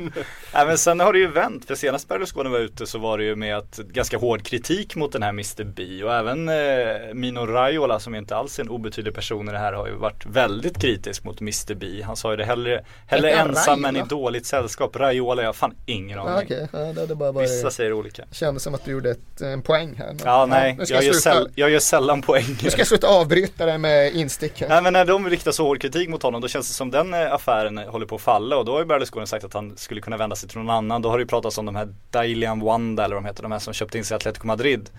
Nej 0.54 0.66
men 0.66 0.78
sen 0.78 1.00
har 1.00 1.12
det 1.12 1.18
ju 1.18 1.26
vänt, 1.26 1.64
för 1.64 1.74
senast 1.74 2.08
Berlusconi 2.08 2.50
var 2.50 2.58
ute 2.58 2.86
så 2.86 2.98
var 2.98 3.18
det 3.18 3.24
ju 3.24 3.36
med 3.36 3.56
att 3.56 3.76
ganska 3.76 4.18
hård 4.18 4.42
kritik 4.42 4.96
mot 4.96 5.12
den 5.12 5.22
här 5.22 5.28
Mr 5.30 5.64
B 5.64 6.04
och 6.04 6.14
även 6.14 6.48
eh, 6.48 7.14
Mino 7.14 7.46
Raiola 7.46 8.00
som 8.00 8.14
inte 8.14 8.36
alls 8.36 8.58
är 8.58 8.62
en 8.62 8.68
obetydlig 8.68 9.14
person 9.14 9.48
i 9.48 9.52
det 9.52 9.58
här 9.58 9.72
har 9.72 9.86
ju 9.86 9.94
varit 9.94 10.26
väldigt 10.26 10.80
kritisk 10.80 11.24
mot 11.24 11.40
Mr 11.40 11.74
B. 11.74 12.02
Han 12.02 12.16
sa 12.16 12.30
ju 12.30 12.36
det 12.36 12.49
hellre, 12.50 12.84
hellre 13.06 13.30
ensam 13.30 13.84
än 13.84 13.96
i 13.96 14.02
dåligt 14.02 14.46
sällskap. 14.46 14.96
Raiola, 14.96 15.42
jag 15.42 15.48
har 15.48 15.52
fan 15.52 15.74
ingen 15.86 16.18
aning. 16.18 16.32
Ja, 16.34 16.42
Okej, 16.44 16.68
ja, 16.72 16.78
det 16.78 17.00
hade 17.00 17.14
bara 17.14 17.32
Vissa 17.32 17.62
varit, 17.62 17.72
säger 17.74 17.92
olika. 17.92 18.24
kändes 18.32 18.62
som 18.62 18.74
att 18.74 18.84
du 18.84 18.90
gjorde 18.90 19.10
ett, 19.10 19.40
en 19.40 19.62
poäng 19.62 19.94
här. 19.98 20.06
Men, 20.06 20.18
Ja, 20.24 20.46
nej, 20.46 20.78
ska 20.82 20.94
jag, 20.94 21.02
jag, 21.02 21.06
gör 21.06 21.12
säll, 21.20 21.48
jag 21.54 21.70
gör 21.70 21.78
sällan 21.78 22.22
poäng. 22.22 22.44
nu 22.62 22.70
ska 22.70 22.80
jag 22.80 22.88
sluta 22.88 23.06
avbryta 23.06 23.66
det 23.66 23.78
med 23.78 24.14
instick 24.14 24.60
här. 24.60 24.68
Nej 24.68 24.82
men 24.82 24.92
när 24.92 25.04
de 25.04 25.30
riktar 25.30 25.52
så 25.52 25.64
hård 25.66 25.80
kritik 25.80 26.08
mot 26.08 26.22
honom 26.22 26.40
då 26.40 26.48
känns 26.48 26.68
det 26.68 26.74
som 26.74 26.90
den 26.90 27.14
eh, 27.14 27.32
affären 27.32 27.78
håller 27.78 28.06
på 28.06 28.14
att 28.14 28.20
falla 28.22 28.56
och 28.56 28.64
då 28.64 28.72
har 28.72 28.78
ju 28.78 28.84
Berlusconi 28.84 29.26
sagt 29.26 29.44
att 29.44 29.54
han 29.54 29.76
skulle 29.76 30.00
kunna 30.00 30.16
vända 30.16 30.36
sig 30.36 30.48
till 30.48 30.58
någon 30.58 30.70
annan. 30.70 31.02
Då 31.02 31.08
har 31.08 31.18
det 31.18 31.22
ju 31.22 31.28
pratats 31.28 31.58
om 31.58 31.66
de 31.66 31.76
här 31.76 31.88
Dalian 32.10 32.60
Wanda 32.60 33.04
eller 33.04 33.14
vad 33.14 33.24
de 33.24 33.28
heter, 33.28 33.42
de 33.42 33.52
här 33.52 33.58
som 33.58 33.72
köpte 33.72 33.98
in 33.98 34.04
sig 34.04 34.14
i 34.14 34.16
Atletico 34.16 34.46
Madrid. 34.46 34.90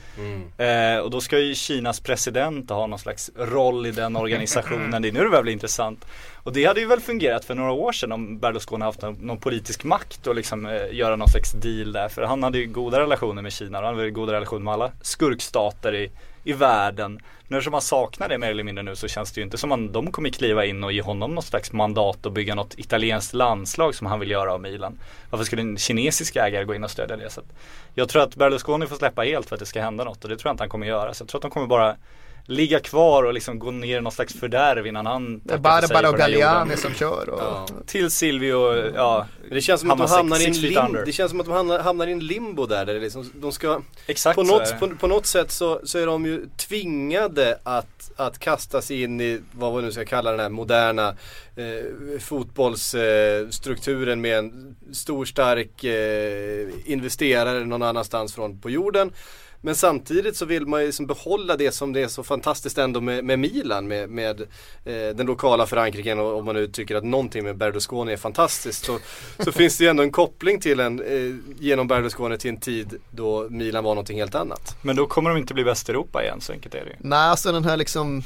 Eh, 0.57 0.97
och 1.03 1.11
då 1.11 1.21
ska 1.21 1.39
ju 1.39 1.55
Kinas 1.55 1.99
president 1.99 2.69
ha 2.69 2.87
någon 2.87 2.99
slags 2.99 3.31
roll 3.35 3.85
i 3.85 3.91
den 3.91 4.15
organisationen. 4.15 5.01
det 5.01 5.07
är 5.07 5.11
nu 5.11 5.23
det 5.23 5.29
börjar 5.29 5.43
bli 5.43 5.51
intressant. 5.51 6.05
Och 6.43 6.53
det 6.53 6.65
hade 6.65 6.79
ju 6.79 6.85
väl 6.85 6.99
fungerat 6.99 7.45
för 7.45 7.55
några 7.55 7.71
år 7.71 7.91
sedan 7.91 8.11
om 8.11 8.39
Berlusconi 8.39 8.85
haft 8.85 9.01
någon, 9.01 9.13
någon 9.13 9.37
politisk 9.37 9.83
makt 9.83 10.27
och 10.27 10.35
liksom 10.35 10.65
eh, 10.65 10.93
göra 10.95 11.15
någon 11.15 11.27
slags 11.27 11.51
deal 11.51 11.91
där. 11.91 12.09
För 12.09 12.21
han 12.21 12.43
hade 12.43 12.57
ju 12.57 12.65
goda 12.65 12.99
relationer 12.99 13.41
med 13.41 13.53
Kina 13.53 13.79
och 13.79 13.85
han 13.85 13.93
hade 13.95 14.05
ju 14.05 14.11
goda 14.11 14.33
relationer 14.33 14.63
med 14.63 14.73
alla 14.73 14.91
skurkstater 15.01 15.95
i, 15.95 16.11
i 16.43 16.53
världen. 16.53 17.19
Men 17.47 17.57
eftersom 17.57 17.73
han 17.73 17.81
saknar 17.81 18.29
det 18.29 18.37
mer 18.37 18.49
eller 18.49 18.63
mindre 18.63 18.83
nu 18.83 18.95
så 18.95 19.07
känns 19.07 19.31
det 19.31 19.41
ju 19.41 19.45
inte 19.45 19.57
som 19.57 19.71
att 19.71 19.93
de 19.93 20.11
kommer 20.11 20.29
kliva 20.29 20.65
in 20.65 20.83
och 20.83 20.91
ge 20.91 21.01
honom 21.01 21.35
något 21.35 21.45
slags 21.45 21.71
mandat 21.71 22.25
och 22.25 22.31
bygga 22.31 22.55
något 22.55 22.79
italienskt 22.79 23.33
landslag 23.33 23.95
som 23.95 24.07
han 24.07 24.19
vill 24.19 24.31
göra 24.31 24.53
av 24.53 24.61
Milan. 24.61 24.99
Varför 25.29 25.45
skulle 25.45 25.61
en 25.61 25.77
kinesisk 25.77 26.35
ägare 26.35 26.63
gå 26.63 26.75
in 26.75 26.83
och 26.83 26.91
stödja 26.91 27.17
det? 27.17 27.29
Så 27.29 27.41
jag 27.93 28.09
tror 28.09 28.23
att 28.23 28.35
Berlusconi 28.35 28.87
får 28.87 28.95
släppa 28.95 29.21
helt 29.21 29.49
för 29.49 29.55
att 29.55 29.59
det 29.59 29.65
ska 29.65 29.81
hända 29.81 30.03
något 30.03 30.23
och 30.23 30.29
det 30.29 30.37
tror 30.37 30.49
jag 30.49 30.53
inte 30.53 30.63
han 30.63 30.69
kommer 30.69 30.87
göra. 30.87 31.13
Så 31.13 31.21
jag 31.21 31.27
tror 31.29 31.39
att 31.39 31.41
de 31.41 31.51
kommer 31.51 31.67
bara 31.67 31.95
ligga 32.45 32.79
kvar 32.79 33.23
och 33.23 33.33
liksom 33.33 33.59
gå 33.59 33.71
ner 33.71 33.97
i 33.97 34.01
någon 34.01 34.11
slags 34.11 34.33
fördärv 34.33 34.87
innan 34.87 35.05
han 35.05 35.41
Det 35.43 35.53
är 35.53 35.57
tackar 35.57 35.87
Barbara 35.87 36.09
och. 36.09 36.17
Galliani 36.17 36.77
som 36.77 36.93
kör. 36.93 37.29
Och, 37.29 37.87
Till 37.87 38.11
Silvio, 38.11 38.91
ja. 38.95 39.27
Det 39.49 39.61
känns 39.61 39.81
som 39.81 39.91
att 39.91 39.97
de 39.97 40.09
hamnar 40.09 40.41
i 40.41 40.45
en 40.45 40.53
six 40.53 40.77
under. 40.77 41.05
det 41.05 41.11
känns 41.11 41.31
som 41.31 41.39
att 41.39 41.45
de 41.45 41.51
hamnar, 41.51 41.79
hamnar 41.79 42.07
i 42.07 42.11
en 42.11 42.19
limbo 42.19 42.65
där, 42.65 42.85
där 42.85 42.99
liksom, 42.99 43.31
de 43.33 43.51
ska 43.51 43.81
Exakt 44.07 44.35
på 44.35 44.43
något, 44.43 44.79
på, 44.79 44.89
på 44.89 45.07
något 45.07 45.25
sätt 45.25 45.51
så, 45.51 45.81
så 45.83 45.97
är 45.97 46.05
de 46.05 46.25
ju 46.25 46.45
tvingade 46.57 47.59
att, 47.63 48.11
att 48.15 48.39
kasta 48.39 48.81
sig 48.81 49.03
in 49.03 49.21
i 49.21 49.41
vad 49.51 49.75
vi 49.75 49.81
nu 49.81 49.91
ska 49.91 50.05
kalla 50.05 50.31
den 50.31 50.39
här 50.39 50.49
moderna 50.49 51.15
eh, 51.55 52.19
fotbollsstrukturen 52.19 54.19
eh, 54.19 54.21
med 54.21 54.37
en 54.37 54.75
stor 54.91 55.25
stark 55.25 55.83
eh, 55.83 56.69
investerare 56.85 57.65
någon 57.65 57.81
annanstans 57.81 58.35
från 58.35 58.61
på 58.61 58.69
jorden. 58.69 59.11
Men 59.61 59.75
samtidigt 59.75 60.37
så 60.37 60.45
vill 60.45 60.67
man 60.67 60.79
ju 60.79 60.85
liksom 60.85 61.07
behålla 61.07 61.57
det 61.57 61.71
som 61.71 61.93
det 61.93 62.01
är 62.01 62.07
så 62.07 62.23
fantastiskt 62.23 62.77
ändå 62.77 63.01
med, 63.01 63.23
med 63.23 63.39
Milan 63.39 63.87
med, 63.87 64.09
med 64.09 64.41
eh, 64.85 65.15
den 65.15 65.25
lokala 65.25 65.65
förankringen 65.65 66.19
och 66.19 66.37
om 66.37 66.45
man 66.45 66.55
nu 66.55 66.67
tycker 66.67 66.95
att 66.95 67.03
någonting 67.03 67.43
med 67.43 67.57
Berlusconi 67.57 68.13
är 68.13 68.17
fantastiskt 68.17 68.85
så, 68.85 68.99
så 69.39 69.51
finns 69.51 69.77
det 69.77 69.83
ju 69.83 69.89
ändå 69.89 70.03
en 70.03 70.11
koppling 70.11 70.59
till 70.59 70.79
en, 70.79 70.99
eh, 70.99 71.35
genom 71.59 71.87
Berlusconi 71.87 72.37
till 72.37 72.49
en 72.49 72.59
tid 72.59 72.95
då 73.11 73.47
Milan 73.49 73.83
var 73.83 73.91
någonting 73.91 74.17
helt 74.17 74.35
annat. 74.35 74.75
Men 74.81 74.95
då 74.95 75.07
kommer 75.07 75.29
de 75.29 75.39
inte 75.39 75.53
bli 75.53 75.63
bäst 75.63 75.89
i 75.89 75.91
Europa 75.91 76.23
igen, 76.23 76.41
så 76.41 76.53
enkelt 76.53 76.75
är 76.75 76.85
det 76.85 76.89
ju. 76.89 76.95
Nej, 76.99 77.19
alltså 77.19 77.51
den 77.51 77.63
här 77.63 77.77
liksom 77.77 78.23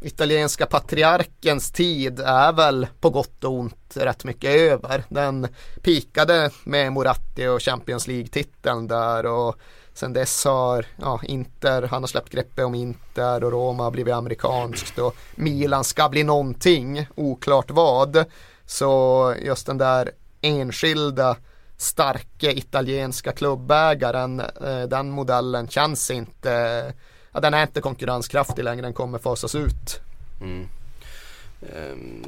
italienska 0.00 0.66
patriarkens 0.66 1.72
tid 1.72 2.20
är 2.20 2.52
väl 2.52 2.86
på 3.00 3.10
gott 3.10 3.44
och 3.44 3.52
ont 3.52 3.92
rätt 3.94 4.24
mycket 4.24 4.50
över. 4.50 5.04
Den 5.08 5.48
pikade 5.82 6.50
med 6.64 6.92
Moratti 6.92 7.46
och 7.46 7.62
Champions 7.62 8.06
League-titeln 8.06 8.88
där 8.88 9.26
och 9.26 9.56
sen 9.96 10.12
dess 10.12 10.44
har 10.44 10.86
ja, 10.96 11.20
Inter, 11.22 11.82
han 11.82 12.02
har 12.02 12.06
släppt 12.06 12.32
greppet 12.32 12.64
om 12.64 12.74
Inter 12.74 13.44
och 13.44 13.52
Roma 13.52 13.82
har 13.82 13.90
blivit 13.90 14.14
amerikanskt 14.14 14.98
och 14.98 15.16
Milan 15.34 15.84
ska 15.84 16.08
bli 16.08 16.24
någonting, 16.24 17.06
oklart 17.14 17.70
vad. 17.70 18.24
Så 18.66 19.34
just 19.42 19.66
den 19.66 19.78
där 19.78 20.10
enskilda 20.40 21.36
starka 21.76 22.52
italienska 22.52 23.32
klubbägaren, 23.32 24.40
eh, 24.40 24.82
den 24.88 25.10
modellen 25.10 25.68
känns 25.68 26.10
inte 26.10 26.92
ja, 27.32 27.40
den 27.40 27.54
är 27.54 27.62
inte 27.62 27.80
konkurrenskraftig 27.80 28.64
längre, 28.64 28.82
den 28.82 28.94
kommer 28.94 29.18
fasas 29.18 29.54
ut. 29.54 30.00
Mm. 30.40 30.68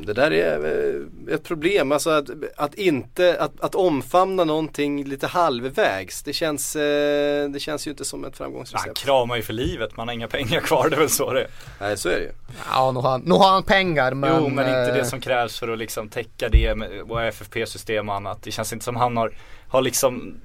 Det 0.00 0.12
där 0.12 0.30
är 0.30 0.64
eh, 1.28 1.34
ett 1.34 1.42
problem, 1.42 1.92
alltså 1.92 2.10
att, 2.10 2.30
att 2.56 2.74
inte, 2.74 3.40
att, 3.40 3.60
att 3.60 3.74
omfamna 3.74 4.44
någonting 4.44 5.04
lite 5.04 5.26
halvvägs. 5.26 6.22
Det 6.22 6.32
känns, 6.32 6.76
eh, 6.76 7.50
det 7.50 7.60
känns 7.60 7.86
ju 7.86 7.90
inte 7.90 8.04
som 8.04 8.24
ett 8.24 8.26
Han 8.26 8.32
framgångsrecept. 8.32 8.98
kramar 8.98 9.36
ju 9.36 9.42
för 9.42 9.52
livet, 9.52 9.96
man 9.96 10.08
har 10.08 10.14
inga 10.14 10.28
pengar 10.28 10.60
kvar, 10.60 10.88
det 10.90 10.96
är 10.96 11.00
väl 11.00 11.08
så 11.08 11.32
det 11.32 11.40
är. 11.40 11.48
Nej 11.80 11.96
så 11.96 12.08
är 12.08 12.16
det 12.16 12.22
ju. 12.22 12.32
Ja, 12.70 12.92
nu 12.92 13.00
har 13.00 13.10
han, 13.10 13.20
nu 13.20 13.34
har 13.34 13.50
han 13.50 13.62
pengar 13.62 14.14
men... 14.14 14.42
jo, 14.42 14.48
men 14.48 14.66
inte 14.66 14.92
det 14.92 15.00
eh, 15.00 15.04
som 15.04 15.20
krävs 15.20 15.58
för 15.58 15.68
att 15.68 15.78
liksom 15.78 16.08
täcka 16.08 16.48
det 16.48 16.74
med 16.74 17.28
FFP-system 17.28 18.08
och 18.08 18.14
annat. 18.14 18.42
Det 18.42 18.50
känns 18.50 18.72
inte 18.72 18.84
som 18.84 18.96
han 18.96 19.16
har, 19.16 19.32
har 19.68 19.82
liksom 19.82 20.40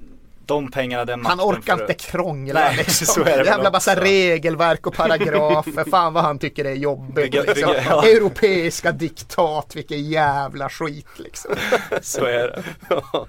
de 0.46 0.72
pengarna, 0.72 1.06
den 1.06 1.26
Han 1.26 1.40
orkar 1.42 1.82
inte 1.82 1.94
krångla 1.94 2.60
Nej, 2.60 2.76
liksom. 2.78 3.06
så 3.08 3.22
är 3.22 3.38
det 3.38 3.46
Jävla 3.46 3.72
massa 3.72 3.96
regelverk 4.02 4.88
och 4.88 4.94
paragrafer. 4.96 5.84
Fan 5.92 6.14
vad 6.14 6.24
han 6.24 6.40
tycker 6.40 6.64
det 6.64 6.70
är 6.70 6.76
jobbigt. 6.76 7.16
Bygga- 7.16 7.42
liksom. 7.42 7.56
bygga- 7.56 7.84
ja. 7.90 8.06
Europeiska 8.08 8.92
diktat, 8.92 9.76
vilken 9.76 10.10
jävla 10.10 10.70
skit 10.70 11.08
liksom. 11.16 11.56
Så 12.02 12.26
är 12.26 12.48
det. 12.48 12.64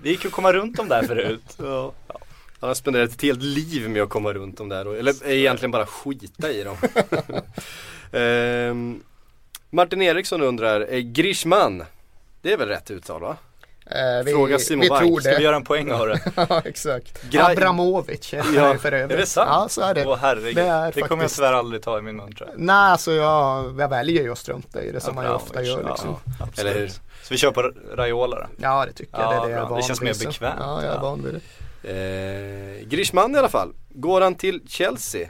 Det 0.02 0.08
gick 0.10 0.24
ju 0.24 0.28
att 0.28 0.34
komma 0.34 0.52
runt 0.52 0.76
dem 0.76 0.88
där 0.88 1.02
förut. 1.02 1.56
Ja. 1.58 1.92
Han 2.60 2.68
har 2.70 2.74
spenderat 2.74 3.10
ett 3.10 3.22
helt 3.22 3.42
liv 3.42 3.90
med 3.90 4.02
att 4.02 4.08
komma 4.08 4.32
runt 4.32 4.58
dem 4.58 4.68
där, 4.68 4.94
eller 4.94 5.28
egentligen 5.30 5.70
bara 5.70 5.86
skita 5.86 6.50
i 6.50 6.64
dem. 6.64 6.76
Ehm, 8.12 9.02
Martin 9.70 10.02
Eriksson 10.02 10.42
undrar, 10.42 10.92
eh, 10.92 10.98
Grishman, 11.00 11.84
det 12.42 12.52
är 12.52 12.56
väl 12.56 12.68
rätt 12.68 12.90
uttal 12.90 13.20
va? 13.20 13.36
Eh, 13.86 14.24
vi, 14.24 14.32
Fråga 14.32 14.58
Simon 14.58 14.80
vi 14.82 14.88
Bank. 14.88 15.00
tror 15.02 15.20
Ska 15.20 15.36
vi 15.36 15.42
göra 15.42 15.56
en 15.56 15.64
poäng 15.64 15.92
av 15.92 16.06
det? 16.08 16.20
ja, 16.48 16.62
exakt. 16.64 17.24
Gra- 17.30 17.50
Abramovic 17.52 18.34
är 18.34 18.44
Ja, 18.56 18.72
det 18.72 18.78
för 18.78 18.92
övrigt. 18.92 19.12
Är 19.12 19.20
det 19.20 19.26
sant? 19.26 19.48
Ja, 19.52 19.68
så 19.68 19.80
är 19.80 19.94
det. 19.94 20.06
Åh 20.06 20.18
herregud. 20.20 20.56
Det 20.56 20.62
Det, 20.62 20.68
är 20.68 20.90
kommer 20.92 21.00
jag 21.02 21.08
faktiskt- 21.08 21.36
tyvärr 21.36 21.52
aldrig 21.52 21.82
ta 21.82 21.98
i 21.98 22.02
min 22.02 22.16
mun 22.16 22.32
tror 22.34 22.48
jag. 22.50 22.58
Nej, 22.60 22.76
alltså 22.76 23.12
jag, 23.12 23.80
jag 23.80 23.88
väljer 23.88 24.22
ju 24.22 24.32
att 24.32 24.38
strunta 24.38 24.82
i 24.82 24.92
det 24.92 25.00
som 25.00 25.14
man 25.14 25.24
ju 25.24 25.30
ofta 25.30 25.58
Abramovic, 25.58 25.68
gör 25.68 25.82
ja, 25.82 25.88
liksom. 25.88 26.16
absolut. 26.40 26.58
Eller 26.58 26.80
hur? 26.80 26.88
Så 26.88 26.98
vi 27.30 27.36
kör 27.36 27.50
på 27.50 27.72
Raiola 27.96 28.36
då? 28.36 28.46
Ja, 28.56 28.86
det 28.86 28.92
tycker 28.92 29.18
jag. 29.18 29.22
Ja, 29.26 29.30
det 29.30 29.36
är 29.36 29.46
det 29.46 29.50
jag 29.52 29.62
är 29.64 29.68
van 29.68 29.76
Det 29.80 29.82
känns 29.86 30.02
vid, 30.02 30.06
mer 30.20 30.26
bekvämt. 30.26 30.54
Ja, 30.58 30.82
jag 30.82 30.90
är 30.90 30.94
Ja. 30.96 31.00
van 31.02 31.22
vid 31.24 31.34
det. 31.34 31.40
Eh, 32.82 32.88
Grishman 32.88 33.34
i 33.34 33.38
alla 33.38 33.48
fall, 33.48 33.72
går 33.88 34.20
han 34.20 34.34
till 34.34 34.62
Chelsea? 34.68 35.28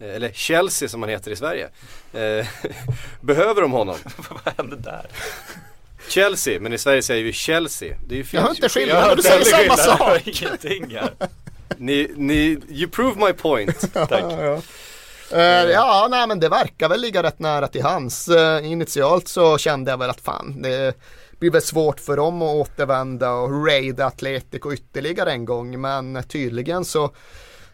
Eh, 0.00 0.14
Eller 0.14 0.32
Chelsea 0.32 0.88
som 0.88 1.02
han 1.02 1.08
heter 1.08 1.30
i 1.30 1.36
Sverige. 1.36 1.68
Eh, 2.12 2.46
behöver 3.20 3.62
de 3.62 3.72
honom? 3.72 3.96
Vad 4.44 4.54
hände 4.56 4.76
där? 4.76 5.06
Chelsea, 6.08 6.60
men 6.60 6.72
i 6.72 6.78
Sverige 6.78 7.02
säger 7.02 7.24
vi 7.24 7.32
Chelsea. 7.32 7.96
Det 8.06 8.14
är 8.14 8.16
ju 8.16 8.24
fel. 8.24 8.38
Jag 8.40 8.42
har 8.46 8.54
inte 8.54 8.68
skillnad, 8.68 9.10
Ja, 9.10 9.14
du 9.14 9.22
säger 9.22 9.44
samma 9.44 9.76
sak. 9.76 10.20
Ingenting 10.24 10.96
här. 10.96 11.10
Ni, 11.76 12.10
ni, 12.16 12.58
you 12.68 12.90
prove 12.90 13.26
my 13.26 13.32
point. 13.32 13.92
Tack. 13.92 14.24
Ja, 14.38 14.60
Eh, 15.32 15.70
ja, 15.70 16.08
nej 16.10 16.26
men 16.26 16.40
det 16.40 16.48
verkar 16.48 16.88
väl 16.88 17.00
ligga 17.00 17.22
rätt 17.22 17.38
nära 17.38 17.68
till 17.68 17.82
hans. 17.82 18.28
Eh, 18.28 18.70
initialt 18.72 19.28
så 19.28 19.58
kände 19.58 19.90
jag 19.90 19.98
väl 19.98 20.10
att 20.10 20.20
fan, 20.20 20.62
det 20.62 20.94
blir 21.38 21.50
väl 21.50 21.62
svårt 21.62 22.00
för 22.00 22.16
dem 22.16 22.42
att 22.42 22.54
återvända 22.54 23.30
och 23.32 23.66
raida 23.66 24.06
Atletico 24.06 24.72
ytterligare 24.72 25.32
en 25.32 25.44
gång. 25.44 25.80
Men 25.80 26.22
tydligen 26.28 26.84
så 26.84 27.10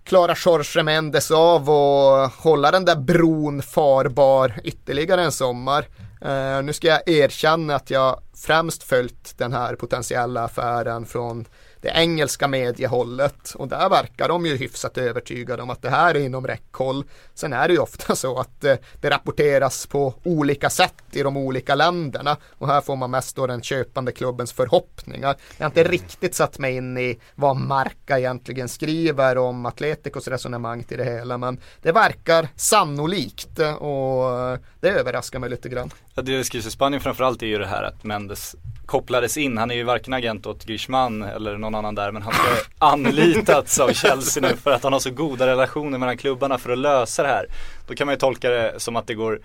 klarar 0.05 0.39
Jorge 0.47 0.83
Mendes 0.83 1.31
av 1.31 1.71
att 1.71 2.33
hålla 2.35 2.71
den 2.71 2.85
där 2.85 2.97
bron 2.97 3.63
farbar 3.63 4.61
ytterligare 4.65 5.23
en 5.23 5.33
sommar. 5.33 5.85
Eh, 6.21 6.63
nu 6.63 6.73
ska 6.73 6.89
jag 6.89 7.09
erkänna 7.09 7.75
att 7.75 7.91
jag 7.91 8.21
främst 8.37 8.83
följt 8.83 9.39
den 9.39 9.53
här 9.53 9.75
potentiella 9.75 10.45
affären 10.45 11.07
från 11.07 11.47
det 11.81 11.89
engelska 11.89 12.49
mediehållet 12.49 13.55
och 13.55 13.69
där 13.69 13.89
verkar 13.89 14.29
de 14.29 14.47
ju 14.47 14.57
hyfsat 14.57 14.99
övertygade 14.99 15.63
om 15.63 15.71
att 15.71 15.83
det 15.83 15.91
här 15.91 16.15
är 16.15 16.21
inom 16.21 16.47
räckhåll. 16.47 17.05
Sen 17.35 17.53
är 17.53 17.69
det 17.69 17.75
ju 17.75 17.81
ofta 17.81 18.17
så 18.17 18.39
att 18.39 18.65
eh, 18.65 18.77
det 19.01 19.11
rapporteras 19.11 19.87
på 19.87 20.15
olika 20.23 20.71
sätt 20.71 21.03
i 21.13 21.23
de 21.23 21.37
olika 21.37 21.75
länderna 21.75 22.37
och 22.59 22.67
här 22.69 22.81
får 22.81 22.97
man 22.97 23.11
mest 23.11 23.37
då 23.37 23.47
den 23.47 23.63
köpande 23.63 24.13
klubbens 24.13 24.53
förhoppningar. 24.53 25.37
Jag 25.57 25.65
har 25.65 25.71
inte 25.71 25.85
riktigt 25.85 26.35
satt 26.35 26.59
mig 26.59 26.77
in 26.77 26.99
i 26.99 27.19
vad 27.35 27.57
Marca 27.57 28.19
egentligen 28.19 28.69
skriver 28.69 29.39
om 29.39 29.67
Atleticos 29.67 30.29
resonemang 30.29 30.83
till 30.83 30.99
det 30.99 31.05
hela 31.05 31.39
men 31.39 31.61
det 31.83 31.93
verkar 31.93 32.49
sannolikt 32.57 33.59
och 33.79 34.41
eh, 34.41 34.59
det 34.81 34.89
överraskar 34.89 35.39
mig 35.39 35.51
lite 35.51 35.69
grann. 35.69 35.91
Det 36.23 36.45
skrivs 36.45 36.67
i 36.67 36.71
Spanien 36.71 37.01
framförallt 37.01 37.43
är 37.43 37.47
ju 37.47 37.59
det 37.59 37.67
här 37.67 37.83
att 37.83 38.05
Mendes 38.05 38.57
kopplades 38.87 39.37
in. 39.37 39.59
Han 39.59 39.71
är 39.71 39.75
ju 39.75 39.83
varken 39.83 40.13
agent 40.13 40.47
åt 40.47 40.65
Griezmann 40.65 41.23
eller 41.23 41.57
någon 41.57 41.75
annan 41.75 41.95
där 41.95 42.13
men 42.13 42.23
han 42.23 42.33
ska 42.33 42.43
anlitats 42.87 43.81
av 43.81 43.93
Chelsea 43.93 44.49
nu 44.49 44.57
för 44.57 44.71
att 44.71 44.83
han 44.83 44.93
har 44.93 45.01
så 45.01 45.11
goda 45.11 45.47
relationer 45.47 45.99
mellan 45.99 46.17
klubbarna 46.17 46.59
för 46.59 46.71
att 46.71 46.79
lösa 46.79 47.23
det 47.23 47.29
här. 47.29 47.47
Då 47.87 47.95
kan 47.95 48.07
man 48.07 48.15
ju 48.15 48.19
tolka 48.19 48.51
det 48.51 48.75
som 48.77 48.97
att 48.97 49.07
det 49.07 49.15
går 49.15 49.41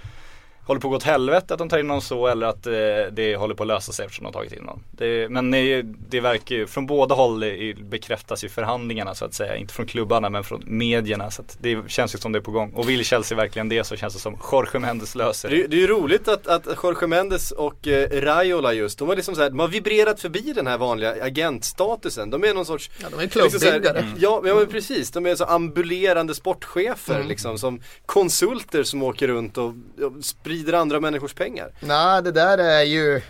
håller 0.65 0.81
på 0.81 0.87
att 0.87 0.91
gå 0.91 0.95
åt 0.95 1.03
helvete 1.03 1.53
att 1.53 1.57
de 1.57 1.69
tar 1.69 1.79
in 1.79 1.87
någon 1.87 2.01
så 2.01 2.27
eller 2.27 2.47
att 2.47 2.67
eh, 2.67 2.73
det 3.11 3.35
håller 3.35 3.55
på 3.55 3.63
att 3.63 3.67
lösa 3.67 3.91
sig 3.91 4.05
eftersom 4.05 4.23
de 4.23 4.27
har 4.27 4.33
tagit 4.33 4.53
in 4.59 4.63
någon. 4.63 4.83
Det, 4.91 5.29
men 5.31 5.51
det, 5.51 5.81
det 6.09 6.19
verkar 6.19 6.55
ju, 6.55 6.67
från 6.67 6.85
båda 6.87 7.15
håll 7.15 7.43
i- 7.43 7.75
bekräftas 7.89 8.43
ju 8.43 8.49
förhandlingarna 8.49 9.15
så 9.15 9.25
att 9.25 9.33
säga. 9.33 9.55
Inte 9.57 9.73
från 9.73 9.85
klubbarna 9.85 10.29
men 10.29 10.43
från 10.43 10.63
medierna. 10.65 11.31
Så 11.31 11.41
att 11.41 11.57
det 11.61 11.89
känns 11.89 12.15
ju 12.15 12.19
som 12.19 12.31
det 12.31 12.39
är 12.39 12.41
på 12.41 12.51
gång. 12.51 12.71
Och 12.73 12.89
vill 12.89 13.05
Chelsea 13.05 13.35
verkligen 13.37 13.69
det 13.69 13.83
så 13.83 13.95
känns 13.95 14.13
det 14.13 14.19
som 14.19 14.37
Jorge 14.51 14.79
Mendes 14.79 15.15
löser 15.15 15.49
Det, 15.49 15.63
är- 15.63 15.67
det 15.67 15.75
är 15.75 15.79
ju 15.79 15.87
roligt 15.87 16.27
att, 16.27 16.47
att 16.47 16.67
Jorge 16.83 17.07
Mendes 17.07 17.51
och 17.51 17.87
eh, 17.87 18.21
Raiola 18.21 18.73
just, 18.73 18.99
de 18.99 19.07
har 19.07 19.15
liksom 19.15 19.35
så 19.35 19.41
här, 19.41 19.49
de 19.49 19.59
har 19.59 19.67
vibrerat 19.67 20.19
förbi 20.19 20.53
den 20.55 20.67
här 20.67 20.77
vanliga 20.77 21.23
agentstatusen. 21.23 22.29
De 22.29 22.43
är 22.43 22.53
någon 22.53 22.65
sorts 22.65 22.89
Ja, 23.01 23.07
de 23.11 23.17
är 23.17 23.21
liksom 23.21 23.49
så 23.59 23.65
här- 23.65 23.71
klubbyggare. 23.71 24.05
Ja, 24.17 24.41
ja 24.45 24.55
men 24.55 24.67
precis, 24.67 25.11
de 25.11 25.25
är 25.25 25.35
så 25.35 25.43
ambulerande 25.45 26.35
sportchefer 26.35 27.15
Mm. 27.15 27.27
liksom 27.27 27.57
som 27.57 27.81
konsulter 28.05 28.83
som 28.83 29.03
åker 29.03 29.27
runt 29.27 29.57
och, 29.57 29.65
och 30.01 30.23
sprider 30.25 30.52
andra 30.73 30.99
människors 30.99 31.33
pengar. 31.33 31.71
Nej, 31.79 32.23
det 32.23 32.31
där 32.31 32.57
är 32.57 32.83
ju 32.83 33.21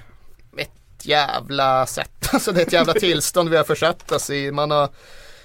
ett 0.57 1.05
jävla 1.05 1.86
sätt. 1.86 2.09
Alltså 2.34 2.51
det 2.51 2.61
är 2.61 2.65
ett 2.65 2.74
jävla 2.74 2.93
tillstånd 2.93 3.49
vi 3.49 3.57
har 3.57 3.63
försatt 3.63 4.11
oss 4.11 4.30
i. 4.30 4.51
Man 4.51 4.71
har 4.71 4.89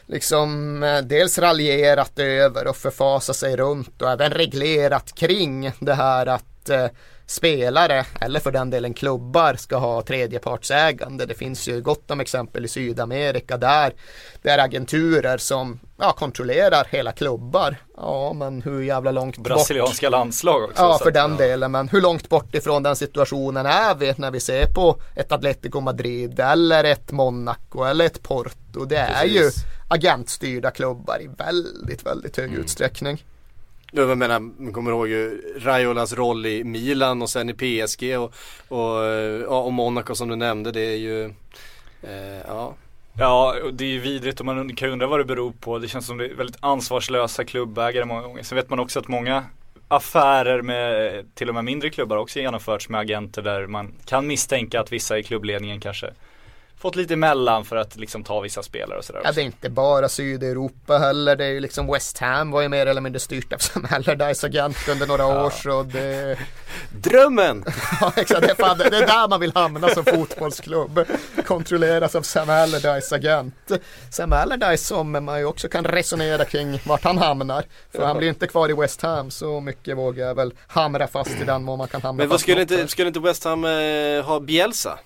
liksom 0.07 0.83
eh, 0.83 1.03
dels 1.03 1.39
raljerat 1.39 2.19
över 2.19 2.67
och 2.67 2.77
förfasat 2.77 3.37
sig 3.37 3.57
runt 3.57 4.03
och 4.03 4.11
även 4.11 4.31
reglerat 4.31 5.15
kring 5.15 5.73
det 5.81 5.95
här 5.95 6.27
att 6.27 6.69
eh, 6.69 6.87
spelare 7.31 8.05
eller 8.21 8.41
för 8.41 8.53
den 8.53 8.71
delen 8.71 8.95
klubbar 8.95 9.55
ska 9.55 9.77
ha 9.77 10.03
tredjepartsägande. 10.03 11.27
Det 11.27 11.35
finns 11.35 11.69
ju 11.69 11.81
gott 11.81 12.11
om 12.11 12.21
exempel 12.21 12.65
i 12.65 12.69
Sydamerika 12.69 13.57
där 13.57 13.93
det 14.43 14.51
är 14.51 14.59
agenturer 14.59 15.39
som 15.39 15.81
ja, 15.99 16.13
kontrollerar 16.13 16.87
hela 16.91 17.13
klubbar. 17.13 17.77
Ja, 17.97 18.33
men 18.33 18.63
hur 18.63 18.83
jävla 18.83 19.11
långt 19.11 19.37
bort 19.37 19.47
Brasilianska 19.47 20.09
landslag 20.09 20.63
också. 20.63 20.83
Ja, 20.83 20.99
för 21.03 21.11
den 21.11 21.37
delen. 21.37 21.73
Men 21.73 21.89
hur 21.89 22.01
långt 22.01 22.29
bort 22.29 22.55
ifrån 22.55 22.83
den 22.83 22.97
situationen 22.97 23.67
är 23.67 23.95
vi 23.95 24.15
när 24.17 24.31
vi 24.31 24.41
ser 24.41 24.67
på 24.67 25.01
ett 25.17 25.33
Atletico 25.33 25.81
Madrid 25.81 26.41
eller 26.41 26.85
ett 26.85 27.13
Monaco 27.13 27.85
eller 27.85 28.05
ett 28.05 28.23
Porto. 28.23 28.85
Det 28.85 28.97
är 28.97 29.25
ju 29.25 29.41
Precis. 29.43 29.63
agentstyrda 29.89 30.71
klubbar 30.71 31.23
i 31.23 31.31
väldigt, 31.39 32.07
väldigt 32.07 32.37
hög 32.37 32.49
Mm. 32.49 32.61
utsträckning. 32.61 33.25
Jag 33.93 34.19
menar, 34.19 34.41
man 34.41 34.73
kommer 34.73 34.91
ihåg 34.91 35.09
ju 35.09 35.43
Raiolas 35.59 36.13
roll 36.13 36.47
i 36.47 36.65
Milan 36.65 37.23
och 37.23 37.31
sen 37.31 37.51
i 37.51 37.55
PSG 37.55 38.19
och, 38.19 38.35
och, 38.69 39.05
ja, 39.43 39.61
och 39.61 39.73
Monaco 39.73 40.15
som 40.15 40.29
du 40.29 40.37
nämnde. 40.37 40.73
Det 40.73 40.81
är 40.81 40.97
ju, 40.97 41.25
eh, 42.03 42.39
ja. 42.47 42.75
Ja, 43.19 43.55
det 43.73 43.85
är 43.85 43.89
ju 43.89 44.01
vidrigt 44.01 44.41
och 44.41 44.47
man 44.47 44.77
kan 44.77 44.89
ju 44.89 44.93
undra 44.93 45.07
vad 45.07 45.21
det 45.21 45.25
beror 45.25 45.53
på. 45.61 45.79
Det 45.79 45.89
känns 45.89 46.07
som 46.07 46.19
det 46.19 46.27
är 46.27 46.35
väldigt 46.35 46.57
ansvarslösa 46.61 47.45
klubbägare 47.45 48.05
många 48.05 48.23
gånger. 48.23 48.43
Sen 48.43 48.57
vet 48.57 48.71
man 48.71 48.79
också 48.79 48.99
att 48.99 49.09
många 49.09 49.45
affärer 49.89 50.63
med 50.63 51.35
till 51.35 51.49
och 51.49 51.55
med 51.55 51.65
mindre 51.65 51.91
klubbar 51.91 52.17
också 52.17 52.39
genomförts 52.41 52.89
med 52.89 53.01
agenter 53.01 53.43
där 53.43 53.67
man 53.67 53.93
kan 54.05 54.27
misstänka 54.27 54.81
att 54.81 54.93
vissa 54.93 55.19
i 55.19 55.23
klubbledningen 55.23 55.81
kanske 55.81 56.11
fått 56.79 56.97
lite 56.97 57.15
emellan 57.15 57.65
för 57.65 57.77
att 57.77 57.97
liksom 57.97 58.25
ta 58.25 58.41
vissa 58.41 58.63
spelare 58.63 58.99
och 58.99 59.05
sådär 59.05 59.21
Ja, 59.25 59.33
det 59.33 59.41
är 59.41 59.45
inte 59.45 59.71
bara 59.71 60.09
Sydeuropa 60.09 60.99
heller. 60.99 61.37
Det 61.37 61.45
är 61.45 61.51
ju 61.51 61.61
liksom 61.61 61.87
West 61.87 62.19
Ham 62.19 62.51
var 62.51 62.63
ju 62.63 62.69
mer 62.69 62.87
eller 62.87 63.01
mindre 63.01 63.21
styrt 63.21 63.53
av 63.53 63.59
Sam 63.59 63.87
Allardyce 63.91 64.47
agent 64.47 64.89
under 64.89 65.07
några 65.07 65.27
år. 65.27 65.51
Så 65.51 65.83
det, 65.83 66.39
Drömmen! 66.91 67.65
ja, 68.01 68.13
exakt, 68.17 68.41
det, 68.41 68.51
är 68.51 68.55
fan, 68.55 68.79
det 68.79 68.85
är 68.85 69.07
där 69.07 69.29
man 69.29 69.41
vill 69.41 69.53
hamna 69.55 69.89
som 69.89 70.05
fotbollsklubb. 70.05 71.01
Kontrolleras 71.47 72.15
av 72.15 72.23
Sam 72.23 72.51
Allardyce 72.51 73.15
agent. 73.15 73.55
Sam 74.11 74.33
Allardyce 74.33 74.85
som 74.85 75.25
man 75.25 75.39
ju 75.39 75.45
också 75.45 75.69
kan 75.69 75.85
resonera 75.85 76.45
kring 76.45 76.81
vart 76.87 77.05
han 77.05 77.19
hamnar. 77.19 77.65
För 77.93 78.05
han 78.05 78.19
blir 78.19 78.29
inte 78.29 78.47
kvar 78.47 78.71
i 78.71 78.73
West 78.73 79.03
Ham. 79.03 79.31
Så 79.31 79.61
mycket 79.61 79.97
vågar 79.97 80.27
jag 80.27 80.35
väl 80.35 80.53
hamra 80.67 81.07
fast 81.07 81.41
i 81.41 81.45
den 81.45 81.63
mån 81.63 81.79
man 81.79 81.89
kan 81.89 82.03
hamna 82.03 82.23
Men 82.23 82.29
vad 82.29 82.41
skulle 82.41 82.61
inte, 82.61 82.89
skulle 82.89 83.09
inte 83.09 83.21
West 83.21 83.45
Ham 83.45 83.65
eh, 83.65 84.25
ha 84.25 84.41
Bielsa? 84.41 84.99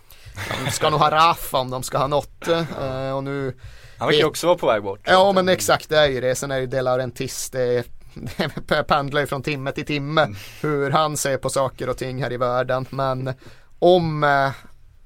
De 0.65 0.71
ska 0.71 0.91
nog 0.91 1.01
ha 1.01 1.11
Rafa 1.11 1.59
om 1.59 1.71
de 1.71 1.83
ska 1.83 1.99
ha 1.99 2.07
något. 2.07 2.49
Eh, 2.49 3.17
och 3.17 3.25
nu 3.25 3.57
Han 3.99 4.09
verkar 4.09 4.19
ju 4.19 4.25
också 4.25 4.47
vara 4.47 4.59
på 4.59 4.67
väg 4.67 4.83
bort. 4.83 5.01
Ja 5.05 5.33
men 5.33 5.49
exakt 5.49 5.89
det 5.89 5.99
är 5.99 6.09
ju 6.09 6.21
det. 6.21 6.35
Sen 6.35 6.51
är 6.51 6.59
ju 6.59 6.67
De 6.67 6.83
Laurentiis 6.83 7.51
det 7.51 7.87
det 8.15 8.85
pendlar 8.89 9.21
ju 9.21 9.27
från 9.27 9.43
timme 9.43 9.73
till 9.73 9.87
timme 9.87 10.29
hur 10.61 10.91
han 10.91 11.17
ser 11.17 11.37
på 11.37 11.51
saker 11.51 11.89
och 11.89 11.97
ting 11.97 12.23
här 12.23 12.33
i 12.33 12.37
världen. 12.37 12.87
Men 12.91 13.35
om 13.79 14.25
eh, 14.25 14.51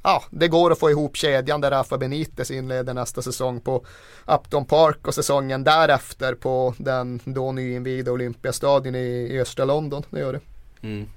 ja, 0.02 0.24
det 0.30 0.48
går 0.48 0.70
att 0.70 0.78
få 0.78 0.90
ihop 0.90 1.16
kedjan 1.16 1.60
där 1.60 1.70
Rafa 1.70 1.98
Benitez 1.98 2.50
inleder 2.50 2.94
nästa 2.94 3.22
säsong 3.22 3.60
på 3.60 3.86
Upton 4.26 4.64
Park 4.64 5.06
och 5.06 5.14
säsongen 5.14 5.64
därefter 5.64 6.34
på 6.34 6.74
den 6.78 7.20
då 7.24 7.52
nyinvigda 7.52 8.12
Olympiastadion 8.12 8.94
i, 8.94 9.28
i 9.30 9.40
östra 9.40 9.64
London. 9.64 10.02
Det 10.10 10.20
gör 10.20 10.32
det. 10.32 10.40
Mm. 10.82 11.08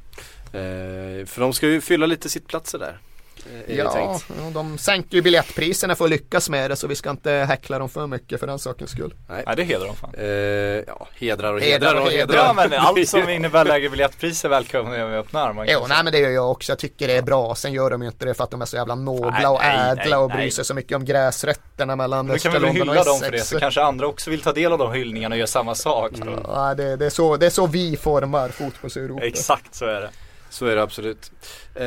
Eh, 0.51 1.25
för 1.25 1.41
de 1.41 1.53
ska 1.53 1.67
ju 1.67 1.81
fylla 1.81 2.05
lite 2.05 2.29
sittplatser 2.29 2.79
där. 2.79 2.99
Eh, 3.67 3.77
Ja, 3.77 4.19
de 4.53 4.77
sänker 4.77 5.15
ju 5.15 5.21
biljettpriserna 5.21 5.95
för 5.95 6.05
att 6.05 6.11
lyckas 6.11 6.49
med 6.49 6.71
det 6.71 6.75
så 6.75 6.87
vi 6.87 6.95
ska 6.95 7.09
inte 7.09 7.31
häckla 7.31 7.79
dem 7.79 7.89
för 7.89 8.07
mycket 8.07 8.39
för 8.39 8.47
den 8.47 8.59
sakens 8.59 8.91
skull. 8.91 9.13
Nej. 9.29 9.43
Ja 9.45 9.55
det 9.55 9.63
hedrar 9.63 9.85
de 9.87 9.95
fan. 9.95 10.13
Eh, 10.17 10.25
ja, 10.27 11.07
hedrar 11.15 11.53
och 11.53 11.61
Hedrar 11.61 11.87
hedrar 11.87 12.01
och 12.01 12.07
och 12.07 12.11
hedrar. 12.11 12.35
Ja 12.37 12.53
men 12.53 12.73
allt 12.73 13.07
som 13.09 13.29
innebär 13.29 13.65
lägre 13.65 13.89
biljettpriser 13.89 14.49
välkomnar 14.49 14.97
jag 14.97 15.09
med 15.09 15.19
öppna 15.19 15.41
armar. 15.43 15.65
Jo, 15.69 15.85
nej 15.89 16.03
men 16.03 16.13
det 16.13 16.19
gör 16.19 16.29
jag 16.29 16.51
också. 16.51 16.71
Jag 16.71 16.79
tycker 16.79 17.07
det 17.07 17.17
är 17.17 17.21
bra. 17.21 17.55
Sen 17.55 17.73
gör 17.73 17.89
de 17.89 18.01
ju 18.01 18.07
inte 18.07 18.25
det 18.25 18.33
för 18.33 18.43
att 18.43 18.51
de 18.51 18.61
är 18.61 18.65
så 18.65 18.75
jävla 18.75 18.95
nobla 18.95 19.29
Nej, 19.31 19.47
och 19.47 19.59
nej, 19.61 19.89
ädla 19.91 20.03
nej, 20.05 20.15
och 20.15 20.29
nej. 20.29 20.37
bryr 20.37 20.49
sig 20.51 20.65
så 20.65 20.73
mycket 20.73 20.95
om 20.95 21.05
gräsrötterna 21.05 21.95
mellan 21.95 22.27
Då 22.27 22.31
kan 22.31 22.35
östra 22.35 22.51
vi 22.51 22.53
väl 22.53 22.61
London 22.65 22.89
och 22.89 22.93
hylla 22.95 23.03
dem 23.03 23.19
för 23.19 23.31
det 23.31 23.37
Essex. 23.37 23.49
så 23.49 23.59
kanske 23.59 23.81
andra 23.81 24.07
också 24.07 24.29
vill 24.29 24.41
ta 24.41 24.53
del 24.53 24.71
av 24.71 24.77
de 24.77 24.93
hyllningarna 24.93 25.33
och 25.35 25.39
göra 25.39 25.47
samma 25.47 25.75
sak. 25.75 26.11
Då. 26.11 26.39
Ja, 26.47 26.73
det, 26.75 26.95
det, 26.95 27.05
är 27.05 27.09
så, 27.09 27.37
det 27.37 27.45
är 27.45 27.49
så 27.49 27.67
vi 27.67 27.97
formar 27.97 28.49
fotbolls-Europa. 28.49 29.25
Exakt 29.25 29.75
så 29.75 29.85
är 29.85 30.01
det. 30.01 30.09
Så 30.49 30.65
är 30.65 30.75
det 30.75 30.81
absolut. 30.83 31.31
Eh, 31.75 31.85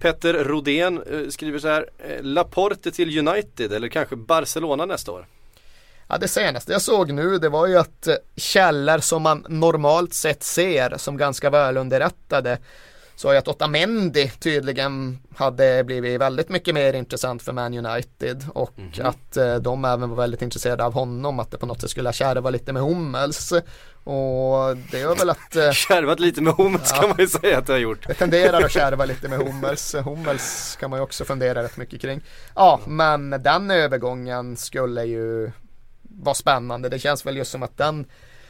Petter 0.00 0.44
Rodén 0.44 1.02
eh, 1.02 1.28
skriver 1.28 1.58
så 1.58 1.68
här. 1.68 1.86
Eh, 1.98 2.22
Laporte 2.22 2.90
till 2.90 3.28
United 3.28 3.72
eller 3.72 3.88
kanske 3.88 4.16
Barcelona 4.16 4.86
nästa 4.86 5.12
år. 5.12 5.26
Ja, 6.08 6.18
det 6.18 6.28
senaste 6.28 6.72
jag 6.72 6.82
såg 6.82 7.12
nu 7.12 7.38
det 7.38 7.48
var 7.48 7.66
ju 7.66 7.78
att 7.78 8.06
eh, 8.06 8.14
källor 8.36 8.98
som 8.98 9.22
man 9.22 9.46
normalt 9.48 10.14
sett 10.14 10.42
ser 10.42 10.94
som 10.96 11.16
ganska 11.16 11.50
välunderrättade 11.50 12.58
så 13.20 13.28
att 13.30 13.48
Otamendi 13.48 14.30
tydligen 14.38 15.18
hade 15.36 15.84
blivit 15.84 16.20
väldigt 16.20 16.48
mycket 16.48 16.74
mer 16.74 16.92
intressant 16.92 17.42
för 17.42 17.52
Man 17.52 17.86
United 17.86 18.44
och 18.54 18.72
att 19.02 19.36
eh, 19.36 19.54
de 19.54 19.84
även 19.84 20.08
var 20.10 20.16
väldigt 20.16 20.42
intresserade 20.42 20.84
av 20.84 20.92
honom 20.94 21.38
att 21.40 21.50
det 21.50 21.58
på 21.58 21.66
något 21.66 21.80
sätt 21.80 21.90
skulle 21.90 22.12
kärva 22.12 22.50
lite 22.50 22.72
med 22.72 22.82
Hummels 22.82 23.52
och 24.04 24.76
det 24.90 24.98
gör 24.98 25.16
väl 25.16 25.30
att 25.30 25.56
eh, 25.56 25.70
Kärvat 25.88 26.20
lite 26.20 26.42
med 26.42 26.52
Hummels 26.54 26.92
Ja. 26.94 27.00
kan 27.00 27.08
man 27.08 27.18
ju 27.18 27.26
säga 27.28 27.58
att 27.58 27.66
det 27.66 27.72
har 27.72 27.78
gjort. 27.80 28.06
det 28.08 28.14
tenderar 28.14 28.62
att 28.64 28.72
kärva 28.72 29.04
lite 29.04 29.28
med 29.28 29.38
Hummels. 29.38 29.94
Hummels 29.94 30.76
kan 30.80 30.90
man 30.90 30.98
ju 30.98 31.02
också 31.02 31.24
fundera 31.24 31.62
rätt 31.62 31.76
mycket 31.76 32.00
kring. 32.00 32.20
Ja, 32.54 32.80
men 32.86 33.30
den 33.30 33.70
övergången 33.70 34.56
skulle 34.56 35.04
ju 35.04 35.50
vara 36.02 36.34
spännande. 36.34 36.88
Det 36.88 36.98
känns 36.98 37.26
väl 37.26 37.36
just 37.36 37.50
som 37.50 37.62
att 37.62 37.76
den 37.78 38.06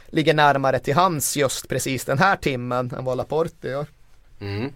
ligger 0.07 0.33
närmare 0.33 0.79
till 0.79 0.95
hans 0.95 1.37
just 1.37 1.69
precis 1.69 2.05
den 2.05 2.17
här 2.19 2.35
timmen 2.35 2.91
än 2.97 3.05
vad 3.05 3.17
Laporte 3.17 3.67
gör. 3.67 3.85
Mm. 4.41 4.71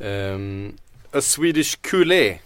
Ehm, 0.00 0.76
a 1.12 1.20
Swedish 1.20 1.78
Culé. 1.80 2.38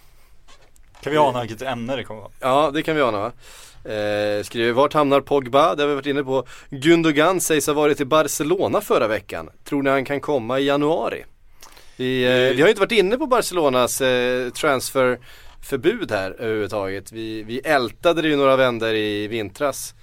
Kan 1.02 1.12
vi 1.12 1.18
ana 1.18 1.40
vilket 1.40 1.62
ämne 1.62 1.96
det 1.96 2.04
kommer 2.04 2.20
vara? 2.20 2.30
Ja, 2.40 2.70
det 2.74 2.82
kan 2.82 2.96
vi 2.96 3.02
ana 3.02 3.18
va? 3.18 3.32
Eh, 3.84 4.42
skriver, 4.42 4.72
vart 4.72 4.92
hamnar 4.92 5.20
Pogba? 5.20 5.74
Det 5.74 5.82
har 5.82 5.88
vi 5.88 5.94
varit 5.94 6.06
inne 6.06 6.24
på. 6.24 6.46
Gundogan 6.70 7.40
sägs 7.40 7.66
ha 7.66 7.74
varit 7.74 8.00
i 8.00 8.04
Barcelona 8.04 8.80
förra 8.80 9.08
veckan. 9.08 9.50
Tror 9.64 9.82
ni 9.82 9.90
han 9.90 10.04
kan 10.04 10.20
komma 10.20 10.58
i 10.58 10.64
januari? 10.64 11.24
Vi, 11.96 12.24
eh, 12.24 12.56
vi 12.56 12.60
har 12.60 12.68
ju 12.68 12.68
inte 12.68 12.80
varit 12.80 12.92
inne 12.92 13.16
på 13.16 13.26
Barcelonas 13.26 14.00
eh, 14.00 14.50
transferförbud 14.50 16.10
här 16.10 16.30
överhuvudtaget. 16.30 17.12
Vi, 17.12 17.42
vi 17.42 17.58
ältade 17.58 18.22
det 18.22 18.28
ju 18.28 18.36
några 18.36 18.56
vändor 18.56 18.94
i 18.94 19.26
vintras. 19.28 19.94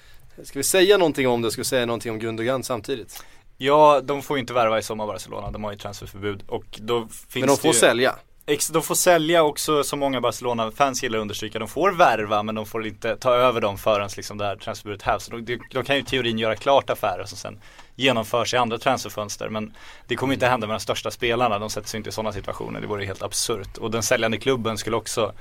Ska 0.44 0.60
vi 0.60 0.64
säga 0.64 0.98
någonting 0.98 1.28
om 1.28 1.42
det? 1.42 1.52
Ska 1.52 1.62
vi 1.62 1.66
säga 1.66 1.86
någonting 1.86 2.12
om 2.12 2.20
Gundogan 2.20 2.64
samtidigt? 2.64 3.24
Ja, 3.62 4.02
de 4.04 4.22
får 4.22 4.38
ju 4.38 4.42
inte 4.42 4.54
värva 4.54 4.80
i 4.80 4.84
sommar 4.84 5.08
Barcelona, 5.08 5.52
de 5.52 5.64
har 5.64 5.72
ju 5.72 5.78
transferförbud 5.78 6.44
och 6.48 6.66
då 6.78 7.08
finns 7.08 7.36
Men 7.36 7.48
de 7.48 7.58
får 7.58 7.74
ju... 7.74 7.80
sälja. 7.80 8.16
Ex, 8.46 8.68
de 8.68 8.82
får 8.82 8.96
sälja 8.96 9.44
också 9.44 9.84
som 9.84 10.00
många 10.00 10.22
Barcelona-fans 10.22 11.04
gillar 11.04 11.18
att 11.18 11.22
understryka. 11.22 11.60
De 11.60 11.68
får 11.68 11.92
värva 11.92 12.44
men 12.44 12.56
de 12.56 12.66
får 12.66 12.88
inte 12.88 13.16
ta 13.16 13.34
över 13.36 13.62
dem 13.62 13.78
förrän 13.78 14.10
liksom 14.18 14.38
det 14.38 14.46
här 14.46 14.56
transferförbudet 14.56 15.02
hävs. 15.02 15.28
De, 15.28 15.60
de 15.72 15.84
kan 15.84 15.96
ju 15.96 16.02
i 16.02 16.06
teorin 16.06 16.40
göra 16.40 16.56
klart 16.56 16.90
affärer 16.90 17.26
som 17.26 17.38
sen 17.38 17.60
genomförs 17.96 18.54
i 18.54 18.58
andra 18.58 18.78
transferfönster. 18.78 19.50
Men 19.50 19.74
det 20.08 20.16
kommer 20.16 20.34
inte 20.34 20.48
hända 20.48 20.68
med 20.68 20.74
de 20.76 20.80
största 20.80 21.12
spelarna. 21.12 21.60
De 21.60 21.70
sätter 21.70 21.90
sig 21.90 21.98
inte 21.98 22.10
i 22.10 22.14
sådana 22.14 22.32
situationer. 22.32 22.82
Det 22.82 22.88
vore 22.88 23.06
helt 23.06 23.22
absurt. 23.22 23.78
Och 23.78 23.92
den 23.92 24.04
säljande 24.04 24.38
klubben 24.38 24.78
skulle 24.78 24.96
också 24.96 25.34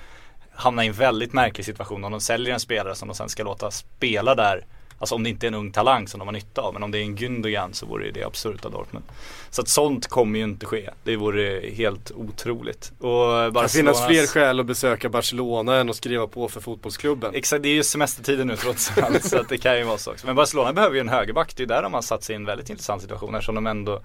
hamna 0.55 0.85
i 0.85 0.87
en 0.87 0.93
väldigt 0.93 1.33
märklig 1.33 1.66
situation 1.66 2.05
om 2.05 2.12
de 2.12 2.21
säljer 2.21 2.55
en 2.55 2.61
spelare 2.61 2.95
som 2.95 3.09
de 3.09 3.14
sen 3.14 3.29
ska 3.29 3.43
låta 3.43 3.71
spela 3.71 4.35
där. 4.35 4.66
Alltså 4.99 5.15
om 5.15 5.23
det 5.23 5.31
inte 5.31 5.47
är 5.47 5.49
en 5.49 5.55
ung 5.55 5.73
talang 5.73 6.09
som 6.09 6.19
de 6.19 6.29
har 6.29 6.33
nytta 6.33 6.61
av. 6.61 6.75
Men 6.75 6.83
om 6.83 6.91
det 6.91 6.99
är 6.99 7.03
en 7.03 7.17
Gündogan 7.17 7.73
så 7.73 7.87
vore 7.87 8.11
det 8.11 8.25
absurt 8.25 8.65
av 8.65 8.73
Dortmund. 8.73 9.05
Så 9.51 9.63
att 9.63 9.69
sånt 9.69 10.07
kommer 10.09 10.39
ju 10.39 10.45
inte 10.45 10.67
ske. 10.67 10.91
Det 11.05 11.17
vore 11.17 11.71
helt 11.71 12.11
otroligt. 12.15 12.93
Och 12.99 13.09
Det 13.53 13.61
kan 13.61 13.69
finnas 13.69 13.97
Barcelonas- 13.97 14.07
fler 14.07 14.27
skäl 14.27 14.61
att 14.61 14.67
besöka 14.67 15.09
Barcelona 15.09 15.77
än 15.77 15.91
att 15.91 15.97
skriva 15.97 16.27
på 16.27 16.49
för 16.49 16.61
fotbollsklubben. 16.61 17.35
Exakt, 17.35 17.63
det 17.63 17.69
är 17.69 17.75
ju 17.75 17.83
semestertiden 17.85 18.47
nu 18.47 18.57
trots 18.57 18.99
allt 19.03 19.25
så 19.25 19.39
att 19.41 19.49
det 19.49 19.59
kan 19.59 19.79
ju 19.79 19.85
vara 19.85 19.99
så 19.99 20.11
också. 20.13 20.27
Men 20.27 20.37
Barcelona 20.37 20.73
behöver 20.73 20.95
ju 20.95 21.01
en 21.01 21.09
högerback, 21.09 21.57
det 21.57 21.63
är 21.63 21.67
där 21.67 21.83
de 21.83 21.95
har 21.95 22.03
satt 22.03 22.25
sig 22.25 22.33
i 22.33 22.37
en 22.37 22.45
väldigt 22.45 22.70
intressant 22.70 23.03
situation 23.03 23.35
eftersom 23.35 23.55
de 23.55 23.66
ändå 23.66 24.01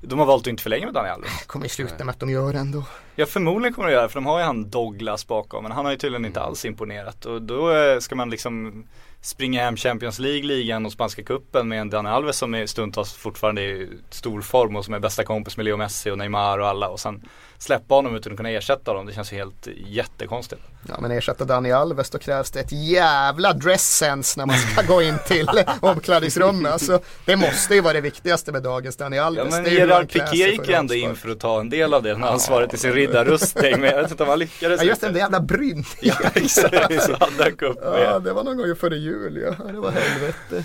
De 0.00 0.18
har 0.18 0.26
valt 0.26 0.42
att 0.42 0.46
inte 0.46 0.62
förlänga 0.62 0.84
med 0.86 0.94
Daniel 0.94 1.14
Alves. 1.14 1.30
Kommer 1.46 1.66
i 1.66 1.68
sluta 1.68 2.04
med 2.04 2.12
att 2.12 2.20
de 2.20 2.30
gör 2.30 2.54
ändå. 2.54 2.84
Ja 3.16 3.26
förmodligen 3.26 3.74
kommer 3.74 3.88
de 3.88 3.92
göra 3.94 4.02
det 4.02 4.08
för 4.08 4.14
de 4.20 4.26
har 4.26 4.38
ju 4.38 4.44
han 4.44 4.70
Douglas 4.70 5.26
bakom 5.26 5.62
men 5.62 5.72
han 5.72 5.84
har 5.84 5.92
ju 5.92 5.98
tydligen 5.98 6.24
inte 6.24 6.40
alls 6.40 6.64
imponerat 6.64 7.24
och 7.24 7.42
då 7.42 7.70
eh, 7.72 7.98
ska 7.98 8.14
man 8.14 8.30
liksom 8.30 8.84
springa 9.26 9.64
hem 9.64 9.76
Champions 9.76 10.18
League-ligan 10.18 10.86
och 10.86 10.92
spanska 10.92 11.22
kuppen 11.22 11.68
med 11.68 11.80
en 11.80 11.90
Dani 11.90 12.08
Alves 12.08 12.36
som 12.36 12.54
är 12.54 12.66
stundtals 12.66 13.12
fortfarande 13.12 13.62
i 13.62 13.88
stor 14.10 14.40
form 14.40 14.76
och 14.76 14.84
som 14.84 14.94
är 14.94 15.00
bästa 15.00 15.24
kompis 15.24 15.56
med 15.56 15.64
Leo 15.64 15.76
Messi 15.76 16.10
och 16.10 16.18
Neymar 16.18 16.58
och 16.58 16.68
alla 16.68 16.88
och 16.88 17.00
sen 17.00 17.22
släppa 17.58 17.94
honom 17.94 18.16
utan 18.16 18.32
att 18.32 18.36
kunna 18.36 18.50
ersätta 18.50 18.92
dem. 18.92 19.06
Det 19.06 19.12
känns 19.12 19.32
ju 19.32 19.36
helt 19.36 19.68
jättekonstigt. 19.86 20.62
Ja 20.88 20.94
men 21.00 21.10
ersätta 21.10 21.44
Dani 21.44 21.72
Alves 21.72 22.10
då 22.10 22.18
krävs 22.18 22.50
det 22.50 22.60
ett 22.60 22.72
jävla 22.72 23.52
dresssense 23.52 24.38
när 24.40 24.46
man 24.46 24.56
ska 24.56 24.82
gå 24.82 25.02
in 25.02 25.18
till 25.26 25.48
omklädningsrummet. 25.80 26.72
Alltså, 26.72 27.00
det 27.24 27.36
måste 27.36 27.74
ju 27.74 27.80
vara 27.80 27.92
det 27.92 28.00
viktigaste 28.00 28.52
med 28.52 28.62
dagens 28.62 28.96
Dani 28.96 29.18
Alves. 29.18 29.44
Ja 29.44 29.50
men 29.50 29.64
Det 29.64 29.70
han 29.70 29.78
Gerard 29.78 30.12
Piqué 30.12 30.50
gick 30.50 30.68
ju 30.68 30.74
ändå 30.74 30.94
in 30.94 31.16
för 31.16 31.28
att 31.28 31.40
ta 31.40 31.60
en 31.60 31.70
del 31.70 31.94
av 31.94 32.02
det 32.02 32.16
ansvaret 32.16 32.74
i 32.74 32.78
sin 32.78 32.92
riddarrustning 32.92 33.80
men 33.80 33.90
jag 33.90 34.02
vet 34.02 34.10
inte 34.10 34.22
om 34.22 34.28
han 34.28 34.38
lyckades. 34.38 34.80
Ja 34.82 34.88
just 34.88 35.00
den 35.00 35.12
där 35.12 35.20
jävla 35.20 35.40
brynjan. 35.40 35.84
Ja 36.00 36.14
exakt, 36.34 37.02
så 37.02 37.16
han 37.20 37.52
upp 37.60 37.78
Ja 37.82 37.90
med. 37.90 38.22
det 38.22 38.32
var 38.32 38.44
någon 38.44 38.56
gång 38.56 38.76
före 38.76 38.96
jul 38.96 39.36
ja. 39.36 39.54
ja. 39.58 39.72
Det 39.72 39.80
var 39.80 39.90
helvete. 39.90 40.64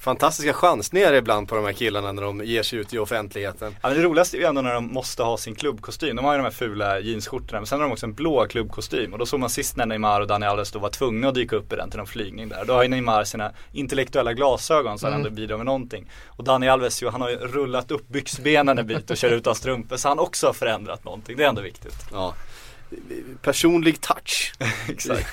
Fantastiska 0.00 0.52
chansningar 0.52 1.12
ibland 1.12 1.48
på 1.48 1.54
de 1.54 1.64
här 1.64 1.72
killarna 1.72 2.12
när 2.12 2.22
de 2.22 2.44
ger 2.44 2.62
sig 2.62 2.78
ut 2.78 2.94
i 2.94 2.98
offentligheten. 2.98 3.76
Ja, 3.82 3.88
men 3.88 3.96
det 3.98 4.04
roligaste 4.04 4.36
är 4.36 4.38
ju 4.38 4.44
ändå 4.44 4.62
när 4.62 4.74
de 4.74 4.92
måste 4.92 5.22
ha 5.22 5.36
sin 5.36 5.54
klubbkostym. 5.54 6.16
De 6.16 6.24
har 6.24 6.32
ju 6.32 6.38
de 6.38 6.42
här 6.44 6.50
fula 6.50 7.00
jeansskjortorna 7.00 7.60
men 7.60 7.66
sen 7.66 7.78
har 7.80 7.86
de 7.86 7.92
också 7.92 8.06
en 8.06 8.12
blå 8.14 8.46
klubbkostym. 8.46 9.12
Och 9.12 9.18
då 9.18 9.26
såg 9.26 9.40
man 9.40 9.50
sist 9.50 9.76
när 9.76 9.86
Neymar 9.86 10.20
och 10.20 10.26
Dani 10.26 10.46
Alves 10.46 10.70
då 10.72 10.78
var 10.78 10.90
tvungna 10.90 11.28
att 11.28 11.34
dyka 11.34 11.56
upp 11.56 11.72
i 11.72 11.76
den 11.76 11.90
till 11.90 11.98
någon 11.98 12.06
flygning 12.06 12.48
där. 12.48 12.64
Då 12.64 12.72
har 12.72 12.82
ju 12.82 12.88
Neymar 12.88 13.24
sina 13.24 13.52
intellektuella 13.72 14.32
glasögon 14.32 14.98
så 14.98 15.06
han 15.06 15.14
Mm. 15.14 15.26
ändå 15.26 15.36
bidrar 15.36 15.56
med 15.56 15.66
någonting. 15.66 16.10
Och 16.26 16.44
Dani 16.44 16.68
Alves 16.68 17.02
ju, 17.02 17.08
han 17.08 17.20
har 17.20 17.30
ju 17.30 17.36
rullat 17.36 17.90
upp 17.90 18.08
byxbenen 18.08 18.78
en 18.78 18.86
bit 18.86 19.10
och 19.10 19.16
kör 19.16 19.30
utan 19.30 19.54
strumpor 19.54 19.96
så 19.96 20.08
han 20.08 20.18
också 20.18 20.46
har 20.46 20.52
förändrat 20.54 21.04
någonting. 21.04 21.36
Det 21.36 21.44
är 21.44 21.48
ändå 21.48 21.62
viktigt. 21.62 21.96
Ja. 22.12 22.34
Personlig 23.42 24.00
touch. 24.00 24.52
Exakt. 24.88 25.32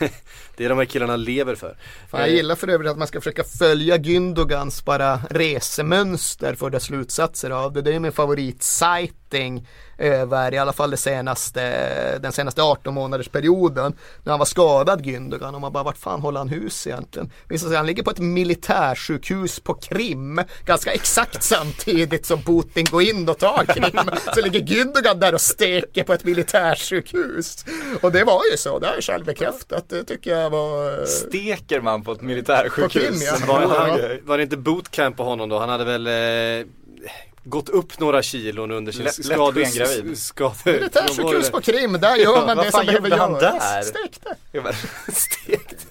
Det 0.58 0.66
är 0.66 0.70
de 0.70 0.78
här 0.78 0.86
killarna 0.86 1.16
lever 1.16 1.56
för. 1.56 1.78
Fan, 2.10 2.20
jag 2.20 2.30
gillar 2.30 2.56
för 2.56 2.68
övrigt 2.68 2.92
att 2.92 2.98
man 2.98 3.08
ska 3.08 3.22
försöka 3.22 3.44
följa 3.44 3.98
Gündogans 3.98 4.86
bara 4.86 5.20
resemönster 5.30 6.56
för 6.56 6.70
dess 6.70 6.84
slutsatser 6.84 7.50
av 7.50 7.74
det. 7.74 7.82
Det 7.82 7.96
är 7.96 8.00
min 8.00 8.12
favoritsighting 8.12 9.68
över 9.98 10.54
i 10.54 10.58
alla 10.58 10.74
fall 10.74 10.92
det 10.92 10.98
senaste, 10.98 12.20
den 12.20 12.32
senaste 12.32 12.64
18 12.64 12.94
månaders 12.94 13.30
perioden 13.30 13.94
när 14.24 14.32
han 14.32 14.40
var 14.40 14.46
skadad 14.46 15.06
Gündogan 15.06 15.56
och 15.56 15.62
man 15.62 15.74
bara 15.74 15.84
vart 15.84 15.98
fan 15.98 16.22
håller 16.22 16.40
han 16.40 16.50
hus 16.50 16.88
egentligen? 16.88 17.32
Visst 17.50 17.68
sig 17.68 17.76
han 17.76 17.86
ligger 17.86 18.04
på 18.04 18.12
ett 18.12 18.20
militärsjukhus 18.20 19.60
på 19.60 19.74
Krim 19.74 20.42
ganska 20.66 20.92
exakt 20.92 21.44
samtidigt 21.44 22.26
som 22.26 22.42
Putin 22.42 22.86
går 22.92 23.02
in 23.02 23.30
och 23.30 23.38
tar 23.38 23.66
Krim 23.66 24.10
så 24.36 24.42
ligger 24.42 24.60
Gündogan 24.60 25.20
där 25.20 25.34
och 25.34 25.42
steker 25.42 26.04
på 26.04 26.14
ett 26.14 26.24
militärsjukhus 26.24 27.66
och 28.02 28.12
det 28.12 28.24
var 28.24 28.42
ju 28.52 28.58
så, 28.58 28.80
det 28.80 28.88
har 28.88 28.94
jag 28.94 29.04
själv 29.04 29.26
bekräftat, 29.26 29.90
det 29.90 30.04
tycker 30.04 30.32
jag 30.38 30.50
var 30.50 31.06
Steker 31.06 31.82
man 31.82 32.04
på 32.04 32.12
ett 32.12 32.20
På 32.20 32.26
militärsjukhus? 32.26 32.94
Krim, 32.94 33.22
ja. 33.22 33.48
Var, 33.48 33.60
han, 33.60 34.00
var 34.24 34.38
det 34.38 34.44
inte 34.44 34.58
bootcamp 34.58 35.18
på 35.18 35.24
honom 35.24 35.50
då? 35.50 35.60
Han 35.60 35.70
hade 35.70 35.86
väl 35.86 36.08
eh, 36.08 36.68
gått 37.46 37.70
upp 37.70 38.00
några 38.00 38.22
kilon 38.22 38.72
under 38.72 38.92
sin 38.92 39.04
Lätt- 39.04 39.26
skade, 39.26 39.60
lättbengravid. 39.60 40.18
skade, 40.18 40.54
Militärsjukhus 40.66 41.50
på 41.52 41.62
Krim, 41.62 41.94
där 41.94 42.16
gör 42.16 42.46
man 42.46 42.58
det 42.58 42.72
som 42.72 42.86
behöver 42.86 43.10
göras. 43.10 43.40
där? 43.40 43.82
Stekte. 43.82 44.36
Jag 44.52 44.64
bara- 44.64 44.74
Stekt. 45.14 45.86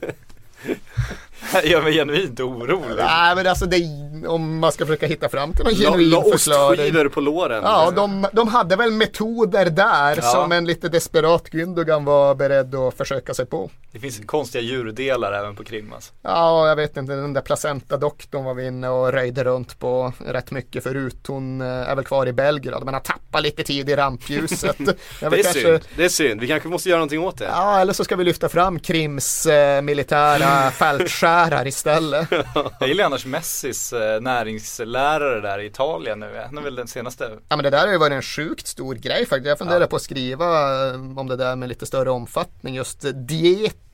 Jag 1.53 1.67
gör 1.67 1.83
mig 1.83 1.93
genuint 1.93 2.41
orolig. 2.41 3.05
Nej 3.05 3.37
men 3.37 3.47
alltså 3.47 3.67
det, 3.67 3.79
om 4.27 4.59
man 4.59 4.73
ska 4.73 4.87
försöka 4.87 5.07
hitta 5.07 5.29
fram 5.29 5.53
till 5.53 5.65
någon 5.65 5.75
La, 5.75 5.91
genuin 5.91 6.11
la 6.11 6.23
förklaring. 6.23 6.81
ostskivor 6.81 7.09
på 7.09 7.21
låren. 7.21 7.63
Ja, 7.65 7.91
de, 7.97 8.27
de 8.33 8.49
hade 8.49 8.77
väl 8.77 8.91
metoder 8.91 9.71
där 9.71 10.17
Ja. 10.17 10.23
som 10.23 10.53
en 10.53 10.65
lite 10.65 10.89
desperat 10.89 11.49
Gündogan 11.53 12.05
var 12.05 12.35
beredd 12.35 12.75
att 12.75 12.95
försöka 12.97 13.35
sig 13.35 13.47
på. 13.47 13.71
Det 13.95 14.01
finns 14.01 14.21
konstiga 14.27 14.63
djurdelar 14.63 15.33
även 15.33 15.57
på 15.57 15.65
Krim 15.65 15.93
alltså. 15.93 16.13
Ja, 16.23 16.69
jag 16.69 16.77
vet 16.77 16.97
inte, 16.97 17.13
den 17.13 17.33
där 17.33 17.41
placentadoktorn 17.41 18.45
var 18.45 18.55
vi 18.55 18.67
inne 18.67 18.89
och 18.89 19.13
röjde 19.13 19.45
runt 19.45 19.79
på 19.79 20.13
rätt 20.27 20.51
mycket 20.51 20.83
förut. 20.83 21.19
Hon 21.29 21.61
eh, 21.61 21.67
är 21.67 21.97
väl 21.97 22.05
kvar 22.05 22.27
i 22.27 22.33
Belgrad, 22.33 22.85
men 22.85 22.95
har 22.95 23.01
tappat 23.01 23.43
lite 23.43 23.63
tid 23.63 23.91
i 23.91 23.97
rampljuset. 23.97 24.77
Det 25.21 25.27
är 25.27 25.31
kanske- 25.31 25.53
synd. 25.53 25.81
Det 25.97 26.05
är 26.05 26.09
synd. 26.09 26.41
Vi 26.41 26.49
kanske 26.49 26.69
måste 26.69 26.89
göra 26.89 26.99
någonting 26.99 27.21
åt 27.21 27.39
det. 27.39 27.45
Ja, 27.45 27.81
eller 27.81 27.93
så 27.93 28.05
ska 28.05 28.17
vi 28.17 28.25
lyfta 28.25 28.49
fram 28.49 28.79
Krims 28.79 29.47
eh, 29.47 29.83
militära 29.83 30.71
fältskärar 30.71 31.67
istället. 31.67 32.29
Jag 32.81 32.89
gillar 32.89 33.05
annars 33.05 33.27
Messis 33.27 33.93
eh, 33.93 34.21
näringslärare 34.21 35.41
där 35.41 35.59
i 35.59 35.67
Italien 35.67 36.21
nu. 36.21 36.43
Han 36.47 36.59
är 36.59 36.63
väl 36.63 36.75
den 36.75 36.89
senaste. 36.89 37.39
Ja 37.49 37.57
men 37.57 37.63
det 37.65 37.71
där 37.71 37.87
har 37.87 37.93
ju 37.93 37.99
varit 37.99 38.13
en 38.13 38.23
sjukt 38.23 38.67
stor 38.67 38.95
grej 38.95 39.27
faktiskt. 39.27 39.47
Jag 39.47 39.59
funderar 39.59 39.87
på 39.87 39.97
att 39.97 40.03
skriva 40.03 40.47
eh, 40.89 40.95
om 41.19 41.27
det 41.29 41.37
där 41.37 41.57
med 41.57 41.69
lite 41.69 41.87
större 41.87 42.11
omfattning. 42.11 42.75
Just 42.75 43.05
eh, 43.05 43.11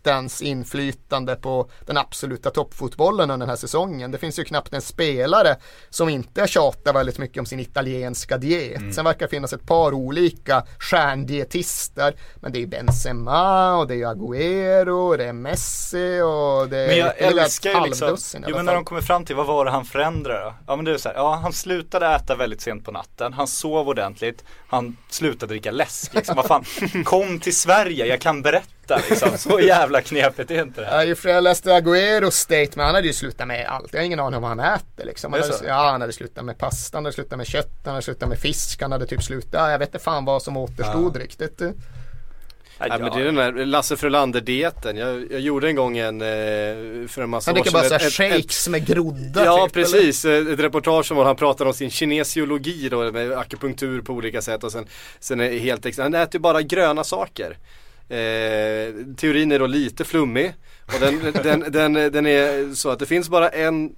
dietens 0.03 0.43
inflytande 0.43 1.37
på 1.37 1.71
den 1.87 1.97
absoluta 1.97 2.51
toppfotbollen 2.51 3.31
under 3.31 3.47
den 3.47 3.49
här 3.49 3.57
säsongen. 3.57 4.11
Det 4.11 4.19
finns 4.19 4.39
ju 4.39 4.45
knappt 4.45 4.75
en 4.75 4.83
spelare 4.83 5.57
som 5.91 6.09
inte 6.09 6.47
tjatar 6.47 6.93
väldigt 6.93 7.19
mycket 7.19 7.41
om 7.41 7.47
sin 7.47 7.61
italienska 7.61 8.39
diet. 8.39 8.95
Sen 8.95 9.05
verkar 9.05 9.27
det 9.27 9.31
finnas 9.31 9.53
ett 9.53 9.67
par 9.67 9.93
olika 9.93 10.65
stjärndietister. 10.79 12.15
Men 12.37 12.53
det 12.53 12.59
är 12.59 12.61
ju 12.61 12.67
Benzema 12.67 13.77
och 13.77 13.87
det 13.87 13.95
är 13.95 13.99
ju 13.99 14.05
Agüero 14.05 15.11
och 15.11 15.19
det 15.19 15.25
är 15.25 15.33
Messi 15.33 16.21
och 16.21 16.69
det 16.69 16.79
är 16.79 16.87
Men 16.87 16.99
jag 16.99 17.19
älskar 17.19 17.71
ju 17.71 17.87
liksom, 17.87 18.17
jo 18.49 18.57
men 18.57 18.65
när 18.65 18.75
de 18.75 18.85
kommer 18.85 19.01
fram 19.01 19.25
till 19.25 19.37
vad 19.37 19.47
var 19.47 19.65
det 19.65 19.71
han 19.71 19.85
förändrade? 19.85 20.55
Ja 20.67 20.77
men 20.77 20.85
det 20.85 20.93
är 20.93 20.99
så 20.99 21.09
här, 21.09 21.17
ja 21.17 21.35
han 21.43 21.53
slutade 21.53 22.07
äta 22.07 22.37
väldigt 22.37 22.61
sent 22.61 22.85
på 22.85 22.93
natten, 22.93 23.33
han 23.33 23.47
sov 23.47 23.89
ordentligt, 23.89 24.45
han 24.71 24.97
slutade 25.09 25.53
dricka 25.53 25.71
läsk 25.71 26.15
liksom, 26.15 26.37
vad 26.37 26.47
fan, 26.47 26.65
kom 27.05 27.41
till 27.41 27.57
Sverige, 27.57 28.07
jag 28.07 28.21
kan 28.21 28.43
berätta 28.43 29.01
liksom, 29.11 29.39
så 29.39 29.61
jävla 29.61 30.01
knepigt 30.01 30.51
är 30.51 30.63
inte 30.63 30.81
det 30.81 30.87
här. 30.87 31.17
Ja, 31.25 31.31
jag 31.31 31.45
läste 31.45 31.71
Agüeros 31.71 32.31
statement, 32.31 32.77
han 32.87 32.95
hade 32.95 33.07
ju 33.07 33.13
slutat 33.13 33.49
med 33.49 33.67
allt. 33.67 33.93
Jag 33.93 34.01
har 34.01 34.05
ingen 34.05 34.21
aning 34.21 34.37
om 34.37 34.43
vad 34.43 34.49
han 34.49 34.61
äter 34.61 35.05
liksom. 35.05 35.33
Han 35.33 35.43
hade, 35.43 35.67
ja, 35.67 35.91
han 35.91 36.01
hade 36.01 36.13
slutat 36.13 36.45
med 36.45 36.59
pasta, 36.59 36.97
han 36.97 37.05
hade 37.05 37.15
slutat 37.15 37.39
med 37.39 37.47
kött, 37.47 37.81
han 37.85 37.93
hade 37.95 38.03
slutat 38.03 38.29
med 38.29 38.39
fisk, 38.39 38.83
han 38.83 38.93
hade 38.93 39.07
typ 39.07 39.23
slutat, 39.23 39.53
ja, 39.53 39.71
jag 39.71 39.79
vet 39.79 39.89
inte 39.89 39.99
fan 39.99 40.25
vad 40.25 40.43
som 40.43 40.57
återstod 40.57 41.17
riktigt. 41.17 41.63
Ja, 42.89 42.99
men 42.99 43.11
det 43.13 43.21
är 43.21 43.25
den 43.25 43.35
där 43.35 43.67
Lasse 43.67 43.97
Frölander-dieten. 43.97 44.97
Jag, 44.97 45.33
jag 45.33 45.41
gjorde 45.41 45.69
en 45.69 45.77
gång 45.77 45.99
en, 45.99 46.21
eh, 46.21 46.27
för 47.09 47.23
en 47.23 47.31
massa 47.31 47.51
Han 47.51 47.59
år 47.59 47.63
dricker 47.63 47.73
bara 47.79 47.89
sedan. 47.89 48.11
såhär 48.11 48.29
ett- 48.31 48.35
ett- 48.35 48.43
shakes 48.43 48.69
med 48.69 48.87
groddar 48.87 49.45
Ja 49.45 49.67
typ, 49.67 49.77
eller? 49.77 49.85
precis, 49.85 50.25
ett 50.25 50.61
reportage 50.61 51.13
om 51.13 51.19
han 51.19 51.37
pratar 51.37 51.67
om 51.67 51.73
sin 51.75 51.91
kinesiologi 51.91 52.89
då 52.89 53.13
med 53.13 53.33
akupunktur 53.33 54.01
på 54.03 54.13
olika 54.13 54.43
sätt 54.43 54.65
och 54.65 54.73
sen, 54.73 54.87
sen 55.21 55.41
är 55.41 55.59
helt 55.59 55.87
ex- 55.87 55.99
han 55.99 56.15
äter 56.15 56.35
ju 56.35 56.41
bara 56.41 56.63
gröna 56.63 57.05
saker. 57.05 57.57
Eh, 58.09 58.95
teorin 59.17 59.53
är 59.53 59.59
då 59.59 59.67
lite 59.67 60.05
flummig 60.05 60.53
och 60.87 61.01
den, 61.01 61.21
den, 61.43 61.65
den, 61.73 61.93
den 62.13 62.27
är 62.27 62.75
så 62.75 62.91
att 62.91 62.99
det 62.99 63.07
finns 63.07 63.29
bara 63.29 63.49
en 63.49 63.91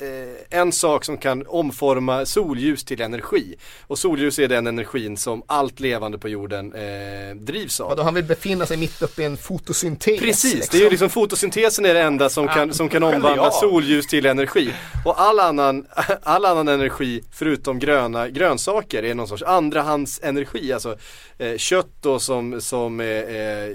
eh, 0.00 0.58
en 0.60 0.72
sak 0.72 1.04
som 1.04 1.18
kan 1.18 1.46
omforma 1.46 2.26
solljus 2.26 2.84
till 2.84 3.00
energi. 3.00 3.56
Och 3.86 3.98
solljus 3.98 4.38
är 4.38 4.48
den 4.48 4.66
energin 4.66 5.16
som 5.16 5.42
allt 5.46 5.80
levande 5.80 6.18
på 6.18 6.28
jorden 6.28 6.72
eh, 6.72 7.36
drivs 7.36 7.80
av. 7.80 7.88
Vadå, 7.88 8.02
han 8.02 8.14
vill 8.14 8.24
befinna 8.24 8.66
sig 8.66 8.76
mitt 8.76 9.02
uppe 9.02 9.22
i 9.22 9.24
en 9.24 9.36
fotosyntes. 9.36 10.20
Precis, 10.20 10.68
det 10.68 10.78
är 10.78 10.82
ju 10.82 10.90
liksom 10.90 11.10
fotosyntesen 11.10 11.84
är 11.84 11.94
det 11.94 12.00
enda 12.00 12.28
som 12.28 12.48
kan, 12.48 12.74
som 12.74 12.88
kan 12.88 13.02
omvandla 13.02 13.50
solljus 13.50 14.06
till 14.06 14.26
energi. 14.26 14.70
Och 15.04 15.20
all 15.20 15.40
annan, 15.40 15.86
all 16.22 16.44
annan 16.44 16.68
energi 16.68 17.22
förutom 17.32 17.78
gröna 17.78 18.28
grönsaker 18.28 19.02
är 19.02 19.14
någon 19.14 19.28
sorts 19.28 19.42
andrahandsenergi. 19.42 20.72
Alltså 20.72 20.96
eh, 21.38 21.56
kött 21.56 21.90
då 22.00 22.18
som, 22.18 22.60
som 22.60 23.00
eh, 23.00 23.06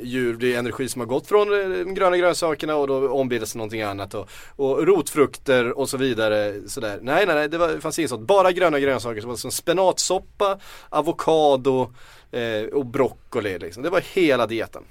djur, 0.01 0.37
det 0.39 0.55
är 0.55 0.59
energi 0.59 0.89
som 0.89 0.99
har 0.99 1.07
gått 1.07 1.27
från 1.27 1.61
eh, 1.61 1.69
de 1.69 1.93
gröna 1.93 2.17
grönsakerna 2.17 2.75
och 2.75 2.87
då 2.87 3.09
ombildas 3.09 3.51
till 3.51 3.57
någonting 3.57 3.81
annat. 3.81 4.13
Och, 4.13 4.29
och 4.55 4.87
rotfrukter 4.87 5.77
och 5.79 5.89
så 5.89 5.97
vidare. 5.97 6.09
Sådär. 6.68 6.99
Nej, 7.02 7.26
nej, 7.26 7.36
nej, 7.36 7.49
det, 7.49 7.57
var, 7.57 7.68
det 7.68 7.81
fanns 7.81 7.99
inget 7.99 8.10
sånt. 8.10 8.27
Bara 8.27 8.52
gröna 8.52 8.80
grönsaker 8.80 9.22
som, 9.22 9.38
som 9.38 9.52
spenatsoppa, 9.52 10.60
avokado 10.90 11.94
eh, 12.31 12.64
och 12.73 12.86
broccoli. 12.86 13.60
Liksom. 13.60 13.84
Det 13.84 13.90
var 13.90 14.02
hela 14.14 14.48
dieten. 14.48 14.84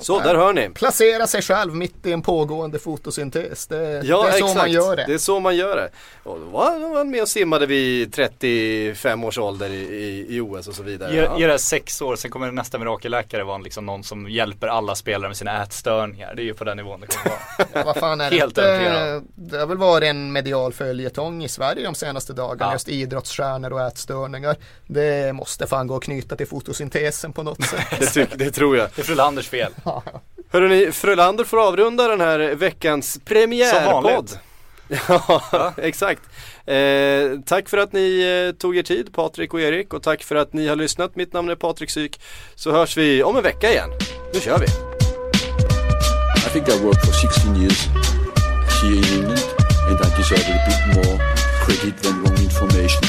Så, 0.00 0.20
där 0.20 0.34
hör 0.34 0.52
ni. 0.52 0.70
Placera 0.70 1.26
sig 1.26 1.42
själv 1.42 1.74
mitt 1.74 2.06
i 2.06 2.12
en 2.12 2.22
pågående 2.22 2.78
fotosyntes. 2.78 3.66
Det, 3.66 3.76
Ja, 4.04 4.22
det 4.22 4.28
är 4.28 4.32
så 4.32 4.36
exakt. 4.38 4.56
man 4.56 4.70
gör 4.72 4.96
det. 4.96 5.04
Det 5.06 5.14
är 5.14 5.18
så 5.18 5.40
man 5.40 5.56
gör 5.56 5.76
det. 5.76 5.90
Och 6.22 6.38
då 6.40 6.44
var 6.46 6.94
han 6.96 7.10
med 7.10 7.22
och 7.22 7.28
simmade 7.28 7.66
vid 7.66 8.12
35 8.12 9.24
års 9.24 9.38
ålder 9.38 9.70
i, 9.70 9.74
i, 9.76 10.36
i 10.36 10.40
OS 10.40 10.68
och 10.68 10.74
så 10.74 10.82
vidare. 10.82 11.14
Ge, 11.14 11.20
Ja. 11.22 11.38
ge 11.38 11.46
det 11.46 11.58
sex 11.58 12.02
år, 12.02 12.16
sen 12.16 12.30
kommer 12.30 12.50
nästa 12.52 12.78
mirakelläkare 12.78 13.44
vara 13.44 13.58
liksom 13.58 13.86
någon 13.86 14.04
som 14.04 14.30
hjälper 14.30 14.66
alla 14.66 14.94
spelare 14.94 15.28
med 15.28 15.36
sina 15.36 15.62
ätstörningar. 15.62 16.34
Det 16.34 16.42
är 16.42 16.44
ju 16.44 16.54
på 16.54 16.64
den 16.64 16.76
nivån 16.76 17.00
det 17.00 17.06
kommer 17.06 17.28
vara. 17.28 17.68
Ja, 17.72 17.82
vad 17.86 17.96
fan 17.96 18.20
är 18.20 18.30
det 18.30 18.36
Helt 18.36 18.50
inte? 18.58 18.62
övertygad. 18.62 19.24
Det 19.34 19.58
har 19.58 19.66
väl 19.66 19.76
varit 19.78 20.04
en 20.08 20.32
medial 20.32 20.72
följetong 20.72 21.44
i 21.44 21.48
Sverige 21.48 21.84
de 21.84 21.94
senaste 21.94 22.32
dagarna. 22.32 22.70
Ja. 22.70 22.74
Just 22.74 22.88
idrottsstjärnor 22.88 23.72
och 23.72 23.80
ätstörningar. 23.80 24.56
Det 24.86 25.32
måste 25.34 25.66
fan 25.66 25.86
gå 25.86 25.96
att 25.96 26.02
knyta 26.02 26.36
till 26.36 26.46
fotosyntesen 26.46 27.32
på 27.32 27.42
något 27.42 27.64
sätt. 27.64 27.80
Det, 27.98 28.06
tyck, 28.06 28.28
det 28.34 28.50
tror 28.50 28.76
jag. 28.76 28.88
Det 28.96 29.02
är 29.02 29.04
Frölanders 29.04 29.48
fel. 29.48 29.57
Hörrni, 30.52 30.92
Frölander 30.92 31.44
får 31.44 31.68
avrunda 31.68 32.08
den 32.08 32.20
här 32.20 32.38
veckans 32.54 33.20
premiärpodd. 33.24 33.92
vanligt. 34.04 34.38
Ja, 35.08 35.72
exakt. 35.76 36.22
Eh, 36.66 37.40
tack 37.46 37.68
för 37.68 37.78
att 37.78 37.92
ni 37.92 38.20
eh, 38.50 38.58
tog 38.58 38.76
er 38.76 38.82
tid, 38.82 39.12
Patrik 39.14 39.54
och 39.54 39.60
Erik. 39.60 39.94
Och 39.94 40.02
tack 40.02 40.22
för 40.22 40.34
att 40.36 40.52
ni 40.52 40.68
har 40.68 40.76
lyssnat. 40.76 41.16
Mitt 41.16 41.32
namn 41.32 41.50
är 41.50 41.54
Patrik 41.54 41.90
Syk. 41.90 42.20
Så 42.54 42.72
hörs 42.72 42.96
vi 42.96 43.22
om 43.22 43.36
en 43.36 43.42
vecka 43.42 43.70
igen. 43.70 43.90
Nu 44.34 44.40
kör 44.40 44.58
vi! 44.58 44.66
I 46.46 46.50
think 46.52 46.68
I 46.68 46.78
worked 46.84 47.02
for 47.04 47.12
16 47.12 47.56
years 47.56 47.86
here 48.82 48.96
in 48.96 49.04
England 49.04 49.44
and 49.88 50.00
I 50.00 50.16
deserve 50.16 50.48
a 50.48 50.58
bit 50.68 50.96
more 50.96 51.18
credit 51.64 52.02
than 52.02 52.22
wrong 52.22 52.38
information. 52.38 53.02